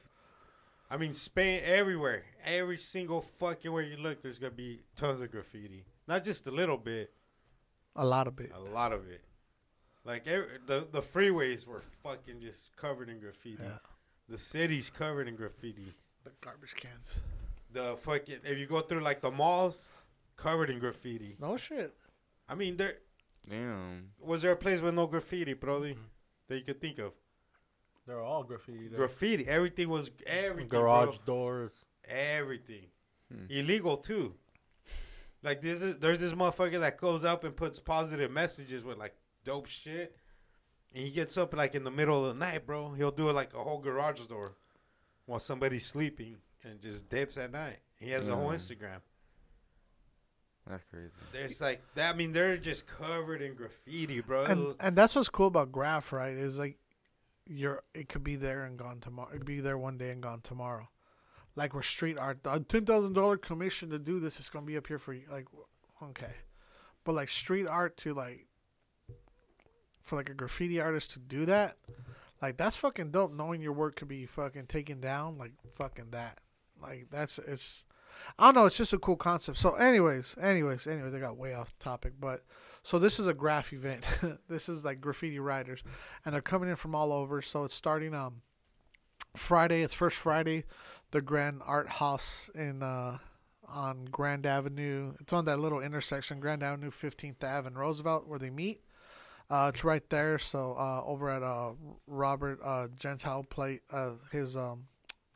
I 0.90 0.98
mean, 0.98 1.14
Spain, 1.14 1.62
everywhere. 1.66 2.24
Every 2.44 2.78
single 2.78 3.22
fucking 3.22 3.72
where 3.72 3.84
you 3.84 3.98
look, 3.98 4.24
there's 4.24 4.40
going 4.40 4.54
to 4.54 4.58
be 4.58 4.80
tons 4.96 5.22
of 5.22 5.30
graffiti. 5.32 5.86
Not 6.08 6.24
just 6.24 6.48
a 6.48 6.52
little 6.52 6.78
bit, 6.78 7.12
a 7.96 8.06
lot 8.06 8.26
of 8.26 8.40
it. 8.40 8.52
a 8.56 8.60
lot 8.60 8.92
of 8.94 9.08
it. 9.08 9.22
Like, 10.06 10.28
every, 10.28 10.48
the, 10.66 10.88
the 10.92 11.02
freeways 11.02 11.68
were 11.68 11.82
fucking 12.04 12.42
just 12.42 12.76
covered 12.76 13.10
in 13.10 13.20
graffiti. 13.20 13.64
Yeah. 13.64 13.78
The 14.28 14.38
city's 14.38 14.90
covered 14.90 15.28
in 15.28 15.36
graffiti. 15.36 15.94
The 16.24 16.32
garbage 16.42 16.76
cans. 16.76 17.08
The 17.72 17.98
fucking, 17.98 18.40
if 18.44 18.58
you 18.58 18.66
go 18.66 18.80
through 18.82 19.02
like 19.02 19.22
the 19.22 19.32
malls, 19.32 19.88
covered 20.38 20.70
in 20.70 20.80
graffiti. 20.80 21.36
No 21.40 21.58
shit. 21.58 21.94
I 22.48 22.56
mean, 22.56 22.78
there 22.78 22.96
Damn. 23.48 24.10
was 24.20 24.42
there 24.42 24.54
a 24.54 24.56
place 24.56 24.82
with 24.82 24.94
no 24.94 25.06
graffiti, 25.08 25.54
Brody, 25.54 25.96
that 26.48 26.58
you 26.58 26.64
could 26.64 26.82
think 26.82 26.98
of? 27.00 27.14
They're 28.08 28.22
all 28.22 28.44
graffiti. 28.44 28.88
there. 28.88 28.98
Graffiti. 28.98 29.48
Everything 29.48 29.90
was 29.90 30.10
everything. 30.26 30.68
Garage 30.68 31.18
bro. 31.18 31.26
doors. 31.26 31.72
Everything. 32.08 32.88
Hmm. 33.32 33.46
Illegal 33.50 33.98
too. 33.98 34.34
Like 35.44 35.62
this 35.62 35.82
is 35.82 35.98
there's 35.98 36.20
this 36.20 36.34
motherfucker 36.34 36.80
that 36.80 36.98
goes 36.98 37.24
up 37.24 37.44
and 37.44 37.56
puts 37.56 37.80
positive 37.80 38.32
messages 38.32 38.84
with 38.84 38.98
like 38.98 39.14
dope 39.44 39.68
shit. 39.68 40.16
And 40.94 41.04
he 41.04 41.12
gets 41.12 41.38
up 41.38 41.54
like 41.56 41.76
in 41.76 41.84
the 41.84 41.92
middle 41.92 42.26
of 42.26 42.34
the 42.34 42.40
night, 42.46 42.66
bro. 42.66 42.94
He'll 42.94 43.12
do 43.12 43.30
it 43.30 43.34
like 43.34 43.54
a 43.54 43.64
whole 43.64 43.80
garage 43.80 44.22
door 44.22 44.54
while 45.26 45.40
somebody's 45.40 45.86
sleeping 45.86 46.38
and 46.64 46.82
just 46.82 47.10
dips 47.10 47.38
at 47.38 47.52
night. 47.52 47.80
He 48.00 48.10
has 48.12 48.28
a 48.28 48.36
whole 48.36 48.50
Mm. 48.50 48.56
Instagram. 48.56 49.02
That's 50.68 50.84
crazy. 50.92 51.12
There's 51.32 51.62
like 51.62 51.82
that 51.96 52.14
I 52.14 52.18
mean 52.18 52.32
they're 52.32 52.58
just 52.58 52.86
covered 52.86 53.42
in 53.42 53.56
graffiti, 53.56 54.22
bro. 54.22 54.46
And 54.46 54.76
and 54.80 54.96
that's 54.96 55.16
what's 55.16 55.30
cool 55.30 55.48
about 55.48 55.72
graph, 55.72 56.12
right? 56.12 56.34
Is 56.36 56.60
like 56.60 56.78
you're 57.48 57.84
it 57.96 58.10
could 58.10 58.24
be 58.24 58.36
there 58.36 58.66
and 58.66 58.78
gone 58.78 59.00
tomorrow. 59.00 59.30
It 59.30 59.38
could 59.38 59.46
be 59.46 59.62
there 59.62 59.78
one 59.78 59.98
day 59.98 60.12
and 60.12 60.22
gone 60.22 60.42
tomorrow. 60.42 60.88
Like 61.56 61.74
with 61.74 61.86
street 61.86 62.18
art, 62.18 62.40
a 62.46 62.60
ten 62.60 62.86
thousand 62.86 63.14
dollar 63.14 63.38
commission 63.38 63.90
to 63.90 64.00
do 64.00 64.20
this 64.20 64.40
is 64.40 64.50
gonna 64.50 64.66
be 64.66 64.78
up 64.78 64.86
here 64.88 65.00
for 65.00 65.14
you. 65.14 65.24
Like, 65.32 65.48
okay, 66.04 66.34
but 67.04 67.16
like 67.16 67.30
street 67.30 67.68
art 67.68 67.98
to 67.98 68.14
like 68.14 68.46
for 70.10 70.16
like 70.16 70.30
a 70.30 70.34
graffiti 70.34 70.82
artist 70.82 71.12
to 71.12 71.20
do 71.20 71.46
that, 71.46 71.78
like 72.42 72.58
that's 72.58 72.76
fucking 72.76 73.12
dope. 73.12 73.34
Knowing 73.34 73.62
your 73.62 73.74
work 73.74 73.96
could 73.96 74.08
be 74.08 74.26
fucking 74.26 74.68
taken 74.68 75.00
down, 75.00 75.38
like 75.38 75.52
fucking 75.76 76.12
that. 76.12 76.40
Like 76.82 77.08
that's 77.12 77.40
it's. 77.40 77.84
I 78.38 78.48
don't 78.48 78.56
know. 78.56 78.66
It's 78.66 78.76
just 78.76 78.92
a 78.92 78.98
cool 78.98 79.16
concept. 79.16 79.58
So, 79.58 79.76
anyways, 79.76 80.36
anyways, 80.42 80.88
anyways, 80.88 81.14
they 81.14 81.20
got 81.20 81.38
way 81.38 81.54
off 81.54 81.74
topic, 81.80 82.14
but 82.20 82.44
so 82.84 83.00
this 83.00 83.18
is 83.20 83.28
a 83.28 83.34
graph 83.34 83.72
event. 83.72 84.04
this 84.50 84.68
is 84.68 84.84
like 84.84 85.00
graffiti 85.00 85.40
writers, 85.40 85.84
and 86.26 86.34
they're 86.34 86.42
coming 86.42 86.70
in 86.70 86.76
from 86.76 86.96
all 86.96 87.14
over. 87.14 87.42
So 87.42 87.64
it's 87.64 87.76
starting 87.76 88.14
um 88.14 88.42
Friday. 89.36 89.84
It's 89.84 89.94
first 89.94 90.18
Friday, 90.18 90.66
the 91.12 91.22
Grand 91.22 91.62
Art 91.66 91.88
House 91.88 92.50
in 92.56 92.84
uh 92.84 93.20
on 93.68 94.06
Grand 94.06 94.46
Avenue. 94.46 95.14
It's 95.20 95.34
on 95.34 95.46
that 95.46 95.60
little 95.60 95.80
intersection, 95.80 96.40
Grand 96.40 96.64
Avenue, 96.64 96.92
15th 96.92 97.44
Ave, 97.44 97.68
and 97.68 97.78
Roosevelt, 97.78 98.28
where 98.28 98.40
they 98.40 98.50
meet. 98.50 98.82
Uh, 99.50 99.72
it's 99.74 99.84
right 99.84 100.08
there. 100.10 100.38
So 100.40 100.76
uh, 100.78 101.02
over 101.06 101.30
at 101.30 101.42
uh, 101.44 101.72
Robert 102.08 102.60
uh, 102.64 102.88
Gentile 102.98 103.44
plate 103.44 103.82
uh, 103.92 104.12
his 104.32 104.56
um, 104.56 104.86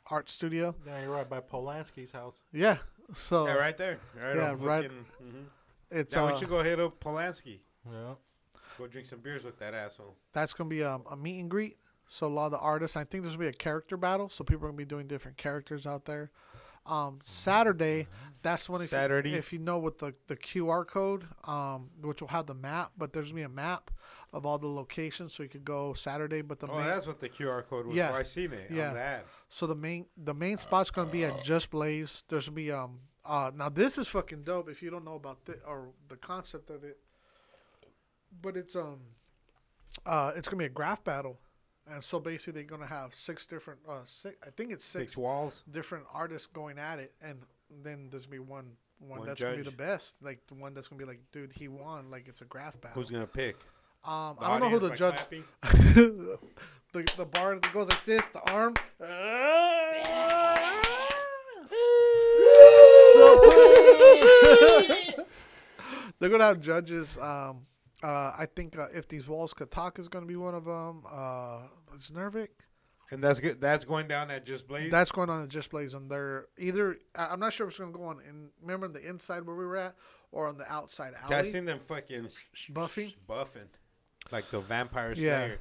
art 0.09 0.29
studio. 0.29 0.75
Yeah, 0.85 1.01
you're 1.01 1.11
right 1.11 1.27
by 1.29 1.39
Polanski's 1.39 2.11
house. 2.11 2.37
Yeah. 2.51 2.77
So 3.13 3.47
Yeah, 3.47 3.53
right 3.53 3.77
there. 3.77 3.99
Right 4.21 4.35
Yeah, 4.35 4.51
on 4.51 4.59
right- 4.59 4.83
fucking- 4.83 5.05
mhm. 5.23 5.45
it's 5.91 6.15
Now 6.15 6.27
uh, 6.27 6.33
we 6.33 6.39
should 6.39 6.49
go 6.49 6.61
hit 6.63 6.79
up 6.79 6.99
Polanski. 7.03 7.59
Yeah. 7.91 8.13
Go 8.77 8.87
drink 8.87 9.07
some 9.07 9.19
beers 9.19 9.43
with 9.43 9.59
that 9.59 9.73
asshole. 9.73 10.15
that's 10.31 10.53
gonna 10.53 10.69
be 10.69 10.83
um, 10.83 11.03
a 11.09 11.15
meet 11.17 11.39
and 11.39 11.49
greet. 11.49 11.77
So 12.09 12.27
a 12.27 12.29
lot 12.29 12.45
of 12.45 12.51
the 12.51 12.59
artists, 12.59 12.95
I 12.97 13.03
think 13.03 13.23
there's 13.23 13.35
gonna 13.35 13.45
be 13.49 13.49
a 13.49 13.53
character 13.53 13.97
battle. 13.97 14.29
So 14.29 14.43
people 14.43 14.65
are 14.65 14.69
gonna 14.69 14.77
be 14.77 14.85
doing 14.85 15.07
different 15.07 15.37
characters 15.37 15.85
out 15.87 16.05
there. 16.05 16.31
Um, 16.85 17.19
Saturday, 17.23 18.07
that's 18.41 18.69
when 18.69 18.81
if 18.81 18.89
Saturday. 18.89 19.31
You, 19.31 19.37
if 19.37 19.53
you 19.53 19.59
know 19.59 19.77
with 19.77 19.99
the 19.99 20.13
the 20.27 20.35
QR 20.35 20.85
code, 20.85 21.25
um, 21.45 21.89
which 22.01 22.21
will 22.21 22.27
have 22.29 22.45
the 22.45 22.53
map, 22.53 22.91
but 22.97 23.13
there's 23.13 23.27
gonna 23.27 23.35
be 23.35 23.41
a 23.43 23.49
map 23.49 23.89
of 24.33 24.45
all 24.45 24.57
the 24.57 24.67
locations, 24.67 25.33
so 25.33 25.43
you 25.43 25.49
could 25.49 25.63
go 25.63 25.93
Saturday. 25.93 26.41
But 26.41 26.59
the 26.59 26.67
oh, 26.67 26.77
main, 26.77 26.87
that's 26.87 27.07
what 27.07 27.19
the 27.21 27.29
QR 27.29 27.65
code 27.65 27.85
was 27.87 27.95
Yeah. 27.95 28.09
for. 28.11 28.17
I 28.17 28.23
seen 28.23 28.51
it 28.51 28.69
Yeah. 28.71 28.89
on 28.89 28.93
that. 28.95 29.25
so 29.47 29.65
the 29.67 29.75
main 29.75 30.07
the 30.17 30.33
main 30.33 30.57
spot's 30.57 30.91
gonna 30.91 31.09
be 31.11 31.23
at 31.23 31.41
Just 31.43 31.69
Blaze. 31.69 32.23
There's 32.27 32.47
gonna 32.47 32.55
be 32.55 32.71
um 32.71 32.99
uh 33.25 33.51
now 33.55 33.69
this 33.69 33.97
is 33.97 34.07
fucking 34.09 34.43
dope 34.43 34.67
if 34.69 34.81
you 34.83 34.89
don't 34.89 35.05
know 35.05 35.15
about 35.15 35.45
the 35.45 35.53
or 35.65 35.89
the 36.09 36.17
concept 36.17 36.69
of 36.69 36.83
it, 36.83 36.99
but 38.41 38.57
it's 38.57 38.75
um 38.75 38.99
uh 40.05 40.33
it's 40.35 40.49
gonna 40.49 40.59
be 40.59 40.65
a 40.65 40.69
graph 40.69 41.03
battle, 41.03 41.39
and 41.91 42.03
so 42.03 42.19
basically 42.19 42.53
they're 42.53 42.63
gonna 42.69 42.87
have 42.87 43.13
six 43.13 43.45
different 43.45 43.79
uh 43.87 43.99
six 44.05 44.35
I 44.45 44.49
think 44.51 44.71
it's 44.71 44.85
Six, 44.85 45.11
six, 45.11 45.17
walls. 45.17 45.63
different 45.69 46.05
artists 46.13 46.47
going 46.47 46.79
at 46.79 46.99
it, 46.99 47.13
and 47.21 47.39
then 47.83 48.07
there's 48.09 48.25
gonna 48.25 48.37
be 48.37 48.39
one 48.39 48.71
one, 48.99 49.19
One 49.19 49.27
that's 49.27 49.41
gonna 49.41 49.57
be 49.57 49.63
the 49.63 49.71
best, 49.71 50.15
like 50.21 50.47
the 50.47 50.53
one 50.53 50.73
that's 50.73 50.87
gonna 50.87 50.99
be 50.99 51.05
like, 51.05 51.19
dude, 51.33 51.51
he 51.53 51.67
won, 51.67 52.09
like 52.09 52.27
it's 52.27 52.41
a 52.41 52.45
graph 52.45 52.79
battle. 52.79 53.01
Who's 53.01 53.09
gonna 53.09 53.27
pick? 53.27 53.57
um, 54.05 54.37
The 54.39 54.45
I 54.45 54.59
don't 54.59 54.61
know 54.61 54.69
who 54.79 54.87
the 54.87 54.95
judge. 54.95 55.17
by 55.29 55.69
the 55.71 56.39
the 57.17 57.25
bar 57.25 57.55
that 57.55 57.73
goes 57.73 57.89
like 57.89 58.05
this, 58.05 58.25
the 58.29 58.39
arm. 58.51 58.75
They're 66.19 66.29
gonna 66.29 66.45
have 66.45 66.61
judges. 66.61 67.17
Um, 67.17 67.65
uh, 68.03 68.33
I 68.37 68.47
think 68.55 68.77
uh, 68.77 68.87
if 68.93 69.07
these 69.07 69.27
walls 69.29 69.53
could 69.53 69.71
talk 69.71 69.97
is 69.99 70.07
gonna 70.07 70.25
be 70.25 70.35
one 70.35 70.53
of 70.55 70.65
them. 70.65 71.03
Uh, 71.09 71.61
it's 71.95 72.11
Nervik. 72.11 72.49
And 73.11 73.23
that's 73.23 73.39
good. 73.39 73.61
That's 73.61 73.85
going 73.85 74.07
down 74.07 74.31
at 74.31 74.45
Just 74.45 74.67
Blaze. 74.67 74.89
That's 74.91 75.11
going 75.11 75.29
on 75.29 75.43
at 75.43 75.49
Just 75.49 75.69
Blaze, 75.69 75.93
and 75.93 76.09
they're 76.09 76.47
either. 76.57 76.97
I'm 77.15 77.39
not 77.39 77.53
sure 77.53 77.67
if 77.67 77.71
it's 77.73 77.79
gonna 77.79 77.91
go 77.91 78.05
on 78.05 78.19
in. 78.27 78.49
Remember 78.61 78.87
the 78.87 79.07
inside 79.07 79.45
where 79.45 79.55
we 79.55 79.65
were 79.65 79.77
at, 79.77 79.95
or 80.31 80.47
on 80.47 80.57
the 80.57 80.71
outside 80.71 81.13
alley. 81.23 81.35
I 81.35 81.43
seen 81.51 81.65
them 81.65 81.79
fucking 81.79 82.27
Buffing? 82.71 83.13
buffing, 83.29 83.67
like 84.31 84.49
the 84.49 84.61
Vampire 84.61 85.13
Yeah. 85.15 85.55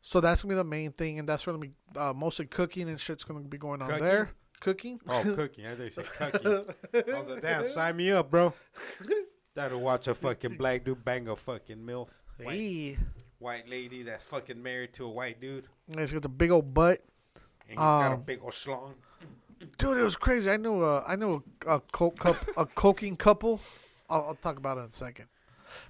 So 0.00 0.20
that's 0.20 0.42
gonna 0.42 0.52
be 0.52 0.56
the 0.56 0.64
main 0.64 0.92
thing, 0.92 1.18
and 1.18 1.28
that's 1.28 1.44
gonna 1.44 1.58
be 1.58 1.72
uh, 1.96 2.12
mostly 2.14 2.46
cooking 2.46 2.88
and 2.88 2.98
shit's 3.00 3.24
gonna 3.24 3.40
be 3.40 3.58
going 3.58 3.82
on 3.82 3.88
Cooking? 3.88 4.04
there. 4.04 4.30
Cooking. 4.60 5.00
Oh, 5.08 5.22
cooking. 5.34 5.66
I 5.66 5.74
did 5.74 5.92
say 5.92 6.04
cooking. 6.04 6.46
I 6.94 7.18
was 7.18 7.28
like, 7.28 7.42
damn, 7.42 7.64
sign 7.68 7.96
me 7.96 8.12
up, 8.12 8.30
bro. 8.30 8.54
That'll 9.54 9.80
watch 9.80 10.08
a 10.08 10.14
fucking 10.14 10.56
black 10.56 10.84
dude 10.84 11.04
bang 11.04 11.28
a 11.28 11.36
fucking 11.36 11.78
milf. 11.78 12.08
White, 12.42 12.56
Hey, 12.56 12.98
white 13.38 13.68
lady 13.68 14.02
that's 14.02 14.24
fucking 14.24 14.60
married 14.60 14.92
to 14.94 15.04
a 15.04 15.08
white 15.10 15.40
dude. 15.40 15.66
And 15.88 16.00
he's 16.00 16.12
got 16.12 16.24
a 16.24 16.28
big 16.28 16.50
old 16.50 16.74
butt. 16.74 17.02
And 17.68 17.70
he's 17.70 17.76
got 17.78 18.10
a 18.12 18.14
Um, 18.14 18.22
big 18.22 18.40
old 18.42 18.52
schlong. 18.52 18.94
Dude, 19.78 19.96
it 19.98 20.02
was 20.02 20.16
crazy. 20.16 20.50
I 20.50 20.56
knew 20.56 20.82
a, 20.82 21.02
I 21.04 21.14
knew 21.16 21.42
a, 21.66 21.76
a 21.76 21.80
coke 21.92 22.18
cup, 22.18 22.36
a 22.56 22.66
coking 22.66 23.16
couple. 23.16 23.60
I'll, 24.10 24.24
I'll 24.28 24.34
talk 24.34 24.56
about 24.58 24.76
it 24.78 24.80
in 24.80 24.86
a 24.86 24.92
second. 24.92 25.26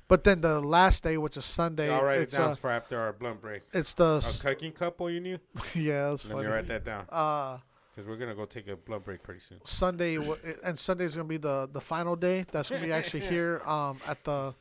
But 0.06 0.24
then 0.24 0.42
the 0.42 0.60
last 0.60 1.02
day, 1.02 1.16
which 1.16 1.36
is 1.38 1.44
Sunday, 1.46 1.90
I'll 1.90 2.04
write 2.04 2.20
it 2.20 2.22
it's 2.24 2.32
down 2.32 2.50
uh, 2.50 2.54
for 2.54 2.70
after 2.70 2.98
our 2.98 3.12
blunt 3.14 3.40
break. 3.40 3.62
it's 3.72 3.92
the 3.94 4.04
A 4.04 4.16
s- 4.18 4.40
cooking 4.40 4.72
couple, 4.72 5.10
you 5.10 5.20
knew? 5.20 5.38
yeah, 5.74 6.12
it's 6.12 6.24
Let 6.26 6.38
me 6.38 6.46
write 6.46 6.68
that 6.68 6.84
down. 6.84 7.06
Uh, 7.08 7.58
Because 7.95 8.09
we're 8.09 8.16
going 8.16 8.30
to 8.30 8.34
go 8.34 8.45
take 8.45 8.66
a 8.68 8.76
blood 8.76 9.05
break 9.05 9.22
pretty 9.22 9.40
soon. 9.49 9.59
Sunday 9.64 10.18
wa- 10.18 10.36
and 10.64 10.78
Sunday's 10.78 11.14
gonna 11.14 11.28
be 11.28 11.36
the 11.36 11.68
the 11.72 11.80
final 11.80 12.16
day. 12.16 12.45
That's 12.51 12.68
gonna 12.68 12.82
be 12.84 12.92
actually 12.92 13.20
here 13.34 13.61
um 13.64 13.99
at 14.07 14.22
the 14.24 14.55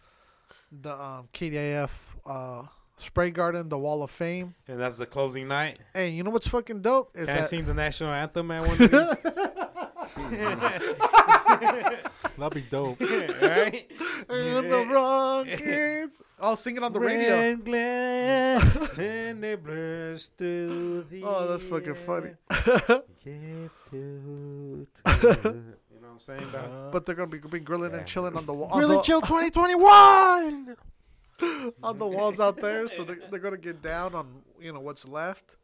the 0.82 0.94
um 0.94 1.30
KDAF 1.34 1.90
uh 2.26 2.64
spray 2.98 3.32
garden, 3.32 3.70
the 3.70 3.78
Wall 3.78 4.04
of 4.04 4.12
Fame. 4.12 4.54
And 4.68 4.80
that's 4.80 4.98
the 4.98 5.06
closing 5.08 5.48
night. 5.48 5.80
Hey, 5.94 6.10
you 6.10 6.24
know 6.24 6.30
what's 6.30 6.48
fucking 6.48 6.82
dope 6.82 7.10
is 7.16 7.28
Can 7.28 7.40
I 7.40 7.42
sing 7.42 7.66
the 7.66 7.74
national 7.74 8.12
anthem 8.12 8.52
at 8.52 8.66
one 8.68 8.82
of 8.82 8.92
these? 8.92 9.34
That'd 12.38 12.54
be 12.54 12.62
dope. 12.62 13.00
right? 13.00 13.90
and 14.30 14.72
the 14.72 14.86
Rockets. 14.90 16.22
I'll 16.40 16.58
sing 16.64 16.78
it 16.78 16.84
on 16.84 16.94
the 16.94 17.00
radio. 17.00 17.30
Ran 17.30 17.62
glad 17.62 18.90
and 19.00 19.44
they 19.44 19.56
burst 19.56 20.38
through 20.38 21.04
the 21.10 21.24
Oh, 21.24 21.48
that's 21.48 21.64
fucking 21.64 21.96
funny. 21.96 22.32
Get 22.50 23.08
to- 23.92 24.88
to- 25.06 25.06
you 25.06 26.02
know 26.02 26.02
what 26.02 26.12
I'm 26.12 26.20
saying, 26.20 26.50
dog? 26.52 26.92
But 26.92 27.06
they're 27.06 27.16
gonna 27.16 27.28
be, 27.28 27.40
be 27.40 27.60
grilling 27.60 27.92
Yeah. 27.92 28.00
and 28.00 28.08
chilling 28.08 28.36
on 28.36 28.46
the 28.46 28.54
wall. 28.54 28.78
Really 28.78 28.98
on 28.98 29.04
chill 29.04 29.22
2021. 29.22 30.76
on 31.84 31.98
the 31.98 32.08
walls 32.08 32.40
out 32.40 32.58
there, 32.58 32.88
so 32.88 33.04
they, 33.04 33.16
they're 33.30 33.40
gonna 33.40 33.58
get 33.58 33.82
down 33.82 34.16
on 34.16 34.42
you 34.60 34.74
know 34.74 34.80
what's 34.80 35.08
left. 35.08 35.56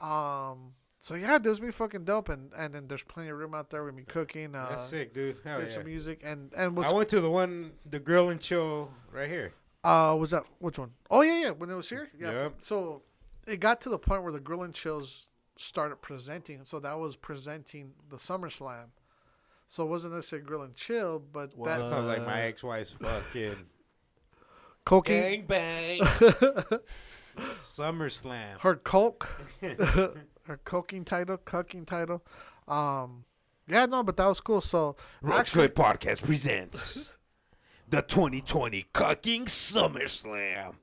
Um. 0.00 0.72
So 1.00 1.14
yeah, 1.14 1.38
there's 1.38 1.60
be 1.60 1.70
fucking 1.70 2.04
dope, 2.04 2.28
and 2.28 2.50
and 2.56 2.74
then 2.74 2.88
there's 2.88 3.04
plenty 3.04 3.28
of 3.30 3.38
room 3.38 3.54
out 3.54 3.70
there. 3.70 3.82
Gonna 3.82 3.92
be 3.92 4.02
cooking. 4.02 4.54
Uh, 4.54 4.66
That's 4.70 4.84
sick, 4.88 5.14
dude. 5.14 5.36
Hell 5.44 5.62
yeah. 5.62 5.68
some 5.68 5.84
music, 5.84 6.20
and 6.24 6.52
and 6.54 6.78
I 6.84 6.92
went 6.92 7.08
to 7.10 7.20
the 7.20 7.30
one, 7.30 7.72
the 7.88 8.00
grill 8.00 8.30
and 8.30 8.40
chill 8.40 8.90
right 9.12 9.28
here. 9.28 9.52
uh 9.84 10.16
was 10.18 10.30
that 10.32 10.44
which 10.58 10.78
one? 10.78 10.90
Oh 11.10 11.22
yeah, 11.22 11.40
yeah. 11.40 11.50
When 11.50 11.70
it 11.70 11.74
was 11.76 11.88
here, 11.88 12.08
yeah. 12.18 12.32
Yep. 12.32 12.54
So 12.58 13.02
it 13.46 13.60
got 13.60 13.80
to 13.82 13.88
the 13.88 13.98
point 13.98 14.24
where 14.24 14.32
the 14.32 14.40
grill 14.40 14.64
and 14.64 14.74
chills 14.74 15.28
started 15.56 15.96
presenting. 16.02 16.64
So 16.64 16.80
that 16.80 16.98
was 16.98 17.14
presenting 17.16 17.92
the 18.10 18.16
SummerSlam. 18.16 18.86
So 19.68 19.84
it 19.84 19.88
wasn't 19.88 20.14
necessarily 20.14 20.46
grill 20.46 20.62
and 20.62 20.74
chill, 20.74 21.22
but 21.32 21.50
That 21.52 21.64
that 21.64 21.88
sounds 21.88 22.06
like 22.06 22.24
my 22.24 22.42
Uh, 22.42 22.46
ex-wife's 22.46 22.92
fucking 22.92 23.66
cocaine, 24.84 25.44
bang. 25.46 26.00
SummerSlam. 27.54 28.58
her 28.60 28.76
coke. 28.76 29.28
her 30.48 30.58
coking 30.64 31.04
title, 31.04 31.38
cucking 31.38 31.86
title. 31.86 32.22
Um, 32.66 33.24
yeah, 33.68 33.86
no, 33.86 34.02
but 34.02 34.16
that 34.16 34.26
was 34.26 34.40
cool. 34.40 34.60
So 34.60 34.96
Roach 35.22 35.40
Actually- 35.40 35.68
Clip 35.68 35.74
Podcast 35.74 36.22
presents 36.24 37.12
the 37.88 38.02
2020 38.02 38.86
Cucking 38.92 39.44
SummerSlam. 39.46 40.74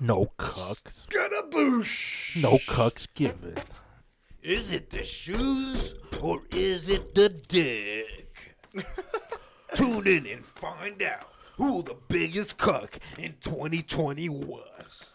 No 0.00 0.32
cucks. 0.38 1.06
Gadaboosh. 1.08 2.40
No 2.40 2.58
cucks 2.68 3.06
given. 3.14 3.58
Is 4.42 4.72
it 4.72 4.88
the 4.90 5.04
shoes 5.04 5.94
or 6.22 6.42
is 6.52 6.88
it 6.88 7.14
the 7.14 7.28
dick? 7.28 8.56
Tune 9.74 10.06
in 10.06 10.26
and 10.26 10.46
find 10.46 11.02
out 11.02 11.26
who 11.58 11.82
the 11.82 11.96
biggest 12.08 12.56
cuck 12.56 12.98
in 13.18 13.34
2020 13.42 14.28
was. 14.30 15.12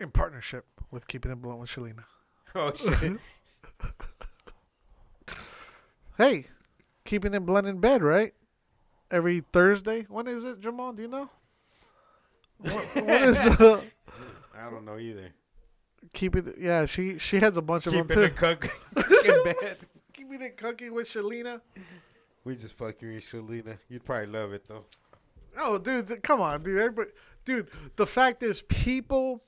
in 0.00 0.10
partnership 0.10 0.66
with 0.90 1.06
Keeping 1.06 1.30
It 1.30 1.36
Blunt 1.40 1.60
with 1.60 1.70
Shalina. 1.70 2.04
Oh 2.54 2.72
shit! 2.74 3.18
Hey, 6.18 6.46
Keeping 7.04 7.32
It 7.34 7.40
Blunt 7.46 7.66
in 7.66 7.78
bed, 7.80 8.02
right? 8.02 8.34
Every 9.10 9.42
Thursday. 9.52 10.04
When 10.08 10.26
is 10.26 10.44
it, 10.44 10.60
Jamal? 10.60 10.92
Do 10.92 11.02
you 11.02 11.08
know? 11.08 11.30
What, 12.58 12.72
what 12.94 13.22
is 13.22 13.40
the 13.42 13.82
I 14.54 14.68
don't 14.70 14.84
know 14.84 14.98
either. 14.98 15.30
keep 16.12 16.36
it? 16.36 16.56
Yeah, 16.60 16.84
she 16.86 17.16
she 17.18 17.40
has 17.40 17.56
a 17.56 17.62
bunch 17.62 17.86
of 17.86 17.94
Keeping 17.94 18.08
them 18.08 18.30
the 18.30 18.62
too. 19.02 19.32
in 19.32 19.44
bed. 19.44 19.78
Keeping 20.12 20.42
it 20.42 20.56
cooking 20.58 20.92
with 20.92 21.08
Shalina. 21.08 21.60
We 22.44 22.54
just 22.56 22.74
fucking 22.74 23.14
with 23.14 23.24
Shalina. 23.24 23.78
You'd 23.88 24.04
probably 24.04 24.26
love 24.26 24.52
it 24.52 24.66
though. 24.68 24.84
Oh, 25.58 25.78
dude, 25.78 26.08
th- 26.08 26.22
come 26.22 26.40
on, 26.42 26.62
dude. 26.62 26.78
Everybody, 26.78 27.10
dude. 27.44 27.68
The 27.96 28.06
fact 28.06 28.42
is, 28.42 28.62
people, 28.62 29.42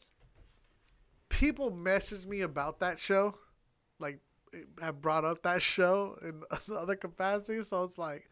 people 1.43 1.71
message 1.73 2.25
me 2.25 2.43
about 2.43 2.79
that 2.79 2.99
show, 3.01 3.35
like 3.99 4.21
have 4.81 5.01
brought 5.03 5.25
up 5.25 5.43
that 5.43 5.61
show 5.61 6.17
in 6.23 6.43
other 6.77 6.95
capacities. 6.95 7.69
So 7.69 7.83
it's 7.83 7.99
like, 7.99 8.29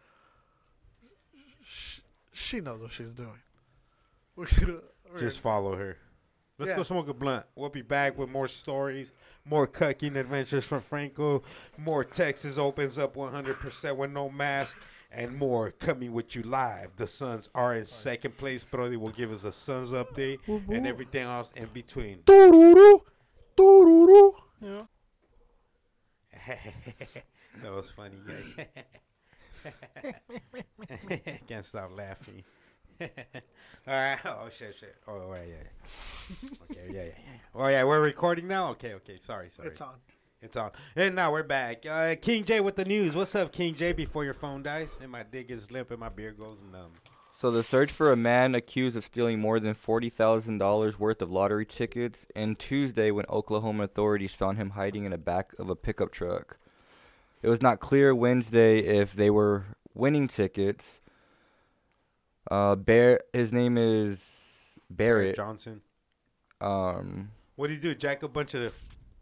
sh- 1.67 2.01
she 2.33 2.61
knows 2.61 2.81
what 2.81 2.93
she's 2.93 3.09
doing. 3.13 3.41
We're 4.37 4.47
gonna, 4.59 4.79
Just 5.19 5.41
follow 5.41 5.75
her. 5.77 5.97
Let's 6.59 6.71
Yeah. 6.71 6.77
go 6.77 6.83
smoke 6.85 7.09
a 7.09 7.15
blunt. 7.15 7.47
We'll 7.57 7.71
be 7.71 7.83
back 7.83 8.17
with 8.17 8.29
more 8.29 8.47
stories, 8.47 9.11
more 9.45 9.67
cucking 9.67 10.15
adventures 10.17 10.65
from 10.65 10.81
Franco, 10.81 11.43
more 11.79 12.05
Texas 12.05 12.59
opens 12.59 12.97
up 12.99 13.17
100% 13.17 13.97
with 13.97 14.11
no 14.13 14.29
mask, 14.31 14.77
and 15.13 15.37
more 15.37 15.71
coming 15.71 16.13
with 16.13 16.35
you 16.37 16.43
live. 16.43 16.91
The 16.97 17.07
Suns 17.07 17.49
are 17.55 17.75
in 17.75 17.85
second 17.85 18.37
place. 18.37 18.65
Brody 18.65 18.97
will 18.97 19.11
give 19.11 19.33
us 19.33 19.45
a 19.45 19.53
Suns 19.53 19.93
update 19.93 20.39
and 20.47 20.87
everything 20.87 21.25
else 21.25 21.53
in 21.57 21.67
between. 21.73 22.21
Doo-doo-doo. 22.25 23.03
Doo-doo-doo. 23.57 24.35
Yeah. 24.63 24.83
that 27.63 27.73
was 27.73 27.91
funny, 27.91 28.17
guys. 28.27 28.67
Can't 31.49 31.65
stop 31.65 31.91
laughing. 31.97 32.45
All 33.01 33.09
right. 33.87 34.19
Oh 34.27 34.49
shit, 34.51 34.75
shit. 34.75 34.97
Oh 35.09 35.29
right, 35.29 35.49
yeah. 35.49 36.49
Okay, 36.71 36.89
yeah, 36.89 37.03
yeah, 37.03 37.05
yeah. 37.05 37.39
Oh 37.55 37.67
yeah, 37.69 37.85
we're 37.85 38.01
recording 38.01 38.47
now. 38.47 38.71
Okay, 38.71 38.95
okay. 38.95 39.17
Sorry, 39.17 39.49
sorry. 39.51 39.69
It's 39.69 39.81
on. 39.81 39.95
It's 40.43 40.57
on. 40.57 40.71
And 40.97 41.15
now 41.15 41.33
we're 41.33 41.43
back. 41.43 41.85
Uh, 41.85 42.15
King 42.21 42.45
J 42.45 42.61
with 42.61 42.77
the 42.77 42.85
news. 42.87 43.15
What's 43.15 43.35
up, 43.35 43.53
King 43.53 43.75
J? 43.75 43.93
Before 43.93 44.25
your 44.25 44.33
phone 44.33 44.63
dies 44.63 44.89
and 45.03 45.13
my 45.13 45.23
dick 45.23 45.51
is 45.51 45.71
limp 45.71 45.91
and 45.91 46.01
my 46.01 46.09
beer 46.09 46.33
goes 46.33 46.63
numb. 46.73 46.93
So 47.39 47.51
the 47.51 47.63
search 47.63 47.91
for 47.91 48.11
a 48.11 48.17
man 48.17 48.55
accused 48.55 48.97
of 48.97 49.05
stealing 49.05 49.39
more 49.39 49.61
than 49.61 49.75
forty 49.75 50.09
thousand 50.09 50.57
dollars 50.57 50.99
worth 50.99 51.21
of 51.21 51.31
lottery 51.31 51.67
tickets 51.67 52.25
and 52.35 52.59
Tuesday 52.59 53.11
when 53.11 53.27
Oklahoma 53.29 53.85
authorities 53.85 54.33
found 54.33 54.57
him 54.57 54.71
hiding 54.71 55.05
in 55.05 55.11
the 55.11 55.19
back 55.19 55.53
of 55.59 55.69
a 55.69 55.77
pickup 55.77 56.11
truck. 56.11 56.57
It 57.43 57.49
was 57.49 57.61
not 57.61 57.81
clear 57.81 58.15
Wednesday 58.15 58.79
if 58.79 59.13
they 59.13 59.29
were 59.29 59.65
winning 59.95 60.27
tickets. 60.27 61.01
Uh, 62.51 62.77
Bear, 62.77 63.21
his 63.35 63.53
name 63.53 63.77
is 63.77 64.19
Barrett. 64.89 65.37
Johnson. 65.37 65.83
Um, 66.63 67.31
What 67.57 67.69
do 67.69 67.75
you 67.75 67.81
do? 67.81 67.95
Jack 67.95 68.23
a 68.23 68.29
bunch 68.29 68.55
of 68.55 68.75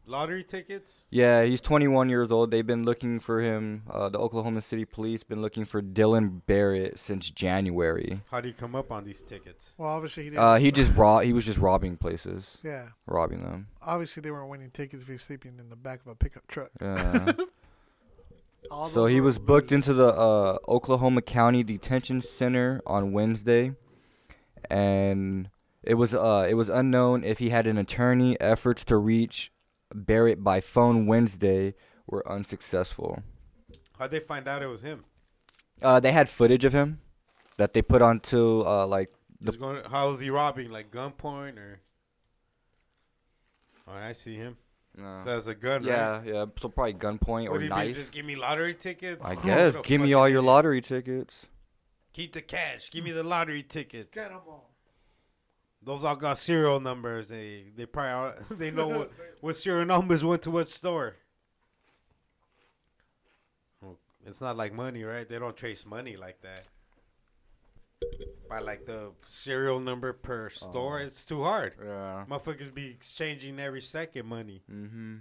lottery 0.09 0.43
tickets? 0.43 1.07
yeah, 1.11 1.45
he's 1.45 1.61
21 1.61 2.09
years 2.09 2.31
old. 2.31 2.51
They've 2.51 2.67
been 2.67 2.85
looking 2.85 3.21
for 3.21 3.41
him. 3.41 3.83
Uh, 3.91 4.09
the 4.09 4.19
Oklahoma 4.19 4.63
City 4.63 4.85
Police 4.85 5.23
been 5.23 5.43
looking 5.43 5.65
for 5.65 5.83
Dylan 5.83 6.41
Barrett 6.47 6.99
since 6.99 7.31
January. 7.31 8.21
How 8.31 8.41
do 8.41 8.49
you 8.49 8.55
come 8.55 8.75
up 8.75 8.91
on 8.91 9.05
these 9.05 9.21
tickets? 9.21 9.73
Well, 9.79 9.91
obviously 9.91 10.25
he 10.25 10.31
didn't. 10.31 10.43
Uh, 10.43 10.57
he 10.57 10.71
just 10.71 10.93
rob. 10.97 11.23
He 11.23 11.33
was 11.33 11.45
just 11.45 11.59
robbing 11.59 11.97
places, 11.97 12.45
yeah. 12.63 12.87
robbing 13.07 13.43
them. 13.43 13.69
Obviously 13.83 14.23
they 14.23 14.31
weren't 14.31 14.49
winning 14.49 14.71
tickets 14.71 15.03
if 15.03 15.09
he's 15.09 15.23
sleeping 15.23 15.59
in 15.59 15.69
the 15.69 15.77
back 15.77 16.01
of 16.01 16.09
a 16.09 16.15
pickup 16.15 16.47
truck. 16.47 16.71
Yeah. 16.81 17.33
So 18.93 19.07
he 19.07 19.21
were 19.21 19.29
was 19.29 19.39
booked 19.39 19.73
into 19.73 19.95
the 19.95 20.09
uh, 20.09 20.59
Oklahoma 20.69 21.23
County 21.23 21.63
Detention 21.63 22.21
Center 22.21 22.83
on 22.87 23.13
Wednesday, 23.13 23.73
and 24.69 25.49
it 25.83 25.95
was 25.95 26.13
uh, 26.13 26.47
it 26.49 26.55
was 26.55 26.69
unknown 26.69 27.25
if 27.25 27.39
he 27.39 27.49
had 27.49 27.67
an 27.67 27.79
attorney. 27.79 28.39
Efforts 28.41 28.85
to 28.87 28.97
reach 28.97 29.53
Barrett 29.95 30.43
by 30.45 30.61
phone 30.61 31.07
Wednesday 31.07 31.75
were 32.07 32.27
unsuccessful. 32.31 33.23
How'd 33.99 34.11
they 34.11 34.21
find 34.21 34.47
out 34.49 34.63
it 34.63 34.67
was 34.67 34.83
him? 34.83 35.05
Uh, 35.83 36.01
they 36.01 36.13
had 36.13 36.29
footage 36.31 36.65
of 36.65 36.73
him 36.73 37.01
that 37.57 37.73
they 37.73 37.83
put 37.83 38.03
onto 38.03 38.63
uh, 38.67 38.87
like 38.87 39.13
the 39.41 39.53
going, 39.53 39.83
how 39.91 40.11
was 40.11 40.21
he 40.21 40.31
robbing? 40.31 40.71
Like 40.71 40.91
gunpoint 40.91 41.57
or? 41.59 41.81
Oh, 43.87 43.93
I 43.93 44.13
see 44.13 44.35
him. 44.37 44.57
uh, 45.03 45.25
So 45.25 45.31
that's 45.35 45.47
a 45.47 45.55
gun, 45.55 45.83
right? 45.83 45.91
yeah 45.91 46.23
yeah 46.25 46.45
so 46.61 46.69
probably 46.69 46.95
gunpoint 46.95 47.49
What 47.49 47.51
or 47.51 47.59
do 47.59 47.65
mean? 47.65 47.69
knife. 47.71 47.95
Just 47.95 48.13
give 48.13 48.25
me 48.27 48.37
lottery 48.37 48.75
tickets? 48.75 49.25
I 49.25 49.35
guess 49.47 49.75
a 49.77 49.83
give 49.83 50.01
me 50.01 50.13
all 50.13 50.29
your 50.29 50.43
lottery 50.43 50.83
tickets. 50.83 51.35
Keep 52.13 52.33
the 52.33 52.43
cash. 52.43 52.91
Give 52.91 53.05
me 53.05 53.13
the 53.13 53.23
lottery 53.23 53.63
tickets. 53.63 54.09
Get 54.13 54.29
them 54.31 54.41
all. 54.49 54.68
Those 55.83 56.05
all 56.05 56.17
got 56.17 56.39
serial 56.39 56.81
numbers. 56.81 57.29
They 57.29 57.67
they 57.77 57.87
probably 57.87 58.13
all, 58.13 58.33
they 58.57 58.71
know 58.71 58.89
what, 58.89 59.13
what 59.41 59.57
serial 59.57 59.87
numbers 59.87 60.25
went 60.25 60.43
to 60.43 60.51
what 60.51 60.69
store. 60.69 61.17
It's 64.27 64.41
not 64.41 64.57
like 64.57 64.75
money, 64.75 65.05
right? 65.05 65.27
They 65.27 65.39
don't 65.39 65.57
trace 65.57 65.87
money 65.87 66.17
like 66.17 66.43
that. 66.43 66.65
By 68.51 68.59
like 68.61 68.85
the 68.87 69.13
serial 69.27 69.81
number 69.81 70.13
per 70.13 70.51
store, 70.51 71.01
Oh. 71.01 71.05
it's 71.05 71.25
too 71.25 71.43
hard. 71.45 71.75
Yeah. 71.83 72.25
Motherfuckers 72.29 72.73
be 72.73 72.87
exchanging 72.91 73.59
every 73.59 73.81
second 73.81 74.27
money. 74.27 74.63
Mm-hmm. 74.71 75.17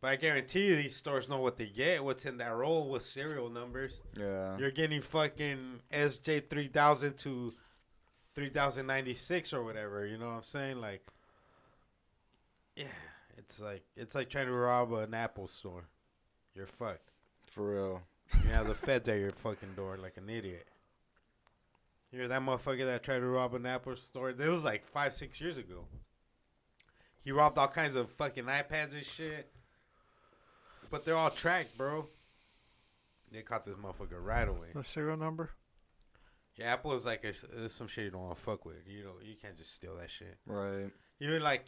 But 0.00 0.08
I 0.10 0.16
guarantee 0.16 0.66
you, 0.66 0.76
these 0.76 0.96
stores 0.96 1.28
know 1.28 1.38
what 1.38 1.56
they 1.56 1.66
get, 1.66 2.04
what's 2.04 2.24
in 2.26 2.36
that 2.38 2.54
roll 2.54 2.88
with 2.90 3.02
serial 3.04 3.48
numbers. 3.50 4.00
Yeah. 4.18 4.56
You're 4.58 4.70
getting 4.70 5.00
fucking 5.02 5.80
SJ 5.92 6.48
three 6.48 6.68
thousand 6.68 7.16
to 7.18 7.52
three 8.34 8.50
thousand 8.50 8.86
ninety 8.86 9.14
six 9.14 9.52
or 9.52 9.62
whatever. 9.62 10.06
You 10.06 10.18
know 10.18 10.26
what 10.26 10.36
I'm 10.36 10.42
saying? 10.42 10.80
Like, 10.80 11.06
yeah, 12.76 12.86
it's 13.38 13.60
like 13.60 13.84
it's 13.96 14.14
like 14.14 14.30
trying 14.30 14.46
to 14.46 14.52
rob 14.52 14.92
an 14.92 15.14
Apple 15.14 15.48
store. 15.48 15.84
You're 16.54 16.66
fucked. 16.66 17.10
For 17.50 17.74
real. 17.74 18.02
You 18.42 18.50
have 18.50 18.66
the 18.66 18.74
feds 18.74 19.08
at 19.08 19.18
your 19.18 19.30
fucking 19.30 19.74
door 19.76 19.96
like 19.96 20.16
an 20.16 20.28
idiot. 20.28 20.66
You're 22.10 22.28
that 22.28 22.42
motherfucker 22.42 22.84
that 22.84 23.02
tried 23.02 23.18
to 23.18 23.26
rob 23.26 23.54
an 23.54 23.66
Apple 23.66 23.96
store. 23.96 24.30
It 24.30 24.38
was 24.38 24.64
like 24.64 24.84
five, 24.84 25.14
six 25.14 25.40
years 25.40 25.58
ago. 25.58 25.84
He 27.22 27.32
robbed 27.32 27.58
all 27.58 27.68
kinds 27.68 27.94
of 27.94 28.10
fucking 28.10 28.44
iPads 28.44 28.92
and 28.92 29.04
shit. 29.04 29.50
But 30.90 31.04
they're 31.04 31.16
all 31.16 31.30
tracked, 31.30 31.76
bro. 31.76 32.06
They 33.32 33.42
caught 33.42 33.64
this 33.64 33.74
motherfucker 33.74 34.22
right 34.22 34.46
away. 34.46 34.68
The 34.74 34.84
serial 34.84 35.16
number. 35.16 35.50
Yeah, 36.56 36.72
Apple 36.72 36.92
is 36.94 37.04
like 37.04 37.24
a, 37.24 37.32
there's 37.56 37.74
some 37.74 37.88
shit 37.88 38.04
you 38.04 38.10
don't 38.10 38.22
want 38.22 38.36
to 38.36 38.42
fuck 38.42 38.64
with. 38.64 38.76
You 38.86 39.04
know, 39.04 39.12
you 39.22 39.34
can't 39.40 39.56
just 39.58 39.74
steal 39.74 39.96
that 39.96 40.10
shit. 40.10 40.36
Right. 40.46 40.90
Even 41.20 41.42
like, 41.42 41.64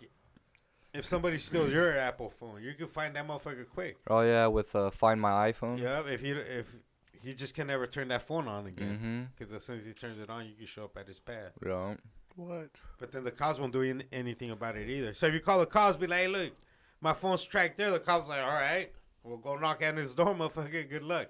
if 0.95 1.05
somebody 1.05 1.39
steals 1.39 1.73
your 1.73 1.99
Apple 1.99 2.31
phone, 2.31 2.63
you 2.63 2.73
can 2.75 2.87
find 2.87 3.15
that 3.17 3.27
motherfucker 3.27 3.69
quick. 3.69 3.97
Oh 4.09 4.21
yeah, 4.21 4.47
with 4.47 4.75
uh, 4.77 4.91
Find 4.91 5.21
My 5.21 5.53
iPhone. 5.53 5.79
Yeah, 5.81 6.03
if 6.07 6.23
you 6.23 6.37
if 6.37 6.67
he 7.21 7.35
just 7.35 7.55
can 7.55 7.67
never 7.67 7.87
turn 7.87 8.09
that 8.09 8.23
phone 8.23 8.47
on 8.49 8.67
again, 8.67 8.97
Mm-hmm. 8.99 9.23
because 9.37 9.53
as 9.53 9.65
soon 9.65 9.79
as 9.81 9.87
he 9.87 9.93
turns 9.93 10.19
it 10.19 10.31
on, 10.31 10.47
you 10.47 10.55
can 10.55 10.67
show 10.67 10.85
up 10.85 10.97
at 10.97 11.09
his 11.09 11.19
pad. 11.19 11.51
Yeah. 11.65 11.95
What? 12.37 12.69
But 13.01 13.13
then 13.13 13.25
the 13.25 13.31
cops 13.31 13.59
won't 13.59 13.73
do 13.73 13.83
an- 13.83 14.05
anything 14.13 14.51
about 14.51 14.77
it 14.77 14.89
either. 14.89 15.15
So 15.15 15.27
if 15.27 15.35
you 15.35 15.41
call 15.41 15.59
the 15.59 15.67
cops, 15.67 15.97
be 15.97 16.07
like, 16.07 16.21
"Hey, 16.21 16.29
look, 16.29 16.53
my 17.01 17.13
phone's 17.15 17.43
tracked 17.45 17.77
there." 17.79 17.91
The 17.91 17.99
cops 17.99 18.29
like, 18.29 18.41
"All 18.43 18.53
right, 18.53 18.93
we'll 19.25 19.39
go 19.39 19.57
knock 19.57 19.83
on 19.83 19.97
his 19.97 20.15
door, 20.15 20.35
motherfucker. 20.35 20.89
Good 20.89 21.03
luck." 21.03 21.29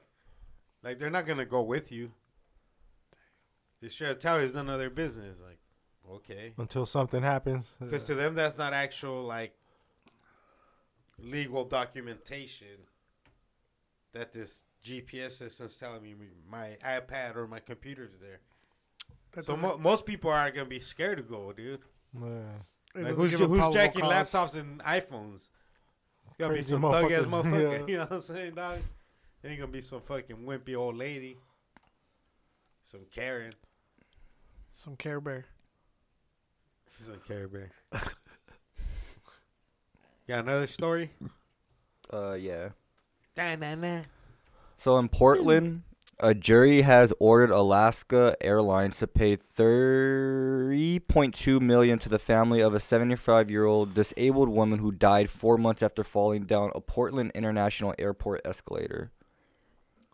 Like 0.82 0.98
they're 0.98 1.11
not 1.11 1.26
gonna 1.26 1.46
go 1.46 1.62
with 1.62 1.90
you. 1.90 2.12
The 3.81 3.89
sheriff 3.89 4.18
tell 4.18 4.39
you 4.39 4.47
it's 4.47 4.55
none 4.55 4.68
of 4.68 4.79
their 4.79 4.91
business. 4.91 5.39
Like, 5.45 5.59
okay. 6.11 6.53
Until 6.57 6.86
something 6.86 7.23
happens. 7.23 7.66
Because 7.81 8.05
to 8.05 8.15
them, 8.15 8.35
that's 8.35 8.59
not 8.59 8.73
actual 8.73 9.24
like 9.24 9.55
legal 11.19 11.65
documentation 11.65 12.66
that 14.12 14.32
this 14.32 14.62
GPS 14.85 15.32
system's 15.32 15.77
telling 15.77 16.03
me 16.03 16.15
my 16.48 16.77
iPad 16.85 17.36
or 17.36 17.47
my 17.47 17.59
computer's 17.61 18.19
there. 18.19 18.40
That 19.32 19.44
so 19.44 19.57
mo- 19.57 19.78
most 19.78 20.07
people 20.07 20.31
aren't 20.31 20.55
gonna 20.55 20.66
be 20.69 20.78
scared 20.78 21.19
to 21.19 21.23
go, 21.23 21.53
dude. 21.53 21.81
Yeah. 22.19 22.28
Like 22.94 23.15
who's 23.15 23.35
give 23.35 23.48
who's 23.48 23.74
jacking 23.74 24.03
cause. 24.03 24.31
laptops 24.31 24.55
and 24.55 24.81
iPhones? 24.82 25.48
It's 26.28 26.36
gonna 26.39 26.55
be 26.55 26.62
some 26.62 26.82
thug 26.82 27.11
ass 27.12 27.23
motherfucker. 27.24 27.81
yeah. 27.81 27.86
You 27.89 27.97
know 27.98 28.05
what 28.05 28.12
I'm 28.12 28.20
saying, 28.23 28.55
dog? 28.55 28.78
It 29.43 29.48
ain't 29.48 29.61
gonna 29.61 29.73
be 29.73 29.82
some 29.82 30.01
fucking 30.01 30.36
wimpy 30.36 30.77
old 30.77 30.97
lady. 30.97 31.36
Some 32.86 33.02
Karen. 33.12 33.52
Some 34.72 34.94
Care 34.94 35.20
Bear. 35.20 35.44
Some 36.92 37.18
Care 37.26 37.48
Bear. 37.48 37.72
Got 40.28 40.44
another 40.44 40.68
story? 40.68 41.10
Uh 42.12 42.34
yeah. 42.34 42.68
Da-na-na. 43.34 44.02
So 44.78 44.98
in 44.98 45.08
Portland, 45.08 45.82
a 46.20 46.32
jury 46.32 46.82
has 46.82 47.12
ordered 47.18 47.50
Alaska 47.50 48.36
Airlines 48.40 48.98
to 48.98 49.08
pay 49.08 49.36
3.2 49.36 51.60
million 51.60 51.98
to 51.98 52.08
the 52.08 52.20
family 52.20 52.60
of 52.60 52.72
a 52.72 52.78
75-year-old 52.78 53.94
disabled 53.94 54.48
woman 54.48 54.78
who 54.78 54.92
died 54.92 55.28
4 55.28 55.58
months 55.58 55.82
after 55.82 56.04
falling 56.04 56.44
down 56.44 56.70
a 56.74 56.80
Portland 56.80 57.32
International 57.34 57.94
Airport 57.98 58.42
escalator. 58.44 59.10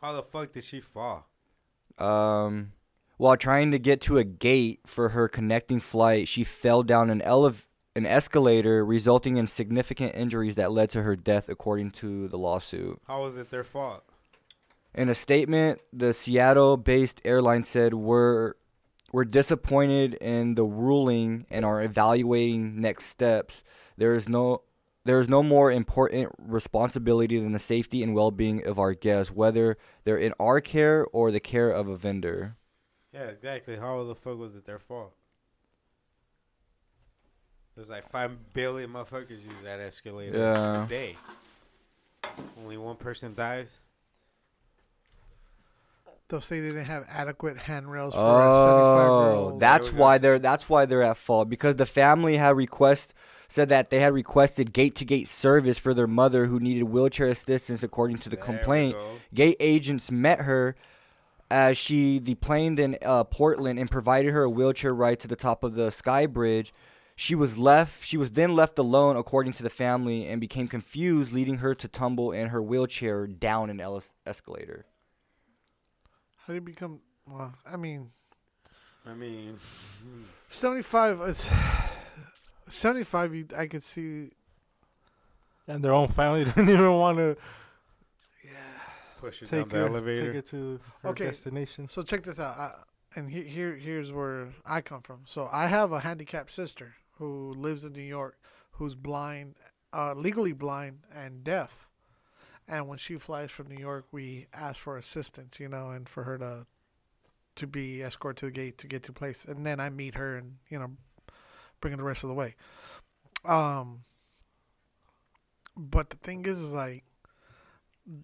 How 0.00 0.14
the 0.14 0.22
fuck 0.22 0.52
did 0.52 0.64
she 0.64 0.80
fall? 0.80 1.26
Um 1.98 2.72
while 3.22 3.36
trying 3.36 3.70
to 3.70 3.78
get 3.78 4.00
to 4.02 4.18
a 4.18 4.24
gate 4.24 4.80
for 4.84 5.10
her 5.10 5.28
connecting 5.28 5.78
flight, 5.78 6.26
she 6.26 6.42
fell 6.42 6.82
down 6.82 7.08
an 7.08 7.22
elev- 7.24 7.66
an 7.94 8.04
escalator 8.04 8.84
resulting 8.84 9.36
in 9.36 9.46
significant 9.46 10.14
injuries 10.16 10.56
that 10.56 10.72
led 10.72 10.90
to 10.90 11.02
her 11.02 11.14
death 11.14 11.48
according 11.48 11.92
to 11.92 12.26
the 12.26 12.36
lawsuit. 12.38 13.00
How 13.06 13.22
was 13.22 13.36
it 13.36 13.50
their 13.50 13.62
fault? 13.62 14.02
In 14.94 15.08
a 15.08 15.14
statement, 15.14 15.80
the 15.92 16.12
Seattle-based 16.12 17.20
airline 17.24 17.64
said 17.64 17.94
we're 17.94 18.54
we're 19.12 19.24
disappointed 19.24 20.14
in 20.14 20.54
the 20.54 20.64
ruling 20.64 21.46
and 21.50 21.64
are 21.64 21.82
evaluating 21.82 22.80
next 22.80 23.06
steps. 23.06 23.62
There 23.96 24.14
is 24.14 24.28
no 24.28 24.62
there 25.04 25.20
is 25.20 25.28
no 25.28 25.42
more 25.42 25.70
important 25.72 26.30
responsibility 26.38 27.38
than 27.38 27.52
the 27.52 27.58
safety 27.58 28.02
and 28.02 28.14
well-being 28.14 28.64
of 28.66 28.78
our 28.78 28.94
guests, 28.94 29.32
whether 29.32 29.76
they're 30.04 30.16
in 30.18 30.32
our 30.38 30.60
care 30.60 31.06
or 31.12 31.30
the 31.30 31.40
care 31.40 31.70
of 31.70 31.88
a 31.88 31.96
vendor. 31.96 32.56
Yeah, 33.12 33.24
exactly. 33.24 33.76
How 33.76 34.04
the 34.04 34.14
fuck 34.14 34.38
was 34.38 34.54
it 34.54 34.64
their 34.64 34.78
fault? 34.78 35.12
There's 37.74 37.88
like 37.88 38.08
five 38.08 38.52
billion 38.52 38.90
motherfuckers 38.90 39.30
use 39.30 39.62
that 39.64 39.80
escalator 39.80 40.38
Yeah. 40.38 40.84
a 40.84 40.88
day. 40.88 41.16
Only 42.58 42.76
one 42.76 42.96
person 42.96 43.34
dies. 43.34 43.78
They'll 46.28 46.40
say 46.40 46.60
they 46.60 46.68
didn't 46.68 46.86
have 46.86 47.04
adequate 47.10 47.58
handrails 47.58 48.14
for 48.14 48.20
a 48.20 48.64
75 48.64 49.20
year 49.20 49.30
Oh, 49.30 49.36
old. 49.50 49.60
that's 49.60 49.92
why 49.92 50.16
they're 50.18 50.38
that's 50.38 50.68
why 50.68 50.86
they're 50.86 51.02
at 51.02 51.18
fault 51.18 51.50
because 51.50 51.76
the 51.76 51.84
family 51.84 52.36
had 52.38 52.56
request 52.56 53.12
said 53.52 53.68
that 53.68 53.90
they 53.90 54.00
had 54.00 54.14
requested 54.14 54.72
gate 54.72 54.94
to 54.96 55.04
gate 55.04 55.28
service 55.28 55.78
for 55.78 55.92
their 55.92 56.06
mother 56.06 56.46
who 56.46 56.58
needed 56.58 56.84
wheelchair 56.84 57.28
assistance 57.28 57.82
according 57.82 58.18
to 58.18 58.30
the 58.30 58.36
There 58.36 58.44
complaint. 58.44 58.96
Gate 59.34 59.58
agents 59.60 60.10
met 60.10 60.40
her 60.40 60.74
as 61.50 61.76
she 61.76 62.18
deplaned 62.18 62.80
in 62.80 62.96
uh, 63.02 63.24
Portland 63.24 63.78
and 63.78 63.90
provided 63.90 64.32
her 64.32 64.44
a 64.44 64.50
wheelchair 64.50 64.94
ride 64.94 65.20
to 65.20 65.28
the 65.28 65.36
top 65.36 65.62
of 65.62 65.74
the 65.74 65.90
sky 65.90 66.26
bridge. 66.26 66.72
She 67.14 67.34
was 67.34 67.58
left. 67.58 68.04
She 68.04 68.16
was 68.16 68.30
then 68.30 68.56
left 68.56 68.78
alone, 68.78 69.16
according 69.16 69.52
to 69.54 69.62
the 69.62 69.70
family, 69.70 70.26
and 70.26 70.40
became 70.40 70.66
confused, 70.66 71.30
leading 71.30 71.58
her 71.58 71.74
to 71.74 71.86
tumble 71.86 72.32
in 72.32 72.48
her 72.48 72.62
wheelchair 72.62 73.26
down 73.26 73.68
an 73.68 73.80
el- 73.80 74.02
escalator. 74.26 74.86
How 76.38 76.48
do 76.48 76.54
you 76.54 76.60
become? 76.62 77.00
Well, 77.28 77.52
I 77.66 77.76
mean, 77.76 78.10
I 79.06 79.12
mean, 79.12 79.58
75. 80.48 81.20
It's 81.20 81.46
75. 82.72 83.34
You, 83.34 83.46
I 83.56 83.66
could 83.66 83.82
see. 83.82 84.30
And 85.68 85.82
their 85.84 85.92
own 85.92 86.08
family 86.08 86.44
didn't 86.46 86.68
even 86.68 86.92
want 86.92 87.18
to 87.18 87.36
Yeah 88.44 88.50
push 89.20 89.42
it 89.42 89.50
down 89.50 89.68
the 89.68 89.76
her, 89.76 89.86
elevator. 89.86 90.26
take 90.26 90.34
it 90.34 90.46
to 90.48 90.80
her 91.02 91.10
Okay. 91.10 91.26
destination. 91.26 91.88
So 91.88 92.02
check 92.02 92.24
this 92.24 92.38
out. 92.38 92.58
I, 92.58 92.72
and 93.14 93.30
he, 93.30 93.42
here, 93.42 93.76
here's 93.76 94.10
where 94.10 94.48
I 94.66 94.80
come 94.80 95.02
from. 95.02 95.20
So 95.26 95.48
I 95.52 95.68
have 95.68 95.92
a 95.92 96.00
handicapped 96.00 96.50
sister 96.50 96.94
who 97.18 97.52
lives 97.52 97.84
in 97.84 97.92
New 97.92 98.02
York, 98.02 98.36
who's 98.72 98.94
blind, 98.96 99.54
uh, 99.92 100.14
legally 100.14 100.52
blind 100.52 101.00
and 101.14 101.44
deaf. 101.44 101.88
And 102.66 102.88
when 102.88 102.98
she 102.98 103.16
flies 103.18 103.50
from 103.50 103.68
New 103.68 103.78
York, 103.78 104.06
we 104.12 104.46
ask 104.52 104.80
for 104.80 104.96
assistance, 104.96 105.60
you 105.60 105.68
know, 105.68 105.90
and 105.90 106.08
for 106.08 106.24
her 106.24 106.38
to 106.38 106.66
to 107.54 107.66
be 107.66 108.00
escorted 108.02 108.38
to 108.38 108.46
the 108.46 108.50
gate 108.50 108.78
to 108.78 108.86
get 108.86 109.02
to 109.02 109.12
place. 109.12 109.44
And 109.44 109.66
then 109.66 109.78
I 109.78 109.90
meet 109.90 110.14
her 110.14 110.36
and 110.38 110.56
you 110.70 110.78
know 110.78 110.92
bring 111.82 111.92
her 111.92 111.98
the 111.98 112.02
rest 112.04 112.24
of 112.24 112.28
the 112.28 112.34
way. 112.34 112.54
Um, 113.44 114.04
but 115.76 116.08
the 116.08 116.16
thing 116.16 116.46
is, 116.46 116.58
is 116.58 116.70
like 116.72 117.04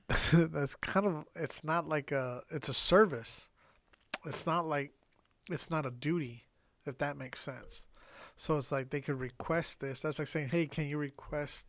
that's 0.33 0.75
kind 0.77 1.07
of 1.07 1.25
it's 1.37 1.63
not 1.63 1.89
like 1.89 2.11
a 2.11 2.43
it's 2.51 2.69
a 2.69 2.75
service 2.75 3.49
it's 4.27 4.45
not 4.45 4.67
like 4.67 4.91
it's 5.49 5.71
not 5.71 5.87
a 5.87 5.91
duty 5.91 6.47
if 6.85 6.99
that 6.99 7.17
makes 7.17 7.41
sense 7.41 7.87
so 8.37 8.59
it's 8.59 8.73
like 8.73 8.91
they 8.91 9.01
could 9.01 9.21
request 9.21 9.79
this 9.79 10.01
that's 10.01 10.19
like 10.19 10.27
saying 10.27 10.49
hey 10.49 10.67
can 10.67 10.87
you 10.87 10.99
request 10.99 11.65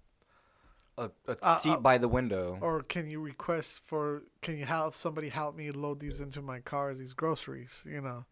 A, 0.97 1.11
a 1.27 1.37
Uh, 1.41 1.59
seat 1.59 1.69
uh, 1.73 1.77
by 1.77 1.99
the 1.99 2.07
window. 2.07 2.57
or 2.61 2.81
can 2.81 3.11
you 3.11 3.21
request 3.21 3.79
for 3.85 4.23
can 4.41 4.57
you 4.57 4.65
have 4.65 4.95
somebody 4.95 5.29
help 5.29 5.55
me 5.55 5.69
load 5.69 5.99
these 5.99 6.19
into 6.19 6.41
my 6.41 6.59
car 6.59 6.95
these 6.95 7.13
groceries 7.13 7.83
you 7.85 8.01
know 8.01 8.25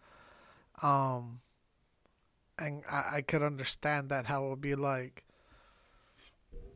um 0.81 1.39
and 2.57 2.84
i, 2.89 3.17
I 3.17 3.21
could 3.21 3.43
understand 3.43 4.09
that 4.09 4.25
how 4.25 4.45
it 4.45 4.49
would 4.49 4.61
be 4.61 4.75
like 4.75 5.23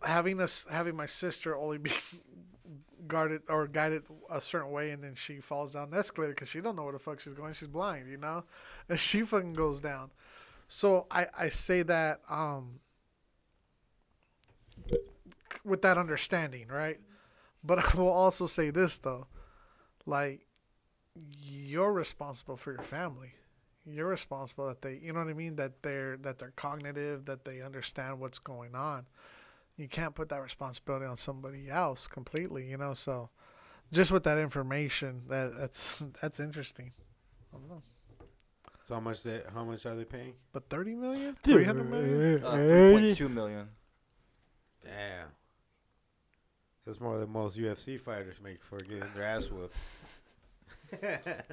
having 0.04 0.38
this 0.38 0.66
having 0.70 0.96
my 0.96 1.06
sister 1.06 1.56
only 1.56 1.78
be 1.78 1.92
guarded 3.08 3.42
or 3.50 3.68
guided 3.68 4.04
a 4.30 4.40
certain 4.42 4.72
way 4.72 4.92
and 4.92 5.04
then 5.04 5.16
she 5.16 5.40
falls 5.40 5.74
down 5.74 5.90
the 5.90 5.98
escalator 5.98 6.34
because 6.34 6.50
she 6.50 6.62
don't 6.62 6.76
know 6.76 6.84
where 6.84 6.94
the 6.94 7.00
fuck 7.00 7.20
she's 7.20 7.34
going. 7.34 7.54
She's 7.54 7.68
blind 7.68 8.10
you 8.10 8.18
know? 8.18 8.44
And 8.90 9.00
she 9.00 9.24
fucking 9.24 9.54
goes 9.54 9.80
down. 9.82 10.12
So 10.68 11.08
i 11.12 11.28
i 11.38 11.50
say 11.50 11.84
that 11.84 12.22
um 12.30 12.80
with 15.64 15.82
that 15.82 15.98
understanding 15.98 16.68
right? 16.68 17.00
But 17.64 17.80
i 17.94 17.98
will 17.98 18.10
also 18.12 18.46
say 18.46 18.70
this 18.70 18.98
though. 18.98 19.28
Like 20.06 20.46
you're 21.44 21.92
responsible 21.92 22.56
for 22.58 22.72
your 22.72 22.84
family 22.84 23.34
you're 23.86 24.08
responsible 24.08 24.68
that 24.68 24.82
they 24.82 25.00
you 25.02 25.12
know 25.14 25.20
what 25.20 25.28
i 25.30 25.34
mean 25.34 25.56
that 25.56 25.82
they're 25.82 26.18
that 26.18 26.38
they're 26.40 26.54
cognitive 26.56 27.26
that 27.26 27.46
they 27.46 27.62
understand 27.62 28.20
what's 28.20 28.40
going 28.40 28.76
on 28.76 29.06
you 29.78 29.88
can't 29.88 30.14
put 30.14 30.30
that 30.30 30.42
responsibility 30.42 31.06
on 31.06 31.18
somebody 31.18 31.70
else 31.70 32.06
completely 32.08 32.70
you 32.70 32.78
know 32.78 32.94
so 32.94 33.30
just 33.92 34.12
with 34.12 34.24
that 34.24 34.38
information 34.38 35.24
that 35.28 35.58
that's 35.58 36.04
that's 36.22 36.40
interesting 36.40 36.92
I 37.54 37.58
don't 37.58 37.70
know. 37.70 37.82
So 38.88 38.96
how 38.96 39.00
much 39.02 39.24
they, 39.24 39.42
how 39.54 39.64
much 39.64 39.86
are 39.86 39.96
they 39.96 40.06
paying? 40.06 40.34
but 40.54 40.70
30 40.70 40.96
million 40.96 41.38
300 41.44 41.90
million 41.90 42.44
Uh, 42.44 42.54
3.2 42.54 43.32
million. 43.32 43.68
Damn. 44.84 45.28
That's 46.86 47.00
more 47.00 47.20
than 47.20 47.30
most 47.32 47.58
UFC 47.58 48.00
fighters 48.00 48.38
make 48.44 48.64
for 48.64 48.80
getting 48.80 49.04
their 49.14 49.24
ass 49.24 49.50
whooped. 49.52 49.76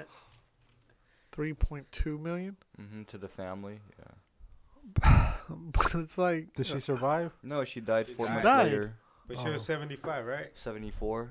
3.2 1.38 2.20
million 2.20 2.56
hmm 2.76 3.02
to 3.04 3.16
the 3.18 3.28
family. 3.28 3.78
Yeah. 3.98 5.32
but 5.48 5.94
it's 5.94 6.18
like 6.18 6.52
Did 6.54 6.66
she 6.66 6.80
survive? 6.80 7.32
No, 7.42 7.64
she 7.64 7.80
died 7.80 8.06
She 8.08 8.14
four 8.14 8.26
died. 8.26 8.32
months 8.34 8.44
Died. 8.44 8.64
later. 8.64 8.94
But 9.26 9.38
she 9.38 9.48
was 9.48 9.62
Oh. 9.62 9.64
75, 9.64 10.24
right? 10.26 10.46
74. 10.64 11.30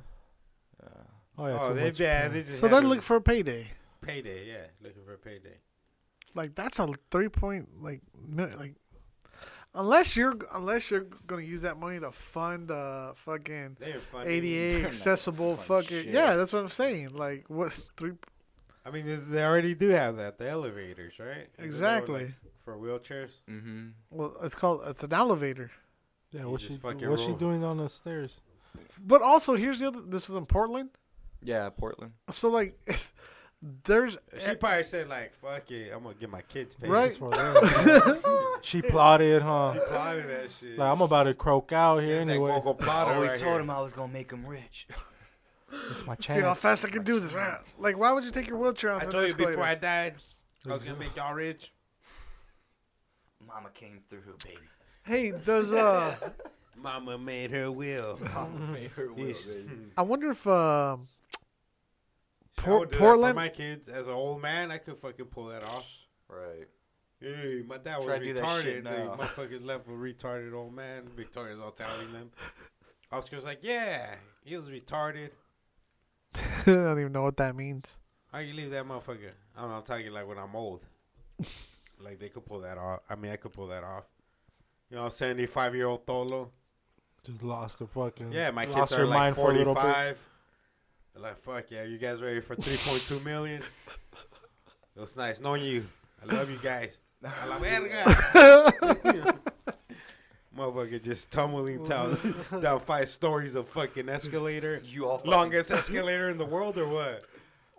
Yeah. 0.82 0.90
Oh 1.40 1.48
yeah. 1.48 1.58
oh, 1.62 1.74
they, 1.74 1.92
yeah, 1.92 2.28
they 2.30 2.44
just 2.44 2.60
so 2.60 2.68
they're 2.68 2.82
looking 2.82 3.02
for 3.02 3.16
a 3.18 3.22
payday 3.22 3.68
payday. 4.02 4.48
Yeah, 4.48 4.66
looking 4.82 5.04
for 5.06 5.14
a 5.14 5.18
payday. 5.18 5.58
like 6.36 6.56
that's 6.56 6.80
a 6.80 6.88
three 7.12 7.30
point 7.30 7.68
like 7.82 8.02
like 8.58 8.76
unless 9.76 10.16
you're 10.16 10.36
unless 10.54 10.90
you're 10.90 11.06
gonna 11.28 11.42
use 11.44 11.62
that 11.64 11.78
money 11.80 12.00
to 12.00 12.12
fund 12.12 12.72
uh 12.72 13.14
fucking 13.16 13.78
They're 13.80 14.00
funding. 14.00 14.34
ADA 14.34 14.48
They're 14.74 14.82
not 14.82 14.88
accessible 14.88 15.58
fucking 15.58 16.04
shit. 16.06 16.14
yeah 16.14 16.36
that's 16.36 16.54
what 16.54 16.60
I'm 16.64 16.70
saying 16.70 17.10
like 17.10 17.46
what 17.50 17.72
three 17.98 18.14
I 18.88 18.91
mean, 18.91 19.05
this- 19.05 19.26
they 19.27 19.43
already 19.43 19.76
do 19.76 19.89
have 19.89 20.15
that. 20.18 20.38
The 20.38 20.47
elevators, 20.49 21.19
right? 21.19 21.27
Isn't 21.30 21.57
that 21.57 21.65
exactly 21.65 22.23
like, 22.26 22.34
for 22.64 22.77
wheelchairs. 22.77 23.31
Mm-hmm. 23.49 23.88
well 24.11 24.35
it's 24.43 24.55
called 24.55 24.81
it's 24.88 25.03
an 25.03 25.14
elevator 25.14 25.72
Yeah. 26.31 26.41
You 26.41 26.49
What's 26.49 26.64
just 26.64 26.76
she? 26.76 26.80
fucking 26.81 27.09
What's 27.09 27.22
she 27.22 27.30
roll. 27.30 27.38
doing 27.38 27.64
on 27.64 27.77
the 27.77 27.89
stairs? 27.89 28.39
but 28.99 29.22
also 29.22 29.55
here's 29.55 29.80
the 29.80 29.88
other 29.88 30.01
this 30.01 30.30
is 30.30 30.35
in 30.35 30.45
Portland 30.45 30.89
Yeah, 31.41 31.69
Portland. 31.69 32.14
so 32.31 32.49
like 32.49 32.77
there's 33.85 34.18
She 34.38 34.53
probably 34.55 34.84
said 34.84 35.07
like, 35.09 35.34
"Fuck 35.35 35.72
it, 35.72 35.91
I'm 35.93 36.03
gonna 36.03 36.15
get 36.15 36.30
my 36.30 36.41
kids 36.43 36.76
paid." 36.76 36.89
Right. 36.89 37.07
Just 37.09 37.19
for 37.19 37.31
them. 37.31 38.19
she 38.61 38.81
plotted, 38.84 39.41
huh? 39.41 39.73
She 39.73 39.80
plotted 39.80 40.30
that 40.30 40.51
shit. 40.51 40.77
Like 40.77 40.91
I'm 40.91 41.01
about 41.01 41.23
to 41.23 41.34
croak 41.34 41.72
out 41.72 42.03
here 42.03 42.18
It's 42.18 42.26
that 42.27 42.31
anyway. 42.34 42.51
Gogo 42.51 42.73
plotter 42.73 43.19
right 43.19 43.39
here. 43.39 43.49
I 43.72 43.81
was 43.81 43.93
gonna 43.93 44.14
make 44.14 44.31
him 44.31 44.45
rich. 44.45 44.88
It's 45.91 46.06
my 46.06 46.15
see 46.22 46.39
how 46.39 46.53
fast 46.53 46.85
I 46.85 46.89
can 46.89 47.03
do 47.03 47.19
this 47.19 47.34
right 47.34 47.60
like 47.77 47.98
why 47.98 48.11
would 48.14 48.23
you 48.23 48.31
take 48.31 48.48
your 48.48 48.57
wheelchair 48.57 48.94
off 48.94 49.02
I 49.03 49.06
told 49.06 49.23
you 49.23 49.30
escalator? 49.30 49.52
before 49.52 49.65
I 49.65 49.76
died, 49.76 50.15
I 50.69 50.73
was 50.73 50.84
gonna 50.84 50.98
make 50.99 51.15
y'all 51.15 51.34
rich. 51.34 51.72
Mama 53.45 53.69
came 53.73 53.99
through, 54.10 54.22
baby. 54.44 54.57
hey 55.03 55.31
there's 55.31 55.72
uh 55.72 56.15
Mama 56.81 57.18
made 57.18 57.52
her 57.52 57.72
will. 57.72 58.19
Mama 58.34 58.60
made 58.73 58.91
her 58.91 59.11
will, 59.11 59.34
I 59.98 60.02
wonder 60.03 60.31
if 60.31 60.45
uh 60.45 60.98
I 62.60 62.61
Por- 62.61 62.80
would 62.80 62.89
do 62.89 62.95
that 62.95 62.99
Portland- 63.02 63.31
for 63.35 63.35
my 63.41 63.49
kids. 63.49 63.88
As 63.89 64.07
an 64.07 64.14
old 64.14 64.41
man, 64.41 64.72
I 64.72 64.77
could 64.80 64.98
fucking 64.98 65.26
pull 65.27 65.45
that 65.48 65.64
off. 65.64 65.88
Right. 66.27 66.68
Hey, 67.19 67.64
my 67.68 67.77
dad 67.77 67.98
was 67.98 68.06
Try 68.06 68.19
to 68.19 68.26
do 68.26 68.34
that 68.34 68.44
retarded. 68.44 68.64
shit 68.64 68.84
The 68.84 68.89
now. 68.91 69.15
motherfuckers 69.15 69.64
left 69.65 69.88
with 69.88 69.98
retarded 69.99 70.53
old 70.53 70.73
man. 70.73 71.03
Victoria's 71.15 71.60
all 71.60 71.72
telling 71.72 72.11
them. 72.14 72.31
Oscar's 73.11 73.44
like, 73.45 73.60
yeah, 73.64 74.15
he 74.44 74.56
was 74.57 74.68
retarded. 74.68 75.30
I 76.65 76.72
don't 76.72 76.99
even 76.99 77.11
know 77.11 77.23
what 77.23 77.38
that 77.38 77.55
means. 77.55 77.97
How 78.31 78.39
you 78.39 78.53
leave 78.53 78.72
that 78.72 78.85
motherfucker? 78.85 79.31
I 79.55 79.61
don't 79.61 79.69
know. 79.69 79.77
I'm 79.77 79.84
talking 79.84 80.11
like 80.11 80.27
when 80.27 80.38
I'm 80.38 80.55
old. 80.55 80.81
like 81.99 82.19
they 82.19 82.30
could 82.30 82.45
pull 82.45 82.61
that 82.61 82.77
off. 82.77 83.01
I 83.09 83.15
mean, 83.15 83.31
I 83.31 83.38
could 83.38 83.53
pull 83.53 83.68
that 83.68 83.84
off. 83.84 84.03
You 84.89 84.97
know, 84.97 85.09
75 85.09 85.76
year 85.76 85.88
old 85.88 86.05
Tolo. 86.05 86.49
Just 87.26 87.43
lost 87.43 87.80
the 87.80 87.88
fucking. 87.88 88.31
Yeah, 88.31 88.51
my 88.51 88.65
kids 88.65 88.93
are 88.93 89.05
like 89.05 89.19
mind 89.19 89.35
for 89.35 89.51
a 89.51 89.53
little 89.53 89.73
bit. 89.73 89.81
45. 89.81 90.18
Like, 91.19 91.39
fuck 91.39 91.72
yeah, 91.72 91.84
you 91.84 91.97
guys 91.97 92.22
ready 92.22 92.41
for 92.41 92.55
3.2 92.55 93.23
million? 93.23 93.61
It 94.95 95.01
was 95.01 95.15
nice 95.15 95.39
knowing 95.39 95.64
you. 95.64 95.85
I 96.23 96.34
love 96.34 96.49
you 96.49 96.57
guys. 96.57 96.97
A 97.23 97.47
la 97.47 97.59
verga. 97.59 99.39
Motherfucker 100.58 101.02
just 101.04 101.32
tumbling 101.32 101.84
down, 101.84 102.18
down 102.62 102.80
five 102.80 103.08
stories 103.10 103.56
of 103.56 103.68
fucking 103.70 104.10
escalator. 104.10 104.82
You 104.84 105.08
all 105.08 105.22
Longest 105.24 105.72
escalator 105.72 106.30
in 106.30 106.38
the 106.38 106.46
world 106.46 106.78
or 106.78 106.88
what? 106.88 107.24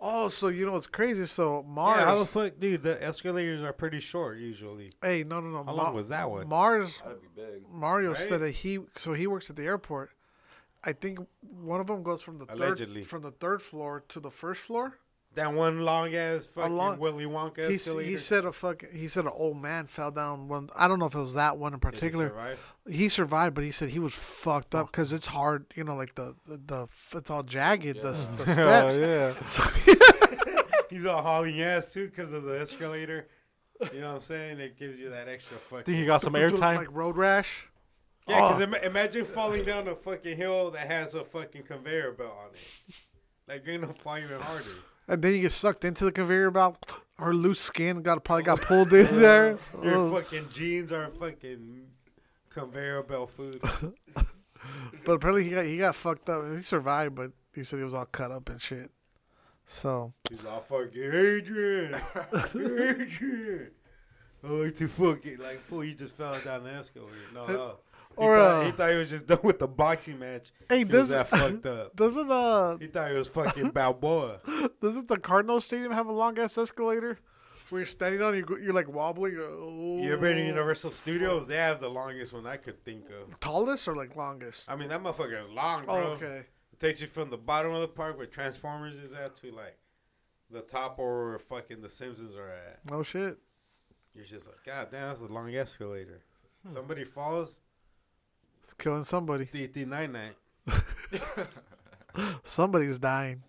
Oh, 0.01 0.29
so 0.29 0.47
you 0.47 0.65
know 0.65 0.71
what's 0.71 0.87
crazy? 0.87 1.25
So 1.25 1.61
Mars. 1.67 1.99
Yeah, 1.99 2.05
how 2.05 2.19
the 2.19 2.25
fuck, 2.25 2.53
dude? 2.57 2.83
The 2.83 3.03
escalators 3.03 3.61
are 3.61 3.73
pretty 3.73 3.99
short 3.99 4.37
usually. 4.37 4.93
hey, 5.03 5.25
no, 5.25 5.41
no, 5.41 5.49
no. 5.49 5.57
How 5.63 5.75
Ma- 5.75 5.83
long 5.83 5.93
was 5.93 6.07
that 6.09 6.29
one? 6.31 6.47
Mars. 6.47 7.01
That'd 7.03 7.21
be 7.21 7.27
big. 7.35 7.63
Mario 7.69 8.11
Right? 8.13 8.19
said 8.19 8.39
that 8.41 8.51
he. 8.51 8.79
So 8.95 9.13
he 9.13 9.27
works 9.27 9.49
at 9.49 9.57
the 9.57 9.63
airport. 9.65 10.11
I 10.81 10.93
think 10.93 11.19
one 11.41 11.81
of 11.81 11.87
them 11.87 12.03
goes 12.03 12.21
from 12.21 12.37
the 12.37 12.45
Allegedly. 12.47 13.01
third 13.01 13.09
from 13.09 13.21
the 13.23 13.31
third 13.31 13.61
floor 13.61 14.05
to 14.07 14.21
the 14.21 14.31
first 14.31 14.61
floor. 14.61 14.99
That 15.35 15.53
one 15.53 15.81
long 15.81 16.15
ass 16.15 16.47
fucking 16.47 16.75
long- 16.75 16.97
Willy 16.97 17.25
Wonka 17.25 17.69
He, 17.69 18.03
he 18.11 18.17
said 18.17 18.45
a 18.45 18.51
fucking 18.51 18.89
he 18.93 19.07
said 19.07 19.25
an 19.25 19.31
old 19.33 19.61
man 19.61 19.85
fell 19.85 20.09
down 20.09 20.47
one. 20.47 20.69
I 20.75 20.87
don't 20.87 20.97
know 20.97 21.05
if 21.05 21.13
it 21.13 21.19
was 21.19 21.33
that 21.35 21.57
one 21.57 21.73
in 21.73 21.79
Did 21.79 21.93
he 21.93 21.99
particular. 21.99 22.57
He 22.89 23.09
survived, 23.09 23.53
but 23.53 23.63
he 23.63 23.71
said 23.71 23.89
he 23.89 23.99
was 23.99 24.13
fucked 24.13 24.73
up 24.73 24.85
oh. 24.85 24.89
because 24.91 25.11
it's 25.11 25.27
hard. 25.27 25.65
You 25.75 25.83
know, 25.83 25.95
like 25.95 26.15
the 26.15 26.35
the, 26.47 26.59
the 26.65 26.87
it's 27.17 27.29
all 27.29 27.43
jagged. 27.43 28.01
The, 28.01 28.09
s- 28.09 28.29
the 28.29 28.43
Oh, 28.63 28.89
yeah. 28.99 29.47
So 29.47 29.63
He's 30.89 31.05
all 31.05 31.21
hauling 31.21 31.61
ass 31.61 31.93
too 31.93 32.07
because 32.07 32.31
of 32.33 32.43
the 32.43 32.59
escalator. 32.59 33.27
You 33.93 34.01
know 34.01 34.07
what 34.07 34.13
I'm 34.15 34.19
saying? 34.21 34.59
It 34.59 34.77
gives 34.77 34.99
you 34.99 35.11
that 35.11 35.27
extra 35.27 35.57
fucking. 35.57 35.85
Think 35.85 35.99
he 35.99 36.05
got 36.05 36.21
some 36.23 36.33
airtime? 36.33 36.77
like 36.77 36.91
road 36.91 37.15
rash. 37.15 37.67
Yeah, 38.27 38.41
because 38.41 38.59
Oh. 38.59 38.63
ima- 38.63 38.79
imagine 38.79 39.25
falling 39.25 39.63
down 39.63 39.87
a 39.87 39.95
fucking 39.95 40.37
hill 40.37 40.71
that 40.71 40.87
has 40.87 41.13
a 41.13 41.23
fucking 41.23 41.63
conveyor 41.63 42.13
belt 42.13 42.35
on 42.45 42.49
it. 42.53 42.95
Like 43.47 43.65
you're 43.65 43.77
gonna 43.77 43.93
fall 43.93 44.17
even 44.17 44.39
harder. 44.41 44.65
And 45.09 45.21
then 45.21 45.33
you 45.33 45.41
get 45.41 45.51
sucked 45.51 45.83
into 45.83 46.05
the 46.05 46.11
conveyor 46.11 46.51
belt. 46.51 46.77
Her 47.17 47.33
loose 47.33 47.59
skin 47.59 48.01
got 48.01 48.23
probably 48.23 48.43
got 48.43 48.61
pulled 48.61 48.93
in 48.93 49.19
there. 49.19 49.57
Your 49.83 49.95
Oh. 49.97 50.11
fucking 50.21 50.47
jeans 50.53 50.91
are 50.93 51.09
fucking 51.19 51.87
conveyor 52.49 53.03
belt 53.03 53.31
food. 53.31 53.61
But 55.05 55.13
apparently 55.13 55.45
he 55.45 55.51
got 55.51 55.63
he 55.65 55.77
got 55.77 55.95
fucked 55.95 56.29
up. 56.29 56.43
He 56.53 56.61
survived, 56.61 57.15
but 57.15 57.31
he 57.55 57.63
said 57.63 57.79
he 57.79 57.85
was 57.85 57.93
all 57.93 58.05
cut 58.05 58.29
up 58.31 58.49
and 58.49 58.61
shit. 58.61 58.91
So 59.65 60.13
He's 60.29 60.43
all 60.45 60.59
fucking 60.67 61.01
Adrian, 61.01 61.95
Adrian. 62.53 63.71
Oh, 64.43 64.55
like 64.55 64.75
to 64.77 64.87
fucking 64.89 65.37
like 65.37 65.61
fool. 65.65 65.81
He 65.81 65.93
just 65.93 66.15
fell 66.15 66.39
down 66.41 66.63
the 66.65 66.71
escalator. 66.71 67.13
No, 67.33 67.45
no. 67.47 67.75
He, 68.17 68.25
thought, 68.25 68.33
uh, 68.61 68.65
he 68.65 68.71
thought 68.71 68.89
he 68.91 68.95
was 68.97 69.09
just 69.09 69.27
done 69.27 69.39
with 69.43 69.59
the 69.59 69.67
boxing 69.67 70.19
match. 70.19 70.51
hey, 70.67 70.79
He 70.79 70.83
does 70.83 71.09
that 71.09 71.27
fucked 71.27 71.65
up. 71.65 71.95
doesn't 71.95 72.29
uh 72.29 72.77
He 72.77 72.87
thought 72.87 73.09
he 73.11 73.17
was 73.17 73.27
fucking 73.27 73.69
Balboa. 73.69 74.39
doesn't 74.81 75.07
the 75.07 75.17
Cardinal 75.17 75.59
Stadium 75.61 75.91
have 75.91 76.07
a 76.07 76.11
long 76.11 76.37
ass 76.39 76.57
escalator 76.57 77.17
where 77.69 77.79
you're 77.81 77.85
standing 77.85 78.21
on? 78.21 78.35
You 78.35 78.41
go- 78.43 78.57
you're 78.57 78.73
like 78.73 78.89
wobbling. 78.89 79.33
you're, 79.33 79.49
Oh, 79.49 80.01
You 80.01 80.11
ever 80.13 80.21
been 80.23 80.37
to 80.37 80.45
Universal 80.45 80.91
Studios? 80.91 81.47
They 81.47 81.55
have 81.55 81.79
the 81.79 81.89
longest 81.89 82.33
one 82.33 82.45
I 82.45 82.57
could 82.57 82.83
think 82.83 83.05
of. 83.09 83.39
tallest 83.39 83.87
or 83.87 83.95
like 83.95 84.15
longest? 84.15 84.69
I 84.69 84.75
mean, 84.75 84.89
that 84.89 85.01
motherfucker 85.01 85.45
is 85.45 85.51
long, 85.51 85.85
bro. 85.85 85.95
Oh, 85.95 85.99
okay. 86.13 86.43
It 86.73 86.79
takes 86.79 86.99
you 87.01 87.07
from 87.07 87.29
the 87.29 87.37
bottom 87.37 87.71
of 87.73 87.81
the 87.81 87.87
park 87.87 88.17
where 88.17 88.25
Transformers 88.25 88.95
is 88.97 89.13
at 89.13 89.35
to 89.37 89.51
like 89.51 89.77
the 90.51 90.61
top 90.61 90.97
or 90.99 91.29
where 91.29 91.39
fucking 91.39 91.81
the 91.81 91.89
Simpsons 91.89 92.35
are 92.35 92.49
at. 92.49 92.79
Oh 92.91 93.03
shit. 93.03 93.37
You're 94.13 94.25
just 94.25 94.47
like, 94.47 94.63
God 94.65 94.87
damn, 94.91 95.07
that's 95.09 95.21
a 95.21 95.25
long 95.25 95.53
escalator. 95.55 96.21
Hmm. 96.67 96.73
Somebody 96.73 97.05
falls, 97.05 97.61
It's 98.69 98.75
killing 98.75 99.03
somebody. 99.03 99.45
TT 99.47 99.77
nine 99.87 100.11
nine. 100.11 100.33
Somebody's 102.43 102.99
dying. 102.99 103.41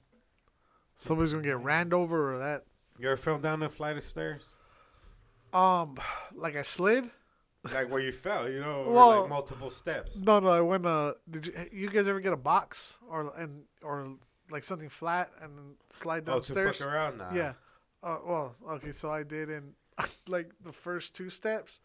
Somebody's 0.97 1.33
gonna 1.33 1.45
get 1.45 1.61
ran 1.61 1.93
over 1.93 2.35
or 2.35 2.39
that. 2.39 2.65
You 2.99 3.09
ever 3.09 3.19
fell 3.19 3.39
down 3.39 3.63
a 3.63 3.69
flight 3.69 3.99
of 3.99 4.05
stairs? 4.05 4.41
Um, 5.53 5.99
like 6.35 6.57
I 6.57 6.63
slid. 6.63 7.11
Like 7.71 7.91
where 7.91 8.01
you 8.01 8.13
fell, 8.13 8.49
you 8.49 8.61
know, 8.61 8.87
Well- 8.91 9.21
like 9.21 9.29
multiple 9.29 9.69
steps. 9.69 10.17
No, 10.17 10.41
no, 10.41 10.49
I 10.49 10.63
went. 10.63 10.87
Uh, 10.87 11.13
did 11.29 11.49
you 11.49 11.53
you 11.71 11.91
guys 11.91 12.09
ever 12.09 12.21
get 12.21 12.33
a 12.33 12.37
box 12.39 12.95
or 13.07 13.31
and 13.37 13.65
or 13.83 14.15
like 14.51 14.65
something 14.65 14.89
flat 14.89 15.31
and 15.43 15.59
then 15.59 15.75
slide 15.91 16.23
Oh, 16.31 16.41
to 16.41 16.55
downstairs? 16.55 16.79
fuck 16.79 16.87
around 16.87 17.19
now. 17.19 17.31
Yeah. 17.35 17.53
Uh, 18.03 18.17
well, 18.27 18.55
okay, 18.73 18.93
so 18.93 19.11
I 19.11 19.23
did, 19.23 19.51
and 19.51 19.75
like 20.27 20.51
the 20.65 20.73
first 20.73 21.15
two 21.15 21.29
steps, 21.29 21.81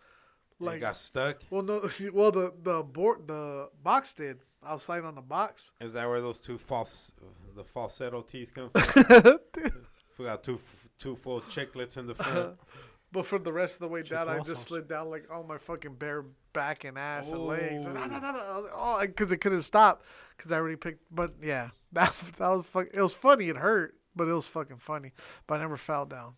Like 0.60 0.74
like 0.74 0.82
got 0.82 0.96
stuck. 0.96 1.42
well, 1.50 1.62
no, 1.64 1.90
well 2.14 2.32
the 2.32 2.54
the 2.62 2.84
board 2.84 3.28
the 3.28 3.70
box 3.84 4.14
did. 4.14 4.40
I 4.64 4.74
was 4.74 4.84
sliding 4.84 5.06
on 5.06 5.16
the 5.16 5.22
box. 5.22 5.72
Is 5.80 5.94
that 5.94 6.08
where 6.08 6.22
those 6.22 6.40
two 6.40 6.58
false, 6.58 7.12
the 7.56 7.64
falsetto 7.64 8.22
teeth 8.22 8.52
come 8.54 8.72
from? 8.72 9.40
we 10.18 10.26
got 10.26 10.44
two, 10.44 10.60
two 10.98 11.16
full 11.16 11.42
chiclets 11.42 11.98
in 11.98 12.08
the 12.08 12.16
front. 12.16 12.56
But 13.12 13.26
for 13.28 13.40
the 13.40 13.54
rest 13.54 13.76
of 13.76 13.80
the 13.80 13.88
way 13.88 14.02
down, 14.04 14.28
I 14.28 14.40
Chiclosos. 14.40 14.46
just 14.46 14.64
slid 14.64 14.90
down 14.90 15.10
like 15.10 15.24
on 15.32 15.48
my 15.48 15.58
fucking 15.58 15.94
bare 15.94 16.26
back 16.52 16.84
and 16.84 16.98
ass 16.98 17.30
and 17.30 17.38
legs. 17.38 17.86
And, 17.86 17.96
Ooh. 17.96 18.08
no, 18.08 18.08
no, 18.08 18.20
no. 18.20 18.40
I 18.40 18.56
was 18.58 18.64
like, 18.66 18.74
oh, 18.76 19.00
because 19.00 19.32
it 19.32 19.38
couldn't 19.38 19.62
stop 19.62 20.04
because 20.36 20.52
I 20.52 20.58
already 20.58 20.76
picked. 20.76 21.02
But 21.10 21.36
yeah, 21.42 21.70
that 21.94 22.14
that 22.38 22.48
was 22.50 22.66
fuck. 22.66 22.88
It 22.94 23.02
was 23.02 23.14
funny. 23.14 23.48
It 23.48 23.56
hurt, 23.56 23.96
but 24.18 24.28
it 24.28 24.34
was 24.34 24.48
fucking 24.48 24.80
funny. 24.80 25.14
But 25.48 25.56
I 25.56 25.58
never 25.60 25.78
fell 25.78 26.06
down. 26.06 26.34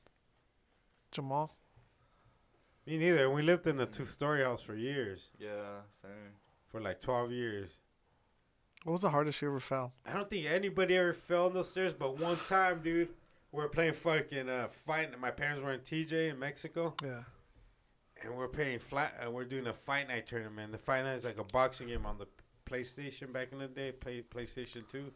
Jamal, 1.11 1.55
Me 2.87 2.97
neither. 2.97 3.29
We 3.29 3.41
lived 3.41 3.67
in 3.67 3.79
a 3.79 3.85
two-story 3.85 4.43
house 4.43 4.61
for 4.61 4.73
years, 4.75 5.29
Yeah, 5.37 5.81
same. 6.01 6.11
for 6.69 6.79
like 6.81 7.01
twelve 7.01 7.31
years. 7.31 7.69
what 8.83 8.93
was 8.93 9.01
the 9.01 9.09
hardest 9.09 9.41
you 9.41 9.49
ever 9.49 9.59
fell? 9.59 9.91
I 10.05 10.13
don't 10.13 10.29
think 10.29 10.45
anybody 10.45 10.95
ever 10.95 11.13
fell 11.13 11.47
on 11.47 11.53
those 11.53 11.69
stairs, 11.69 11.93
but 11.93 12.17
one 12.17 12.37
time, 12.47 12.79
dude, 12.81 13.09
we 13.51 13.61
were 13.61 13.67
playing 13.67 13.93
fucking 13.93 14.47
uh, 14.49 14.69
fight. 14.85 15.19
My 15.19 15.31
parents 15.31 15.61
were 15.61 15.73
in 15.73 15.81
TJ 15.81 16.29
in 16.31 16.39
Mexico, 16.39 16.93
Yeah. 17.03 17.23
and 18.23 18.37
we're 18.37 18.47
playing 18.47 18.79
flat. 18.79 19.15
And 19.19 19.33
we're 19.33 19.43
doing 19.45 19.67
a 19.67 19.73
fight 19.73 20.07
night 20.07 20.25
tournament. 20.27 20.71
The 20.71 20.77
fight 20.77 21.03
night 21.03 21.15
is 21.15 21.25
like 21.25 21.37
a 21.39 21.43
boxing 21.43 21.87
game 21.87 22.05
on 22.05 22.17
the 22.17 22.27
PlayStation 22.65 23.33
back 23.33 23.51
in 23.51 23.59
the 23.59 23.67
day, 23.67 23.91
play 23.91 24.21
PlayStation 24.21 24.87
Two. 24.89 25.11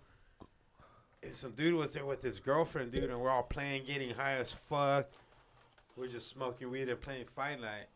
And 1.24 1.34
some 1.36 1.52
dude 1.52 1.76
was 1.76 1.92
there 1.92 2.06
with 2.06 2.22
his 2.24 2.40
girlfriend, 2.40 2.92
dude, 2.92 3.10
and 3.12 3.20
we're 3.22 3.30
all 3.30 3.44
playing, 3.44 3.86
getting 3.86 4.10
high 4.10 4.34
as 4.38 4.52
fuck. 4.52 5.08
We're 5.98 6.08
just 6.08 6.30
smoking 6.30 6.72
weed 6.72 6.90
and 6.90 7.00
playing 7.00 7.26
fight 7.26 7.62
night, 7.62 7.88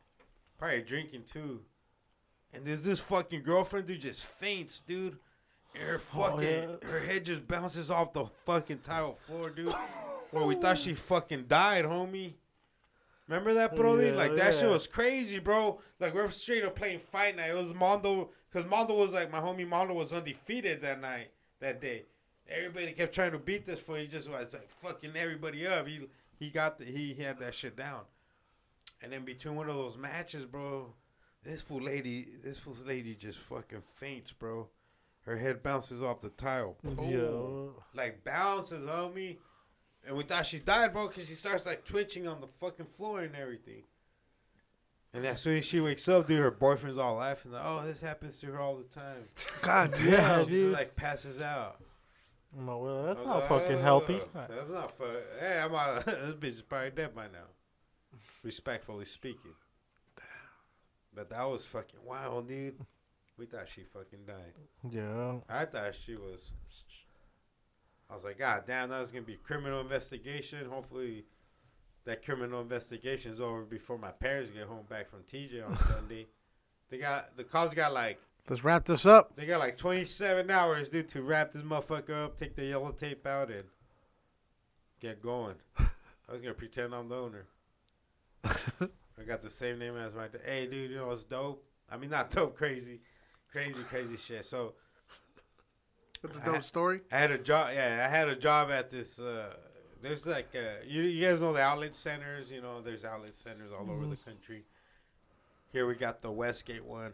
probably 0.58 0.82
drinking 0.82 1.24
too. 1.32 1.62
And 2.54 2.66
this 2.66 2.82
this 2.82 3.00
fucking 3.00 3.44
girlfriend, 3.44 3.88
dude, 3.88 4.02
just 4.02 4.24
faints, 4.26 4.82
dude. 4.86 5.18
And 5.74 5.84
her 5.84 5.96
Oh, 5.96 6.00
fucking 6.00 6.42
yeah. 6.82 6.88
her 6.90 7.00
head 7.00 7.26
just 7.26 7.48
bounces 7.48 7.90
off 7.90 8.14
the 8.14 8.26
fucking 8.46 8.80
tile 8.80 9.18
floor, 9.28 9.50
dude. 9.50 9.74
Where 10.32 10.46
we 10.46 10.56
thought 10.56 10.78
she 10.78 10.94
fucking 10.94 11.46
died, 11.48 11.86
homie. 11.86 12.34
Remember 13.28 13.54
that, 13.56 13.76
Brody? 13.76 14.08
Yeah, 14.08 14.14
like 14.16 14.36
that 14.36 14.54
shit 14.56 14.70
was 14.70 14.86
crazy, 14.88 15.40
bro. 15.40 15.80
Like 16.00 16.14
we're 16.14 16.30
straight 16.32 16.64
up 16.64 16.76
playing 16.76 17.00
fight 17.00 17.36
night. 17.36 17.50
It 17.50 17.56
was 17.56 17.74
Mondo, 17.74 18.30
cause 18.54 18.66
Mondo 18.66 18.94
was 18.96 19.12
like 19.12 19.32
my 19.32 19.40
homie. 19.40 19.68
Mondo 19.68 19.94
was 19.94 20.14
undefeated 20.14 20.82
that 20.82 21.02
night, 21.02 21.30
that 21.60 21.82
day. 21.82 22.04
Everybody 22.48 22.92
kept 22.92 23.16
trying 23.16 23.32
to 23.32 23.40
beat 23.40 23.66
this 23.66 23.80
for. 23.80 23.98
He 23.98 24.06
just 24.06 24.30
was 24.30 24.54
like 24.54 24.70
fucking 24.70 25.14
everybody 25.16 25.66
up. 25.66 25.88
He 25.88 26.08
he 26.40 26.50
got 26.50 26.78
the, 26.80 26.86
he, 26.86 27.14
had 27.16 27.40
that 27.40 27.54
shit 27.56 27.76
down. 27.76 28.02
And 29.02 29.12
then 29.12 29.26
between 29.26 29.56
one 29.56 29.70
of 29.70 29.76
those 29.76 29.98
matches, 29.98 30.46
bro, 30.46 30.94
this 31.44 31.62
fool 31.62 31.82
lady, 31.82 32.28
this 32.44 32.58
fool's 32.58 32.86
lady 32.86 33.16
just 33.16 33.40
fucking 33.40 33.84
faints, 33.96 34.32
bro. 34.32 34.68
Her 35.26 35.38
head 35.38 35.64
bounces 35.64 36.02
off 36.04 36.22
the 36.22 36.30
tile. 36.30 36.78
Boom 36.84 37.00
Yeah. 37.10 38.00
like 38.00 38.24
bounces 38.24 38.88
on 38.88 39.14
me, 39.14 39.40
and 40.06 40.16
we 40.16 40.24
thought 40.24 40.46
she 40.46 40.60
died, 40.60 40.94
bro, 40.94 41.08
because 41.08 41.28
she 41.28 41.34
starts 41.36 41.66
like 41.66 41.84
twitching 41.84 42.28
on 42.28 42.42
the 42.42 42.48
fucking 42.48 42.86
floor 42.86 43.22
and 43.22 43.36
everything. 43.36 43.84
And 45.14 45.26
as 45.26 45.42
soon 45.42 45.58
as 45.58 45.66
she 45.66 45.80
wakes 45.80 46.08
up, 46.10 46.28
dude, 46.28 46.40
her 46.40 46.52
boyfriend's 46.52 46.98
all 46.98 47.16
laughing, 47.16 47.54
like, 47.54 47.62
"Oh, 47.64 47.86
this 47.86 48.02
happens 48.02 48.38
to 48.40 48.48
her 48.48 48.60
all 48.60 48.76
the 48.76 48.84
time." 48.84 49.30
God 49.62 49.92
damn. 49.94 50.08
Yeah, 50.08 50.44
she 50.44 50.50
dude. 50.50 50.74
like 50.74 50.96
passes 50.96 51.42
out. 51.42 51.80
No, 52.58 52.78
well, 52.78 53.04
that's 53.06 53.20
I 53.20 53.24
not 53.26 53.48
fucking 53.50 53.82
healthy. 53.82 54.20
"Oh, 54.22 54.46
That's 54.48 54.70
not 54.70 54.98
fun. 54.98 55.08
Hey, 55.40 55.60
I'm 55.60 55.76
uh, 55.76 56.00
this 56.06 56.34
bitch 56.36 56.54
is 56.54 56.62
probably 56.62 56.92
dead 56.92 57.14
by 57.14 57.26
now. 57.26 57.50
Respectfully 58.44 59.06
speaking. 59.06 59.52
But 61.14 61.30
that 61.30 61.44
was 61.44 61.66
fucking 61.66 62.00
wild, 62.06 62.48
dude. 62.48 62.76
We 63.38 63.46
thought 63.46 63.68
she 63.68 63.84
fucking 63.84 64.20
died. 64.26 64.54
Yeah. 64.90 65.36
I 65.50 65.66
thought 65.66 65.94
she 66.06 66.16
was. 66.16 66.52
I 68.10 68.14
was 68.16 68.24
like, 68.24 68.38
God 68.38 68.64
damn, 68.68 68.90
that 68.90 69.00
was 69.02 69.12
gonna 69.12 69.24
be 69.24 69.34
a 69.34 69.38
criminal 69.38 69.82
investigation. 69.82 70.70
Hopefully, 70.70 71.26
that 72.06 72.24
criminal 72.24 72.62
investigation 72.62 73.32
is 73.32 73.42
over 73.42 73.64
before 73.64 73.98
my 73.98 74.12
parents 74.12 74.52
get 74.52 74.68
home 74.68 74.86
back 74.90 75.10
from 75.10 75.24
TJ 75.24 75.68
on 75.68 75.76
Sunday. 75.88 76.28
They 76.90 77.00
got 77.00 77.36
the 77.36 77.44
calls 77.44 77.74
got 77.74 77.94
like 77.94 78.20
Let's 78.48 78.64
wrap 78.64 78.86
this 78.86 79.06
up. 79.06 79.36
they 79.36 79.46
got 79.46 79.60
like 79.60 79.78
27 79.78 80.52
hours, 80.52 80.90
dude, 80.90 81.10
to 81.10 81.22
wrap 81.24 81.52
this 81.52 81.64
motherfucker 81.64 82.26
up, 82.26 82.38
take 82.38 82.56
the 82.56 82.66
yellow 82.66 82.92
tape 82.92 83.26
out, 83.26 83.50
and 83.50 83.64
get 85.00 85.22
going. 85.22 85.56
I 85.80 86.32
was 86.32 86.42
gonna 86.42 86.54
pretend 86.54 86.94
I'm 86.94 87.10
the 87.10 87.16
owner. 87.16 87.46
I 88.44 89.24
got 89.26 89.42
the 89.42 89.50
same 89.50 89.80
name 89.80 89.98
as 89.98 90.14
my. 90.14 90.28
da- 90.28 90.40
Hey, 90.46 90.68
dude, 90.68 90.92
you 90.92 90.98
know 90.98 91.08
what's 91.08 91.24
dope? 91.24 91.64
I 91.92 91.98
mean, 91.98 92.10
not 92.12 92.30
dope, 92.32 92.56
crazy, 92.56 93.00
crazy, 93.52 93.82
crazy 93.84 94.18
shit. 94.18 94.46
So. 94.46 94.74
It's 96.24 96.38
a 96.40 96.42
dope 96.42 96.64
story. 96.64 97.02
I 97.12 97.20
had 97.20 97.30
a 97.30 97.38
job. 97.38 97.70
Yeah, 97.74 98.04
I 98.04 98.10
had 98.10 98.28
a 98.28 98.36
job 98.36 98.72
at 98.72 98.90
this. 98.90 99.20
Uh, 99.20 99.54
there's 100.02 100.26
like 100.26 100.50
uh, 100.56 100.84
you, 100.86 101.04
you 101.04 101.24
guys 101.24 101.40
know 101.40 101.54
the 101.54 101.62
outlet 101.62 101.94
centers. 101.96 102.50
You 102.50 102.62
know, 102.62 102.82
there's 102.82 103.06
outlet 103.06 103.36
centers 103.36 103.72
all 103.72 103.90
over 103.92 104.08
the 104.08 104.16
country. 104.16 104.64
Here 105.72 105.86
we 105.86 105.94
got 105.94 106.22
the 106.24 106.32
Westgate 106.32 106.84
one, 106.84 107.14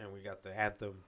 and 0.00 0.12
we 0.12 0.20
got 0.20 0.42
the 0.42 0.56
Anthem 0.58 1.02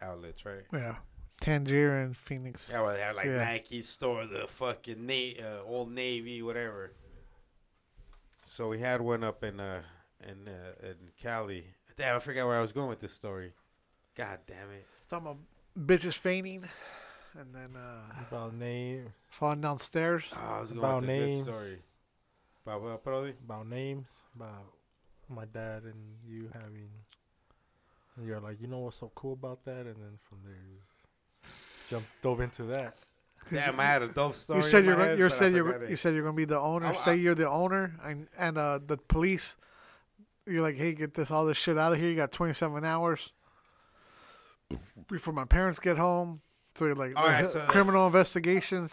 outlets, 0.00 0.44
right? 0.44 0.64
Yeah. 0.72 0.96
Tanger 1.40 2.04
and 2.04 2.16
Phoenix. 2.16 2.68
Yeah, 2.70 2.82
well, 2.82 2.94
they 2.94 3.00
have 3.00 3.16
like 3.16 3.26
Yeah. 3.26 3.44
Nike 3.44 3.82
store, 3.82 4.26
the 4.26 4.46
fucking 4.46 5.04
Na- 5.06 5.44
uh, 5.44 5.62
Old 5.66 5.90
Navy, 5.90 6.40
whatever. 6.42 6.92
So 8.46 8.68
we 8.68 8.78
had 8.80 9.00
one 9.00 9.24
up 9.24 9.42
in 9.42 9.58
uh 9.60 9.82
in 10.22 10.46
uh, 10.48 10.86
in 10.86 10.96
Cali. 11.20 11.66
Damn, 11.96 12.16
I 12.16 12.18
forgot 12.20 12.46
where 12.46 12.56
I 12.56 12.60
was 12.60 12.72
going 12.72 12.88
with 12.88 13.00
this 13.00 13.12
story. 13.12 13.52
God 14.16 14.38
damn 14.46 14.70
it. 14.70 14.86
Talking 15.10 15.26
about 15.26 15.38
bitches 15.86 16.14
fainting. 16.14 16.64
and 17.38 17.54
then 17.54 17.76
uh, 17.76 18.22
About 18.30 18.54
names, 18.54 19.08
falling 19.30 19.62
downstairs. 19.62 20.24
Oh, 20.34 20.54
I 20.56 20.60
was 20.60 20.68
going 20.70 20.78
About 20.80 21.00
with 21.00 21.06
the 21.10 21.18
good 21.18 21.26
names. 21.28 21.46
story. 21.48 21.78
About 22.66 22.82
what, 22.82 23.02
Brody? 23.04 23.34
about 23.44 23.66
names, 23.68 24.06
about 24.36 24.66
my 25.28 25.44
dad 25.46 25.82
and 25.84 25.94
you 26.26 26.48
having. 26.52 26.88
And 28.16 28.26
you're 28.26 28.40
like, 28.40 28.60
you 28.60 28.66
know 28.66 28.78
what's 28.78 28.98
so 28.98 29.10
cool 29.14 29.32
about 29.32 29.64
that? 29.64 29.86
And 29.86 29.96
then 29.96 30.18
from 30.28 30.38
there, 30.44 30.54
you 30.54 30.78
just 31.42 31.90
jump 31.90 32.04
dove 32.22 32.40
into 32.40 32.64
that. 32.64 32.94
Damn, 33.50 33.80
I 33.80 33.84
had 33.84 34.02
a 34.02 34.08
dope 34.08 34.34
story. 34.34 34.58
You 34.60 34.62
said 34.62 34.84
you're 34.84 34.94
gonna, 34.94 35.08
head, 35.10 35.18
you 35.18 35.28
said 35.30 35.52
you're 35.52 35.64
forgot 35.64 35.80
go- 35.80 35.86
it. 35.86 35.90
you 35.90 35.96
said 35.96 36.14
you're 36.14 36.22
gonna 36.22 36.36
be 36.36 36.44
the 36.44 36.60
owner. 36.60 36.86
I'm- 36.86 36.94
Say 37.04 37.10
I- 37.12 37.14
you're 37.14 37.34
the 37.34 37.48
owner, 37.50 37.94
and 38.04 38.28
and 38.38 38.56
uh, 38.58 38.78
the 38.86 38.96
police. 38.96 39.56
You're 40.46 40.62
like, 40.62 40.76
hey, 40.76 40.92
get 40.92 41.14
this 41.14 41.30
all 41.30 41.44
this 41.46 41.56
shit 41.56 41.76
out 41.78 41.92
of 41.92 41.98
here. 41.98 42.08
You 42.08 42.16
got 42.16 42.32
27 42.32 42.84
hours 42.84 43.32
before 45.08 45.32
my 45.34 45.44
parents 45.44 45.78
get 45.78 45.96
home. 45.96 46.40
So 46.74 46.84
you're 46.86 46.94
like, 46.94 47.12
Oh, 47.16 47.22
I 47.22 47.42
saw 47.44 47.52
that. 47.58 47.68
criminal 47.68 48.06
investigations. 48.06 48.92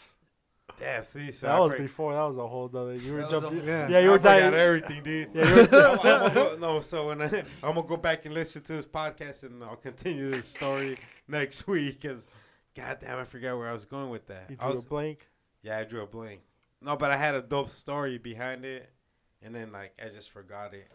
Yeah, 0.81 1.01
see, 1.01 1.31
so 1.31 1.47
that 1.47 1.55
I 1.55 1.59
was 1.59 1.71
for- 1.73 1.77
before. 1.79 2.13
That 2.13 2.21
was 2.23 2.37
a 2.37 2.47
whole 2.47 2.65
other. 2.73 2.95
You 2.95 3.13
were 3.13 3.19
That 3.19 3.25
was 3.25 3.33
a 3.33 3.39
jumping. 3.41 3.59
whole- 3.59 3.67
Yeah. 3.67 3.87
Yeah, 3.89 3.99
you 3.99 4.07
I 4.07 4.11
were 4.11 4.17
forgot 4.17 4.39
dying. 4.39 4.53
everything, 4.53 5.03
dude. 5.03 5.29
Yeah, 5.33 5.49
you 5.49 5.55
were. 5.55 5.61
I'm, 5.61 5.99
I'm 5.99 6.03
gonna 6.03 6.33
go, 6.33 6.57
no, 6.59 6.81
so 6.81 7.07
when 7.07 7.21
I, 7.21 7.25
I'm 7.63 7.75
gonna 7.75 7.83
go 7.83 7.97
back 7.97 8.25
and 8.25 8.33
listen 8.33 8.61
to 8.63 8.73
this 8.73 8.85
podcast, 8.85 9.43
and 9.43 9.63
I'll 9.63 9.75
continue 9.75 10.31
this 10.31 10.47
story 10.47 10.97
next 11.27 11.67
week. 11.67 12.01
Cause, 12.01 12.27
goddamn, 12.75 13.19
I 13.19 13.25
forgot 13.25 13.57
where 13.57 13.67
I 13.69 13.73
was 13.73 13.85
going 13.85 14.09
with 14.09 14.27
that. 14.27 14.49
You 14.49 14.55
drew 14.55 14.69
was, 14.69 14.85
a 14.85 14.87
blank. 14.87 15.27
yeah, 15.63 15.77
I 15.79 15.83
drew 15.83 16.01
a 16.01 16.07
blank. 16.07 16.41
No, 16.81 16.95
but 16.95 17.11
I 17.11 17.17
had 17.17 17.35
a 17.35 17.41
dope 17.41 17.67
story 17.69 18.17
behind 18.17 18.63
it, 18.63 18.89
and 19.41 19.53
then 19.53 19.71
like 19.73 19.93
I 20.03 20.09
just 20.09 20.31
forgot 20.31 20.73
it. 20.73 20.87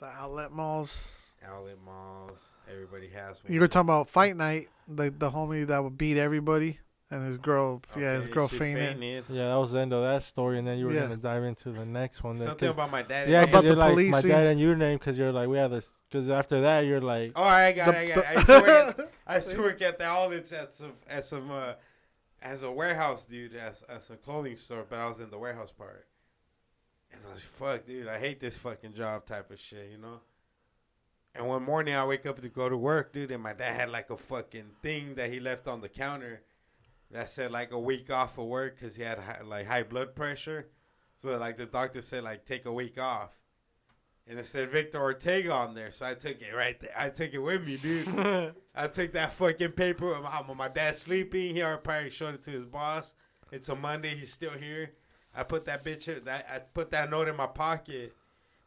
The 0.00 0.06
outlet 0.06 0.52
malls. 0.52 1.06
Outlet 1.46 1.76
malls, 1.84 2.38
everybody 2.70 3.08
has 3.08 3.42
one. 3.42 3.52
You 3.52 3.58
were 3.60 3.68
talking 3.68 3.86
about 3.88 4.08
fight 4.08 4.36
night. 4.36 4.68
The 4.88 5.10
the 5.10 5.30
homie 5.30 5.66
that 5.66 5.82
would 5.84 5.98
beat 5.98 6.16
everybody, 6.16 6.78
and 7.12 7.26
his 7.26 7.36
girl. 7.36 7.82
yeah, 7.96 8.16
his 8.18 8.26
girl 8.26 8.48
she 8.48 8.56
fainted. 8.58 9.24
Yeah, 9.28 9.48
that 9.50 9.54
was 9.56 9.72
the 9.72 9.78
end 9.80 9.92
of 9.92 10.02
that 10.02 10.22
story, 10.22 10.58
and 10.58 10.66
then 10.66 10.78
you 10.78 10.86
were 10.86 10.92
Yeah. 10.92 11.02
gonna 11.02 11.16
dive 11.16 11.44
into 11.44 11.70
the 11.70 11.84
next 11.84 12.22
one. 12.24 12.36
then, 12.36 12.46
Something 12.48 12.68
'cause- 12.68 12.74
about 12.74 12.90
my 12.90 13.02
dad. 13.02 13.28
yeah, 13.28 13.42
and 13.42 13.50
about 13.50 13.62
because 13.62 13.62
his- 13.62 13.64
you're 13.64 13.74
the 13.74 13.80
like 13.80 13.92
police 13.92 14.10
my 14.10 14.20
scene. 14.22 14.30
dad 14.30 14.46
and 14.46 14.60
your 14.60 14.74
name, 14.76 14.98
because 14.98 15.18
you're 15.18 15.32
like 15.32 15.48
we 15.48 15.58
have 15.58 15.70
this. 15.70 15.92
Because 16.10 16.28
after 16.30 16.60
that, 16.62 16.80
you're 16.80 17.00
like, 17.00 17.32
Oh, 17.36 17.42
I 17.44 17.72
got, 17.72 17.92
The- 17.92 18.02
it, 18.02 18.18
I 18.18 18.34
got. 18.34 18.46
the- 18.46 18.54
it. 18.54 18.56
I 18.56 18.56
used 18.56 18.56
to 18.56 18.60
work 18.60 18.98
at, 18.98 19.10
I 19.26 19.36
used 19.36 19.50
to 19.50 19.58
work 19.60 19.82
at 19.82 19.98
the 19.98 20.04
outlets 20.04 20.52
at 20.52 20.74
some, 20.74 20.92
at 21.08 21.24
some, 21.24 21.50
uh, 21.50 21.74
as 22.42 22.62
a 22.62 22.70
warehouse 22.70 23.24
dude, 23.24 23.54
as, 23.54 23.82
as 23.88 24.10
a 24.10 24.16
clothing 24.16 24.56
store, 24.56 24.84
but 24.88 24.98
I 24.98 25.06
was 25.08 25.20
in 25.20 25.30
the 25.30 25.38
warehouse 25.38 25.70
part. 25.72 26.06
And 27.12 27.20
I 27.30 27.34
was 27.34 27.42
fuck, 27.42 27.86
dude, 27.86 28.08
I 28.08 28.18
hate 28.18 28.40
this 28.40 28.56
fucking 28.56 28.94
job 28.94 29.26
type 29.26 29.50
of 29.50 29.60
shit, 29.60 29.90
you 29.90 29.98
know. 29.98 30.20
And 31.34 31.46
one 31.48 31.62
morning 31.62 31.94
I 31.94 32.04
wake 32.04 32.26
up 32.26 32.40
to 32.42 32.48
go 32.48 32.68
to 32.68 32.76
work, 32.76 33.12
dude, 33.12 33.30
and 33.30 33.42
my 33.42 33.52
dad 33.54 33.74
had 33.74 33.88
like 33.90 34.10
a 34.10 34.16
fucking 34.18 34.70
thing 34.82 35.14
that 35.14 35.30
he 35.30 35.40
left 35.40 35.66
on 35.66 35.80
the 35.80 35.88
counter 35.88 36.42
that 37.12 37.28
said 37.30 37.50
like 37.50 37.72
a 37.72 37.78
week 37.78 38.10
off 38.10 38.38
of 38.38 38.46
work 38.46 38.78
because 38.78 38.96
he 38.96 39.02
had 39.02 39.18
high, 39.18 39.40
like 39.44 39.66
high 39.66 39.82
blood 39.82 40.14
pressure. 40.14 40.68
So 41.18 41.36
like 41.36 41.56
the 41.56 41.66
doctor 41.66 42.02
said 42.02 42.24
like 42.24 42.44
take 42.44 42.64
a 42.66 42.72
week 42.72 42.98
off. 42.98 43.30
And 44.28 44.38
it 44.38 44.46
said 44.46 44.70
Victor 44.70 45.00
Ortega 45.00 45.52
on 45.52 45.74
there, 45.74 45.90
so 45.90 46.06
I 46.06 46.14
took 46.14 46.40
it 46.40 46.54
right 46.54 46.78
there. 46.78 46.92
I 46.96 47.08
took 47.10 47.34
it 47.34 47.38
with 47.40 47.66
me, 47.66 47.76
dude. 47.76 48.54
I 48.74 48.86
took 48.86 49.12
that 49.14 49.32
fucking 49.32 49.72
paper. 49.72 50.16
My, 50.20 50.44
my 50.54 50.68
dad's 50.68 50.98
sleeping. 50.98 51.56
He 51.56 51.60
already 51.62 51.82
probably 51.82 52.10
showed 52.10 52.34
it 52.36 52.42
to 52.44 52.52
his 52.52 52.64
boss. 52.64 53.14
It's 53.50 53.68
a 53.68 53.74
Monday. 53.74 54.14
He's 54.16 54.32
still 54.32 54.52
here. 54.52 54.92
I 55.34 55.42
put 55.42 55.64
that 55.64 55.84
bitch. 55.84 56.06
in- 56.06 56.24
That 56.24 56.46
I 56.48 56.60
put 56.60 56.92
that 56.92 57.10
note 57.10 57.26
in 57.26 57.34
my 57.36 57.48
pocket, 57.48 58.14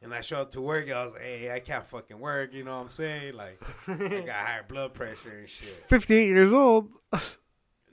and 0.01 0.13
I 0.13 0.19
showed 0.19 0.41
up 0.41 0.51
to 0.51 0.61
work. 0.61 0.91
I 0.91 1.05
was 1.05 1.13
like, 1.13 1.21
"Hey, 1.21 1.51
I 1.53 1.61
can't 1.61 1.87
fucking 1.87 2.19
work." 2.19 2.53
You 2.53 2.65
know 2.65 2.75
what 2.75 2.83
I'm 2.83 2.89
saying? 2.89 3.35
Like, 3.35 3.61
I 3.87 3.93
got 4.25 4.35
high 4.35 4.61
blood 4.67 4.93
pressure 4.93 5.37
and 5.39 5.49
shit. 5.49 5.85
58 5.87 6.25
years 6.27 6.51
old. 6.51 6.89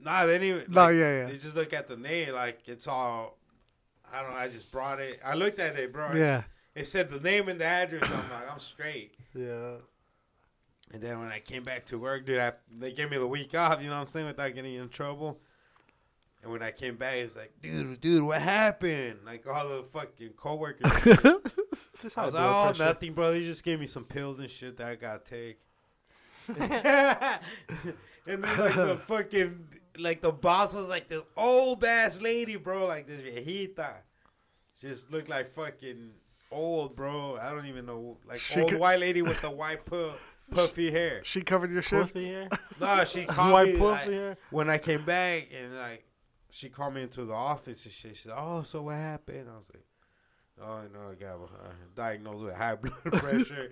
Nah, 0.02 0.26
they 0.26 0.38
didn't 0.38 0.48
even. 0.48 0.72
No, 0.72 0.86
like, 0.86 0.94
yeah, 0.94 1.18
yeah. 1.18 1.26
They 1.26 1.38
just 1.38 1.56
look 1.56 1.72
at 1.72 1.88
the 1.88 1.96
name. 1.96 2.34
Like 2.34 2.60
it's 2.66 2.86
all. 2.86 3.38
I 4.12 4.22
don't 4.22 4.32
know. 4.32 4.36
I 4.36 4.48
just 4.48 4.70
brought 4.70 5.00
it. 5.00 5.20
I 5.24 5.34
looked 5.34 5.58
at 5.58 5.76
it, 5.76 5.92
bro. 5.92 6.12
Yeah. 6.12 6.42
It 6.74 6.86
said 6.86 7.10
the 7.10 7.20
name 7.20 7.48
and 7.48 7.60
the 7.60 7.64
address. 7.64 8.02
I'm 8.04 8.30
like, 8.30 8.50
I'm 8.50 8.58
straight. 8.58 9.14
yeah. 9.34 9.74
And 10.92 11.02
then 11.02 11.18
when 11.20 11.28
I 11.28 11.40
came 11.40 11.62
back 11.62 11.86
to 11.86 11.98
work, 11.98 12.26
dude, 12.26 12.38
I, 12.38 12.52
they 12.78 12.92
gave 12.92 13.10
me 13.10 13.16
the 13.16 13.26
week 13.26 13.54
off, 13.54 13.80
you 13.80 13.88
know 13.88 13.94
what 13.94 14.00
I'm 14.02 14.06
saying, 14.06 14.26
without 14.26 14.54
getting 14.54 14.74
in 14.74 14.90
trouble. 14.90 15.40
And 16.42 16.52
when 16.52 16.62
I 16.62 16.70
came 16.70 16.96
back, 16.96 17.14
it's 17.14 17.36
like, 17.36 17.52
dude, 17.62 18.00
dude, 18.00 18.22
what 18.22 18.42
happened? 18.42 19.20
Like 19.24 19.46
all 19.46 19.68
the 19.68 19.84
fucking 19.92 20.30
coworkers. 20.36 20.92
Just 22.02 22.18
I 22.18 22.26
was 22.26 22.34
like, 22.34 22.44
oh, 22.44 22.64
pressure. 22.66 22.84
nothing, 22.84 23.12
bro. 23.14 23.32
They 23.32 23.42
just 23.42 23.62
gave 23.62 23.78
me 23.78 23.86
some 23.86 24.04
pills 24.04 24.40
and 24.40 24.50
shit 24.50 24.76
that 24.78 24.88
I 24.88 24.94
gotta 24.96 25.20
take. 25.20 25.60
and 26.48 27.40
then 28.26 28.58
like 28.58 28.74
the 28.74 29.00
fucking 29.06 29.68
like 29.98 30.20
the 30.20 30.32
boss 30.32 30.74
was 30.74 30.88
like 30.88 31.08
this 31.08 31.22
old 31.36 31.84
ass 31.84 32.20
lady, 32.20 32.56
bro, 32.56 32.86
like 32.86 33.06
this 33.06 33.20
viejita. 33.20 33.94
Just 34.80 35.10
looked 35.12 35.28
like 35.28 35.48
fucking 35.54 36.10
old, 36.50 36.96
bro. 36.96 37.38
I 37.40 37.50
don't 37.50 37.66
even 37.66 37.86
know, 37.86 38.18
like 38.26 38.40
She 38.40 38.60
old 38.60 38.70
could- 38.70 38.80
white 38.80 38.98
lady 39.00 39.22
with 39.22 39.40
the 39.40 39.50
white 39.50 39.84
pu- 39.86 40.12
puffy 40.54 40.90
hair. 40.90 41.20
She 41.24 41.40
covered 41.42 41.70
your 41.70 41.82
shit. 41.82 42.08
Pussy 42.08 42.24
here. 42.26 42.48
No, 42.80 43.04
she 43.04 43.24
called 43.26 43.52
White 43.52 43.66
me 43.68 43.72
pussy 43.78 43.82
like, 43.92 44.08
here. 44.08 44.36
when 44.50 44.68
I 44.68 44.78
came 44.78 45.04
back 45.04 45.48
and 45.56 45.76
like 45.76 46.04
she 46.50 46.68
called 46.68 46.94
me 46.94 47.02
into 47.02 47.24
the 47.24 47.32
office 47.32 47.84
and 47.84 47.92
shit. 47.94 48.16
She 48.16 48.22
said, 48.24 48.32
"Oh, 48.36 48.62
so 48.64 48.82
what 48.82 48.96
happened?" 48.96 49.48
I 49.48 49.56
was 49.56 49.68
like, 49.72 49.84
"Oh, 50.60 50.80
no, 50.92 51.12
I 51.12 51.14
got 51.14 51.36
uh, 51.36 51.72
diagnosed 51.94 52.44
with 52.44 52.54
high 52.56 52.74
blood 52.82 52.94
pressure." 53.20 53.70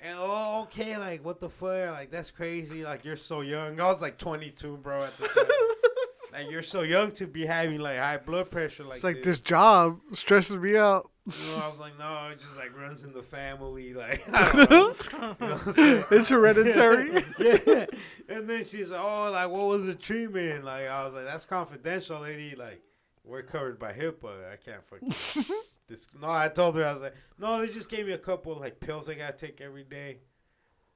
And 0.00 0.16
oh, 0.18 0.62
okay, 0.62 0.96
like 0.96 1.24
what 1.24 1.40
the 1.40 1.48
fuck? 1.48 1.90
Like 1.92 2.10
that's 2.10 2.30
crazy. 2.30 2.84
Like 2.84 3.04
you're 3.04 3.16
so 3.16 3.40
young. 3.40 3.80
I 3.80 3.86
was 3.86 4.00
like 4.00 4.18
22, 4.18 4.76
bro, 4.78 5.04
at 5.04 5.16
the 5.18 5.28
time. 5.28 5.46
like 6.32 6.50
you're 6.50 6.62
so 6.62 6.82
young 6.82 7.12
to 7.12 7.26
be 7.26 7.46
having 7.46 7.80
like 7.80 7.98
high 7.98 8.18
blood 8.18 8.50
pressure. 8.50 8.84
Like 8.84 8.96
it's 8.96 9.04
like 9.04 9.16
this. 9.16 9.24
this 9.24 9.40
job 9.40 10.00
stresses 10.12 10.56
me 10.56 10.76
out. 10.76 11.10
You 11.26 11.52
know, 11.52 11.56
I 11.62 11.68
was 11.68 11.78
like, 11.78 11.98
no, 11.98 12.28
it 12.32 12.38
just 12.38 12.56
like 12.56 12.76
runs 12.76 13.02
in 13.02 13.12
the 13.12 13.22
family. 13.22 13.92
Like 13.98 14.22
I 14.32 14.52
don't 14.52 14.70
know. 14.70 14.94
You 15.12 15.18
know 15.20 15.34
what 15.38 15.66
I'm 15.66 15.72
saying? 15.74 16.04
It's 16.10 16.28
hereditary. 16.28 17.24
yeah. 17.38 17.86
And 18.28 18.48
then 18.48 18.64
she's 18.64 18.90
like, 18.90 19.00
oh, 19.02 19.30
like, 19.32 19.50
what 19.50 19.66
was 19.66 19.86
the 19.86 19.94
treatment? 19.94 20.64
Like, 20.64 20.86
I 20.86 21.04
was 21.04 21.14
like, 21.14 21.24
that's 21.24 21.44
confidential, 21.44 22.20
lady. 22.20 22.54
Like, 22.54 22.80
we're 23.24 23.42
covered 23.42 23.78
by 23.78 23.92
HIPAA. 23.92 24.52
I 24.52 24.56
can't 24.56 24.84
fucking. 24.86 25.44
This. 25.88 26.06
No, 26.20 26.30
I 26.30 26.48
told 26.48 26.76
her, 26.76 26.84
I 26.84 26.92
was 26.92 27.02
like, 27.02 27.14
no, 27.38 27.60
they 27.60 27.72
just 27.72 27.88
gave 27.88 28.06
me 28.06 28.12
a 28.12 28.18
couple, 28.18 28.54
like, 28.56 28.78
pills 28.80 29.08
I 29.08 29.14
got 29.14 29.38
to 29.38 29.46
take 29.46 29.60
every 29.60 29.84
day. 29.84 30.18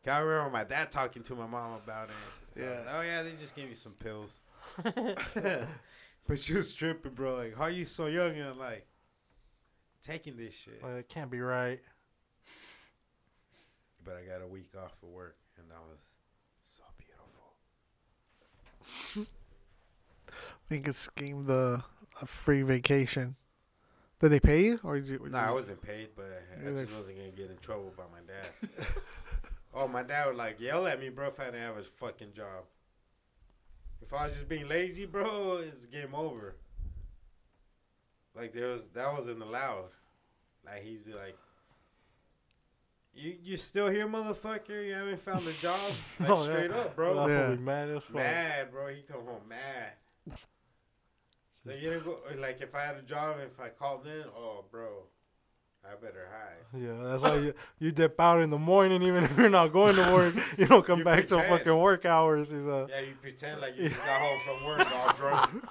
'Cause 0.04 0.12
I 0.14 0.18
remember 0.18 0.50
my 0.50 0.64
dad 0.64 0.90
talking 0.90 1.22
to 1.24 1.34
my 1.36 1.46
mom 1.46 1.74
about 1.74 2.08
it. 2.10 2.60
Yeah. 2.60 2.70
like, 2.80 2.88
oh, 2.94 3.00
yeah, 3.02 3.22
they 3.22 3.32
just 3.32 3.54
gave 3.54 3.68
me 3.68 3.74
some 3.74 3.92
pills. 3.92 4.40
but 6.26 6.38
she 6.38 6.54
was 6.54 6.72
tripping, 6.72 7.12
bro. 7.12 7.36
Like, 7.36 7.56
how 7.56 7.64
are 7.64 7.70
you 7.70 7.84
so 7.84 8.06
young? 8.06 8.36
And 8.36 8.58
like, 8.58 8.86
taking 10.02 10.36
this 10.36 10.52
shit. 10.54 10.80
Well, 10.82 10.96
it 10.96 11.08
can't 11.08 11.30
be 11.30 11.40
right. 11.40 11.80
But 14.04 14.16
I 14.16 14.22
got 14.28 14.42
a 14.42 14.48
week 14.48 14.70
off 14.76 14.92
of 15.02 15.08
work, 15.10 15.36
and 15.56 15.70
that 15.70 15.78
was 15.88 16.00
so 16.64 16.82
beautiful. 19.14 19.28
we 20.68 20.80
could 20.80 20.94
scheme 20.96 21.46
the 21.46 21.84
a 22.20 22.26
free 22.26 22.62
vacation. 22.62 23.36
Did 24.22 24.30
they 24.30 24.40
pay 24.40 24.62
you, 24.64 24.80
or 24.84 25.00
did 25.00 25.08
you? 25.08 25.20
No, 25.30 25.36
I 25.36 25.50
wasn't 25.50 25.82
paid, 25.82 26.10
but 26.16 26.26
I, 26.26 26.60
I 26.60 26.70
Yeah, 26.70 26.80
just 26.82 26.94
wasn't 26.96 27.16
gonna 27.18 27.30
get 27.30 27.50
in 27.50 27.58
trouble 27.58 27.92
by 27.96 28.04
my 28.04 28.20
dad. 28.26 28.86
oh, 29.74 29.88
my 29.88 30.02
dad 30.04 30.28
would 30.28 30.36
like 30.36 30.60
yell 30.60 30.86
at 30.86 31.00
me, 31.00 31.08
bro, 31.08 31.26
if 31.28 31.40
I 31.40 31.46
didn't 31.46 31.60
have 31.62 31.76
a 31.76 31.82
fucking 31.82 32.32
job. 32.34 32.64
If 34.00 34.12
I 34.14 34.26
was 34.28 34.36
just 34.36 34.48
being 34.48 34.68
lazy, 34.68 35.06
bro, 35.06 35.58
it's 35.58 35.86
game 35.86 36.14
over. 36.14 36.54
Like 38.36 38.52
there 38.54 38.68
was 38.68 38.82
that 38.94 39.12
wasn't 39.12 39.42
allowed. 39.42 39.86
Like 40.64 40.84
he'd 40.84 41.04
be 41.04 41.12
like, 41.14 41.36
"You 43.14 43.34
you 43.42 43.56
still 43.56 43.88
here, 43.88 44.06
motherfucker? 44.06 44.86
You 44.86 44.94
haven't 44.94 45.20
found 45.24 45.46
a 45.48 45.52
job?" 45.54 45.80
Like 46.20 46.30
Oh, 46.30 46.36
yeah. 46.36 46.42
straight 46.44 46.70
up, 46.70 46.94
Bro, 46.94 47.14
bro. 47.14 47.26
Yeah. 47.26 47.50
be 47.56 47.60
mad 47.60 47.88
as 47.90 48.02
fuck. 48.04 48.14
Mad, 48.14 48.70
bro. 48.70 48.86
He 48.94 49.02
come 49.02 49.24
home 49.26 49.48
mad. 49.48 50.36
So 51.64 51.72
you 51.72 51.90
didn't 51.90 52.04
go 52.04 52.18
like 52.38 52.60
if 52.60 52.74
I 52.74 52.80
had 52.82 52.96
a 52.96 53.02
job, 53.02 53.36
if 53.44 53.60
I 53.60 53.68
called 53.68 54.06
in, 54.06 54.24
oh, 54.36 54.64
bro, 54.70 54.88
I 55.84 55.94
better 55.94 56.28
hide. 56.30 56.80
Yeah, 56.82 57.08
that's 57.08 57.22
why 57.22 57.36
you, 57.36 57.54
you 57.78 57.92
dip 57.92 58.18
out 58.20 58.40
in 58.40 58.50
the 58.50 58.58
morning, 58.58 59.02
even 59.02 59.24
if 59.24 59.36
you're 59.38 59.48
not 59.48 59.68
going 59.72 59.96
to 59.96 60.12
work. 60.12 60.34
You 60.58 60.66
don't 60.66 60.84
come 60.84 61.00
You 61.00 61.04
back 61.04 61.26
till 61.28 61.38
pretend. 61.38 61.58
fucking 61.60 61.78
work 61.78 62.04
hours. 62.04 62.48
He's 62.50 62.66
uh, 62.66 62.86
Yeah, 62.90 63.00
you 63.00 63.14
pretend 63.20 63.60
like 63.60 63.76
you 63.76 63.88
just 63.90 64.00
got 64.00 64.20
home 64.20 64.40
from 64.44 64.66
work 64.66 64.92
all 64.94 65.12
drunk. 65.14 65.64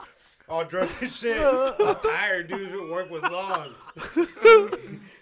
All 0.49 0.65
drunk 0.65 0.91
and 1.01 1.11
shit. 1.11 1.41
I'm 1.41 1.95
tired, 2.01 2.47
dude. 2.49 2.89
Work 2.89 3.09
was 3.09 3.23
long. 3.23 3.73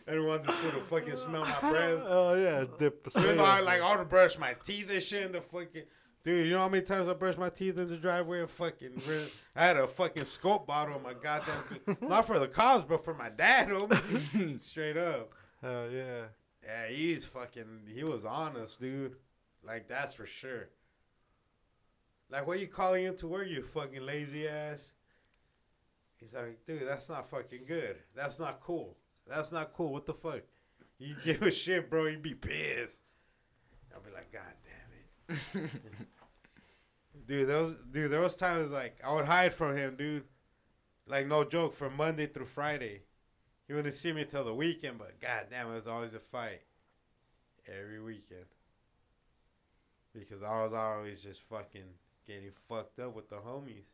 Everyone 0.07 0.43
just 0.43 0.57
put 0.59 0.75
a 0.75 0.81
fucking 0.81 1.15
smell 1.15 1.45
my 1.45 1.69
breath. 1.69 1.99
oh 2.05 2.33
yeah, 2.35 2.65
dip. 2.79 3.07
Even 3.17 3.37
though 3.37 3.43
I 3.45 3.59
like 3.59 3.81
all 3.81 3.97
to 3.97 4.05
brush 4.05 4.39
my 4.39 4.53
teeth 4.65 4.89
and 4.91 5.03
shit 5.03 5.23
in 5.23 5.31
the 5.33 5.41
fucking 5.41 5.83
dude, 6.23 6.47
you 6.47 6.53
know 6.53 6.59
how 6.59 6.69
many 6.69 6.83
times 6.83 7.07
I 7.07 7.13
brushed 7.13 7.37
my 7.37 7.49
teeth 7.49 7.77
in 7.77 7.87
the 7.87 7.97
driveway 7.97 8.41
and 8.41 8.49
fucking 8.49 9.01
I 9.55 9.65
had 9.65 9.77
a 9.77 9.87
fucking 9.87 10.25
scope 10.25 10.67
bottle 10.67 10.97
in 10.97 11.03
my 11.03 11.13
goddamn 11.13 11.97
not 12.01 12.27
for 12.27 12.39
the 12.39 12.47
cops, 12.47 12.85
but 12.87 13.03
for 13.03 13.13
my 13.13 13.29
dad. 13.29 13.69
Straight 14.61 14.97
up. 14.97 15.31
Hell 15.61 15.89
yeah. 15.91 16.23
Yeah, 16.63 16.87
he's 16.87 17.25
fucking 17.25 17.87
he 17.93 18.03
was 18.03 18.25
honest, 18.25 18.79
dude. 18.79 19.15
Like 19.63 19.87
that's 19.87 20.13
for 20.13 20.25
sure. 20.25 20.69
Like, 22.31 22.45
what 22.45 22.59
you 22.59 22.67
calling 22.67 23.05
into 23.05 23.27
work, 23.27 23.47
you 23.47 23.63
fucking 23.63 24.05
lazy 24.05 24.47
ass? 24.47 24.93
He's 26.17 26.33
like, 26.33 26.59
dude, 26.67 26.87
that's 26.87 27.09
not 27.09 27.29
fucking 27.29 27.61
good. 27.67 27.97
That's 28.15 28.39
not 28.39 28.59
cool. 28.61 28.97
That's 29.27 29.51
not 29.51 29.73
cool. 29.73 29.93
What 29.93 30.05
the 30.05 30.13
fuck? 30.13 30.41
You 30.99 31.15
give 31.23 31.41
a 31.41 31.51
shit, 31.51 31.89
bro. 31.89 32.05
You'd 32.05 32.21
be 32.21 32.35
pissed. 32.35 33.01
I'll 33.93 34.01
be 34.01 34.11
like, 34.13 34.31
God. 34.31 34.53
dude, 37.27 37.47
those 37.47 37.75
dude, 37.91 38.11
there 38.11 38.21
was 38.21 38.35
times 38.35 38.71
like 38.71 38.97
I 39.03 39.13
would 39.13 39.25
hide 39.25 39.53
from 39.53 39.75
him, 39.77 39.95
dude. 39.97 40.23
Like 41.07 41.27
no 41.27 41.43
joke, 41.43 41.73
from 41.73 41.95
Monday 41.97 42.27
through 42.27 42.45
Friday. 42.45 43.01
He 43.67 43.73
wouldn't 43.73 43.93
see 43.93 44.11
me 44.13 44.25
till 44.25 44.43
the 44.43 44.53
weekend, 44.53 44.97
but 44.97 45.19
god 45.19 45.47
damn, 45.49 45.71
it 45.71 45.75
was 45.75 45.87
always 45.87 46.13
a 46.13 46.19
fight. 46.19 46.61
Every 47.67 48.01
weekend. 48.01 48.45
Because 50.13 50.41
I 50.41 50.63
was 50.63 50.73
always 50.73 51.21
just 51.21 51.41
fucking 51.43 51.83
getting 52.25 52.49
fucked 52.67 52.99
up 52.99 53.15
with 53.15 53.29
the 53.29 53.35
homies. 53.35 53.85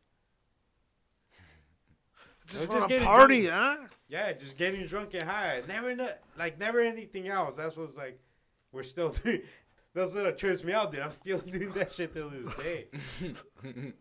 Just 2.48 2.70
just 2.70 2.88
getting 2.88 3.06
party, 3.06 3.46
drunk. 3.46 3.80
huh? 3.80 3.86
Yeah, 4.08 4.32
just 4.32 4.56
getting 4.56 4.86
drunk 4.86 5.14
and 5.14 5.24
high. 5.24 5.62
Never, 5.66 5.96
no, 5.96 6.08
like 6.38 6.60
never 6.60 6.80
anything 6.80 7.26
else. 7.28 7.56
That's 7.56 7.76
what's 7.76 7.96
like. 7.96 8.20
We're 8.72 8.84
still 8.84 9.08
doing. 9.24 9.42
That's 9.96 10.14
what 10.14 10.26
it 10.26 10.36
trips 10.38 10.62
me 10.62 10.74
out, 10.74 10.92
dude. 10.92 11.00
I'm 11.00 11.10
still 11.10 11.38
doing 11.56 11.72
that 11.72 11.92
shit 11.92 12.12
till 12.12 12.30
this 12.30 12.54
day. 12.56 12.86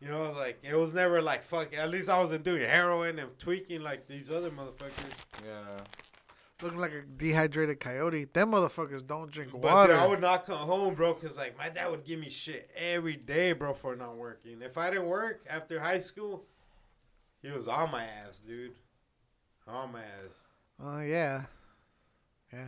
You 0.00 0.06
know, 0.08 0.30
like 0.30 0.60
it 0.62 0.76
was 0.76 0.94
never 0.94 1.20
like 1.20 1.42
fuck. 1.42 1.74
At 1.74 1.90
least 1.90 2.08
I 2.08 2.20
wasn't 2.20 2.44
doing 2.44 2.60
heroin 2.62 3.18
and 3.18 3.36
tweaking 3.36 3.80
like 3.80 4.06
these 4.06 4.30
other 4.30 4.48
motherfuckers. 4.48 4.92
yeah. 5.44 5.80
Looking 6.62 6.78
like 6.78 6.92
a 6.92 7.02
dehydrated 7.02 7.80
coyote. 7.80 8.26
Them 8.32 8.52
motherfuckers 8.52 9.04
don't 9.04 9.28
drink 9.28 9.50
But 9.50 9.60
water. 9.62 9.94
dude, 9.94 10.00
I 10.02 10.06
would 10.06 10.20
not 10.20 10.46
come 10.46 10.58
home, 10.68 10.94
bro, 10.94 11.14
because 11.14 11.36
like 11.36 11.58
my 11.58 11.68
dad 11.68 11.90
would 11.90 12.04
give 12.04 12.20
me 12.20 12.30
shit 12.30 12.70
every 12.76 13.16
day, 13.16 13.54
bro, 13.54 13.74
for 13.74 13.96
not 13.96 14.16
working. 14.16 14.62
If 14.62 14.78
I 14.78 14.90
didn't 14.90 15.06
work 15.06 15.44
after 15.50 15.80
high 15.80 15.98
school, 15.98 16.44
he 17.42 17.50
was 17.50 17.66
on 17.66 17.90
my 17.90 18.04
ass, 18.04 18.40
dude. 18.46 18.74
On 19.66 19.90
my 19.90 20.02
ass. 20.02 20.34
Oh 20.80 21.00
yeah, 21.00 21.42
yeah. 22.52 22.66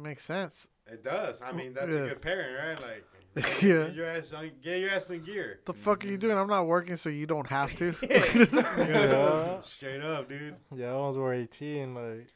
That 0.00 0.08
makes 0.08 0.24
sense. 0.24 0.66
It 0.86 1.04
does. 1.04 1.42
I 1.42 1.52
mean, 1.52 1.74
that's 1.74 1.90
Yeah. 1.90 1.98
a 1.98 2.08
good 2.08 2.22
parent, 2.22 2.80
right? 2.80 2.80
Like, 2.80 3.04
Yeah. 3.62 3.84
get 3.84 3.94
your 3.94 4.06
ass 4.06 4.32
on, 4.32 4.50
get 4.62 4.80
your 4.80 4.90
ass 4.90 5.10
in 5.10 5.22
gear. 5.22 5.60
The 5.66 5.74
fuck 5.74 6.02
are 6.02 6.06
you 6.06 6.14
mm-hmm. 6.14 6.20
doing? 6.20 6.38
I'm 6.38 6.48
not 6.48 6.66
working, 6.66 6.96
so 6.96 7.10
you 7.10 7.26
don't 7.26 7.46
have 7.48 7.76
to. 7.76 7.94
Yeah. 8.02 9.60
Straight 9.60 10.00
up, 10.02 10.28
dude. 10.28 10.56
Yeah, 10.74 10.94
once 10.94 11.16
we're 11.16 11.34
18, 11.34 11.94
like, 11.94 12.28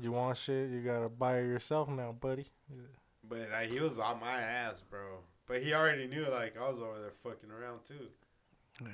you 0.00 0.12
want 0.12 0.38
shit, 0.38 0.70
you 0.70 0.82
gotta 0.82 1.08
buy 1.08 1.38
it 1.38 1.46
yourself 1.46 1.88
now, 1.88 2.12
buddy. 2.12 2.46
But 3.28 3.50
like, 3.50 3.70
he 3.70 3.80
was 3.80 3.98
on 3.98 4.20
my 4.20 4.40
ass, 4.40 4.82
bro. 4.88 5.18
But 5.48 5.62
he 5.62 5.74
already 5.74 6.06
knew 6.06 6.26
like 6.30 6.56
I 6.56 6.70
was 6.70 6.78
over 6.78 7.00
there 7.00 7.12
fucking 7.24 7.50
around 7.50 7.80
too. 7.86 8.06
yeah. 8.80 8.88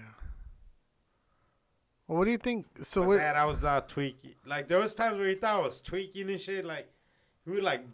Well, 2.06 2.18
what 2.18 2.24
do 2.24 2.30
you 2.30 2.38
think? 2.38 2.66
So 2.82 3.02
but 3.02 3.08
what? 3.08 3.16
that 3.18 3.36
I 3.36 3.44
was 3.44 3.60
not 3.60 3.88
tweaking. 3.88 4.34
Like 4.46 4.68
there 4.68 4.78
was 4.78 4.94
times 4.94 5.18
where 5.18 5.28
he 5.28 5.34
thought 5.34 5.60
I 5.60 5.66
was 5.66 5.80
tweaking 5.80 6.30
and 6.30 6.40
shit. 6.40 6.64
Like 6.64 6.88
he 7.44 7.50
would 7.50 7.62
like 7.62 7.84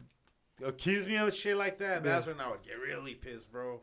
accuse 0.64 1.06
me 1.06 1.16
of 1.16 1.34
shit 1.34 1.56
like 1.56 1.78
that. 1.78 2.04
That's 2.04 2.26
when 2.26 2.40
I 2.40 2.50
would 2.50 2.62
get 2.62 2.78
really 2.78 3.14
pissed, 3.14 3.50
bro. 3.50 3.80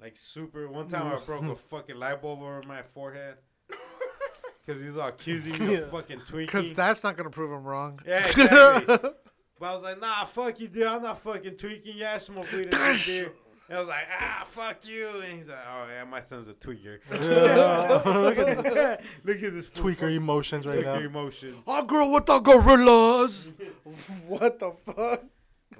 Like 0.00 0.16
super. 0.16 0.68
One 0.68 0.88
time 0.88 1.06
I 1.06 1.16
mm. 1.16 1.26
broke 1.26 1.44
a 1.44 1.54
fucking 1.70 1.96
light 1.96 2.20
bulb 2.20 2.42
over 2.42 2.62
my 2.66 2.82
forehead 2.82 3.36
because 4.66 4.82
he's 4.82 4.96
all 4.96 5.08
accusing 5.08 5.58
me 5.58 5.72
Yeah. 5.72 5.78
of 5.78 5.90
fucking 5.90 6.20
tweaking. 6.20 6.60
Because 6.62 6.76
that's 6.76 7.02
not 7.02 7.16
gonna 7.16 7.30
prove 7.30 7.52
him 7.52 7.64
wrong. 7.64 8.00
Yeah, 8.06 8.26
exactly. 8.26 9.10
But 9.58 9.66
I 9.66 9.72
was 9.72 9.82
like, 9.82 10.00
nah, 10.00 10.24
fuck 10.26 10.60
you, 10.60 10.68
dude. 10.68 10.86
I'm 10.86 11.02
not 11.02 11.18
fucking 11.22 11.56
tweaking. 11.56 11.96
Yeah, 11.96 12.14
I 12.14 12.18
smoke 12.18 12.50
weed 12.52 12.66
and 12.66 12.70
drink 12.70 13.06
beer. 13.06 13.24
And 13.24 13.34
I 13.68 13.78
was 13.78 13.88
like, 13.88 14.04
ah, 14.20 14.44
fuck 14.44 14.86
you. 14.86 15.08
And 15.20 15.38
he's 15.38 15.48
like, 15.48 15.58
oh, 15.68 15.86
yeah, 15.88 16.04
my 16.04 16.20
son's 16.20 16.48
a 16.48 16.54
tweaker. 16.54 16.98
Look 17.10 18.38
at 18.38 18.62
this. 18.62 19.06
Look 19.24 19.42
at 19.42 19.52
this 19.52 19.68
Tweaker 19.70 19.94
fucking 19.94 20.16
emotions 20.16 20.66
right 20.66 20.78
tweaker 20.78 20.84
now. 20.84 21.06
emotions. 21.06 21.56
I'll 21.66 21.82
grow 21.84 22.10
with 22.10 22.26
the 22.26 22.38
gorillas. 22.38 23.52
what 24.28 24.60
the 24.60 24.72
fuck? 24.84 25.24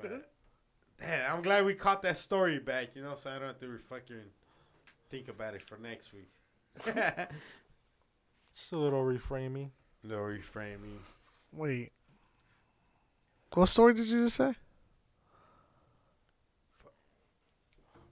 But, 0.02 0.30
damn, 1.00 1.36
I'm 1.36 1.42
glad 1.42 1.64
we 1.64 1.74
caught 1.74 2.02
that 2.02 2.16
story 2.16 2.58
back, 2.58 2.96
you 2.96 3.02
know, 3.02 3.14
so 3.14 3.30
I 3.30 3.38
don't 3.38 3.48
have 3.48 3.60
to 3.60 3.78
fucking 3.88 4.16
think 5.10 5.28
about 5.28 5.54
it 5.54 5.62
for 5.62 5.78
next 5.78 6.12
week. 6.12 6.28
Just 6.84 8.72
a 8.72 8.76
little 8.78 9.04
reframing. 9.04 9.70
Little 10.02 10.24
reframing. 10.24 10.98
Wait. 11.52 11.92
What 13.54 13.66
story 13.68 13.94
did 13.94 14.08
you 14.08 14.24
just 14.24 14.36
say? 14.36 14.54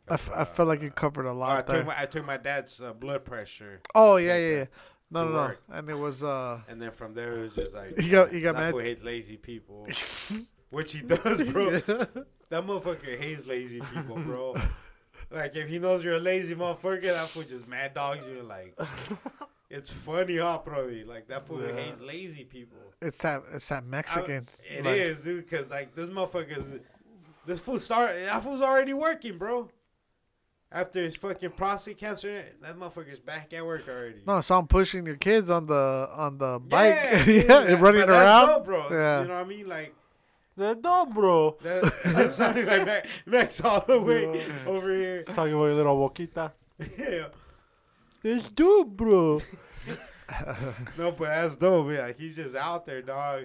I, 0.08 0.14
f- 0.14 0.30
I 0.34 0.44
felt 0.44 0.68
like 0.68 0.82
you 0.82 0.90
covered 0.90 1.26
a 1.26 1.30
Oh, 1.30 1.32
I, 1.32 1.34
lot 1.36 1.66
there. 1.66 1.78
took 1.78 1.86
my, 1.86 2.00
I 2.00 2.06
took 2.06 2.24
my 2.26 2.36
dad's 2.36 2.80
uh, 2.80 2.92
blood 2.92 3.24
pressure, 3.24 3.80
oh 3.94 4.16
yeah, 4.16 4.36
yeah, 4.36 4.56
yeah. 4.58 4.64
No, 5.10 5.24
no, 5.26 5.30
no. 5.30 5.36
work. 5.36 5.62
And 5.70 5.88
it 5.90 5.98
was 5.98 6.22
uh. 6.22 6.60
and 6.68 6.80
then 6.82 6.90
from 6.90 7.14
there 7.14 7.36
it 7.38 7.40
was 7.42 7.54
just 7.54 7.74
like, 7.74 7.98
You 8.02 8.10
got- 8.10 8.32
you 8.32 8.40
got 8.40 8.54
mad- 8.56 8.74
hates 8.74 9.02
lazy 9.02 9.36
people, 9.36 9.86
which 10.70 10.92
he 10.92 11.00
does, 11.02 11.42
bro. 11.50 11.80
That 12.50 12.66
motherfucker 12.66 13.18
hates 13.18 13.46
lazy 13.46 13.80
people, 13.94 14.16
bro. 14.16 14.54
like 15.30 15.56
if 15.56 15.68
he 15.68 15.78
knows 15.78 16.04
you're 16.04 16.16
a 16.16 16.20
lazy 16.20 16.54
motherfucker, 16.54 17.02
that 17.02 17.28
fool 17.30 17.42
just 17.44 17.66
mad 17.66 17.94
dogs 17.94 18.24
you. 18.26 18.42
Like 18.42 18.78
it's 19.70 19.90
funny, 19.90 20.38
huh, 20.38 20.58
probably. 20.58 21.04
Like 21.04 21.28
that 21.28 21.44
fool 21.46 21.62
Yeah. 21.62 21.74
hates 21.76 22.00
lazy 22.00 22.44
people. 22.44 22.78
It's 23.00 23.18
that 23.20 23.42
it's 23.52 23.68
that 23.68 23.84
Mexican. 23.84 24.48
It 24.68 24.84
is, 24.86 25.18
like- 25.18 25.24
dude, 25.24 25.48
because 25.48 25.70
like 25.70 25.94
this 25.94 26.08
motherfucker's 26.10 26.80
this 27.46 27.60
fool 27.60 27.78
start 27.78 28.12
that 28.26 28.42
fool's 28.42 28.62
already 28.62 28.94
working, 28.94 29.38
bro. 29.38 29.68
After 30.74 31.02
his 31.04 31.14
fucking 31.14 31.52
prostate 31.52 31.98
cancer, 31.98 32.44
that 32.60 32.76
motherfucker's 32.76 33.20
back 33.20 33.52
at 33.52 33.64
work 33.64 33.88
already. 33.88 34.16
No, 34.26 34.40
so 34.40 34.58
I'm 34.58 34.66
pushing 34.66 35.06
your 35.06 35.14
kids 35.16 35.48
on 35.48 35.66
the 35.66 36.10
on 36.12 36.36
the 36.38 36.58
bike. 36.58 36.94
Yeah, 36.94 37.12
Yeah, 37.18 37.24
dude, 37.24 37.46
that- 37.48 37.80
running 37.80 38.00
but 38.00 38.06
that's 38.08 38.08
around. 38.08 38.46
dope, 38.48 38.64
bro. 38.64 38.88
Yeah. 38.90 39.22
You 39.22 39.28
know 39.28 39.34
what 39.34 39.44
I 39.44 39.48
mean? 39.48 39.68
Like 39.68 39.94
The 40.56 40.74
dog, 40.74 41.14
bro. 41.14 41.56
that, 41.62 41.94
that 42.06 42.32
sounded 42.32 42.66
like 42.66 42.84
Max, 42.86 43.08
Max 43.24 43.60
all 43.60 43.84
the 43.86 44.00
way 44.00 44.24
Yeah. 44.48 44.52
over 44.66 44.92
here. 44.92 45.22
Talking 45.22 45.52
about 45.54 45.64
your 45.66 45.74
little 45.74 45.96
boquita. 46.10 46.50
yeah. 46.98 47.26
It's 48.24 48.48
dope, 48.50 48.96
bro. 48.96 49.40
No, 50.98 51.12
but 51.12 51.26
that's 51.26 51.56
dope. 51.56 51.92
Yeah, 51.92 52.10
he's 52.16 52.34
just 52.36 52.56
out 52.56 52.86
there, 52.86 53.02
dog. 53.02 53.44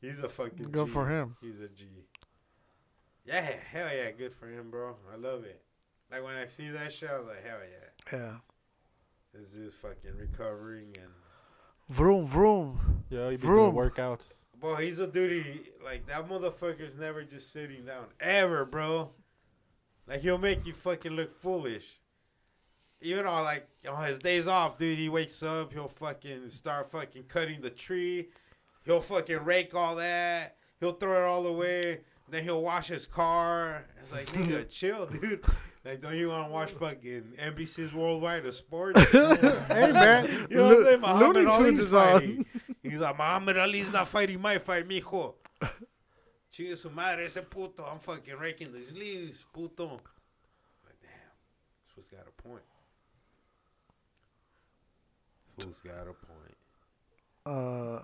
He's 0.00 0.18
a 0.18 0.28
fucking 0.30 0.70
Good 0.70 0.86
G. 0.86 0.92
for 0.92 1.06
him. 1.08 1.36
He's 1.42 1.60
a 1.60 1.68
G. 1.68 1.86
Yeah, 3.26 3.40
hell 3.70 3.88
yeah, 3.94 4.10
good 4.10 4.32
for 4.34 4.48
him, 4.48 4.70
bro. 4.70 4.96
I 5.12 5.16
love 5.16 5.44
it. 5.44 5.60
Like 6.10 6.22
when 6.24 6.34
I 6.36 6.46
see 6.46 6.68
that 6.70 6.92
shit, 6.92 7.10
I 7.10 7.18
was 7.18 7.26
like, 7.26 7.44
hell 7.44 7.58
yeah. 8.12 8.18
Yeah. 8.18 8.32
This 9.32 9.54
is 9.54 9.74
fucking 9.74 10.16
recovering 10.18 10.94
and 10.96 11.10
Vroom 11.90 12.26
vroom. 12.26 13.04
Yeah, 13.10 13.28
you 13.30 13.36
be 13.38 13.46
Vroom. 13.46 13.74
doing 13.74 13.90
workouts. 13.90 14.22
bro, 14.58 14.76
he's 14.76 14.98
a 15.00 15.06
dude. 15.06 15.68
Like 15.84 16.06
that 16.06 16.28
motherfucker's 16.28 16.98
never 16.98 17.24
just 17.24 17.52
sitting 17.52 17.84
down 17.84 18.06
ever, 18.20 18.64
bro. 18.64 19.10
Like 20.06 20.20
he'll 20.20 20.38
make 20.38 20.64
you 20.66 20.72
fucking 20.72 21.12
look 21.12 21.34
foolish. 21.36 21.84
Even 23.00 23.26
on 23.26 23.44
like 23.44 23.68
on 23.88 24.04
his 24.06 24.18
days 24.18 24.46
off, 24.46 24.78
dude, 24.78 24.98
he 24.98 25.08
wakes 25.10 25.42
up, 25.42 25.72
he'll 25.72 25.88
fucking 25.88 26.48
start 26.50 26.90
fucking 26.90 27.24
cutting 27.24 27.60
the 27.60 27.70
tree. 27.70 28.28
He'll 28.84 29.00
fucking 29.00 29.44
rake 29.44 29.74
all 29.74 29.96
that. 29.96 30.56
He'll 30.80 30.92
throw 30.92 31.22
it 31.22 31.26
all 31.28 31.46
away. 31.46 32.00
Then 32.30 32.44
he'll 32.44 32.62
wash 32.62 32.88
his 32.88 33.04
car. 33.06 33.84
It's 34.00 34.12
like, 34.12 34.26
nigga, 34.28 34.68
chill, 34.70 35.06
dude. 35.06 35.42
Like, 35.84 36.00
don't 36.00 36.16
you 36.16 36.28
want 36.30 36.48
to 36.48 36.52
watch 36.52 36.70
fucking 36.72 37.34
NBC's 37.38 37.92
Worldwide 37.92 38.46
of 38.46 38.54
Sports? 38.54 38.98
hey 39.10 39.92
man, 39.92 40.46
You 40.50 40.56
know 40.56 40.64
what 40.68 40.76
I'm 40.78 40.84
saying? 40.84 41.00
Muhammad 41.00 41.46
Ali's 41.46 41.88
fighting. 41.90 42.46
He's 42.82 42.96
like, 43.00 43.18
Muhammad 43.18 43.58
Ali's 43.58 43.92
not 43.92 44.08
fighting 44.08 44.40
my 44.40 44.58
fight, 44.58 44.88
mijo. 44.88 45.34
Chingue 46.52 46.76
su 46.78 46.88
madre, 46.90 47.24
ese 47.26 47.38
puto. 47.50 47.84
I'm 47.84 47.98
fucking 47.98 48.36
raking 48.38 48.72
these 48.72 48.92
leaves, 48.92 49.44
puto. 49.52 49.86
Like, 50.84 50.96
damn. 51.02 51.10
This 51.82 51.92
fool's 51.94 52.08
got 52.08 52.26
a 52.28 52.42
point. 52.42 52.62
Fool's 55.58 55.80
got 55.84 56.02
a 56.08 56.14
point. 56.14 56.56
Uh, 57.46 58.00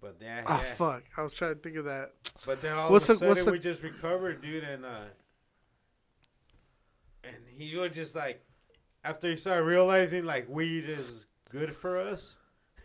But 0.00 0.20
then, 0.20 0.44
ah, 0.46 0.62
yeah. 0.62 0.74
fuck. 0.74 1.02
I 1.16 1.22
was 1.22 1.32
trying 1.34 1.54
to 1.54 1.60
think 1.60 1.76
of 1.76 1.86
that. 1.86 2.12
But 2.44 2.60
then 2.60 2.74
all 2.74 2.90
What's 2.92 3.08
of 3.08 3.16
a 3.22 3.34
sudden 3.34 3.44
the- 3.46 3.52
we 3.52 3.58
just 3.58 3.82
recovered, 3.82 4.42
dude, 4.42 4.64
and 4.64 4.84
uh, 4.84 5.04
and 7.26 7.36
he 7.58 7.76
was 7.76 7.92
just 7.92 8.14
like, 8.14 8.42
after 9.04 9.30
he 9.30 9.36
started 9.36 9.64
realizing 9.64 10.24
like 10.24 10.48
weed 10.48 10.88
is 10.88 11.26
good 11.50 11.74
for 11.74 11.98
us, 11.98 12.36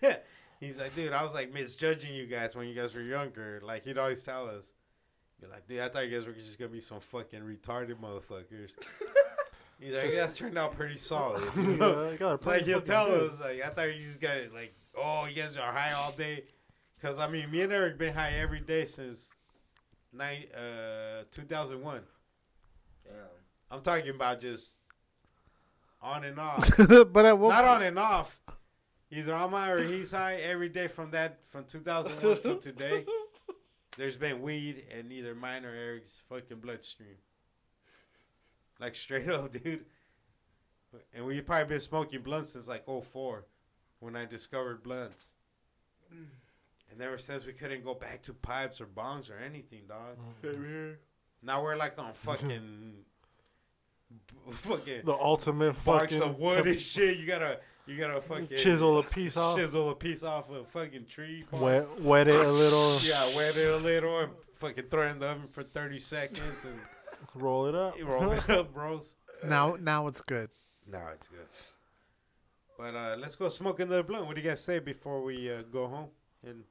he's 0.59 0.77
like, 0.77 0.95
dude, 0.95 1.13
I 1.13 1.23
was 1.23 1.34
like 1.34 1.53
misjudging 1.53 2.13
you 2.13 2.27
guys 2.27 2.55
when 2.55 2.68
you 2.68 2.76
guys 2.76 2.93
were 2.93 3.01
younger. 3.01 3.61
Like 3.63 3.84
he'd 3.85 3.97
always 3.97 4.23
tell 4.23 4.47
us, 4.47 4.73
be 5.41 5.47
like, 5.47 5.68
dude, 5.68 5.80
I 5.80 5.89
thought 5.89 6.07
you 6.07 6.15
guys 6.18 6.27
were 6.27 6.34
just 6.34 6.59
gonna 6.59 6.69
be 6.72 6.80
some 6.81 6.99
fucking 6.99 7.41
retarded 7.41 7.95
motherfuckers. 7.95 8.72
He's 9.80 9.93
like, 9.95 10.11
you 10.11 10.15
guys 10.19 10.35
turned 10.35 10.59
out 10.59 10.76
pretty 10.76 10.97
solid. 10.97 11.41
you 11.55 11.63
know? 11.77 12.03
Yeah, 12.19 12.31
you 12.31 12.38
Like 12.45 12.65
he'll 12.65 12.81
tell 12.81 13.07
good. 13.07 13.31
us, 13.31 13.39
like 13.39 13.61
I 13.63 13.69
thought 13.69 13.95
you 13.95 13.99
just 14.03 14.22
got 14.22 14.38
like, 14.53 14.76
oh, 14.95 15.26
you 15.26 15.34
guys 15.35 15.57
are 15.57 15.72
high 15.73 15.93
all 15.93 16.11
day, 16.11 16.43
cause 17.01 17.18
I 17.18 17.27
mean, 17.27 17.49
me 17.49 17.61
and 17.63 17.73
Eric 17.73 17.97
been 17.97 18.13
high 18.13 18.34
every 18.34 18.59
day 18.59 18.85
since 18.85 19.30
nine 20.13 20.43
uh 20.53 21.23
2001. 21.31 22.01
Damn. 23.03 23.15
I'm 23.72 23.81
talking 23.81 24.10
about 24.10 24.41
just 24.41 24.69
on 26.02 26.26
and 26.26 26.38
off. 26.39 26.69
but 26.77 27.26
at 27.26 27.38
what 27.38 27.49
Not 27.49 27.65
on 27.65 27.81
and 27.81 27.98
off. 27.98 28.38
Either 29.10 29.34
I'm 29.34 29.52
high 29.52 29.72
or 29.72 29.84
he's 29.84 30.11
high 30.11 30.35
every 30.35 30.69
day 30.69 30.88
from 30.88 31.11
that 31.11 31.39
from 31.49 31.65
2001 31.65 32.41
to 32.41 32.56
today. 32.61 33.06
There's 33.98 34.18
been 34.18 34.41
weed 34.41 34.84
in 34.98 35.11
either 35.11 35.35
mine 35.35 35.65
or 35.65 35.73
Eric's 35.73 36.22
fucking 36.30 36.60
bloodstream. 36.60 37.18
Like 38.80 38.95
straight 38.95 39.30
up, 39.30 39.52
dude. 39.64 39.85
And 41.14 41.26
we 41.26 41.39
probably 41.41 41.65
been 41.76 41.80
smoking 41.80 42.22
blunts 42.22 42.53
since 42.53 42.68
like 42.68 42.85
04 42.85 43.45
when 43.99 44.15
I 44.15 44.26
discovered 44.26 44.84
blunts. 44.84 45.26
And 46.10 47.02
ever 47.02 47.18
since 47.18 47.45
we 47.45 47.53
couldn't 47.53 47.85
go 47.85 47.93
back 47.93 48.22
to 48.23 48.34
pipes 48.34 48.81
or 48.81 48.85
bongs 48.85 49.30
or 49.30 49.38
anything, 49.38 49.84
dog. 49.88 50.18
Now 51.41 51.64
we're 51.64 51.77
like 51.77 51.98
on 51.98 52.14
fucking 52.14 53.06
fucking 54.52 55.02
The 55.06 55.14
ultimate 55.14 55.84
barks 55.84 56.14
fucking 56.16 56.22
of 56.30 56.40
wood 56.40 56.68
and 56.68 56.82
shit. 56.82 57.18
You 57.18 57.26
gotta 57.26 57.60
you 57.88 57.98
gotta 57.98 58.22
fucking 58.22 58.48
chisel 58.58 59.00
a 59.00 59.04
piece 59.04 59.36
off, 59.38 59.58
chisel 59.58 59.90
a 59.90 59.96
piece 59.96 60.24
off 60.24 60.50
of 60.50 60.56
a 60.58 60.66
fucking 60.66 61.06
tree. 61.08 61.46
bark. 61.52 61.62
wet, 61.64 62.02
wet 62.02 62.28
it 62.28 62.36
a 62.46 62.52
little, 62.52 63.00
Yeah, 63.00 63.36
wet 63.36 63.58
it 63.58 63.70
a 63.70 63.78
little 63.78 64.20
and 64.20 64.32
fucking 64.56 64.86
throw 64.90 65.08
it 65.08 65.12
in 65.12 65.20
the 65.20 65.28
oven 65.28 65.48
for 65.50 65.64
thirty 65.64 66.00
seconds 66.00 66.64
and 66.64 66.80
roll 67.36 67.66
it 67.68 67.76
up. 67.76 67.96
roll 68.04 68.32
it 68.32 68.50
up, 68.50 68.74
bros. 68.74 69.14
now 69.44 69.76
now 69.80 70.08
it's 70.08 70.22
good. 70.22 70.50
Now 70.90 71.10
it's 71.14 71.28
good. 71.28 71.48
But 72.78 72.96
uh, 72.96 73.16
let's 73.20 73.36
go 73.36 73.50
smoke 73.50 73.80
another 73.80 74.04
blunt. 74.04 74.26
What 74.26 74.36
do 74.36 74.42
you 74.42 74.48
guys 74.50 74.64
say 74.64 74.80
before 74.80 75.22
we 75.24 75.52
uh, 75.52 75.62
go 75.72 75.88
home 75.88 76.10
and 76.46 76.64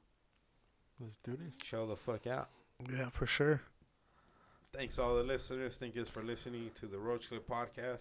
Let's 0.99 1.15
do 1.23 1.31
this. 1.31 1.53
chill 1.63 1.87
the 1.87 1.95
fuck 1.95 2.27
out? 2.27 2.49
Yeah, 2.91 3.09
for 3.09 3.25
sure. 3.25 3.61
Thanks 4.73 4.97
all 4.97 5.15
the 5.15 5.23
listeners. 5.23 5.77
Thank 5.77 5.95
you 5.95 6.05
for 6.05 6.23
listening 6.23 6.71
to 6.79 6.85
the 6.87 6.97
Roach 6.97 7.27
Clip 7.29 7.47
podcast. 7.47 7.99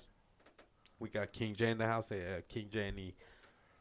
We 1.00 1.08
got 1.08 1.32
King 1.32 1.54
J 1.54 1.70
in 1.70 1.78
the 1.78 1.86
house. 1.86 2.12
Uh, 2.12 2.40
King 2.48 2.68
J, 2.72 2.88
any 2.88 3.14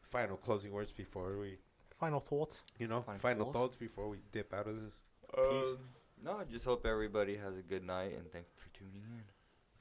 final 0.02 0.36
closing 0.36 0.72
words 0.72 0.90
before 0.90 1.38
we, 1.38 1.56
Final 2.00 2.18
thoughts. 2.20 2.56
you 2.78 2.88
know, 2.88 3.02
Final 3.02 3.20
final 3.20 3.44
thoughts? 3.46 3.54
thoughts 3.56 3.76
before 3.76 4.08
we 4.08 4.18
dip 4.32 4.52
out 4.52 4.66
of 4.66 4.74
this? 4.82 4.94
Um, 5.38 5.78
no, 6.24 6.38
I 6.38 6.44
just 6.50 6.64
hope 6.64 6.84
everybody 6.84 7.36
has 7.36 7.56
a 7.56 7.62
good 7.62 7.84
night 7.86 8.12
and 8.16 8.30
thanks 8.32 8.50
for 8.56 8.76
tuning 8.76 8.94
in. 9.04 9.22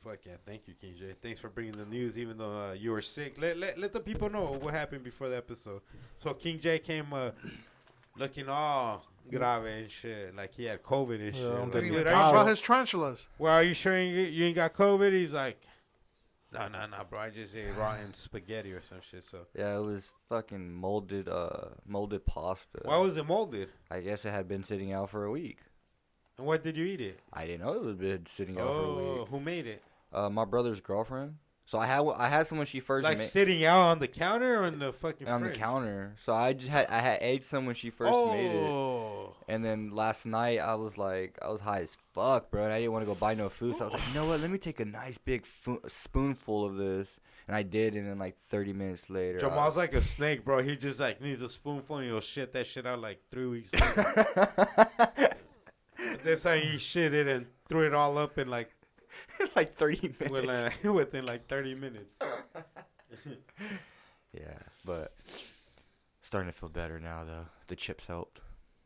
Fuck 0.03 0.19
yeah, 0.26 0.34
thank 0.45 0.68
you, 0.68 0.73
King 0.80 0.94
J. 0.98 1.14
Thanks 1.22 1.40
for 1.40 1.49
bringing 1.49 1.77
the 1.77 1.86
news, 1.86 2.18
even 2.18 2.38
though 2.38 2.69
uh, 2.69 2.73
you 2.73 2.91
were 2.91 3.02
sick. 3.02 3.36
Let, 3.41 3.57
let 3.57 3.77
let 3.80 3.91
the 3.91 3.99
people 3.99 4.30
know 4.30 4.57
what 4.61 4.73
happened 4.73 5.03
before 5.03 5.30
the 5.30 5.38
episode. 5.38 5.81
So 6.19 6.34
King 6.34 6.60
J 6.60 6.77
came 6.80 7.11
uh, 7.11 7.31
looking 8.18 8.49
all 8.49 9.06
grave 9.30 9.64
and 9.65 9.91
shit, 9.91 10.36
like 10.36 10.53
he 10.53 10.65
had 10.65 10.81
COVID 10.84 11.19
and 11.27 11.36
shit. 11.36 11.45
I'm 11.45 11.64
Like, 11.64 11.72
thinking 11.73 11.95
are 11.95 11.99
you 11.99 12.03
saw 12.06 12.41
sure? 12.41 12.49
his 12.49 12.61
tarantulas. 12.61 13.27
Well, 13.38 13.53
are 13.53 13.64
you 13.64 13.73
sure 13.73 13.99
you, 14.02 14.22
you 14.23 14.45
ain't 14.45 14.56
got 14.56 14.73
COVID? 14.73 15.11
He's 15.14 15.34
like, 15.34 15.61
no, 16.52 16.68
no, 16.68 16.88
no, 16.88 16.98
bro. 17.10 17.19
I 17.19 17.30
just 17.30 17.56
ate 17.56 17.76
rotten 17.77 18.14
spaghetti 18.14 18.72
or 18.73 18.81
some 18.81 18.99
shit. 19.10 19.23
So 19.23 19.45
Yeah, 19.56 19.77
it 19.77 19.81
was 19.84 20.11
fucking 20.30 20.73
molded, 20.73 21.30
uh, 21.30 21.69
molded 21.86 22.26
pasta. 22.26 22.80
why 22.84 22.98
was 22.98 23.18
it 23.18 23.26
molded? 23.27 23.69
I 23.91 23.99
guess 24.02 24.26
it 24.26 24.31
had 24.31 24.48
been 24.48 24.64
sitting 24.64 24.91
out 24.91 25.10
for 25.11 25.26
a 25.26 25.31
week. 25.31 25.60
And 26.38 26.48
what 26.48 26.64
did 26.64 26.76
you 26.77 26.86
eat 26.86 27.02
it? 27.02 27.19
I 27.34 27.45
didn't 27.45 27.61
know 27.65 27.73
it 27.73 27.84
was 27.84 27.95
been 27.98 28.26
sitting 28.36 28.57
out 28.60 28.68
for 28.68 28.73
a 28.73 28.88
Oh, 28.88 29.18
week. 29.19 29.27
who 29.30 29.40
made 29.40 29.68
it? 29.68 29.84
Uh, 30.11 30.30
my 30.30 30.45
brother's 30.45 30.80
girlfriend. 30.81 31.36
So 31.70 31.78
I 31.78 31.86
had 31.86 32.02
I 32.18 32.30
had 32.30 32.48
some 32.48 32.58
when 32.58 32.66
she 32.66 32.80
first 32.80 33.04
Like 33.04 33.20
ma- 33.20 33.24
sitting 33.24 33.64
out 33.64 33.90
on 33.90 34.00
the 34.00 34.08
counter 34.08 34.60
or 34.60 34.64
on 34.66 34.80
the 34.80 34.91
fucking 34.91 35.28
on 35.28 35.44
the 35.44 35.52
counter. 35.52 36.16
So 36.26 36.34
I 36.34 36.54
just 36.54 36.68
had 36.68 36.88
I 36.88 36.98
had 37.00 37.20
ate 37.22 37.46
some 37.46 37.68
when 37.68 37.76
she 37.76 37.91
first 37.91 38.12
made 38.12 38.48
it. 38.56 38.56
Oh, 38.56 39.36
And 39.48 39.64
then 39.64 39.91
last 39.91 40.26
night 40.26 40.58
I 40.62 40.74
was 40.74 40.98
like, 40.98 41.38
I 41.44 41.50
was 41.50 41.62
high 41.62 41.82
as 41.82 41.96
fuck, 42.16 42.50
bro, 42.50 42.64
and 42.64 42.74
I 42.74 42.80
didn't 42.80 42.94
want 42.94 43.04
to 43.04 43.06
go 43.06 43.14
buy 43.14 43.36
no 43.36 43.50
food. 43.50 43.76
So 43.76 43.82
I 43.82 43.84
was 43.86 43.94
like, 43.94 44.08
you 44.08 44.16
know 44.16 44.26
what? 44.26 44.40
Let 44.40 44.50
me 44.50 44.58
take 44.58 44.80
a 44.80 44.86
nice 44.86 45.20
big 45.20 45.46
fu- 45.46 45.80
spoonful 45.88 46.66
of 46.66 46.76
this, 46.78 47.08
and 47.48 47.56
I 47.56 47.62
did. 47.62 47.94
And 47.94 48.08
then 48.08 48.18
like 48.18 48.36
30 48.48 48.74
minutes 48.74 49.08
later, 49.08 49.38
I 49.38 49.41
Jamal's 49.41 49.78
like 49.78 49.94
a 49.94 50.02
snake, 50.02 50.44
bro. 50.44 50.64
He 50.64 50.76
just 50.76 51.00
like 51.00 51.22
needs 51.22 51.44
a 51.44 51.50
spoonful 51.50 51.98
and 51.98 52.08
he'll 52.08 52.20
shit 52.20 52.52
that 52.54 52.66
shit 52.66 52.88
out 52.88 53.00
like 53.00 53.20
three 53.30 53.46
weeks. 53.46 53.70
later. 53.74 55.36
This 56.24 56.44
how 56.44 56.56
he 56.56 56.80
shit 56.80 57.14
it 57.14 57.28
and 57.28 57.46
threw 57.68 57.86
it 57.86 57.94
all 57.94 58.18
up 58.18 58.40
in 58.40 58.48
like 58.48 58.72
like 59.56 59.77
30 59.77 60.15
minutes. 60.19 60.31
within, 60.31 60.45
like, 60.64 60.84
within 60.84 61.26
like 61.26 61.48
thirty 61.48 61.76
minutes. 61.76 62.10
yeah, 64.34 64.57
but 64.86 65.15
starting 66.22 66.52
to 66.52 66.57
feel 66.57 66.69
better 66.69 66.99
now 66.99 67.23
though. 67.26 67.45
The 67.68 67.76
chips 67.76 68.06
helped. 68.06 68.41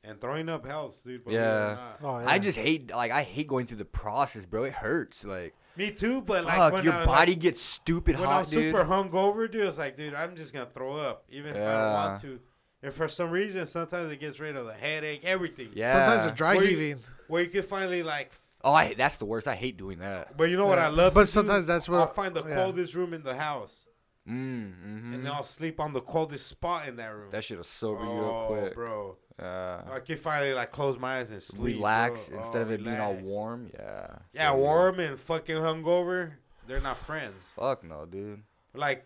And 0.06 0.20
throwing 0.20 0.50
up 0.50 0.66
helps, 0.66 1.02
dude. 1.02 1.24
believe 1.24 1.40
it 1.40 1.42
or 1.42 1.46
Yeah. 1.46 1.94
Oh, 2.04 2.20
yeah. 2.20 2.30
I 2.30 2.38
just 2.40 2.58
hate 2.58 2.92
like 2.92 3.12
I 3.12 3.24
hate 3.24 3.48
going 3.48 3.66
through 3.66 3.78
the 3.78 3.86
process, 3.86 4.46
bro. 4.46 4.64
It 4.64 4.74
hurts. 4.74 5.24
Like, 5.24 5.54
Me 5.78 5.92
too, 5.92 6.22
but 6.22 6.44
like 6.44 6.56
fuck, 6.58 6.74
when 6.74 6.84
your 6.84 6.94
I, 6.94 7.06
body 7.06 7.32
like, 7.34 7.40
gets 7.42 7.62
stupid 7.62 8.16
when 8.20 8.28
I'm 8.28 8.44
hot, 8.44 8.50
dude. 8.50 8.66
super 8.76 8.84
hungover, 8.86 9.50
dude, 9.50 9.66
it's 9.66 9.78
like, 9.78 9.96
dude, 9.98 10.14
I'm 10.14 10.36
just 10.36 10.54
gonna 10.54 10.68
throw 10.74 10.98
up, 10.98 11.24
even 11.30 11.52
if 11.56 11.62
I 11.62 11.72
don't 11.72 11.94
want 11.94 12.22
to. 12.24 12.40
And 12.82 12.94
for 12.94 13.08
some 13.08 13.32
reason, 13.32 13.66
sometimes 13.66 14.12
it 14.12 14.20
gets 14.20 14.42
rid 14.42 14.58
of 14.58 14.66
the 14.66 14.74
headache, 14.74 15.22
everything. 15.24 15.70
yeah. 15.74 15.94
Sometimes 15.94 16.26
it's 16.32 16.38
dry 16.38 16.56
Where 16.56 16.66
you- 16.66 16.78
heaving. 16.78 17.04
Where 17.30 17.42
you 17.42 17.50
can 17.50 17.64
finally 17.64 18.04
like, 18.04 18.32
Oh, 18.64 18.74
I 18.74 18.94
that's 18.94 19.18
the 19.18 19.26
worst. 19.26 19.48
I 19.48 19.56
hate 19.56 19.78
doing 19.78 20.00
that. 20.00 20.38
but 20.38 20.46
you 20.50 20.58
know 20.58 20.68
what 20.68 20.80
I 20.80 20.88
love. 20.88 21.14
But 21.14 21.22
to 21.22 21.26
do? 21.26 21.32
sometimes 21.32 21.68
that's 21.68 21.88
what 21.90 22.00
I'll 22.00 22.06
what 22.06 22.16
find 22.16 22.34
the 22.36 22.44
yeah. 22.46 22.56
coldest 22.56 22.94
room 22.96 23.14
in 23.14 23.24
the 23.24 23.36
house, 23.36 23.86
Mm, 24.26 24.74
hmm 24.82 25.14
and 25.14 25.26
then 25.26 25.32
I'll 25.34 25.44
sleep 25.44 25.82
on 25.82 25.92
the 25.92 26.00
coldest 26.00 26.48
spot 26.48 26.88
in 26.88 26.96
that 26.96 27.14
room. 27.14 27.30
That 27.32 27.44
shit'll 27.44 27.66
sober 27.66 28.04
you 28.06 28.10
oh, 28.10 28.42
up 28.44 28.48
quick. 28.48 28.74
bro. 28.76 29.18
Yeah. 29.38 29.82
I 29.92 30.00
can 30.00 30.16
finally 30.16 30.54
like 30.54 30.72
close 30.72 30.98
my 30.98 31.20
eyes 31.20 31.32
and 31.32 31.44
sleep. 31.44 31.76
relax 31.76 32.30
bro. 32.30 32.38
instead 32.40 32.60
Oh, 32.60 32.62
of 32.62 32.72
it 32.72 32.84
being 32.86 33.00
all 33.02 33.16
warm. 33.16 33.70
Yeah. 33.74 33.82
Yeah, 33.82 34.08
There 34.34 34.46
you 34.52 34.54
go. 34.54 34.60
warm 34.60 35.00
and 35.02 35.20
fucking 35.20 35.58
hungover. 35.58 36.32
They're 36.68 36.80
not 36.80 36.98
friends. 37.00 37.36
Fuck 37.58 37.84
no, 37.84 38.06
dude. 38.06 38.44
Like 38.74 39.06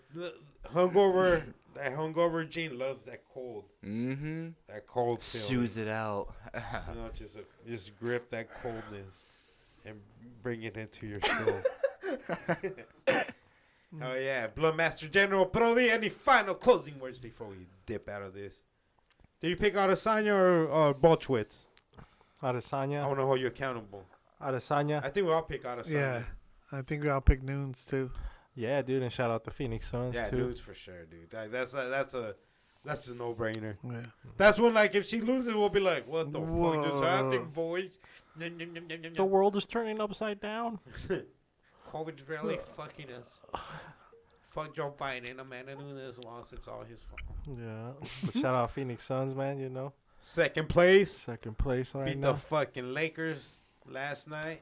hungover, 0.74 1.44
that 1.76 1.94
hungover 1.94 2.48
gene 2.48 2.78
loves 2.78 3.04
that 3.06 3.24
cold, 3.34 3.66
Mm-hmm. 3.86 4.50
that 4.68 4.86
cold 4.88 5.22
feeling. 5.22 5.48
Sues 5.48 5.78
it 5.78 5.88
out. 5.88 6.34
You 6.54 6.96
know, 6.96 7.10
just 7.14 7.36
a, 7.36 7.44
just 7.68 7.98
grip 8.00 8.30
that 8.32 8.48
coldness 8.62 9.24
and 9.88 10.00
bring 10.44 10.64
it 10.64 10.78
into 10.78 11.08
your 11.08 11.20
soul. 11.22 11.62
oh 13.08 14.16
yeah, 14.16 14.48
Bloodmaster 14.48 15.10
General 15.10 15.46
Brody. 15.46 15.90
Any 15.90 16.10
final 16.10 16.56
closing 16.56 17.00
words 17.00 17.20
before 17.20 17.48
we 17.48 17.68
dip 17.86 18.10
out 18.10 18.22
of 18.22 18.34
this? 18.34 18.56
Did 19.42 19.50
you 19.50 19.56
pick 19.56 19.76
Adesanya 19.76 20.34
or, 20.34 20.68
or 20.68 20.94
Blachowicz? 20.94 21.66
I 22.42 22.52
Adesanya. 22.52 23.06
want 23.08 23.20
to 23.20 23.26
hold 23.26 23.40
you 23.40 23.48
accountable. 23.48 24.04
Adesanya. 24.42 25.04
I 25.04 25.10
think 25.10 25.28
we 25.28 25.34
all 25.34 25.42
pick 25.42 25.64
Adesanya. 25.64 25.92
Yeah, 25.92 26.24
I 26.72 26.82
think 26.82 27.06
I'll 27.06 27.22
pick 27.22 27.44
Nunes 27.44 27.86
too. 27.86 28.12
Yeah, 28.56 28.82
dude, 28.82 29.04
and 29.04 29.12
shout 29.12 29.30
out 29.30 29.44
the 29.44 29.52
Phoenix 29.52 29.88
Suns 29.88 30.16
yeah, 30.16 30.30
too. 30.30 30.38
nudes 30.38 30.60
for 30.60 30.74
sure, 30.74 31.06
dude. 31.06 31.30
That, 31.30 31.52
that's 31.52 31.76
a, 31.76 31.88
that's 31.90 32.16
a 32.16 32.36
that's 32.84 33.08
a 33.08 33.16
no 33.16 33.36
brainer. 33.36 33.76
Yeah. 33.84 33.98
That's 34.38 34.60
when 34.60 34.74
like 34.74 34.96
if 34.96 35.06
she 35.06 35.22
loses, 35.22 35.54
we'll 35.54 35.70
be 35.70 35.80
like, 35.80 36.08
what 36.08 36.32
the 36.32 36.40
fuck 36.40 36.50
Whoa. 36.50 36.90
just 36.90 37.04
happened, 37.04 37.54
boys? 37.54 38.00
The 38.38 39.26
world 39.26 39.56
is 39.56 39.66
turning 39.66 40.00
upside 40.02 40.40
down. 40.40 40.80
COVID's 41.92 42.28
really 42.28 42.60
fucking 42.76 43.08
us. 43.12 43.38
Fuck 44.50 44.76
Joe 44.76 44.94
Biden. 45.00 45.40
Amanda 45.40 45.76
Nunes 45.76 46.18
lost. 46.20 46.54
It's 46.54 46.68
all 46.68 46.84
his 46.84 47.00
fault. 47.02 47.58
Yeah. 47.60 48.42
Shout 48.42 48.56
out 48.56 48.72
Phoenix 48.72 49.04
Suns, 49.04 49.36
man. 49.36 49.60
You 49.60 49.70
know, 49.70 49.94
Second 50.20 50.68
place. 50.70 51.16
second 51.18 51.58
place 51.58 51.94
right 51.96 52.06
Beat 52.06 52.18
now. 52.18 52.34
the 52.34 52.38
fucking 52.40 52.94
Lakers 52.94 53.62
last 53.86 54.30
night. 54.30 54.62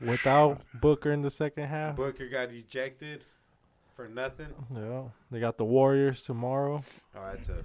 Without 0.00 0.60
Booker 0.74 1.12
in 1.12 1.22
the 1.22 1.30
second 1.30 1.66
half. 1.68 1.96
Booker 1.96 2.28
got 2.28 2.50
ejected 2.50 3.24
for 3.96 4.08
nothing. 4.08 4.48
Yeah. 4.74 5.04
They 5.30 5.40
got 5.40 5.56
the 5.56 5.64
Warriors 5.64 6.22
tomorrow. 6.22 6.84
Oh, 7.16 7.24
that's 7.34 7.48
a. 7.48 7.64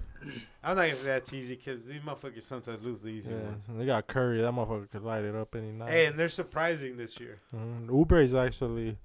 I'm 0.64 0.76
not 0.78 0.84
gonna 0.88 0.96
say 0.96 1.04
that's 1.04 1.34
easy 1.34 1.56
because 1.56 1.86
these 1.86 2.02
motherfuckers 2.02 2.44
sometimes 2.44 2.82
lose 2.84 3.02
the 3.02 3.10
easy 3.10 3.32
Yeah. 3.32 3.42
ones. 3.42 3.66
They 3.70 3.86
got 3.86 4.08
Curry. 4.08 4.42
That 4.42 4.54
motherfucker 4.54 4.90
could 4.90 5.04
light 5.04 5.24
it 5.26 5.36
up 5.36 5.54
any 5.56 5.72
night. 5.72 5.90
Hey, 5.92 6.06
and 6.08 6.18
they're 6.18 6.30
surprising 6.30 6.96
this 6.98 7.20
year. 7.20 7.40
Mm, 7.54 7.90
Oubre's 7.92 8.34
actually 8.34 8.98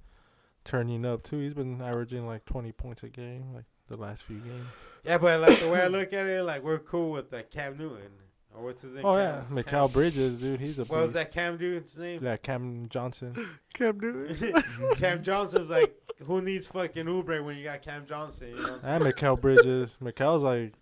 turning 0.65 1.05
up 1.05 1.23
too. 1.25 1.39
He's 1.39 1.55
been 1.55 1.83
averaging 1.83 2.27
like 2.27 2.45
20 2.45 2.73
points 2.73 3.03
a 3.03 3.09
game, 3.09 3.53
like 3.55 3.65
the 3.89 3.97
last 3.97 4.23
few 4.23 4.39
games. 4.39 4.67
Yeah, 5.05 5.19
but 5.19 5.41
like 5.41 5.61
the 5.61 5.69
way 5.69 5.83
I 5.83 5.89
look 5.89 6.13
at 6.13 6.27
it, 6.27 6.43
like 6.45 6.63
we're 6.63 6.79
cool 6.79 7.11
with 7.13 7.31
that 7.31 7.51
Cam 7.51 7.77
Newton 7.77 8.11
or 8.57 8.65
what's 8.65 8.83
his 8.83 8.95
name? 8.95 9.05
Oh 9.05 9.17
Cam, 9.17 9.47
yeah, 9.55 9.63
Mikal 9.63 9.93
Bridges, 9.93 10.39
dude. 10.39 10.61
He's 10.61 10.79
a 10.79 10.85
What 10.85 11.03
was 11.03 11.13
that 11.13 11.33
Cam 11.33 11.59
Newton's 11.59 11.97
name? 11.99 12.21
Yeah, 12.23 12.37
Cam 12.37 12.87
Johnson. 12.89 13.35
Cam 13.75 14.01
Newton. 14.01 14.63
Cam 14.97 15.23
Johnson's 15.23 15.69
like, 15.69 15.95
who 16.25 16.41
needs 16.41 16.67
fucking 16.67 17.07
Oubre 17.07 17.45
when 17.45 17.59
you 17.59 17.65
got 17.65 17.83
Cam 17.83 18.07
Johnson? 18.07 18.49
You 18.49 18.57
know 18.57 18.73
what 18.73 18.85
and 18.85 19.05
Mikal 19.05 19.41
Bridges. 19.41 19.97
Mikal's 20.03 20.43
like, 20.43 20.73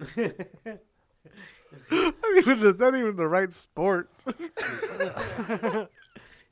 I'm 0.00 0.16
saying? 0.64 0.84
not 1.90 2.36
even 2.36 2.60
the, 2.60 2.74
not 2.78 2.94
even 2.96 3.16
the 3.16 3.28
right 3.28 3.54
sport. 3.54 4.10
hey, 4.26 4.36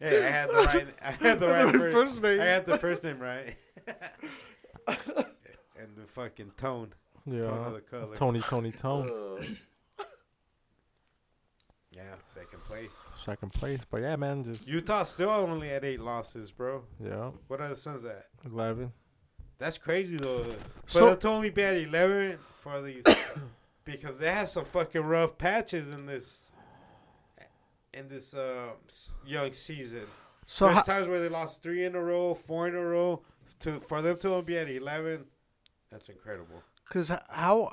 I 0.01 0.31
had 0.31 0.49
the 0.49 0.55
right. 0.55 0.87
I 1.03 1.11
had 1.11 1.41
the 1.41 1.49
right 1.49 1.75
first, 1.75 1.93
first 1.93 2.23
name. 2.23 2.41
I 2.41 2.45
had 2.45 2.67
the 2.67 2.79
first 2.79 3.03
name 3.03 3.19
right. 3.19 3.57
and 4.87 5.97
the 5.97 6.07
fucking 6.15 6.53
tone, 6.57 6.93
tone 7.27 7.35
of 7.35 7.35
yeah, 7.35 7.71
the 7.71 7.81
color. 7.81 8.15
Tony, 8.15 8.41
Tony, 8.41 8.71
Tone. 8.71 9.09
Oh. 9.11 9.41
Yeah, 11.99 12.15
second 12.33 12.63
place. 12.65 12.93
second 13.25 13.53
place. 13.53 13.81
But 13.91 14.03
yeah, 14.03 14.15
man, 14.15 14.45
just 14.45 14.69
Utah 14.69 15.03
still 15.03 15.31
only 15.31 15.71
at 15.71 15.85
eight 15.85 15.99
losses, 16.01 16.53
bro. 16.53 16.85
yeah, 17.03 17.33
What 17.49 17.61
are 17.61 17.69
the 17.71 17.77
Suns 17.77 18.05
at? 18.05 18.27
eleven. 18.47 18.93
That's 19.59 19.79
crazy 19.79 20.17
though. 20.17 20.45
For 20.87 20.91
So- 20.99 21.17
to 21.17 21.29
only 21.29 21.51
be 21.51 21.63
at 21.65 21.77
eleven 21.77 22.39
for 22.63 22.81
these, 22.81 23.03
because 23.85 24.19
they 24.19 24.31
have 24.31 24.49
some 24.49 24.65
fucking 24.65 25.03
rough 25.03 25.37
patches 25.39 25.89
in 25.89 26.07
this, 26.07 26.53
in 27.93 28.09
this 28.09 28.33
uh, 28.35 28.71
young 29.27 29.53
season. 29.53 30.07
So 30.47 30.67
There's 30.67 30.79
how, 30.79 30.83
times 30.85 31.09
where 31.09 31.19
they 31.21 31.29
lost 31.29 31.63
three 31.65 31.85
in 31.85 31.97
a 31.97 32.01
row, 32.03 32.35
four 32.35 32.69
in 32.69 32.75
a 32.77 32.81
row. 32.81 33.23
To 33.61 33.81
for 33.81 34.01
them 34.03 34.17
to 34.19 34.29
only 34.29 34.43
be 34.45 34.57
at 34.57 34.69
eleven, 34.71 35.25
that's 35.91 36.09
incredible. 36.09 36.63
Cause 36.89 37.11
how 37.29 37.73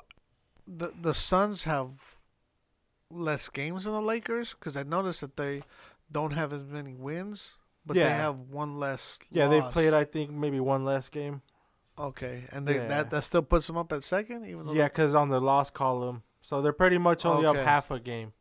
the 0.66 0.90
the 1.00 1.14
Suns 1.14 1.62
have 1.62 1.90
less 3.10 3.48
games 3.48 3.84
than 3.84 3.92
the 3.94 4.00
Lakers? 4.02 4.54
Cause 4.60 4.76
I 4.76 4.82
noticed 4.82 5.20
that 5.20 5.36
they 5.36 5.62
don't 6.10 6.32
have 6.32 6.52
as 6.52 6.64
many 6.64 6.94
wins, 6.94 7.54
but 7.84 7.94
they 7.94 8.02
have 8.02 8.38
one 8.38 8.78
less. 8.78 9.18
Yeah, 9.30 9.48
they 9.48 9.60
played. 9.60 9.94
I 9.94 10.04
think 10.04 10.30
maybe 10.30 10.60
one 10.60 10.84
less 10.84 11.08
game. 11.08 11.42
Okay, 11.98 12.44
and 12.52 12.68
they 12.68 12.74
Yeah. 12.76 12.88
that 12.88 13.10
that 13.10 13.24
still 13.24 13.42
puts 13.42 13.66
them 13.66 13.76
up 13.78 13.90
at 13.92 14.04
second, 14.04 14.44
even 14.46 14.66
though. 14.66 14.72
Yeah, 14.74 14.84
because 14.84 15.14
on 15.14 15.30
the 15.30 15.40
loss 15.40 15.70
column, 15.70 16.22
so 16.42 16.60
they're 16.60 16.72
pretty 16.74 16.98
much 16.98 17.24
only 17.24 17.46
Okay. 17.46 17.58
up 17.60 17.64
half 17.66 17.90
a 17.90 17.98
game, 17.98 18.34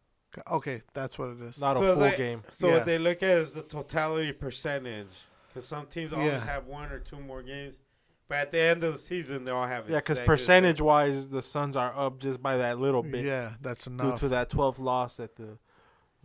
okay, 0.51 0.81
that's 0.93 1.17
what 1.17 1.29
it 1.29 1.41
is. 1.41 1.61
not 1.61 1.77
So 1.77 1.83
a 1.83 1.93
full 1.93 2.01
they- 2.01 2.17
game. 2.17 2.43
So 2.51 2.67
Yeah. 2.67 2.73
what 2.75 2.85
they 2.85 2.97
look 2.97 3.23
at 3.23 3.29
is 3.29 3.53
the 3.53 3.61
totality 3.63 4.33
percentage, 4.33 5.07
because 5.47 5.65
some 5.65 5.87
teams 5.87 6.11
always 6.11 6.33
Yeah. 6.33 6.39
have 6.45 6.67
one 6.67 6.91
or 6.91 6.99
two 6.99 7.17
more 7.21 7.41
games, 7.41 7.79
but 8.27 8.37
at 8.37 8.51
the 8.51 8.59
end 8.59 8.83
of 8.83 8.93
the 8.93 8.99
season 8.99 9.45
they 9.45 9.51
all 9.51 9.67
have. 9.67 9.89
Yeah, 9.89 9.97
because 9.97 10.17
exactly 10.17 10.23
the 10.23 10.37
percentage 10.37 10.81
wise, 10.81 11.27
the 11.29 11.41
Suns 11.43 11.75
are 11.75 11.93
up 11.97 12.19
just 12.19 12.41
by 12.41 12.57
that 12.57 12.79
little 12.79 13.03
bit 13.03 13.25
Yeah, 13.25 13.53
that's 13.61 13.87
enough. 13.87 14.15
due 14.15 14.19
to 14.21 14.29
that 14.29 14.49
12th 14.49 14.79
loss 14.79 15.19
at 15.19 15.35
the. 15.35 15.57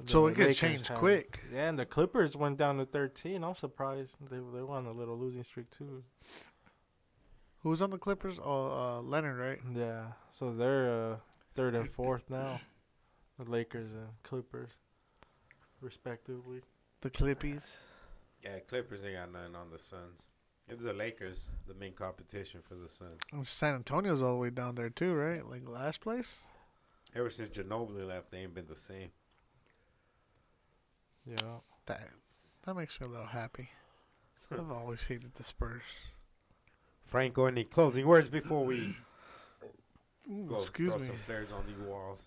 so 0.06 0.22
the 0.22 0.27
it 0.28 0.35
gets 0.36 0.39
Lakers 0.48 0.56
changed 0.59 0.89
had. 0.89 0.98
quick. 0.98 1.40
Yeah, 1.52 1.68
and 1.68 1.78
the 1.78 1.86
Clippers 1.86 2.36
went 2.36 2.56
down 2.59 2.78
to 2.78 2.86
13. 2.86 3.43
I'm 3.44 3.55
surprised 3.56 4.16
they 4.31 4.36
they 4.36 4.62
won 4.62 4.86
a 4.86 4.93
little 4.93 5.18
losing 5.18 5.44
streak 5.44 5.70
too. 5.70 6.02
Who's 7.62 7.82
on 7.82 7.90
the 7.90 7.98
Clippers? 7.98 8.39
Oh, 8.43 8.70
uh, 8.70 9.02
Leonard, 9.02 9.39
right? 9.39 9.59
Yeah, 9.77 10.12
so 10.32 10.55
they're 10.55 11.12
uh, 11.12 11.16
third 11.55 11.74
and 11.74 11.90
fourth 11.90 12.31
now, 12.31 12.59
the 13.39 13.44
Lakers 13.51 13.90
and 13.93 14.09
Clippers, 14.22 14.70
respectively. 15.82 16.62
The 17.02 17.10
Clippies. 17.10 17.60
Yeah, 18.43 18.59
Clippers 18.60 19.01
ain't 19.05 19.16
got 19.16 19.32
nothing 19.32 19.55
on 19.56 19.70
the 19.70 19.78
Suns. 19.78 20.22
It's 20.70 20.84
the 20.84 20.92
Lakers, 20.92 21.48
the 21.66 21.74
main 21.74 21.94
competition 21.94 22.60
for 22.66 22.76
the 22.76 22.88
Suns. 22.88 23.14
And 23.32 23.44
San 23.44 23.74
Antonio's 23.74 24.22
all 24.22 24.34
the 24.34 24.38
way 24.38 24.51
down 24.51 24.76
there 24.76 24.88
too, 24.88 25.12
right? 25.12 25.44
Like 25.44 25.68
last 25.68 26.01
place. 26.01 26.42
Ever 27.14 27.28
since 27.28 27.51
Ginobili 27.51 28.06
left, 28.06 28.30
they 28.30 28.38
ain't 28.38 28.55
been 28.55 28.68
the 28.68 28.76
same. 28.76 29.10
Yeah. 31.26 31.59
That 31.86 32.09
that 32.64 32.76
makes 32.76 33.01
me 33.01 33.09
a 33.09 33.10
little 33.10 33.26
happy. 33.26 33.70
I've 34.52 34.70
always 34.70 35.02
hated 35.02 35.34
the 35.34 35.44
Spurs. 35.44 35.82
Franco, 37.05 37.47
any 37.47 37.64
closing 37.64 38.06
words 38.06 38.28
before 38.28 38.64
we 38.64 38.94
Ooh, 40.30 40.47
go 40.48 40.60
excuse 40.60 40.90
throw 40.90 40.98
me. 41.01 41.06
some 41.09 41.16
flares 41.26 41.51
on 41.51 41.64
these 41.66 41.78
walls? 41.84 42.20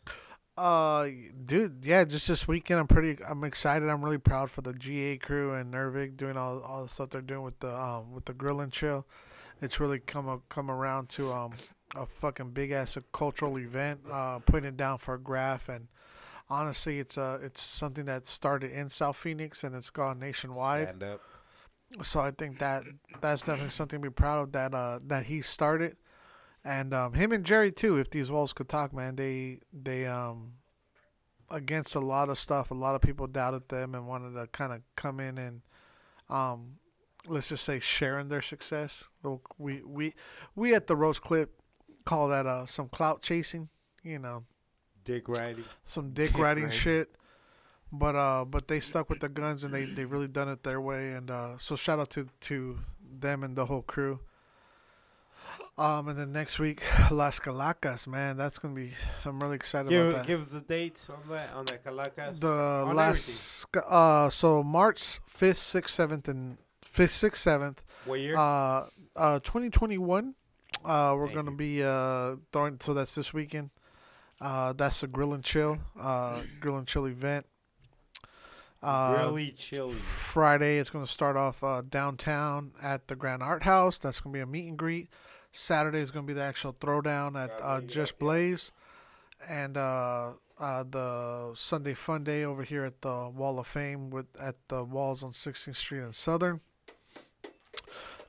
Uh, 0.55 1.07
dude, 1.45 1.83
yeah, 1.83 2.03
just 2.03 2.27
this 2.27 2.47
weekend, 2.47 2.79
I'm 2.79 2.87
pretty, 2.87 3.23
I'm 3.23 3.43
excited. 3.43 3.89
I'm 3.89 4.05
really 4.05 4.19
proud 4.19 4.51
for 4.51 4.61
the 4.61 4.73
GA 4.73 5.17
crew 5.17 5.53
and 5.53 5.73
Nervig 5.73 6.15
doing 6.15 6.37
all 6.37 6.61
all 6.61 6.83
the 6.83 6.89
stuff 6.89 7.09
they're 7.09 7.21
doing 7.21 7.41
with 7.41 7.59
the 7.59 7.75
um 7.75 8.13
with 8.13 8.25
the 8.25 8.33
grill 8.33 8.61
and 8.61 8.71
chill. 8.71 9.05
It's 9.61 9.79
really 9.79 9.99
come 9.99 10.27
a, 10.27 10.39
come 10.49 10.69
around 10.69 11.09
to 11.09 11.33
um 11.33 11.53
a 11.95 12.05
fucking 12.05 12.51
big 12.51 12.71
ass 12.71 12.97
cultural 13.11 13.57
event. 13.57 14.01
Uh, 14.11 14.39
putting 14.39 14.69
it 14.69 14.77
down 14.77 14.99
for 14.99 15.15
a 15.15 15.19
graph 15.19 15.69
and 15.69 15.87
honestly, 16.49 16.99
it's 16.99 17.17
uh 17.17 17.39
it's 17.41 17.61
something 17.61 18.05
that 18.05 18.27
started 18.27 18.71
in 18.71 18.89
South 18.91 19.15
Phoenix 19.15 19.63
and 19.63 19.75
it's 19.75 19.89
gone 19.89 20.19
nationwide. 20.19 20.89
Stand 20.89 21.03
up. 21.03 21.21
So 22.03 22.19
I 22.19 22.29
think 22.31 22.59
that 22.59 22.83
that's 23.21 23.41
definitely 23.41 23.71
something 23.71 24.01
to 24.01 24.09
be 24.09 24.13
proud 24.13 24.41
of 24.41 24.51
that 24.51 24.73
uh 24.75 24.99
that 25.07 25.25
he 25.25 25.41
started, 25.41 25.97
and 26.63 26.93
um 26.93 27.13
him 27.13 27.31
and 27.31 27.43
Jerry 27.45 27.71
too. 27.71 27.97
If 27.97 28.09
these 28.09 28.31
walls 28.31 28.53
could 28.53 28.69
talk, 28.69 28.93
man, 28.93 29.15
they 29.15 29.59
they 29.71 30.05
um 30.05 30.53
against 31.49 31.95
a 31.95 31.99
lot 31.99 32.29
of 32.29 32.37
stuff. 32.37 32.71
A 32.71 32.73
lot 32.73 32.95
of 32.95 33.01
people 33.01 33.27
doubted 33.27 33.69
them 33.69 33.93
and 33.95 34.07
wanted 34.07 34.39
to 34.39 34.47
kind 34.47 34.73
of 34.73 34.81
come 34.95 35.19
in 35.19 35.37
and 35.37 35.61
um 36.29 36.77
let's 37.27 37.49
just 37.49 37.63
say 37.63 37.79
sharing 37.79 38.29
their 38.29 38.41
success. 38.41 39.05
We 39.57 39.81
we 39.83 40.13
we 40.55 40.73
at 40.73 40.87
the 40.87 40.95
Roach 40.95 41.21
Clip 41.21 41.51
call 42.05 42.27
that 42.29 42.45
uh 42.45 42.65
some 42.65 42.89
clout 42.89 43.21
chasing. 43.21 43.69
You 44.03 44.19
know, 44.19 44.43
Dick 45.05 45.29
riding. 45.29 45.63
some 45.85 46.11
dick, 46.11 46.33
Dick 46.33 46.37
riding 46.37 46.65
riding. 46.65 46.77
shit. 46.79 47.15
But 47.91 48.15
uh, 48.15 48.43
but 48.45 48.67
they 48.67 48.79
stuck 48.79 49.09
with 49.09 49.19
the 49.19 49.29
guns 49.29 49.63
and 49.63 49.73
they 49.73 49.85
they 49.85 50.03
really 50.05 50.27
done 50.27 50.49
it 50.49 50.63
their 50.63 50.81
way. 50.81 51.11
And 51.11 51.29
uh, 51.29 51.57
so 51.59 51.75
shout 51.75 51.99
out 51.99 52.09
to 52.11 52.27
to 52.41 52.79
them 52.99 53.43
and 53.43 53.55
the 53.55 53.67
whole 53.67 53.83
crew. 53.83 54.19
Um, 55.75 56.07
and 56.07 56.17
then 56.19 56.31
next 56.31 56.59
week, 56.59 56.83
Las 57.11 57.39
Calacas, 57.39 58.05
man, 58.05 58.37
that's 58.37 58.59
gonna 58.59 58.75
be. 58.75 58.91
I'm 59.25 59.39
really 59.39 59.55
excited 59.55 59.89
Give, 59.89 60.07
about 60.09 60.17
that. 60.17 60.27
give 60.27 60.41
us 60.41 60.47
the 60.47 60.61
date 60.61 61.05
on 61.09 61.29
that 61.29 61.53
on 61.53 61.65
that 61.65 61.83
Calacas. 61.83 62.39
the 62.39 62.47
on 62.47 62.95
last 62.95 63.65
uh, 63.87 64.29
so 64.29 64.61
March 64.61 65.19
fifth, 65.25 65.57
sixth, 65.57 65.95
seventh, 65.95 66.27
and 66.27 66.57
fifth, 66.83 67.15
sixth, 67.15 67.41
seventh. 67.41 67.81
what 68.05 68.19
year? 68.19 68.35
Uh, 68.37 68.85
uh, 69.15 69.39
2021. 69.39 70.35
Uh, 70.85 71.13
we're 71.17 71.25
Thank 71.25 71.35
gonna 71.35 71.51
you. 71.51 71.57
be 71.57 71.83
uh 71.83 72.35
throwing. 72.51 72.77
So 72.81 72.93
that's 72.93 73.15
this 73.15 73.33
weekend. 73.33 73.71
Uh, 74.39 74.73
that's 74.73 75.01
the 75.01 75.07
grill 75.07 75.33
and 75.33 75.43
chill. 75.43 75.79
Uh, 75.99 76.41
grill 76.59 76.75
and 76.77 76.85
chill 76.87 77.05
event. 77.05 77.45
Uh, 78.81 79.15
really 79.17 79.51
chilly. 79.51 79.95
Friday 79.95 80.77
it's 80.77 80.89
gonna 80.89 81.07
start 81.07 81.37
off 81.37 81.63
uh, 81.63 81.81
downtown 81.89 82.73
at 82.81 83.07
the 83.07 83.15
Grand 83.15 83.41
Art 83.41 83.63
House. 83.63 83.97
That's 83.97 84.19
gonna 84.19 84.33
be 84.33 84.41
a 84.41 84.45
meet 84.45 84.67
and 84.67 84.77
greet. 84.77 85.09
Saturday 85.53 85.99
is 85.99 86.11
gonna 86.11 86.25
be 86.25 86.33
the 86.33 86.43
actual 86.43 86.73
throwdown 86.73 87.41
at 87.41 87.51
uh, 87.61 87.79
Just. 87.81 88.17
Blaze, 88.19 88.71
and 89.47 89.77
uh, 89.77 90.31
uh, 90.59 90.83
the 90.89 91.53
Sunday 91.55 91.93
Fun 91.93 92.23
Day 92.23 92.43
over 92.43 92.63
here 92.63 92.83
at 92.83 93.01
the 93.01 93.29
Wall 93.33 93.59
of 93.59 93.67
Fame 93.67 94.09
with 94.09 94.25
at 94.39 94.55
the 94.67 94.83
walls 94.83 95.23
on 95.23 95.31
16th 95.31 95.75
Street 95.75 95.99
and 95.99 96.15
Southern. 96.15 96.59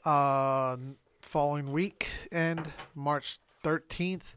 Uh, 0.05 0.77
following 1.23 1.73
week 1.73 2.09
and 2.31 2.73
March 2.95 3.39
13th. 3.65 4.35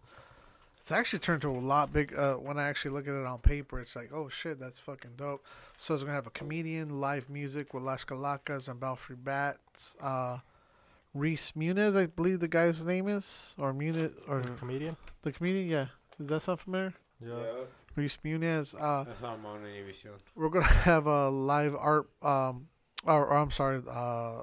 It's 0.79 0.91
actually 0.91 1.19
turned 1.19 1.41
to 1.41 1.49
a 1.49 1.51
lot 1.51 1.91
big. 1.91 2.17
Uh, 2.17 2.35
when 2.35 2.57
I 2.57 2.69
actually 2.69 2.91
look 2.91 3.09
at 3.09 3.13
it 3.13 3.25
on 3.25 3.39
paper, 3.39 3.81
it's 3.81 3.97
like, 3.97 4.13
oh 4.13 4.29
shit, 4.29 4.57
that's 4.57 4.79
fucking 4.79 5.11
dope. 5.17 5.45
So 5.77 5.93
it's 5.93 6.03
gonna 6.03 6.15
have 6.15 6.27
a 6.27 6.29
comedian, 6.31 7.01
live 7.01 7.29
music 7.29 7.73
with 7.73 7.83
Las 7.83 8.05
Calacas 8.05 8.69
and 8.69 8.79
Belfry 8.79 9.17
Bats. 9.17 9.95
Uh, 9.99 10.37
Reese 11.13 11.51
Muniz, 11.53 11.95
I 11.97 12.05
believe 12.05 12.39
the 12.39 12.47
guy's 12.47 12.85
name 12.85 13.07
is, 13.07 13.55
or 13.57 13.73
Muniz, 13.73 14.11
or 14.27 14.41
comedian. 14.57 14.95
the 15.23 15.31
comedian. 15.31 15.67
Yeah, 15.67 15.85
does 16.19 16.27
that 16.27 16.41
sound 16.43 16.59
familiar? 16.59 16.93
Yeah. 17.19 17.35
Reese 17.95 18.17
Muniz. 18.23 18.75
Uh, 18.79 19.03
That's 19.05 19.23
on 19.23 19.41
Univision. 19.41 20.11
we're 20.35 20.49
gonna 20.49 20.65
have 20.91 21.07
a 21.07 21.29
live 21.29 21.75
art, 21.75 22.07
um, 22.21 22.67
or, 23.03 23.25
or 23.25 23.33
I'm 23.37 23.49
sorry, 23.51 23.81
uh, 23.89 24.41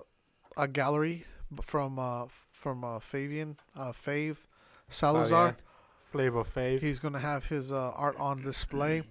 a 0.57 0.67
gallery 0.69 1.25
from 1.63 1.99
uh 1.99 2.27
from 2.53 2.83
uh 2.85 2.99
Fabian, 2.99 3.57
uh 3.77 3.93
Fave 3.93 4.37
Salazar. 4.89 5.51
Fabian. 5.51 5.61
Flavor 6.11 6.45
Fave. 6.45 6.81
He's 6.81 6.99
gonna 7.01 7.19
have 7.21 7.45
his 7.47 7.73
uh, 7.73 7.91
art 7.91 8.17
on 8.19 8.43
display, 8.43 9.03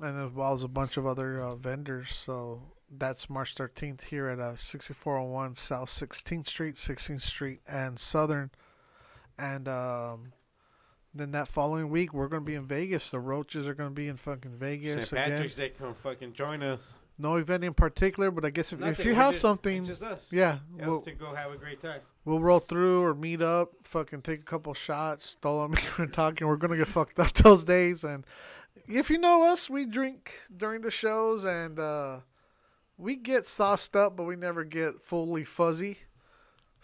and 0.00 0.26
as 0.26 0.32
well 0.32 0.52
as 0.54 0.62
a 0.62 0.68
bunch 0.68 0.96
of 0.96 1.06
other 1.06 1.40
uh, 1.40 1.54
vendors. 1.56 2.14
So 2.14 2.62
that's 2.96 3.30
March 3.30 3.54
13th 3.54 4.02
here 4.04 4.28
at 4.28 4.38
uh, 4.38 4.54
6401 4.56 5.54
South 5.56 5.88
16th 5.88 6.48
Street, 6.48 6.76
16th 6.76 7.22
Street, 7.22 7.60
and 7.66 7.98
Southern. 7.98 8.50
And 9.38 9.66
um, 9.66 10.32
then 11.14 11.32
that 11.32 11.48
following 11.48 11.88
week, 11.88 12.12
we're 12.12 12.28
gonna 12.28 12.42
be 12.42 12.54
in 12.54 12.66
Vegas. 12.66 13.10
The 13.10 13.18
Roaches 13.20 13.66
are 13.66 13.74
gonna 13.74 13.90
be 13.90 14.08
in 14.08 14.16
fucking 14.16 14.52
Vegas 14.58 15.08
St. 15.08 15.12
again. 15.12 15.30
Patrick's 15.30 15.56
Day, 15.56 15.70
come 15.70 15.94
fucking 15.94 16.32
join 16.34 16.62
us. 16.62 16.92
No 17.18 17.36
event 17.36 17.62
in 17.62 17.74
particular, 17.74 18.30
but 18.30 18.44
I 18.44 18.50
guess 18.50 18.72
if, 18.72 18.82
if 18.82 19.04
you 19.04 19.14
have 19.14 19.32
just- 19.32 19.42
something, 19.42 19.84
just 19.84 20.02
us. 20.02 20.28
yeah, 20.32 20.58
we'll, 20.76 21.02
to 21.02 21.12
go 21.12 21.34
have 21.34 21.52
a 21.52 21.56
great 21.56 21.80
time. 21.80 22.00
we'll 22.24 22.40
roll 22.40 22.58
through 22.58 23.02
or 23.02 23.14
meet 23.14 23.42
up, 23.42 23.72
fucking 23.84 24.22
take 24.22 24.40
a 24.40 24.44
couple 24.44 24.72
shots, 24.74 25.30
stall 25.30 25.60
on 25.60 25.70
me 25.72 25.78
we're 25.98 26.06
talking. 26.06 26.46
We're 26.46 26.56
gonna 26.56 26.76
get 26.76 26.88
fucked 26.88 27.18
up 27.18 27.32
those 27.34 27.64
days, 27.64 28.04
and 28.04 28.24
if 28.88 29.10
you 29.10 29.18
know 29.18 29.44
us, 29.44 29.68
we 29.70 29.84
drink 29.84 30.32
during 30.54 30.80
the 30.82 30.90
shows, 30.90 31.44
and 31.44 31.78
uh, 31.78 32.18
we 33.02 33.16
get 33.16 33.46
sauced 33.46 33.96
up, 33.96 34.16
but 34.16 34.24
we 34.24 34.36
never 34.36 34.64
get 34.64 35.02
fully 35.02 35.44
fuzzy. 35.44 35.98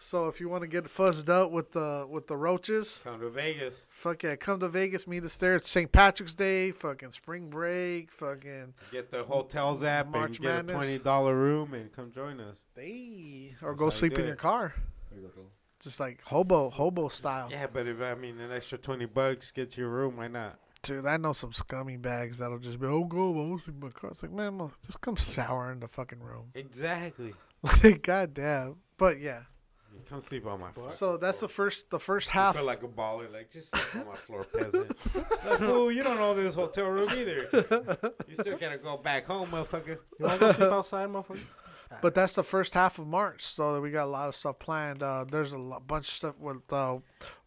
So 0.00 0.28
if 0.28 0.38
you 0.40 0.48
want 0.48 0.62
to 0.62 0.68
get 0.68 0.84
fuzzed 0.84 1.28
up 1.28 1.50
with 1.50 1.72
the 1.72 2.06
with 2.08 2.28
the 2.28 2.36
roaches, 2.36 3.00
Come 3.02 3.18
to 3.20 3.30
Vegas. 3.30 3.86
fuck 3.90 4.22
yeah, 4.22 4.36
come 4.36 4.60
to 4.60 4.68
Vegas, 4.68 5.06
meet 5.08 5.24
us 5.24 5.36
there. 5.36 5.56
It's 5.56 5.68
St. 5.68 5.90
Patrick's 5.90 6.34
Day, 6.34 6.70
fucking 6.70 7.10
spring 7.10 7.50
break, 7.50 8.12
fucking 8.12 8.74
Get 8.92 9.10
the 9.10 9.24
hotels 9.24 9.82
app 9.82 10.06
March 10.08 10.36
and 10.36 10.38
get 10.40 10.48
Madness. 10.66 10.74
a 10.74 10.76
twenty 10.78 10.98
dollar 10.98 11.34
room 11.34 11.74
and 11.74 11.92
come 11.92 12.12
join 12.12 12.38
us. 12.40 12.58
hey, 12.76 13.54
or 13.60 13.70
That's 13.70 13.80
go 13.80 13.90
sleep 13.90 14.12
in 14.14 14.20
it. 14.20 14.26
your 14.28 14.36
car, 14.36 14.72
just 15.80 15.98
like 15.98 16.20
hobo 16.26 16.70
hobo 16.70 17.08
style. 17.08 17.48
Yeah, 17.50 17.66
but 17.72 17.88
if 17.88 18.00
I 18.00 18.14
mean 18.14 18.38
an 18.38 18.52
extra 18.52 18.78
twenty 18.78 19.06
bucks, 19.06 19.50
get 19.50 19.76
your 19.76 19.88
room. 19.88 20.16
Why 20.18 20.28
not? 20.28 20.60
Dude, 20.82 21.06
I 21.06 21.16
know 21.16 21.32
some 21.32 21.52
scummy 21.52 21.96
bags 21.96 22.38
that'll 22.38 22.58
just 22.58 22.78
be, 22.80 22.86
oh, 22.86 23.04
go, 23.04 23.28
I 23.28 23.32
want 23.48 23.58
to 23.58 23.64
sleep 23.64 23.76
in 23.76 23.80
my 23.88 23.90
car. 23.90 24.10
It's 24.10 24.22
like, 24.22 24.32
man, 24.32 24.58
well, 24.58 24.72
just 24.86 25.00
come 25.00 25.16
shower 25.16 25.72
in 25.72 25.80
the 25.80 25.88
fucking 25.88 26.20
room. 26.20 26.50
Exactly. 26.54 27.34
Like, 27.82 28.02
goddamn. 28.04 28.76
But 28.96 29.18
yeah, 29.18 29.40
You 29.92 30.00
come 30.08 30.20
sleep 30.20 30.46
on 30.46 30.60
my 30.60 30.70
floor. 30.70 30.90
so 30.92 31.16
that's 31.16 31.40
the 31.40 31.48
first, 31.48 31.90
the 31.90 31.98
first 31.98 32.28
You 32.28 32.34
half. 32.34 32.54
feel 32.54 32.64
like 32.64 32.84
a 32.84 32.86
baller, 32.88 33.32
like 33.32 33.50
just 33.50 33.70
sleep 33.70 33.96
on 33.96 34.06
my 34.06 34.14
floor, 34.14 34.44
peasant. 34.44 34.96
Like, 35.14 35.58
fool, 35.58 35.90
you 35.90 36.04
don't 36.04 36.18
know 36.18 36.34
this 36.34 36.54
hotel 36.54 36.86
room 36.86 37.10
either. 37.10 37.48
You 38.28 38.34
still 38.36 38.56
gotta 38.56 38.78
go 38.78 38.96
back 38.96 39.26
home, 39.26 39.48
motherfucker. 39.50 39.98
You 40.20 40.26
want 40.26 40.34
to 40.34 40.46
go 40.46 40.52
sleep 40.52 40.70
outside, 40.72 41.08
motherfucker? 41.08 41.40
But 42.02 42.14
that's 42.14 42.34
the 42.34 42.42
first 42.44 42.74
half 42.74 42.98
of 42.98 43.06
March, 43.06 43.42
so 43.46 43.80
we 43.80 43.90
got 43.90 44.04
a 44.04 44.10
lot 44.10 44.28
of 44.28 44.34
stuff 44.34 44.58
planned. 44.58 45.02
Uh, 45.02 45.24
there's 45.28 45.52
a 45.52 45.58
lo- 45.58 45.80
bunch 45.84 46.06
of 46.08 46.14
stuff 46.14 46.34
with 46.38 46.70
uh, 46.70 46.98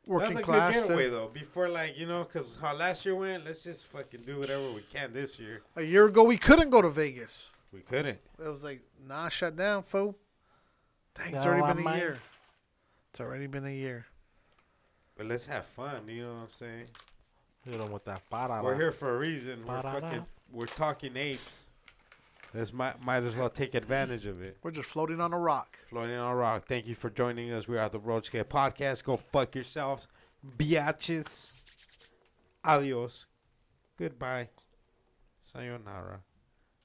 working 0.05 0.29
That's 0.35 0.39
a 0.41 0.43
class. 0.43 0.73
good 0.75 0.83
getaway 0.83 1.07
eh? 1.07 1.09
though. 1.09 1.27
Before 1.33 1.69
like 1.69 1.97
you 1.97 2.05
know, 2.07 2.23
cause 2.25 2.57
how 2.61 2.75
last 2.75 3.05
year 3.05 3.15
went, 3.15 3.45
let's 3.45 3.63
just 3.63 3.85
fucking 3.87 4.21
do 4.21 4.39
whatever 4.39 4.71
we 4.71 4.81
can 4.93 5.13
this 5.13 5.39
year. 5.39 5.61
A 5.75 5.81
year 5.83 6.05
ago, 6.05 6.23
we 6.23 6.37
couldn't 6.37 6.69
go 6.69 6.81
to 6.81 6.89
Vegas. 6.89 7.49
We 7.71 7.79
couldn't. 7.81 8.19
It 8.39 8.47
was 8.47 8.63
like, 8.63 8.81
nah, 9.07 9.29
shut 9.29 9.55
down, 9.55 9.83
fool. 9.83 10.17
Dang, 11.15 11.33
it's 11.35 11.43
No, 11.45 11.51
already 11.51 11.63
I 11.63 11.73
been 11.73 11.81
a 11.81 11.85
might. 11.85 11.97
year. 11.97 12.19
It's 13.11 13.19
already 13.21 13.47
been 13.47 13.65
a 13.65 13.69
year. 13.73 14.05
But 15.17 15.27
let's 15.27 15.45
have 15.45 15.65
fun. 15.65 16.07
You 16.07 16.23
know 16.23 16.33
what 16.33 16.39
I'm 16.41 16.47
saying? 16.59 16.85
Hit 17.65 17.79
him 17.79 17.91
with 17.91 18.05
that 18.05 18.23
parada. 18.29 18.63
We're 18.63 18.75
here 18.75 18.91
for 18.91 19.15
a 19.15 19.17
reason. 19.19 19.59
We're 19.65 19.75
Ba-da-da. 19.81 19.99
fucking. 20.01 20.25
We're 20.51 20.65
talking 20.65 21.15
apes. 21.15 21.41
Let's 22.53 22.73
might 22.73 23.01
might 23.01 23.23
as 23.23 23.35
well 23.35 23.49
take 23.49 23.75
advantage 23.75 24.25
of 24.25 24.41
it. 24.41 24.57
We're 24.61 24.71
just 24.71 24.89
floating 24.89 25.21
on 25.21 25.31
a 25.31 25.39
rock. 25.39 25.77
Floating 25.89 26.15
on 26.17 26.31
a 26.31 26.35
rock. 26.35 26.67
Thank 26.67 26.85
you 26.85 26.95
for 26.95 27.09
joining 27.09 27.51
us. 27.51 27.67
We 27.67 27.77
are 27.77 27.87
the 27.87 27.99
Roach 27.99 28.31
Clip 28.31 28.49
Podcast. 28.49 29.05
Go 29.05 29.17
fuck 29.17 29.55
yourselves, 29.55 30.07
biatches. 30.57 31.53
Adios. 32.63 33.25
Goodbye. 33.97 34.49
Sayonara. 35.41 36.21